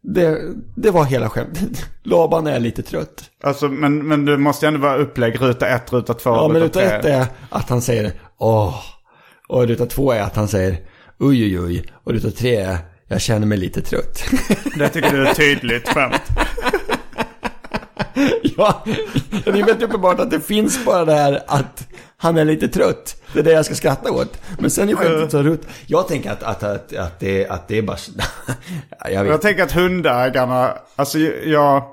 Det, 0.04 0.38
det 0.76 0.92
var 0.92 1.04
hela 1.06 1.30
skämtet. 1.30 1.86
Laban 2.04 2.48
är 2.48 2.60
lite 2.60 2.82
trött. 2.84 3.24
Alltså, 3.44 3.68
men, 3.68 4.08
men 4.08 4.26
du 4.26 4.38
måste 4.38 4.66
ju 4.66 4.68
ändå 4.68 4.80
vara 4.80 4.96
upplägg 4.98 5.42
ruta 5.42 5.68
ett, 5.68 5.94
ruta 5.94 6.14
två, 6.14 6.30
Ja, 6.30 6.48
men 6.48 6.62
ruta 6.62 6.80
ruta 6.80 6.90
tre. 6.90 7.00
ett 7.00 7.06
är 7.06 7.26
att 7.50 7.70
han 7.70 7.82
säger 7.82 8.12
åh. 8.38 8.76
Och 9.48 9.68
ruta 9.68 9.86
två 9.86 10.12
är 10.12 10.22
att 10.22 10.36
han 10.36 10.48
säger 10.48 10.78
uj, 11.22 11.44
uj, 11.44 11.58
uj. 11.58 11.84
Och 12.04 12.14
ruta 12.14 12.32
tre 12.32 12.78
jag 13.08 13.22
känner 13.22 13.48
mig 13.48 13.58
lite 13.58 13.82
trött. 13.82 14.24
Det 14.78 14.90
tycker 14.90 15.12
du 15.12 15.28
är 15.28 15.34
tydligt 15.34 15.90
skämt. 15.90 16.22
ja, 18.44 18.84
det 19.44 19.50
är 19.50 19.66
väldigt 19.66 19.82
uppenbart 19.82 20.20
att 20.20 20.32
det 20.32 20.40
finns 20.40 20.86
bara 20.86 21.06
det 21.06 21.14
här 21.14 21.44
att 21.48 21.88
han 22.18 22.38
är 22.38 22.46
lite 22.46 22.68
trött. 22.68 23.22
Det 23.34 23.40
är 23.40 23.44
det 23.44 23.52
jag 23.52 23.66
ska 23.66 23.76
skratta 23.76 24.12
åt. 24.12 24.42
Men 24.60 24.72
sen 24.72 24.90
är 24.90 24.96
skämtet 24.96 25.32
så 25.32 25.44
rutt. 25.44 25.68
Jag 25.86 26.08
tänker 26.08 26.32
att, 26.32 26.44
att, 26.44 26.64
att, 26.64 26.94
att, 26.94 27.20
det, 27.20 27.48
att 27.48 27.68
det 27.68 27.78
är 27.78 27.82
bara... 27.82 27.98
jag 29.12 29.24
vet. 29.24 29.32
Jag 29.32 29.42
tänker 29.42 29.64
att 29.64 29.72
hundägarna, 29.72 30.74
alltså 30.96 31.20
jag, 31.20 31.84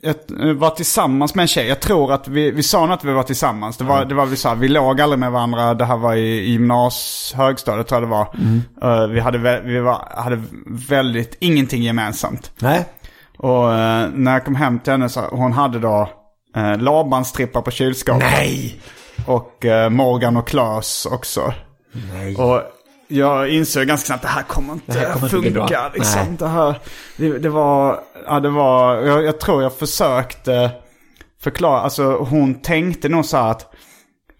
jag 0.00 0.54
var 0.54 0.70
tillsammans 0.70 1.34
med 1.34 1.42
en 1.42 1.48
tjej. 1.48 1.68
Jag 1.68 1.80
tror 1.80 2.12
att 2.12 2.28
vi, 2.28 2.50
vi 2.50 2.62
sa 2.62 2.80
nog 2.80 2.92
att 2.92 3.04
vi 3.04 3.12
var 3.12 3.22
tillsammans. 3.22 3.76
Det 3.76 3.84
var, 3.84 4.04
det 4.04 4.14
var 4.14 4.26
vi 4.26 4.36
sa, 4.36 4.54
vi 4.54 4.68
låg 4.68 5.00
aldrig 5.00 5.18
med 5.18 5.32
varandra. 5.32 5.74
Det 5.74 5.84
här 5.84 5.96
var 5.96 6.14
i, 6.14 6.38
i 6.38 6.50
gymnas, 6.50 7.32
högstadiet 7.36 7.88
tror 7.88 8.00
jag 8.00 8.08
det 8.08 8.12
var. 8.12 9.02
Eh, 9.02 9.08
vi 9.08 9.20
hade, 9.20 9.60
vi 9.60 9.80
var, 9.80 10.08
hade 10.16 10.42
väldigt, 10.88 11.36
ingenting 11.40 11.82
gemensamt. 11.82 12.52
Nej. 12.58 12.84
Och 13.38 13.74
eh, 13.74 14.08
när 14.14 14.32
jag 14.32 14.44
kom 14.44 14.54
hem 14.54 14.78
till 14.78 14.92
henne 14.92 15.08
så 15.08 15.20
hon 15.20 15.52
hade 15.52 15.78
då 15.78 16.08
uh, 16.56 16.78
Laban-strippar 16.78 17.62
på 17.62 17.70
kylskåpet. 17.70 18.22
Nej! 18.22 18.80
Och 19.26 19.64
eh, 19.64 19.90
Morgan 19.90 20.36
och 20.36 20.48
Klas 20.48 21.06
också. 21.06 21.52
Nej. 22.12 22.36
Och 22.36 22.62
jag 23.12 23.48
insåg 23.48 23.86
ganska 23.86 24.06
snabbt 24.06 24.24
att 24.24 24.30
det 24.30 24.34
här 24.34 24.42
kommer 24.42 24.72
inte 24.72 24.92
Det 24.92 24.98
här 24.98 25.12
kommer 25.12 25.26
inte 25.26 25.40
bli 25.40 25.50
funka. 25.50 25.66
bra. 25.80 25.90
liksom. 25.94 26.36
Det, 26.36 26.48
här, 26.48 26.74
det, 27.16 27.38
det 27.38 27.48
var, 27.48 28.00
ja 28.26 28.40
det 28.40 28.48
var, 28.50 28.96
jag, 28.96 29.24
jag 29.24 29.40
tror 29.40 29.62
jag 29.62 29.74
försökte 29.74 30.70
förklara, 31.42 31.80
alltså 31.80 32.16
hon 32.16 32.54
tänkte 32.54 33.08
nog 33.08 33.24
så 33.24 33.36
här 33.36 33.50
att 33.50 33.72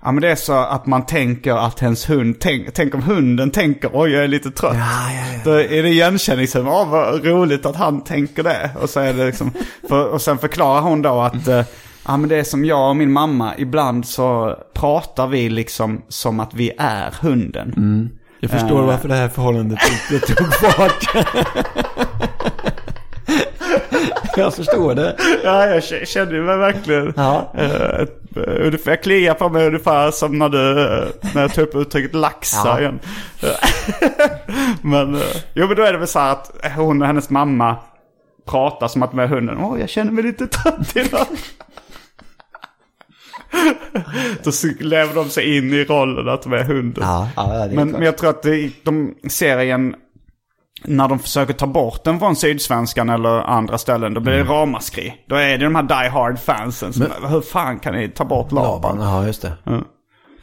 Ja 0.05 0.13
men 0.13 0.23
det 0.23 0.31
är 0.31 0.37
så 0.37 0.53
att 0.53 0.87
man 0.87 1.07
tänker 1.07 1.67
att 1.67 1.83
ens 1.83 2.11
hund, 2.11 2.37
tänk, 2.41 2.75
tänk 2.75 2.95
om 2.95 3.03
hunden 3.03 3.51
tänker 3.51 3.91
oj 3.93 4.11
jag 4.11 4.25
är 4.25 4.29
lite 4.29 4.51
trött. 4.51 4.75
Ja, 4.77 5.13
ja, 5.13 5.33
ja. 5.35 5.41
Då 5.45 5.51
är 5.51 5.83
det 5.83 5.89
igenkänningshumor, 5.89 6.73
åh 6.73 6.89
vad 6.91 7.25
roligt 7.25 7.67
att 7.67 7.77
han 7.77 8.05
tänker 8.05 8.43
det. 8.43 8.71
Och, 8.81 8.91
så 8.91 9.01
är 9.01 9.13
det 9.13 9.27
liksom, 9.27 9.53
för, 9.89 10.07
och 10.09 10.23
sen 10.23 10.39
förklarar 10.39 10.81
hon 10.81 11.03
då 11.03 11.21
att 11.21 11.49
eh, 11.49 11.65
ja, 12.07 12.17
men 12.17 12.29
det 12.29 12.37
är 12.37 12.45
som 12.45 12.65
jag 12.65 12.89
och 12.89 12.97
min 12.97 13.13
mamma, 13.13 13.53
ibland 13.59 14.07
så 14.07 14.57
pratar 14.75 15.27
vi 15.27 15.49
liksom 15.49 16.03
som 16.09 16.41
att 16.41 16.55
vi 16.55 16.73
är 16.79 17.15
hunden. 17.21 18.11
Jag 18.45 18.51
förstår 18.51 18.79
Eh. 18.81 18.87
varför 18.87 19.09
det 19.09 19.15
här 19.15 19.29
förhållandet 19.29 19.79
inte 20.13 20.27
tog 20.35 20.55
fart. 20.55 21.09
jag 24.37 24.55
förstår 24.55 24.95
det. 24.95 25.17
Ja, 25.45 25.67
jag 25.67 26.09
kände 26.09 26.41
mig 26.41 26.57
verkligen... 26.57 27.13
Ja. 27.17 27.53
ungefär- 28.37 28.91
jag 28.91 29.03
kliar 29.03 29.35
på 29.35 29.49
mig 29.49 29.67
ungefär 29.67 30.11
som 30.11 30.39
när 30.39 30.49
du, 30.49 30.75
när 31.35 31.43
jag 31.43 31.55
tog 31.55 31.65
upp 31.65 31.75
uttrycket 31.77 32.15
laxa 32.15 32.63
Ja. 32.69 32.81
igen. 32.81 32.99
men, 34.83 35.21
jo 35.55 35.67
men 35.67 35.77
då 35.77 35.83
är 35.83 35.93
det 35.93 35.99
väl 35.99 36.09
så 36.09 36.19
här 36.19 36.33
att 36.33 36.51
hon 36.77 37.01
och 37.03 37.07
hennes 37.07 37.31
mamma 37.31 37.77
pratar 38.49 38.89
som 38.89 39.03
att 39.03 39.13
är 39.25 39.29
hunden. 39.29 39.59
Åh, 39.59 39.81
jag 39.81 39.89
känner 39.89 40.13
mig 40.13 40.25
lite 40.25 40.47
trött 40.47 40.97
idag. 40.97 41.27
Då 44.45 44.51
lever 44.81 45.15
de 45.15 45.29
sig 45.31 45.57
in 45.57 45.73
i 45.73 45.85
rollen 45.85 46.29
att 46.29 46.43
de 46.43 46.53
är 46.53 46.65
hunden. 46.65 47.05
Ja, 47.07 47.29
ja 47.37 47.69
Men, 47.73 47.91
men 47.91 48.03
jag 48.03 48.19
tror 48.19 48.31
att 48.31 48.43
det, 48.43 48.71
de 48.85 49.15
serien, 49.29 49.95
när 50.85 51.09
de 51.09 51.19
försöker 51.19 51.55
ta 51.55 51.67
bort 51.67 52.05
den 52.05 52.19
från 52.19 52.37
Sydsvenskan 52.37 53.09
eller 53.11 53.29
andra 53.41 53.79
ställen, 53.79 54.15
då 54.15 54.21
blir 54.21 54.33
Mm. 54.35 54.47
det 54.47 54.53
ramaskri. 54.53 55.15
Då 55.29 55.35
är 55.37 55.59
det 55.59 55.65
de 55.65 55.75
här 55.75 55.83
Die 55.83 56.09
Hard-fansen 56.11 56.93
som, 56.93 57.07
hur 57.29 57.41
fan 57.41 57.79
kan 57.79 57.95
ni 57.95 58.09
ta 58.09 58.25
bort 58.25 58.53
Laban, 58.53 59.01
ja 59.01 59.27
just 59.27 59.43
det. 59.43 59.53
Ja. 59.65 59.73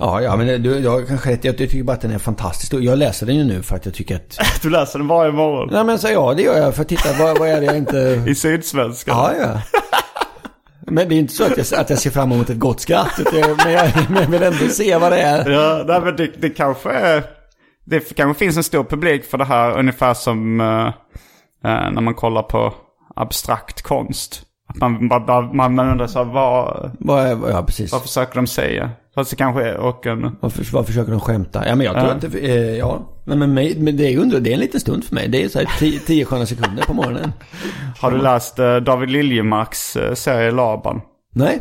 Ja, 0.02 0.22
ja 0.22 0.36
men 0.36 0.64
du, 0.64 0.80
jag 0.80 1.08
kanske 1.08 1.32
rätt. 1.32 1.44
Jag 1.44 1.58
tycker 1.58 1.84
bara 1.84 1.94
att 1.94 2.02
den 2.02 2.12
är 2.12 2.18
fantastisk. 2.20 2.74
Jag 2.74 2.98
läser 2.98 3.26
den 3.26 3.36
ju 3.36 3.44
nu 3.44 3.64
för 3.64 3.76
att 3.76 3.86
jag 3.86 3.94
tycker 3.94 4.16
att... 4.16 4.40
Du 4.62 4.70
läser 4.70 5.00
den 5.00 5.08
varje 5.08 5.32
morgon. 5.32 5.70
Nej 5.72 5.84
men 5.84 6.00
så 6.00 6.08
ja, 6.10 6.34
det 6.34 6.42
gör 6.44 6.58
jag. 6.58 6.76
För 6.76 6.82
att 6.82 6.88
titta, 6.88 7.10
vad, 7.20 7.40
vad 7.40 7.50
är 7.50 7.60
det 7.60 7.66
jag 7.66 7.78
inte... 7.78 8.24
I 8.28 8.36
Sydsvenskan. 8.36 9.18
Ja, 9.18 9.32
ja. 9.42 9.62
Men 10.90 11.10
det 11.10 11.16
är 11.16 11.20
inte 11.20 11.34
så 11.34 11.44
att 11.44 11.58
jag, 11.58 11.80
att 11.80 11.90
jag 11.90 12.00
ser 12.00 12.10
fram 12.10 12.32
emot 12.32 12.50
ett 12.50 12.60
gott 12.60 12.80
skratt. 12.80 13.20
Men 13.34 13.72
jag, 13.74 13.92
men 14.10 14.22
jag 14.22 14.30
vill 14.30 14.44
ändå 14.44 14.68
se 14.70 14.98
vad 14.98 15.12
det 15.12 15.22
är. 15.22 15.50
Ja, 15.50 16.02
men 16.04 16.16
det, 16.16 16.42
det 16.42 16.50
kanske 16.50 16.92
är... 16.92 17.24
Det 17.86 18.16
kanske 18.16 18.40
finns 18.40 18.58
en 18.58 18.64
stor 18.64 18.84
publik 18.84 19.26
för 19.26 19.38
det 19.38 19.46
här 19.46 19.80
ungefär 19.80 20.14
som 20.14 20.62
eh, 20.62 20.92
när 21.64 22.02
man 22.02 22.14
kollar 22.14 22.44
på 22.44 22.74
abstrakt 23.16 23.82
konst. 23.82 24.44
Att 24.70 24.76
man, 24.78 25.08
man, 25.08 25.56
man, 25.56 25.76
man 25.76 25.90
undrar 25.90 26.08
så 26.08 26.24
här, 26.24 26.34
vad, 26.34 26.92
Vad 27.00 27.26
är, 27.26 27.50
ja, 27.50 27.64
precis. 27.64 27.92
vad 27.92 28.02
försöker 28.02 28.36
de 28.36 28.48
säga? 28.48 28.92
Fast 29.16 29.30
det 29.30 29.36
kanske 29.36 29.64
är 29.64 29.78
och 29.78 30.06
en... 30.06 30.36
Varför, 30.40 30.66
vad 30.74 30.86
försöker 30.88 31.12
de 31.12 31.20
skämta? 31.20 31.68
Ja 31.68 31.76
men 31.76 31.86
jag 31.86 31.96
tror 31.96 32.08
Ja. 32.08 32.12
att 32.14 32.22
det, 32.22 32.40
eh, 32.40 32.78
ja. 32.78 33.10
Nej, 33.26 33.38
men, 33.38 33.54
mig, 33.54 33.76
men 33.80 33.98
det 33.98 34.06
är 34.06 34.10
ju 34.10 34.18
under, 34.18 34.40
det 34.40 34.50
är 34.50 34.54
en 34.54 34.60
liten 34.60 34.80
stund 34.80 35.04
för 35.06 35.16
mig. 35.16 35.28
Det 35.28 35.44
är 35.44 35.48
så 35.50 35.60
här 35.60 35.70
tio, 35.80 36.00
tio 36.08 36.26
sköna 36.26 36.46
sekunder 36.46 36.84
på 36.84 36.94
morgonen. 36.94 37.32
Har 38.00 38.12
du 38.12 38.18
läst 38.18 38.60
eh, 38.60 38.76
David 38.76 39.10
Liljemarks 39.10 39.96
eh, 39.96 40.14
serie 40.14 40.52
Laban? 40.52 41.02
Nej? 41.34 41.60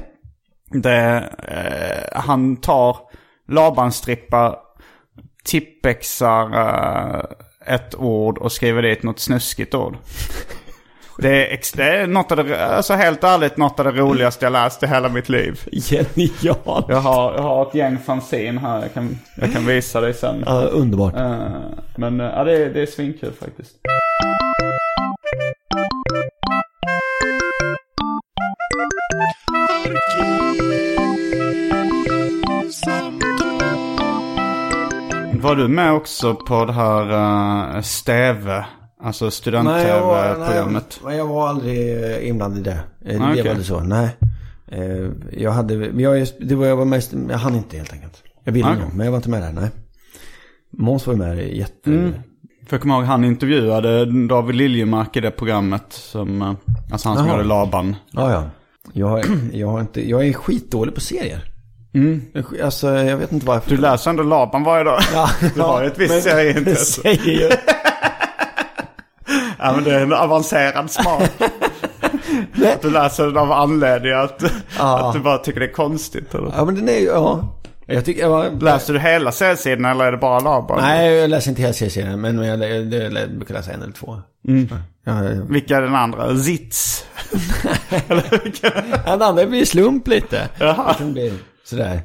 Det, 0.70 1.24
eh, 1.48 2.20
han 2.20 2.56
tar 2.56 2.96
Laban-strippar, 3.48 4.56
tippexar 5.44 6.52
eh, 6.52 7.20
ett 7.74 7.94
ord 7.94 8.38
och 8.38 8.52
skriver 8.52 8.82
dit 8.82 9.02
något 9.02 9.18
snuskigt 9.20 9.74
ord. 9.74 9.96
Det 11.20 11.52
är, 11.52 11.76
det 11.76 11.84
är 11.84 12.06
något 12.06 12.32
av 12.32 12.36
det, 12.44 12.66
alltså 12.66 12.94
helt 12.94 13.24
ärligt 13.24 13.56
något 13.56 13.78
av 13.80 13.84
det 13.86 14.00
roligaste 14.00 14.44
jag 14.46 14.52
läst 14.52 14.82
i 14.82 14.86
hela 14.86 15.08
mitt 15.08 15.28
liv. 15.28 15.60
Genialt! 15.72 16.86
Jag 16.88 17.00
har, 17.00 17.34
jag 17.34 17.42
har 17.42 17.66
ett 17.68 17.74
gäng 17.74 17.98
fanzine 17.98 18.60
här, 18.60 18.82
jag 18.82 18.94
kan, 18.94 19.18
jag 19.36 19.52
kan 19.52 19.66
visa 19.66 20.00
dig 20.00 20.14
sen. 20.14 20.42
Ja, 20.46 20.52
underbart. 20.60 21.14
Eh, 21.16 21.46
men 21.96 22.20
eh, 22.20 22.26
ja, 22.26 22.44
det, 22.44 22.52
är- 22.64 22.70
det 22.74 22.82
är 22.82 22.86
svinkul 22.86 23.32
faktiskt. 23.40 23.72
Var 35.42 35.56
du 35.56 35.68
med 35.68 35.92
också 35.92 36.34
på 36.34 36.64
det 36.64 36.72
här 36.72 37.12
uh, 37.76 37.80
Steve? 37.82 38.64
Alltså 39.02 39.30
student-tv-programmet? 39.30 41.00
nej, 41.04 41.16
jag 41.16 41.26
var 41.26 41.48
aldrig 41.48 42.04
eh, 42.04 42.28
inblandad 42.28 42.58
i 42.58 42.62
det. 42.62 42.80
Eh, 43.14 43.22
Ah, 43.22 43.26
Det 43.26 43.32
okej. 43.40 43.48
var 43.48 43.54
det 43.54 43.64
så. 43.64 43.80
Nej. 43.80 44.08
Eh, 44.72 45.08
Jag 45.32 45.50
hade, 45.52 45.74
jag, 46.02 46.26
det 46.40 46.54
var, 46.54 46.66
jag 46.66 46.76
var 46.76 46.84
mest, 46.84 47.12
jag 47.30 47.38
hann 47.38 47.54
inte 47.54 47.76
helt 47.76 47.92
enkelt. 47.92 48.22
Jag 48.44 48.52
ville 48.52 48.66
Ah, 48.68 48.74
men 48.94 49.04
jag 49.06 49.10
var 49.12 49.16
inte 49.18 49.30
med 49.30 49.42
där, 49.42 49.52
nej. 49.52 49.70
Måns 50.72 51.06
var 51.06 51.14
med 51.14 51.56
jätte... 51.56 51.90
Mm. 51.90 52.12
För 52.68 52.76
jag 52.76 52.82
kommer 52.82 52.94
ihåg 52.94 53.04
han 53.04 53.24
intervjuade 53.24 54.26
David 54.28 54.56
Liljemark 54.56 55.16
i 55.16 55.20
det 55.20 55.30
programmet. 55.30 55.82
Som, 55.88 56.56
alltså 56.92 57.08
han 57.08 57.18
som 57.18 57.28
gjorde 57.28 57.44
Laban. 57.44 57.96
Ja, 58.10 58.32
ja. 58.32 58.50
Jag, 58.92 59.24
jag, 59.52 59.68
har 59.68 59.80
inte, 59.80 60.08
jag 60.10 60.26
är 60.28 60.32
skitdålig 60.32 60.94
på 60.94 61.00
serier. 61.00 61.44
Alltså, 62.64 62.88
jag 62.88 63.16
vet 63.16 63.32
inte 63.32 63.46
varför. 63.46 63.70
Du 63.70 63.76
läser 63.76 64.10
ändå 64.10 64.22
Laban 64.22 64.64
varje 64.64 64.84
dag. 64.84 65.00
Ja, 65.14 65.28
Du 65.54 65.60
har 65.60 65.82
ju 65.82 65.86
ett 65.88 65.98
visst 65.98 66.22
serieintresse. 66.22 67.02
Ja 69.58 69.72
men 69.72 69.84
det 69.84 69.94
är 69.94 70.02
en 70.02 70.12
avancerad 70.12 70.90
smak. 70.90 71.22
att 72.74 72.82
du 72.82 72.90
läser 72.90 73.26
den 73.26 73.36
av 73.36 73.52
anledning 73.52 74.12
att, 74.12 74.42
att 74.78 75.12
du 75.14 75.20
bara 75.20 75.38
tycker 75.38 75.60
det 75.60 75.66
är 75.66 75.72
konstigt. 75.72 76.34
Eller? 76.34 76.52
Ja, 76.56 76.64
men 76.64 76.74
den 76.74 76.88
är 76.88 76.98
ju, 76.98 77.06
ja. 77.06 77.54
Jag 77.86 78.04
tycker, 78.04 78.22
jag, 78.22 78.62
Läser 78.62 78.92
du 78.92 79.00
hela 79.00 79.32
seriesidan 79.32 79.84
eller 79.84 80.04
är 80.04 80.12
det 80.12 80.18
bara 80.18 80.40
Laban? 80.40 80.78
Nej, 80.80 81.14
jag 81.14 81.30
läser 81.30 81.50
inte 81.50 81.62
hela 81.62 81.72
serien, 81.74 82.20
men 82.20 82.38
jag, 82.38 82.62
jag, 82.62 82.92
jag, 82.92 83.30
brukar 83.36 83.54
läsa 83.54 83.72
en 83.72 83.82
eller 83.82 83.92
två. 83.92 84.20
Mm. 84.48 84.68
Ja, 85.04 85.24
ja, 85.24 85.42
Vilka 85.48 85.76
är 85.76 85.82
den 85.82 85.94
andra? 85.94 86.26
Ja. 88.62 89.00
Den 89.06 89.22
andra 89.22 89.46
blir 89.46 89.64
slump 89.64 90.08
lite. 90.08 90.48
Jaha. 90.58 90.94
Sådär. 91.64 92.00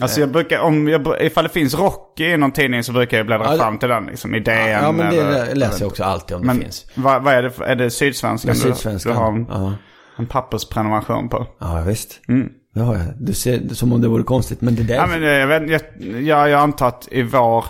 Alltså 0.00 0.20
jag 0.20 0.28
brukar, 0.30 0.60
om 0.60 0.88
jag, 0.88 1.22
ifall 1.22 1.44
det 1.44 1.50
finns 1.50 1.74
Rocky 1.74 2.24
i 2.24 2.36
någon 2.36 2.52
tidning 2.52 2.82
så 2.84 2.92
brukar 2.92 3.16
jag 3.16 3.26
bläddra 3.26 3.44
Ja, 3.44 3.50
det- 3.52 3.58
fram 3.58 3.78
till 3.78 3.88
den 3.88 4.06
liksom 4.06 4.34
i 4.34 4.40
DN. 4.40 4.70
Ja, 4.82 4.92
men 4.92 5.14
det 5.14 5.20
eller, 5.20 5.54
läser 5.54 5.80
jag 5.80 5.88
också 5.88 6.04
alltid 6.04 6.36
om 6.36 6.42
det 6.42 6.46
Men 6.46 6.60
finns. 6.60 6.86
vad, 6.94 7.22
vad 7.22 7.34
är 7.34 7.42
det 7.42 7.52
är 7.66 7.76
det 7.76 7.90
Sydsvenskan 7.90 8.54
Ja, 8.56 8.64
du, 8.68 8.72
Sydsvenskan. 8.74 9.12
du 9.12 9.18
har 9.18 9.28
en, 9.32 9.46
Ja. 9.50 9.72
en 10.18 10.26
pappersprenumeration 10.26 11.28
på? 11.28 11.46
Ja, 11.60 11.82
visst. 11.86 12.20
Det 12.74 12.80
har 12.80 12.94
jag. 12.94 13.04
Du 13.20 13.32
ser 13.32 13.58
det 13.58 13.74
som 13.74 13.92
om 13.92 14.00
det 14.00 14.08
vore 14.08 14.22
konstigt, 14.22 14.60
men 14.60 14.74
det 14.74 14.82
där... 14.82 14.94
Ja 14.94 15.06
men 15.06 15.22
eh, 15.22 15.28
jag, 15.28 15.46
vet, 15.46 15.70
jag, 15.70 15.80
jag, 16.22 16.50
jag 16.50 16.60
antar 16.60 16.88
att 16.88 17.08
i 17.10 17.22
var, 17.22 17.64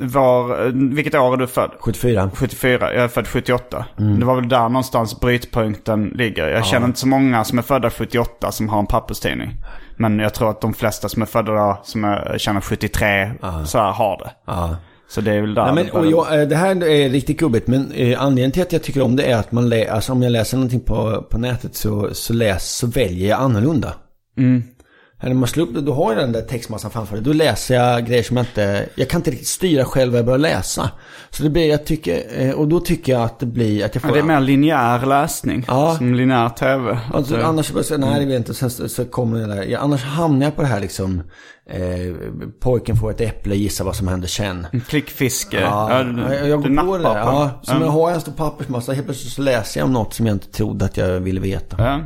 var, 0.00 0.66
vilket 0.94 1.14
år 1.14 1.32
är 1.32 1.36
du 1.36 1.46
född? 1.46 1.70
74. 1.80 2.30
74, 2.34 2.94
jag 2.94 3.04
är 3.04 3.08
född 3.08 3.26
78. 3.28 3.84
Mm. 3.98 4.20
Det 4.20 4.26
var 4.26 4.34
väl 4.36 4.48
där 4.48 4.68
någonstans 4.68 5.20
brytpunkten 5.20 6.04
ligger. 6.14 6.48
Jag 6.48 6.66
känner 6.66 6.86
inte 6.86 6.98
så 6.98 7.08
många 7.08 7.44
som 7.44 7.58
är 7.58 7.62
födda 7.62 7.90
78 7.90 8.52
som 8.52 8.68
har 8.68 8.78
en 8.78 8.86
papperstidning. 8.86 9.54
Men 9.96 10.18
jag 10.18 10.34
tror 10.34 10.50
att 10.50 10.60
de 10.60 10.74
flesta 10.74 11.08
som 11.08 11.22
är 11.22 11.26
födda 11.26 11.52
då, 11.52 11.80
som 11.84 12.04
är, 12.04 12.38
känner 12.38 12.60
73, 12.60 13.30
så 13.66 13.78
här 13.78 13.92
har 13.92 14.18
det. 14.18 14.30
Ja. 14.46 14.76
Så 15.10 15.20
det 15.20 15.32
är 15.32 15.40
väl 15.40 15.54
där 15.54 15.72
Nej, 15.72 15.74
men, 15.74 15.90
och 15.90 16.06
jag, 16.06 16.40
eh, 16.40 16.48
det 16.48 16.56
här 16.56 16.84
är 16.84 17.08
riktigt 17.08 17.38
gubbigt, 17.38 17.66
men 17.66 17.92
eh, 17.92 18.22
anledningen 18.22 18.52
till 18.52 18.62
att 18.62 18.72
jag 18.72 18.82
tycker 18.82 19.02
om 19.02 19.16
det 19.16 19.24
är 19.24 19.36
att 19.38 19.52
man 19.52 19.68
lä- 19.68 19.90
alltså, 19.92 20.12
om 20.12 20.22
jag 20.22 20.32
läser 20.32 20.56
någonting 20.56 20.80
på, 20.80 21.22
på 21.30 21.38
nätet 21.38 21.74
så, 21.76 22.08
så, 22.14 22.32
läs, 22.32 22.76
så 22.76 22.86
väljer 22.86 23.28
jag 23.28 23.40
annorlunda. 23.40 23.94
Mm. 24.38 24.62
När 25.22 25.34
man 25.34 25.48
slår 25.48 25.66
upp 25.66 25.74
det, 25.74 25.80
då 25.80 25.94
har 25.94 26.12
jag 26.12 26.22
den 26.22 26.32
där 26.32 26.42
textmassan 26.42 26.90
framför 26.90 27.14
dig. 27.14 27.24
Då 27.24 27.32
läser 27.32 27.74
jag 27.74 28.06
grejer 28.06 28.22
som 28.22 28.36
jag 28.36 28.46
inte, 28.46 28.88
jag 28.94 29.08
kan 29.08 29.18
inte 29.20 29.30
riktigt 29.30 29.48
styra 29.48 29.84
själv 29.84 30.12
vad 30.12 30.18
jag 30.18 30.26
bör 30.26 30.38
läsa. 30.38 30.90
Så 31.30 31.42
det 31.42 31.50
blir, 31.50 31.68
jag 31.70 31.84
tycker, 31.86 32.22
eh, 32.36 32.50
och 32.50 32.68
då 32.68 32.80
tycker 32.80 33.12
jag 33.12 33.22
att 33.22 33.38
det 33.40 33.46
blir, 33.46 33.84
att 33.84 33.94
jag 33.94 34.02
får... 34.02 34.10
Ja, 34.10 34.14
det 34.14 34.20
är 34.20 34.24
mer 34.24 34.40
linjär 34.40 35.06
läsning. 35.06 35.64
Ja. 35.68 35.94
Som 35.96 36.14
linjär 36.14 36.48
tv. 36.48 36.98
Alltså, 37.14 37.36
Det- 37.36 37.46
annars 37.46 37.72
bara 37.72 37.82
så, 37.82 37.96
nej 37.96 38.10
det 38.20 38.26
vet 38.26 38.32
jag 38.32 38.40
inte. 38.40 38.54
Sen 38.54 38.70
så, 38.70 38.88
så 38.88 39.04
kommer 39.04 39.38
det 39.38 39.46
där. 39.54 39.62
Ja, 39.62 39.78
annars 39.78 40.04
hamnar 40.04 40.46
jag 40.46 40.56
på 40.56 40.62
det 40.62 40.68
här 40.68 40.80
liksom. 40.80 41.22
Eh, 41.70 41.80
pojken 42.60 42.96
får 42.96 43.10
ett 43.10 43.20
äpple, 43.20 43.54
gissa 43.56 43.84
vad 43.84 43.96
som 43.96 44.08
händer 44.08 44.28
sen. 44.28 44.66
Plickfiske. 44.88 45.60
Ja, 45.60 46.02
du, 46.02 46.34
jag, 46.48 46.62
du 46.62 46.76
går 46.86 46.98
där. 46.98 47.16
Ja, 47.18 47.50
det. 47.60 47.66
som 47.70 47.82
jag 47.82 47.88
har 47.88 48.10
en 48.12 48.20
stor 48.20 48.32
pappersmassa. 48.32 48.92
Helt 48.92 49.06
plötsligt 49.06 49.32
så 49.32 49.42
läser 49.42 49.80
jag 49.80 49.86
om 49.86 49.92
något 49.92 50.14
som 50.14 50.26
jag 50.26 50.34
inte 50.34 50.48
trodde 50.52 50.84
att 50.84 50.96
jag 50.96 51.20
ville 51.20 51.40
veta. 51.40 51.76
Ja. 51.78 52.00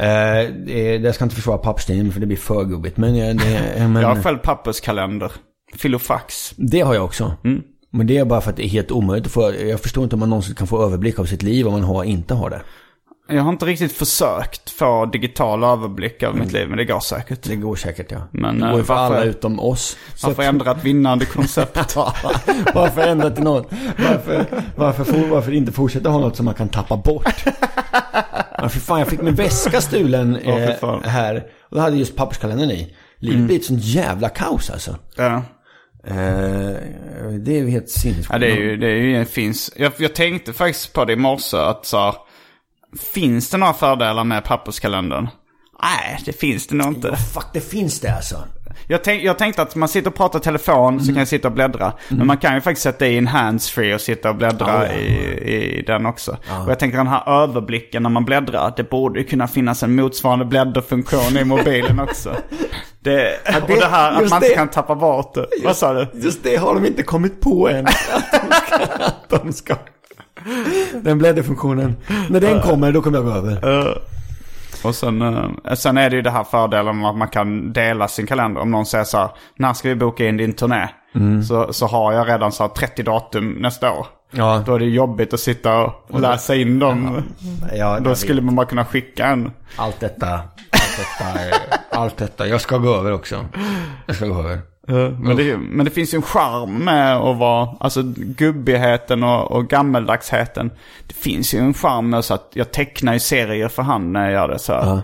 Eh, 0.00 0.54
det, 0.66 0.96
jag 0.96 1.14
ska 1.14 1.24
inte 1.24 1.36
försvara 1.36 1.58
papperstidningen 1.58 2.12
för 2.12 2.20
det 2.20 2.26
blir 2.26 2.36
för 2.36 2.64
gubbigt. 2.64 2.96
Men, 2.96 3.16
jag, 3.16 3.36
det, 3.36 3.74
men 3.88 4.02
Jag 4.02 4.08
har 4.08 4.22
själv 4.22 4.38
papperskalender. 4.38 5.32
Filofax. 5.74 6.52
det 6.56 6.80
har 6.80 6.94
jag 6.94 7.04
också. 7.04 7.34
Mm. 7.44 7.62
Men 7.90 8.06
det 8.06 8.18
är 8.18 8.24
bara 8.24 8.40
för 8.40 8.50
att 8.50 8.56
det 8.56 8.66
är 8.66 8.68
helt 8.68 8.90
omöjligt 8.90 9.26
att 9.26 9.32
få. 9.32 9.54
Jag 9.54 9.80
förstår 9.80 10.04
inte 10.04 10.16
om 10.16 10.20
man 10.20 10.30
någonsin 10.30 10.54
kan 10.54 10.66
få 10.66 10.84
överblick 10.84 11.18
av 11.18 11.24
sitt 11.24 11.42
liv 11.42 11.66
om 11.66 11.72
man 11.72 11.82
har, 11.82 12.04
inte 12.04 12.34
har 12.34 12.50
det. 12.50 12.62
Jag 13.30 13.42
har 13.42 13.50
inte 13.52 13.66
riktigt 13.66 13.92
försökt 13.92 14.70
få 14.70 15.06
digital 15.06 15.64
överblick 15.64 16.22
av 16.22 16.36
mitt 16.36 16.52
liv, 16.52 16.68
men 16.68 16.78
det 16.78 16.84
går 16.84 17.00
säkert. 17.00 17.42
Det 17.42 17.56
går 17.56 17.76
säkert 17.76 18.10
ja. 18.10 18.28
Men, 18.30 18.58
det 18.58 18.66
eh, 18.66 18.70
går 18.70 18.80
ju 18.80 18.84
för 18.84 18.94
alla 18.94 19.22
utom 19.24 19.60
oss. 19.60 19.96
Varför 20.22 20.42
att- 20.42 20.48
ändra 20.48 20.70
ett 20.70 20.84
vinnande 20.84 21.24
koncept? 21.24 21.96
varför 22.74 23.00
ändra 23.00 23.30
till 23.30 23.44
något? 23.44 23.70
Varför, 23.98 24.46
varför, 24.76 25.04
for, 25.04 25.26
varför 25.28 25.52
inte 25.52 25.72
fortsätta 25.72 26.08
ha 26.08 26.18
något 26.18 26.36
som 26.36 26.44
man 26.44 26.54
kan 26.54 26.68
tappa 26.68 26.96
bort? 26.96 27.44
Ja, 28.58 28.68
för 28.68 28.80
fan, 28.80 28.98
jag 28.98 29.08
fick 29.08 29.22
min 29.22 29.34
väska 29.34 29.80
stulen 29.80 30.36
eh, 30.36 31.00
här. 31.04 31.46
Och 31.68 31.76
då 31.76 31.82
hade 31.82 31.96
just 31.96 32.16
papperskalendern 32.16 32.70
i. 32.70 32.96
Livet 33.18 33.46
blir 33.46 33.56
ett 33.56 33.64
sånt 33.64 33.84
jävla 33.84 34.28
kaos 34.28 34.70
alltså. 34.70 34.96
ja. 35.16 35.42
Eh, 36.04 36.14
det 37.40 37.52
är 37.52 37.58
ju 37.58 37.70
helt 37.70 37.90
sinnessjukt. 37.90 38.28
ja, 38.32 38.38
det 38.38 38.50
är 38.50 38.56
ju, 38.56 38.76
det 38.76 38.86
är 38.86 38.96
ju, 38.96 39.24
finns. 39.24 39.72
Jag, 39.76 39.92
jag 39.96 40.14
tänkte 40.14 40.52
faktiskt 40.52 40.92
på 40.92 41.04
det 41.04 41.12
i 41.12 41.16
morse 41.16 41.56
att 41.56 41.86
så 41.86 42.14
Finns 43.14 43.50
det 43.50 43.56
några 43.56 43.72
fördelar 43.72 44.24
med 44.24 44.44
papperskalendern? 44.44 45.28
Nej, 45.82 46.20
det 46.24 46.32
finns 46.32 46.66
det 46.66 46.74
nog 46.76 46.86
inte. 46.86 47.16
Fuck, 47.34 47.46
det 47.52 47.60
finns 47.60 48.00
det 48.00 48.16
alltså. 48.16 48.36
Jag, 48.86 49.04
tänk, 49.04 49.22
jag 49.22 49.38
tänkte 49.38 49.62
att 49.62 49.74
man 49.74 49.88
sitter 49.88 50.10
och 50.10 50.16
pratar 50.16 50.38
telefon 50.38 51.00
så 51.00 51.06
kan 51.06 51.16
jag 51.16 51.28
sitta 51.28 51.48
och 51.48 51.54
bläddra. 51.54 51.92
Men 52.08 52.26
man 52.26 52.36
kan 52.36 52.54
ju 52.54 52.60
faktiskt 52.60 52.82
sätta 52.82 53.06
i 53.06 53.18
en 53.18 53.26
handsfree 53.26 53.94
och 53.94 54.00
sitta 54.00 54.30
och 54.30 54.36
bläddra 54.36 54.66
Ja, 54.68 54.86
ja, 54.86 54.92
i, 54.92 55.78
i 55.78 55.82
den 55.86 56.06
också. 56.06 56.36
Och 56.64 56.70
jag 56.70 56.78
tänker 56.78 56.98
den 56.98 57.06
här 57.06 57.42
överblicken 57.42 58.02
när 58.02 58.10
man 58.10 58.24
bläddrar. 58.24 58.72
Det 58.76 58.90
borde 58.90 59.20
ju 59.20 59.26
kunna 59.26 59.48
finnas 59.48 59.82
en 59.82 59.94
motsvarande 59.94 60.44
blädderfunktion 60.44 61.36
i 61.36 61.44
mobilen 61.44 62.00
också. 62.00 62.36
Det, 63.02 63.32
och 63.62 63.68
det 63.68 63.86
här 63.86 64.12
att 64.12 64.20
just 64.20 64.30
man 64.30 64.36
inte 64.42 64.48
det. 64.48 64.54
kan 64.54 64.68
tappa 64.68 64.94
bort 64.94 65.34
det. 65.34 65.46
Vad 65.64 65.76
sa 65.76 65.92
du? 65.92 66.06
Just 66.14 66.42
det 66.44 66.56
har 66.56 66.74
de 66.74 66.86
inte 66.86 67.02
kommit 67.02 67.40
på 67.40 67.68
än. 67.68 67.86
Att 67.86 67.92
de 68.30 68.52
ska... 68.62 68.84
Att 69.04 69.42
de 69.42 69.52
ska. 69.52 69.76
Den 71.02 71.18
blädderfunktionen. 71.18 71.96
När 72.30 72.40
den 72.40 72.60
kommer, 72.60 72.92
då 72.92 73.02
kommer 73.02 73.18
jag 73.18 73.26
gå 73.26 73.32
över. 73.32 73.86
Eh, 73.88 73.94
och 74.84 74.94
sen, 74.94 75.22
eh, 75.22 75.74
sen 75.74 75.98
är 75.98 76.10
det 76.10 76.16
ju 76.16 76.22
det 76.22 76.30
här 76.30 76.44
fördelen 76.44 77.04
att 77.04 77.16
man 77.16 77.28
kan 77.28 77.72
dela 77.72 78.08
sin 78.08 78.26
kalender. 78.26 78.60
Om 78.60 78.70
någon 78.70 78.86
säger 78.86 79.04
så 79.04 79.18
här, 79.18 79.28
när 79.56 79.72
ska 79.72 79.88
vi 79.88 79.94
boka 79.94 80.28
in 80.28 80.36
din 80.36 80.52
turné? 80.52 80.88
Så, 81.48 81.72
så 81.72 81.86
har 81.86 82.12
jag 82.12 82.28
redan 82.28 82.52
så 82.52 82.62
här 82.62 82.68
30 82.70 83.02
datum 83.02 83.50
nästa 83.52 83.92
år. 83.92 84.06
Ja. 84.30 84.62
Då 84.66 84.74
är 84.74 84.78
det 84.78 84.84
jobbigt 84.84 85.34
att 85.34 85.40
sitta 85.40 85.80
och 85.84 86.20
läsa 86.20 86.54
in 86.54 86.78
dem. 86.78 87.22
Ja, 87.76 88.00
Då 88.00 88.10
jag 88.10 88.18
skulle 88.18 88.42
man 88.42 88.54
bara 88.56 88.66
kunna 88.66 88.84
skicka 88.84 89.26
en. 89.26 89.50
Allt 89.76 90.00
detta, 90.00 90.28
allt 90.32 90.98
detta, 90.98 91.40
är- 91.40 91.54
allt 92.00 92.16
detta. 92.16 92.46
Jag 92.46 92.60
ska 92.60 92.78
gå 92.78 92.94
över 92.94 93.12
också. 93.12 93.46
Jag 94.06 94.16
ska 94.16 94.26
gå 94.26 94.38
över. 94.38 94.58
Men 95.18 95.36
det, 95.36 95.56
men 95.56 95.84
det 95.84 95.90
finns 95.90 96.14
ju 96.14 96.16
en 96.16 96.22
charm 96.22 96.84
med 96.84 97.16
att 97.16 97.36
vara, 97.36 97.68
alltså 97.80 98.02
gubbigheten 98.16 99.22
och, 99.24 99.52
och 99.52 99.66
gammaldagsheten. 99.68 100.70
Det 101.08 101.14
finns 101.14 101.54
ju 101.54 101.58
en 101.58 101.74
charm 101.74 102.10
med 102.10 102.24
så 102.24 102.34
att 102.34 102.50
jag 102.54 102.72
tecknar 102.72 103.12
ju 103.12 103.18
serier 103.20 103.68
för 103.68 103.82
hand 103.82 104.12
när 104.12 104.22
jag 104.24 104.32
gör 104.32 104.48
det. 104.48 104.58
Så 104.58 104.72
här. 104.72 105.00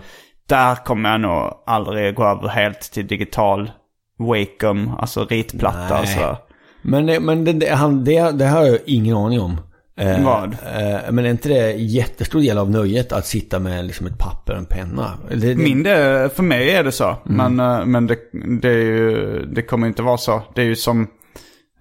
Där 0.49 0.75
kommer 0.75 1.11
jag 1.11 1.21
nog 1.21 1.51
aldrig 1.65 2.15
gå 2.15 2.23
över 2.23 2.47
helt 2.47 2.81
till 2.91 3.07
digital 3.07 3.71
Wacom, 4.19 4.91
alltså 4.99 5.25
ritplatta. 5.25 5.97
Nej. 6.01 6.07
Så. 6.07 6.37
Men, 6.81 7.05
det- 7.05 7.19
men 7.19 7.59
det, 7.59 7.69
han, 7.75 8.03
det, 8.03 8.31
det 8.31 8.45
har 8.45 8.63
jag 8.63 8.77
ingen 8.85 9.17
aning 9.17 9.41
om. 9.41 9.57
Eh, 9.97 10.25
Vad? 10.25 10.53
Eh, 10.53 11.11
men 11.11 11.25
är 11.25 11.29
inte 11.29 11.49
det 11.49 11.73
en 11.73 11.87
jättestor 11.87 12.41
del 12.41 12.57
av 12.57 12.71
nöjet 12.71 13.11
att 13.11 13.25
sitta 13.25 13.59
med 13.59 13.85
liksom 13.85 14.07
ett 14.07 14.17
papper 14.17 14.53
och 14.53 14.59
en 14.59 14.65
penna? 14.65 15.13
Det, 15.29 15.35
det, 15.35 15.55
Min 15.55 15.83
det, 15.83 16.29
för 16.35 16.43
mig 16.43 16.69
är 16.69 16.83
det 16.83 16.91
så. 16.91 17.15
Men, 17.23 17.59
eh, 17.59 17.85
men 17.85 18.07
det, 18.07 18.17
det, 18.61 18.73
ju, 18.73 19.45
det 19.45 19.61
kommer 19.61 19.87
inte 19.87 20.01
vara 20.01 20.17
så. 20.17 20.41
Det 20.55 20.61
är 20.61 20.65
ju 20.65 20.75
som... 20.75 21.07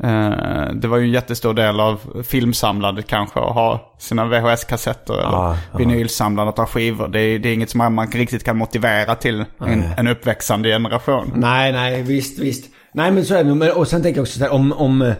Eh, 0.03 0.73
det 0.75 0.89
var 0.89 0.97
ju 0.97 1.05
en 1.05 1.13
jättestor 1.13 1.55
del 1.55 1.81
av 1.81 2.23
filmsamlandet 2.25 3.07
kanske 3.07 3.41
att 3.41 3.55
ha 3.55 3.97
sina 3.99 4.25
VHS-kassetter 4.25 5.15
eller 5.15 5.33
ja. 5.33 5.57
vinylsamlandet 5.79 6.59
ha 6.59 6.67
skivor. 6.67 7.09
Det 7.09 7.21
är, 7.21 7.39
det 7.39 7.49
är 7.49 7.53
inget 7.53 7.71
som 7.71 7.95
man 7.95 8.07
riktigt 8.07 8.45
kan 8.45 8.57
motivera 8.57 9.15
till 9.15 9.45
en, 9.59 9.85
en 9.97 10.07
uppväxande 10.07 10.69
generation. 10.69 11.33
Nej, 11.35 11.73
nej, 11.73 12.03
visst, 12.03 12.39
visst. 12.39 12.65
Nej, 12.93 13.11
men 13.11 13.25
så 13.25 13.35
är 13.35 13.45
det 13.45 13.73
Och 13.73 13.89
sen 13.89 14.03
tänker 14.03 14.19
jag 14.19 14.23
också 14.23 14.39
så 14.39 14.45
här, 14.45 14.53
om, 14.53 14.73
om, 14.73 15.15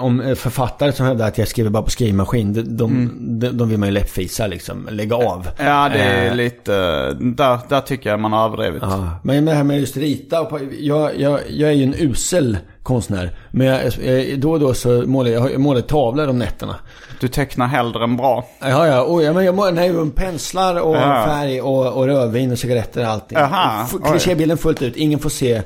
om 0.00 0.34
författare 0.36 0.92
som 0.92 1.06
hävdar 1.06 1.28
att 1.28 1.38
jag 1.38 1.48
skriver 1.48 1.70
bara 1.70 1.82
på 1.82 1.90
skrivmaskin, 1.90 2.52
de, 2.52 2.62
de, 2.76 3.10
de, 3.40 3.48
de 3.48 3.68
vill 3.68 3.78
man 3.78 3.88
ju 3.88 3.92
läppfisa 3.94 4.46
liksom, 4.46 4.88
lägga 4.90 5.16
av. 5.16 5.48
Ja, 5.58 5.88
det 5.92 5.98
är 5.98 6.26
Eh, 6.30 6.34
lite... 6.34 6.72
Där, 7.20 7.58
där 7.68 7.80
tycker 7.80 8.10
jag 8.10 8.20
man 8.20 8.32
har 8.32 8.44
överdrivit. 8.46 8.82
Ja, 8.82 9.10
men 9.22 9.44
det 9.44 9.52
här 9.52 9.64
med 9.64 9.80
just 9.80 9.96
rita 9.96 10.40
och 10.40 10.60
jag, 10.80 11.20
jag, 11.20 11.40
jag 11.50 11.70
är 11.70 11.74
ju 11.74 11.82
en 11.84 11.94
usel 11.98 12.58
konstnär. 12.82 13.30
Men 13.50 13.66
jag, 13.66 13.92
då 14.38 14.50
och 14.52 14.60
då 14.60 14.74
så 14.74 14.88
målar 15.06 15.30
jag, 15.30 15.52
jag 15.52 15.60
målar 15.60 15.80
tavlor 15.80 16.28
om 16.28 16.38
nätterna. 16.38 16.76
Du 17.20 17.28
tecknar 17.28 17.66
hellre 17.66 18.04
än 18.04 18.16
bra. 18.16 18.44
Ja, 18.60 18.86
ja, 18.86 19.02
och, 19.02 19.22
ja 19.22 19.32
men 19.32 19.44
jag 19.44 19.54
målar 19.54 19.72
nej, 19.72 20.10
penslar 20.10 20.80
och 20.80 20.96
Ja. 20.96 21.24
färg 21.26 21.60
och, 21.60 21.92
och 21.92 22.06
rödvin 22.06 22.52
och 22.52 22.58
cigaretter 22.58 23.00
och 23.00 23.06
allting. 23.06 23.38
Jaha. 23.38 23.86
Klichébilden 24.10 24.58
fullt 24.58 24.82
ut, 24.82 24.96
ingen 24.96 25.18
får 25.18 25.30
se. 25.30 25.62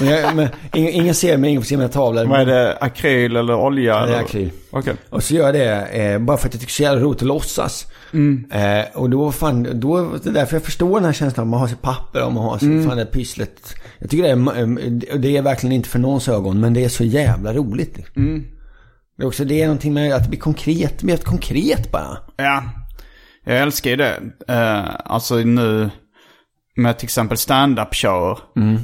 Men 0.00 0.36
men, 0.36 0.48
ingen, 0.74 0.92
ingen 0.92 1.14
ser 1.14 1.36
mig, 1.36 1.50
ingen 1.50 1.62
får 1.62 1.66
se 1.66 1.76
mina 1.76 1.88
tavlor. 1.88 2.24
Vad 2.24 2.40
är 2.40 2.46
det? 2.46 2.76
Akryl 2.80 3.36
eller 3.36 3.54
olja? 3.54 3.94
Ja, 4.00 4.06
det 4.06 4.14
är 4.14 4.20
akryl. 4.20 4.50
Okej. 4.70 4.94
Och 5.10 5.22
så 5.22 5.34
gör 5.34 5.44
jag 5.44 5.54
det 5.54 6.02
eh, 6.02 6.18
bara 6.18 6.36
för 6.36 6.48
att 6.48 6.54
jag 6.54 6.60
tycker 6.60 6.72
det 6.72 6.72
är 6.72 6.76
så 6.76 6.82
jävla 6.82 7.00
roligt 7.00 7.22
att 7.22 7.28
låtsas. 7.28 7.86
Eh, 8.52 8.98
och 9.00 9.10
då 9.10 9.32
fan, 9.32 9.80
då, 9.80 10.10
det 10.22 10.30
är 10.30 10.34
därför 10.34 10.56
jag 10.56 10.62
förstår 10.62 10.94
den 10.94 11.04
här 11.04 11.12
känslan 11.12 11.42
om 11.42 11.48
man 11.50 11.60
har 11.60 11.68
sitt 11.68 11.82
papper, 11.82 12.22
om 12.22 12.34
man 12.34 12.44
har 12.44 12.58
sitt, 12.58 12.88
fan 12.88 12.96
det 12.96 13.06
pysslet. 13.06 13.74
Jag 13.98 14.10
tycker 14.10 14.22
det 14.24 14.30
är, 14.30 14.60
eh, 14.60 15.18
det 15.18 15.36
är 15.36 15.42
verkligen 15.42 15.72
inte 15.72 15.88
för 15.88 15.98
någons 15.98 16.28
ögon, 16.28 16.60
men 16.60 16.74
det 16.74 16.84
är 16.84 16.88
så 16.88 17.04
jävla 17.04 17.52
roligt. 17.52 17.96
liksom. 17.96 18.44
Det 19.16 19.24
är 19.24 19.26
också 19.26 19.44
det 19.44 19.60
är 19.60 19.66
någonting 19.66 19.94
med 19.94 20.14
att 20.14 20.22
det 20.22 20.28
blir 20.28 20.40
konkret, 20.40 20.98
det 20.98 21.04
blir 21.04 21.14
helt 21.14 21.24
konkret 21.26 21.90
bara. 21.92 22.18
Ja, 22.36 22.62
jag 23.44 23.58
älskar 23.58 23.90
ju 23.90 23.96
det. 23.96 24.20
Eh, 24.48 24.84
alltså 25.04 25.36
nu 25.36 25.90
med 26.80 26.98
till 26.98 27.06
exempel 27.06 27.38
stand-up 27.38 27.94
shower. 27.94 28.38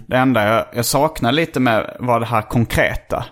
Det 0.07 0.17
enda 0.17 0.49
jag, 0.49 0.65
jag 0.73 0.85
saknar 0.85 1.33
lite 1.33 1.61
med 1.61 1.97
var 2.01 2.21
det 2.21 2.27
här 2.27 2.43
konkreta. 2.43 3.25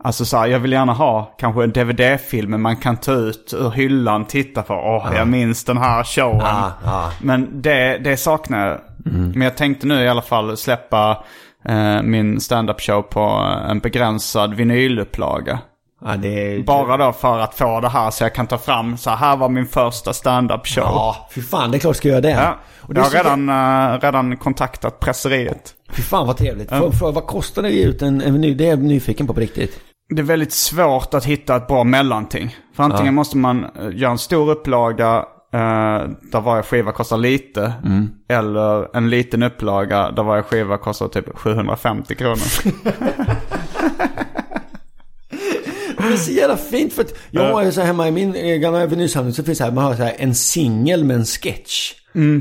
Alltså 0.00 0.24
så 0.24 0.36
här, 0.36 0.46
jag 0.46 0.58
vill 0.58 0.72
gärna 0.72 0.92
ha 0.92 1.34
kanske 1.38 1.64
en 1.64 1.72
DVD-film 1.72 2.62
man 2.62 2.76
kan 2.76 2.96
ta 2.96 3.12
ut 3.12 3.54
ur 3.56 3.70
hyllan, 3.70 4.24
titta 4.24 4.62
på. 4.62 4.74
Åh, 4.74 5.12
jag 5.16 5.28
minns 5.28 5.64
den 5.64 5.76
här 5.78 6.04
showen. 6.04 6.38
Ja, 6.40 6.72
ja. 6.84 7.10
Men 7.20 7.62
det, 7.62 7.98
det 7.98 8.16
saknar 8.16 8.66
jag. 8.66 8.80
Men 9.12 9.40
jag 9.40 9.56
tänkte 9.56 9.86
nu 9.86 10.02
i 10.02 10.08
alla 10.08 10.22
fall 10.22 10.56
släppa 10.56 11.24
eh, 11.64 12.02
min 12.02 12.40
stand-up 12.40 12.80
show 12.80 13.02
på 13.02 13.20
en 13.68 13.78
begränsad 13.78 14.54
vinylupplaga. 14.54 15.58
Ja, 16.04 16.16
det 16.16 16.54
är... 16.54 16.62
Bara 16.62 16.96
då 16.96 17.12
för 17.12 17.38
att 17.38 17.54
få 17.54 17.80
det 17.80 17.88
här 17.88 18.10
så 18.10 18.24
jag 18.24 18.34
kan 18.34 18.46
ta 18.46 18.58
fram 18.58 18.96
så 18.96 19.10
här 19.10 19.36
var 19.36 19.48
min 19.48 19.66
första 19.66 20.12
stand-up 20.12 20.66
show. 20.66 20.84
Ja, 20.84 21.28
fy 21.34 21.42
fan, 21.42 21.70
det 21.70 21.76
är 21.76 21.78
klart 21.78 21.96
ska 21.96 22.08
göra 22.08 22.20
det. 22.20 22.30
Ja, 22.30 22.56
Och 22.80 22.94
det 22.94 23.00
jag 23.00 23.04
har 23.04 23.10
redan, 23.10 23.48
eh, 23.48 24.00
redan 24.00 24.36
kontaktat 24.36 25.00
presseriet. 25.00 25.74
Fy 25.90 26.02
fan 26.02 26.26
vad 26.26 26.36
trevligt. 26.36 26.68
Får 26.68 26.78
jag 26.78 26.98
fråga, 26.98 27.12
vad 27.12 27.26
kostar 27.26 27.62
det 27.62 27.68
att 27.68 27.74
ge 27.74 27.84
ut 27.84 28.02
en, 28.02 28.20
en 28.22 28.32
vinyl? 28.32 28.56
Det 28.56 28.64
är 28.64 28.70
jag 28.70 28.82
nyfiken 28.82 29.26
på 29.26 29.34
på 29.34 29.40
riktigt. 29.40 29.80
Det 30.08 30.22
är 30.22 30.24
väldigt 30.24 30.52
svårt 30.52 31.14
att 31.14 31.24
hitta 31.24 31.56
ett 31.56 31.66
bra 31.66 31.84
mellanting. 31.84 32.56
För 32.76 32.82
antingen 32.82 33.14
måste 33.14 33.36
man 33.36 33.64
eh, 33.64 33.70
göra 33.92 34.10
en 34.10 34.18
stor 34.18 34.50
upplaga 34.50 35.16
eh, 35.52 36.08
där 36.32 36.40
varje 36.40 36.62
skiva 36.62 36.92
kostar 36.92 37.16
lite. 37.16 37.72
Mm. 37.84 38.10
Eller 38.28 38.96
en 38.96 39.10
liten 39.10 39.42
upplaga 39.42 40.10
där 40.10 40.22
varje 40.22 40.42
skiva 40.42 40.78
kostar 40.78 41.08
typ 41.08 41.38
750 41.38 42.14
kronor. 42.14 42.38
Är 46.18 46.24
så 46.24 46.30
jävla 46.32 46.56
fint 46.56 46.92
för 46.92 47.02
att 47.02 47.14
jag 47.30 47.52
har 47.52 47.64
ju 47.64 47.72
så 47.72 47.80
här 47.80 47.86
hemma 47.86 48.08
i 48.08 48.10
min 48.10 48.34
eh, 48.34 48.56
gamla 48.56 48.86
vinylsamling 48.86 49.32
så 49.34 49.44
finns 49.44 49.58
det 49.58 49.64
här, 49.64 49.70
man 49.72 49.84
har 49.84 49.94
så 49.94 50.02
här 50.02 50.14
en 50.18 50.34
singel 50.34 51.04
med 51.04 51.16
en 51.16 51.24
sketch. 51.24 51.92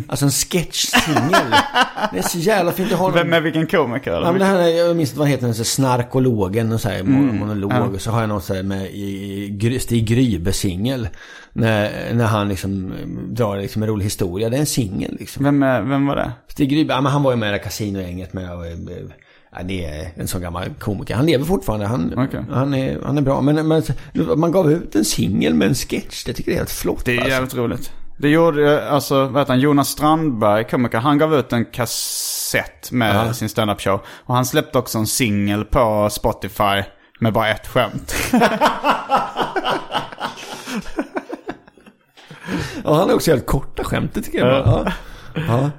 Alltså 0.08 0.26
en 0.26 0.32
sketch-singel. 0.32 1.52
det 2.14 2.18
är 2.18 2.22
så 2.22 2.38
jävla 2.38 2.72
fint. 2.72 2.92
Jag 2.92 2.98
har 2.98 3.12
Vem 3.12 3.34
är 3.34 3.42
vilken 3.42 3.68
komiker? 3.68 4.12
Eller? 4.12 4.26
Ja, 4.26 4.32
men 4.32 4.40
det 4.40 4.46
här, 4.46 4.60
är- 4.60 4.68
jag 4.88 4.96
minns 4.96 5.10
inte 5.10 5.20
vad 5.20 5.28
heter 5.28 5.46
den, 5.46 5.56
så 5.56 5.64
snarkologen 5.64 6.72
och 6.72 6.82
så 6.82 6.90
här, 6.90 7.00
Mm. 7.00 7.38
monolog. 7.38 7.94
Och 7.94 8.02
så 8.02 8.12
har 8.12 8.20
jag 8.20 8.30
något 8.30 8.44
så 8.44 8.54
här 8.54 8.64
med 8.64 8.86
i, 8.92 9.80
Stig 9.82 10.08
Grybe-singel. 10.08 11.08
När, 11.54 12.14
när 12.14 12.26
han 12.26 12.50
liksom 12.50 12.92
eh, 12.92 13.08
drar 13.34 13.58
liksom 13.58 13.84
en 13.84 13.90
rolig 13.90 14.04
historia. 14.04 14.50
Det 14.50 14.56
är 14.56 14.60
en 14.60 14.66
singel 14.66 15.16
liksom. 15.20 15.44
Vem, 15.44 15.60
vem 15.90 16.08
var 16.08 16.16
det? 16.16 16.32
Stig 16.48 16.70
Grybe, 16.70 16.94
ja 16.94 17.02
men 17.02 17.12
han 17.12 17.24
var 17.24 17.32
ju 17.32 17.38
med 17.38 17.48
i 17.48 17.52
det 17.52 17.58
här 17.58 17.64
kasinogänget 17.64 18.34
med 18.34 18.54
och, 18.54 18.66
eh, 18.68 18.72
Ja, 19.52 19.64
det 19.64 19.86
är 19.86 20.12
en 20.16 20.28
sån 20.28 20.42
gammal 20.42 20.70
komiker. 20.80 21.16
Han 21.16 21.26
lever 21.26 21.46
fortfarande. 21.46 21.86
Han, 21.86 22.14
Okej. 22.18 22.44
han, 22.52 22.74
är, 22.74 23.00
han 23.06 23.18
är 23.18 23.22
bra. 23.22 23.42
Men, 23.42 23.68
men 23.68 23.84
man 24.38 24.52
gav 24.52 24.72
ut 24.72 24.96
en 24.96 25.06
singel 25.06 25.54
med 25.54 25.68
en 25.68 25.76
sketch. 25.76 26.24
Det 26.24 26.34
tycker 26.34 26.52
jag 26.52 26.56
är 26.56 26.60
helt 26.60 26.72
flott. 26.72 27.06
Det 27.06 27.12
är 27.12 27.16
alltså. 27.18 27.32
jävligt 27.32 27.56
roligt. 27.56 27.92
Det 28.18 28.30
gjorde, 28.30 28.82
eh, 28.84 28.94
alltså, 28.94 29.26
vad 29.28 29.42
heter 29.42 29.54
han, 29.54 29.60
Jonas 29.60 29.90
Strandberg, 29.90 30.64
komiker, 30.64 30.98
han 30.98 31.18
gav 31.18 31.36
ut 31.36 31.54
en 31.54 31.66
kassett 31.66 32.92
med 32.92 33.16
Ja. 33.16 33.34
sin 33.34 33.50
stand-up 33.50 33.82
show. 33.82 34.02
Och 34.26 34.36
han 34.36 34.46
släppte 34.46 34.78
också 34.78 34.98
en 34.98 35.08
singel 35.08 35.66
på 35.66 36.10
Spotify 36.12 36.84
med 37.20 37.34
bara 37.34 37.50
ett 37.50 37.68
skämt. 37.68 38.16
Ja, 42.84 42.94
han 42.96 43.10
har 43.10 43.16
också 43.16 43.32
helt 43.32 43.46
korta 43.46 43.84
skämt. 43.84 44.12
Det 44.14 44.22
tycker 44.22 44.40
jag. 44.46 44.48
Ja. 44.68 44.92
Ja. 45.48 45.70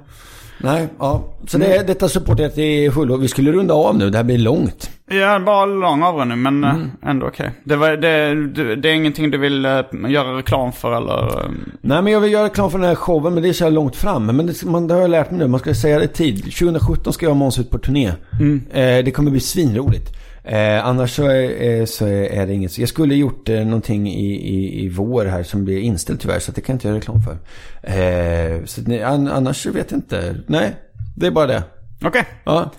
Nej, 0.63 0.87
ja. 0.99 1.23
Så 1.47 1.57
det, 1.57 1.87
detta 1.87 2.09
supportet 2.09 2.57
är 2.57 2.91
fullo. 2.91 3.17
Vi 3.17 3.27
skulle 3.27 3.51
runda 3.51 3.73
av 3.73 3.97
nu. 3.97 4.09
Det 4.09 4.17
här 4.17 4.23
blir 4.23 4.37
långt. 4.37 4.89
Ja, 5.11 5.39
bara 5.39 5.65
lång 5.65 6.03
avrundning 6.03 6.41
men 6.41 6.63
eh, 6.63 7.09
ändå 7.09 7.27
okej. 7.27 7.51
Det, 7.63 7.75
var- 7.75 7.97
det, 7.97 8.47
det, 8.47 8.75
det 8.75 8.89
är 8.89 8.93
ingenting 8.93 9.31
du 9.31 9.37
vill 9.37 9.65
eh, 9.65 9.71
göra 10.07 10.37
reklam 10.37 10.71
för 10.71 10.97
eller? 10.97 11.39
eh, 11.43 11.49
Nej, 11.81 12.01
men 12.01 12.13
jag 12.13 12.19
vill 12.19 12.31
göra 12.31 12.45
reklam 12.45 12.71
för 12.71 12.77
den 12.79 12.87
här 12.87 12.95
showen, 12.95 13.33
men 13.33 13.43
det 13.43 13.49
är 13.49 13.53
så 13.53 13.63
här 13.63 13.71
långt 13.71 13.95
fram. 13.95 14.25
Men 14.25 14.47
det, 14.47 14.65
man, 14.65 14.87
det 14.87 14.93
har 14.93 15.01
jag 15.01 15.09
lärt 15.09 15.31
mig 15.31 15.39
nu. 15.39 15.47
Man 15.47 15.59
ska 15.59 15.73
säga 15.73 15.99
det 15.99 16.05
i 16.05 16.07
tid. 16.07 16.43
2017 16.43 17.13
ska 17.13 17.25
jag 17.25 17.31
och 17.31 17.37
Måns 17.37 17.59
ut 17.59 17.69
på 17.71 17.77
turné. 17.77 18.07
Eh, 18.07 19.03
det 19.05 19.11
kommer 19.15 19.31
bli 19.31 19.39
svinroligt. 19.39 20.11
Eh, 20.43 20.85
annars 20.85 21.15
så 21.15 21.25
är, 21.27 21.79
eh, 21.79 21.85
så 21.85 22.05
är 22.07 22.47
det 22.47 22.53
inget. 22.53 22.77
Jag 22.77 22.89
skulle 22.89 23.15
gjort 23.15 23.49
eh, 23.49 23.59
någonting 23.65 24.07
i, 24.07 24.35
i, 24.35 24.85
i 24.85 24.89
vår 24.89 25.25
här 25.25 25.43
som 25.43 25.65
blir 25.65 25.79
inställt 25.79 26.21
tyvärr. 26.21 26.39
Så 26.39 26.51
det 26.51 26.61
kan 26.61 26.73
jag 26.73 26.75
inte 26.75 26.87
göra 26.87 26.97
reklam 26.97 27.21
för. 27.21 27.37
Eh, 27.83 28.65
så 28.65 28.81
nej, 28.81 29.03
an, 29.03 29.27
annars 29.27 29.65
vet 29.65 29.91
jag 29.91 29.97
inte. 29.97 30.35
Nej, 30.47 30.75
det 31.15 31.27
är 31.27 31.31
bara 31.31 31.47
det. 31.47 31.63
Okej. 32.05 32.25
Ja. 32.43 32.71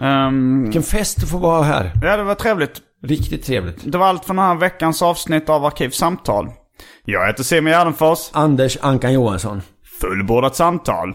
Ehm, 0.00 0.62
Vilken 0.62 0.82
fest 0.82 1.22
att 1.22 1.28
få 1.30 1.38
vara 1.38 1.62
här. 1.62 1.92
ja, 2.02 2.16
det 2.16 2.22
var 2.24 2.34
trevligt. 2.34 2.80
Riktigt 3.02 3.44
trevligt. 3.44 3.92
Det 3.92 3.98
var 3.98 4.06
allt 4.06 4.24
för 4.24 4.34
den 4.34 4.44
här 4.44 4.54
veckans 4.54 5.02
avsnitt 5.02 5.48
av 5.48 5.64
Arkivsamtal. 5.64 6.48
Jag 7.04 7.26
heter 7.26 7.42
Simon 7.42 7.72
Gärdenfors. 7.72 8.18
Anders 8.32 8.78
Ankan 8.80 9.12
Johansson. 9.12 9.62
Fullbordat 10.00 10.56
samtal. 10.56 11.14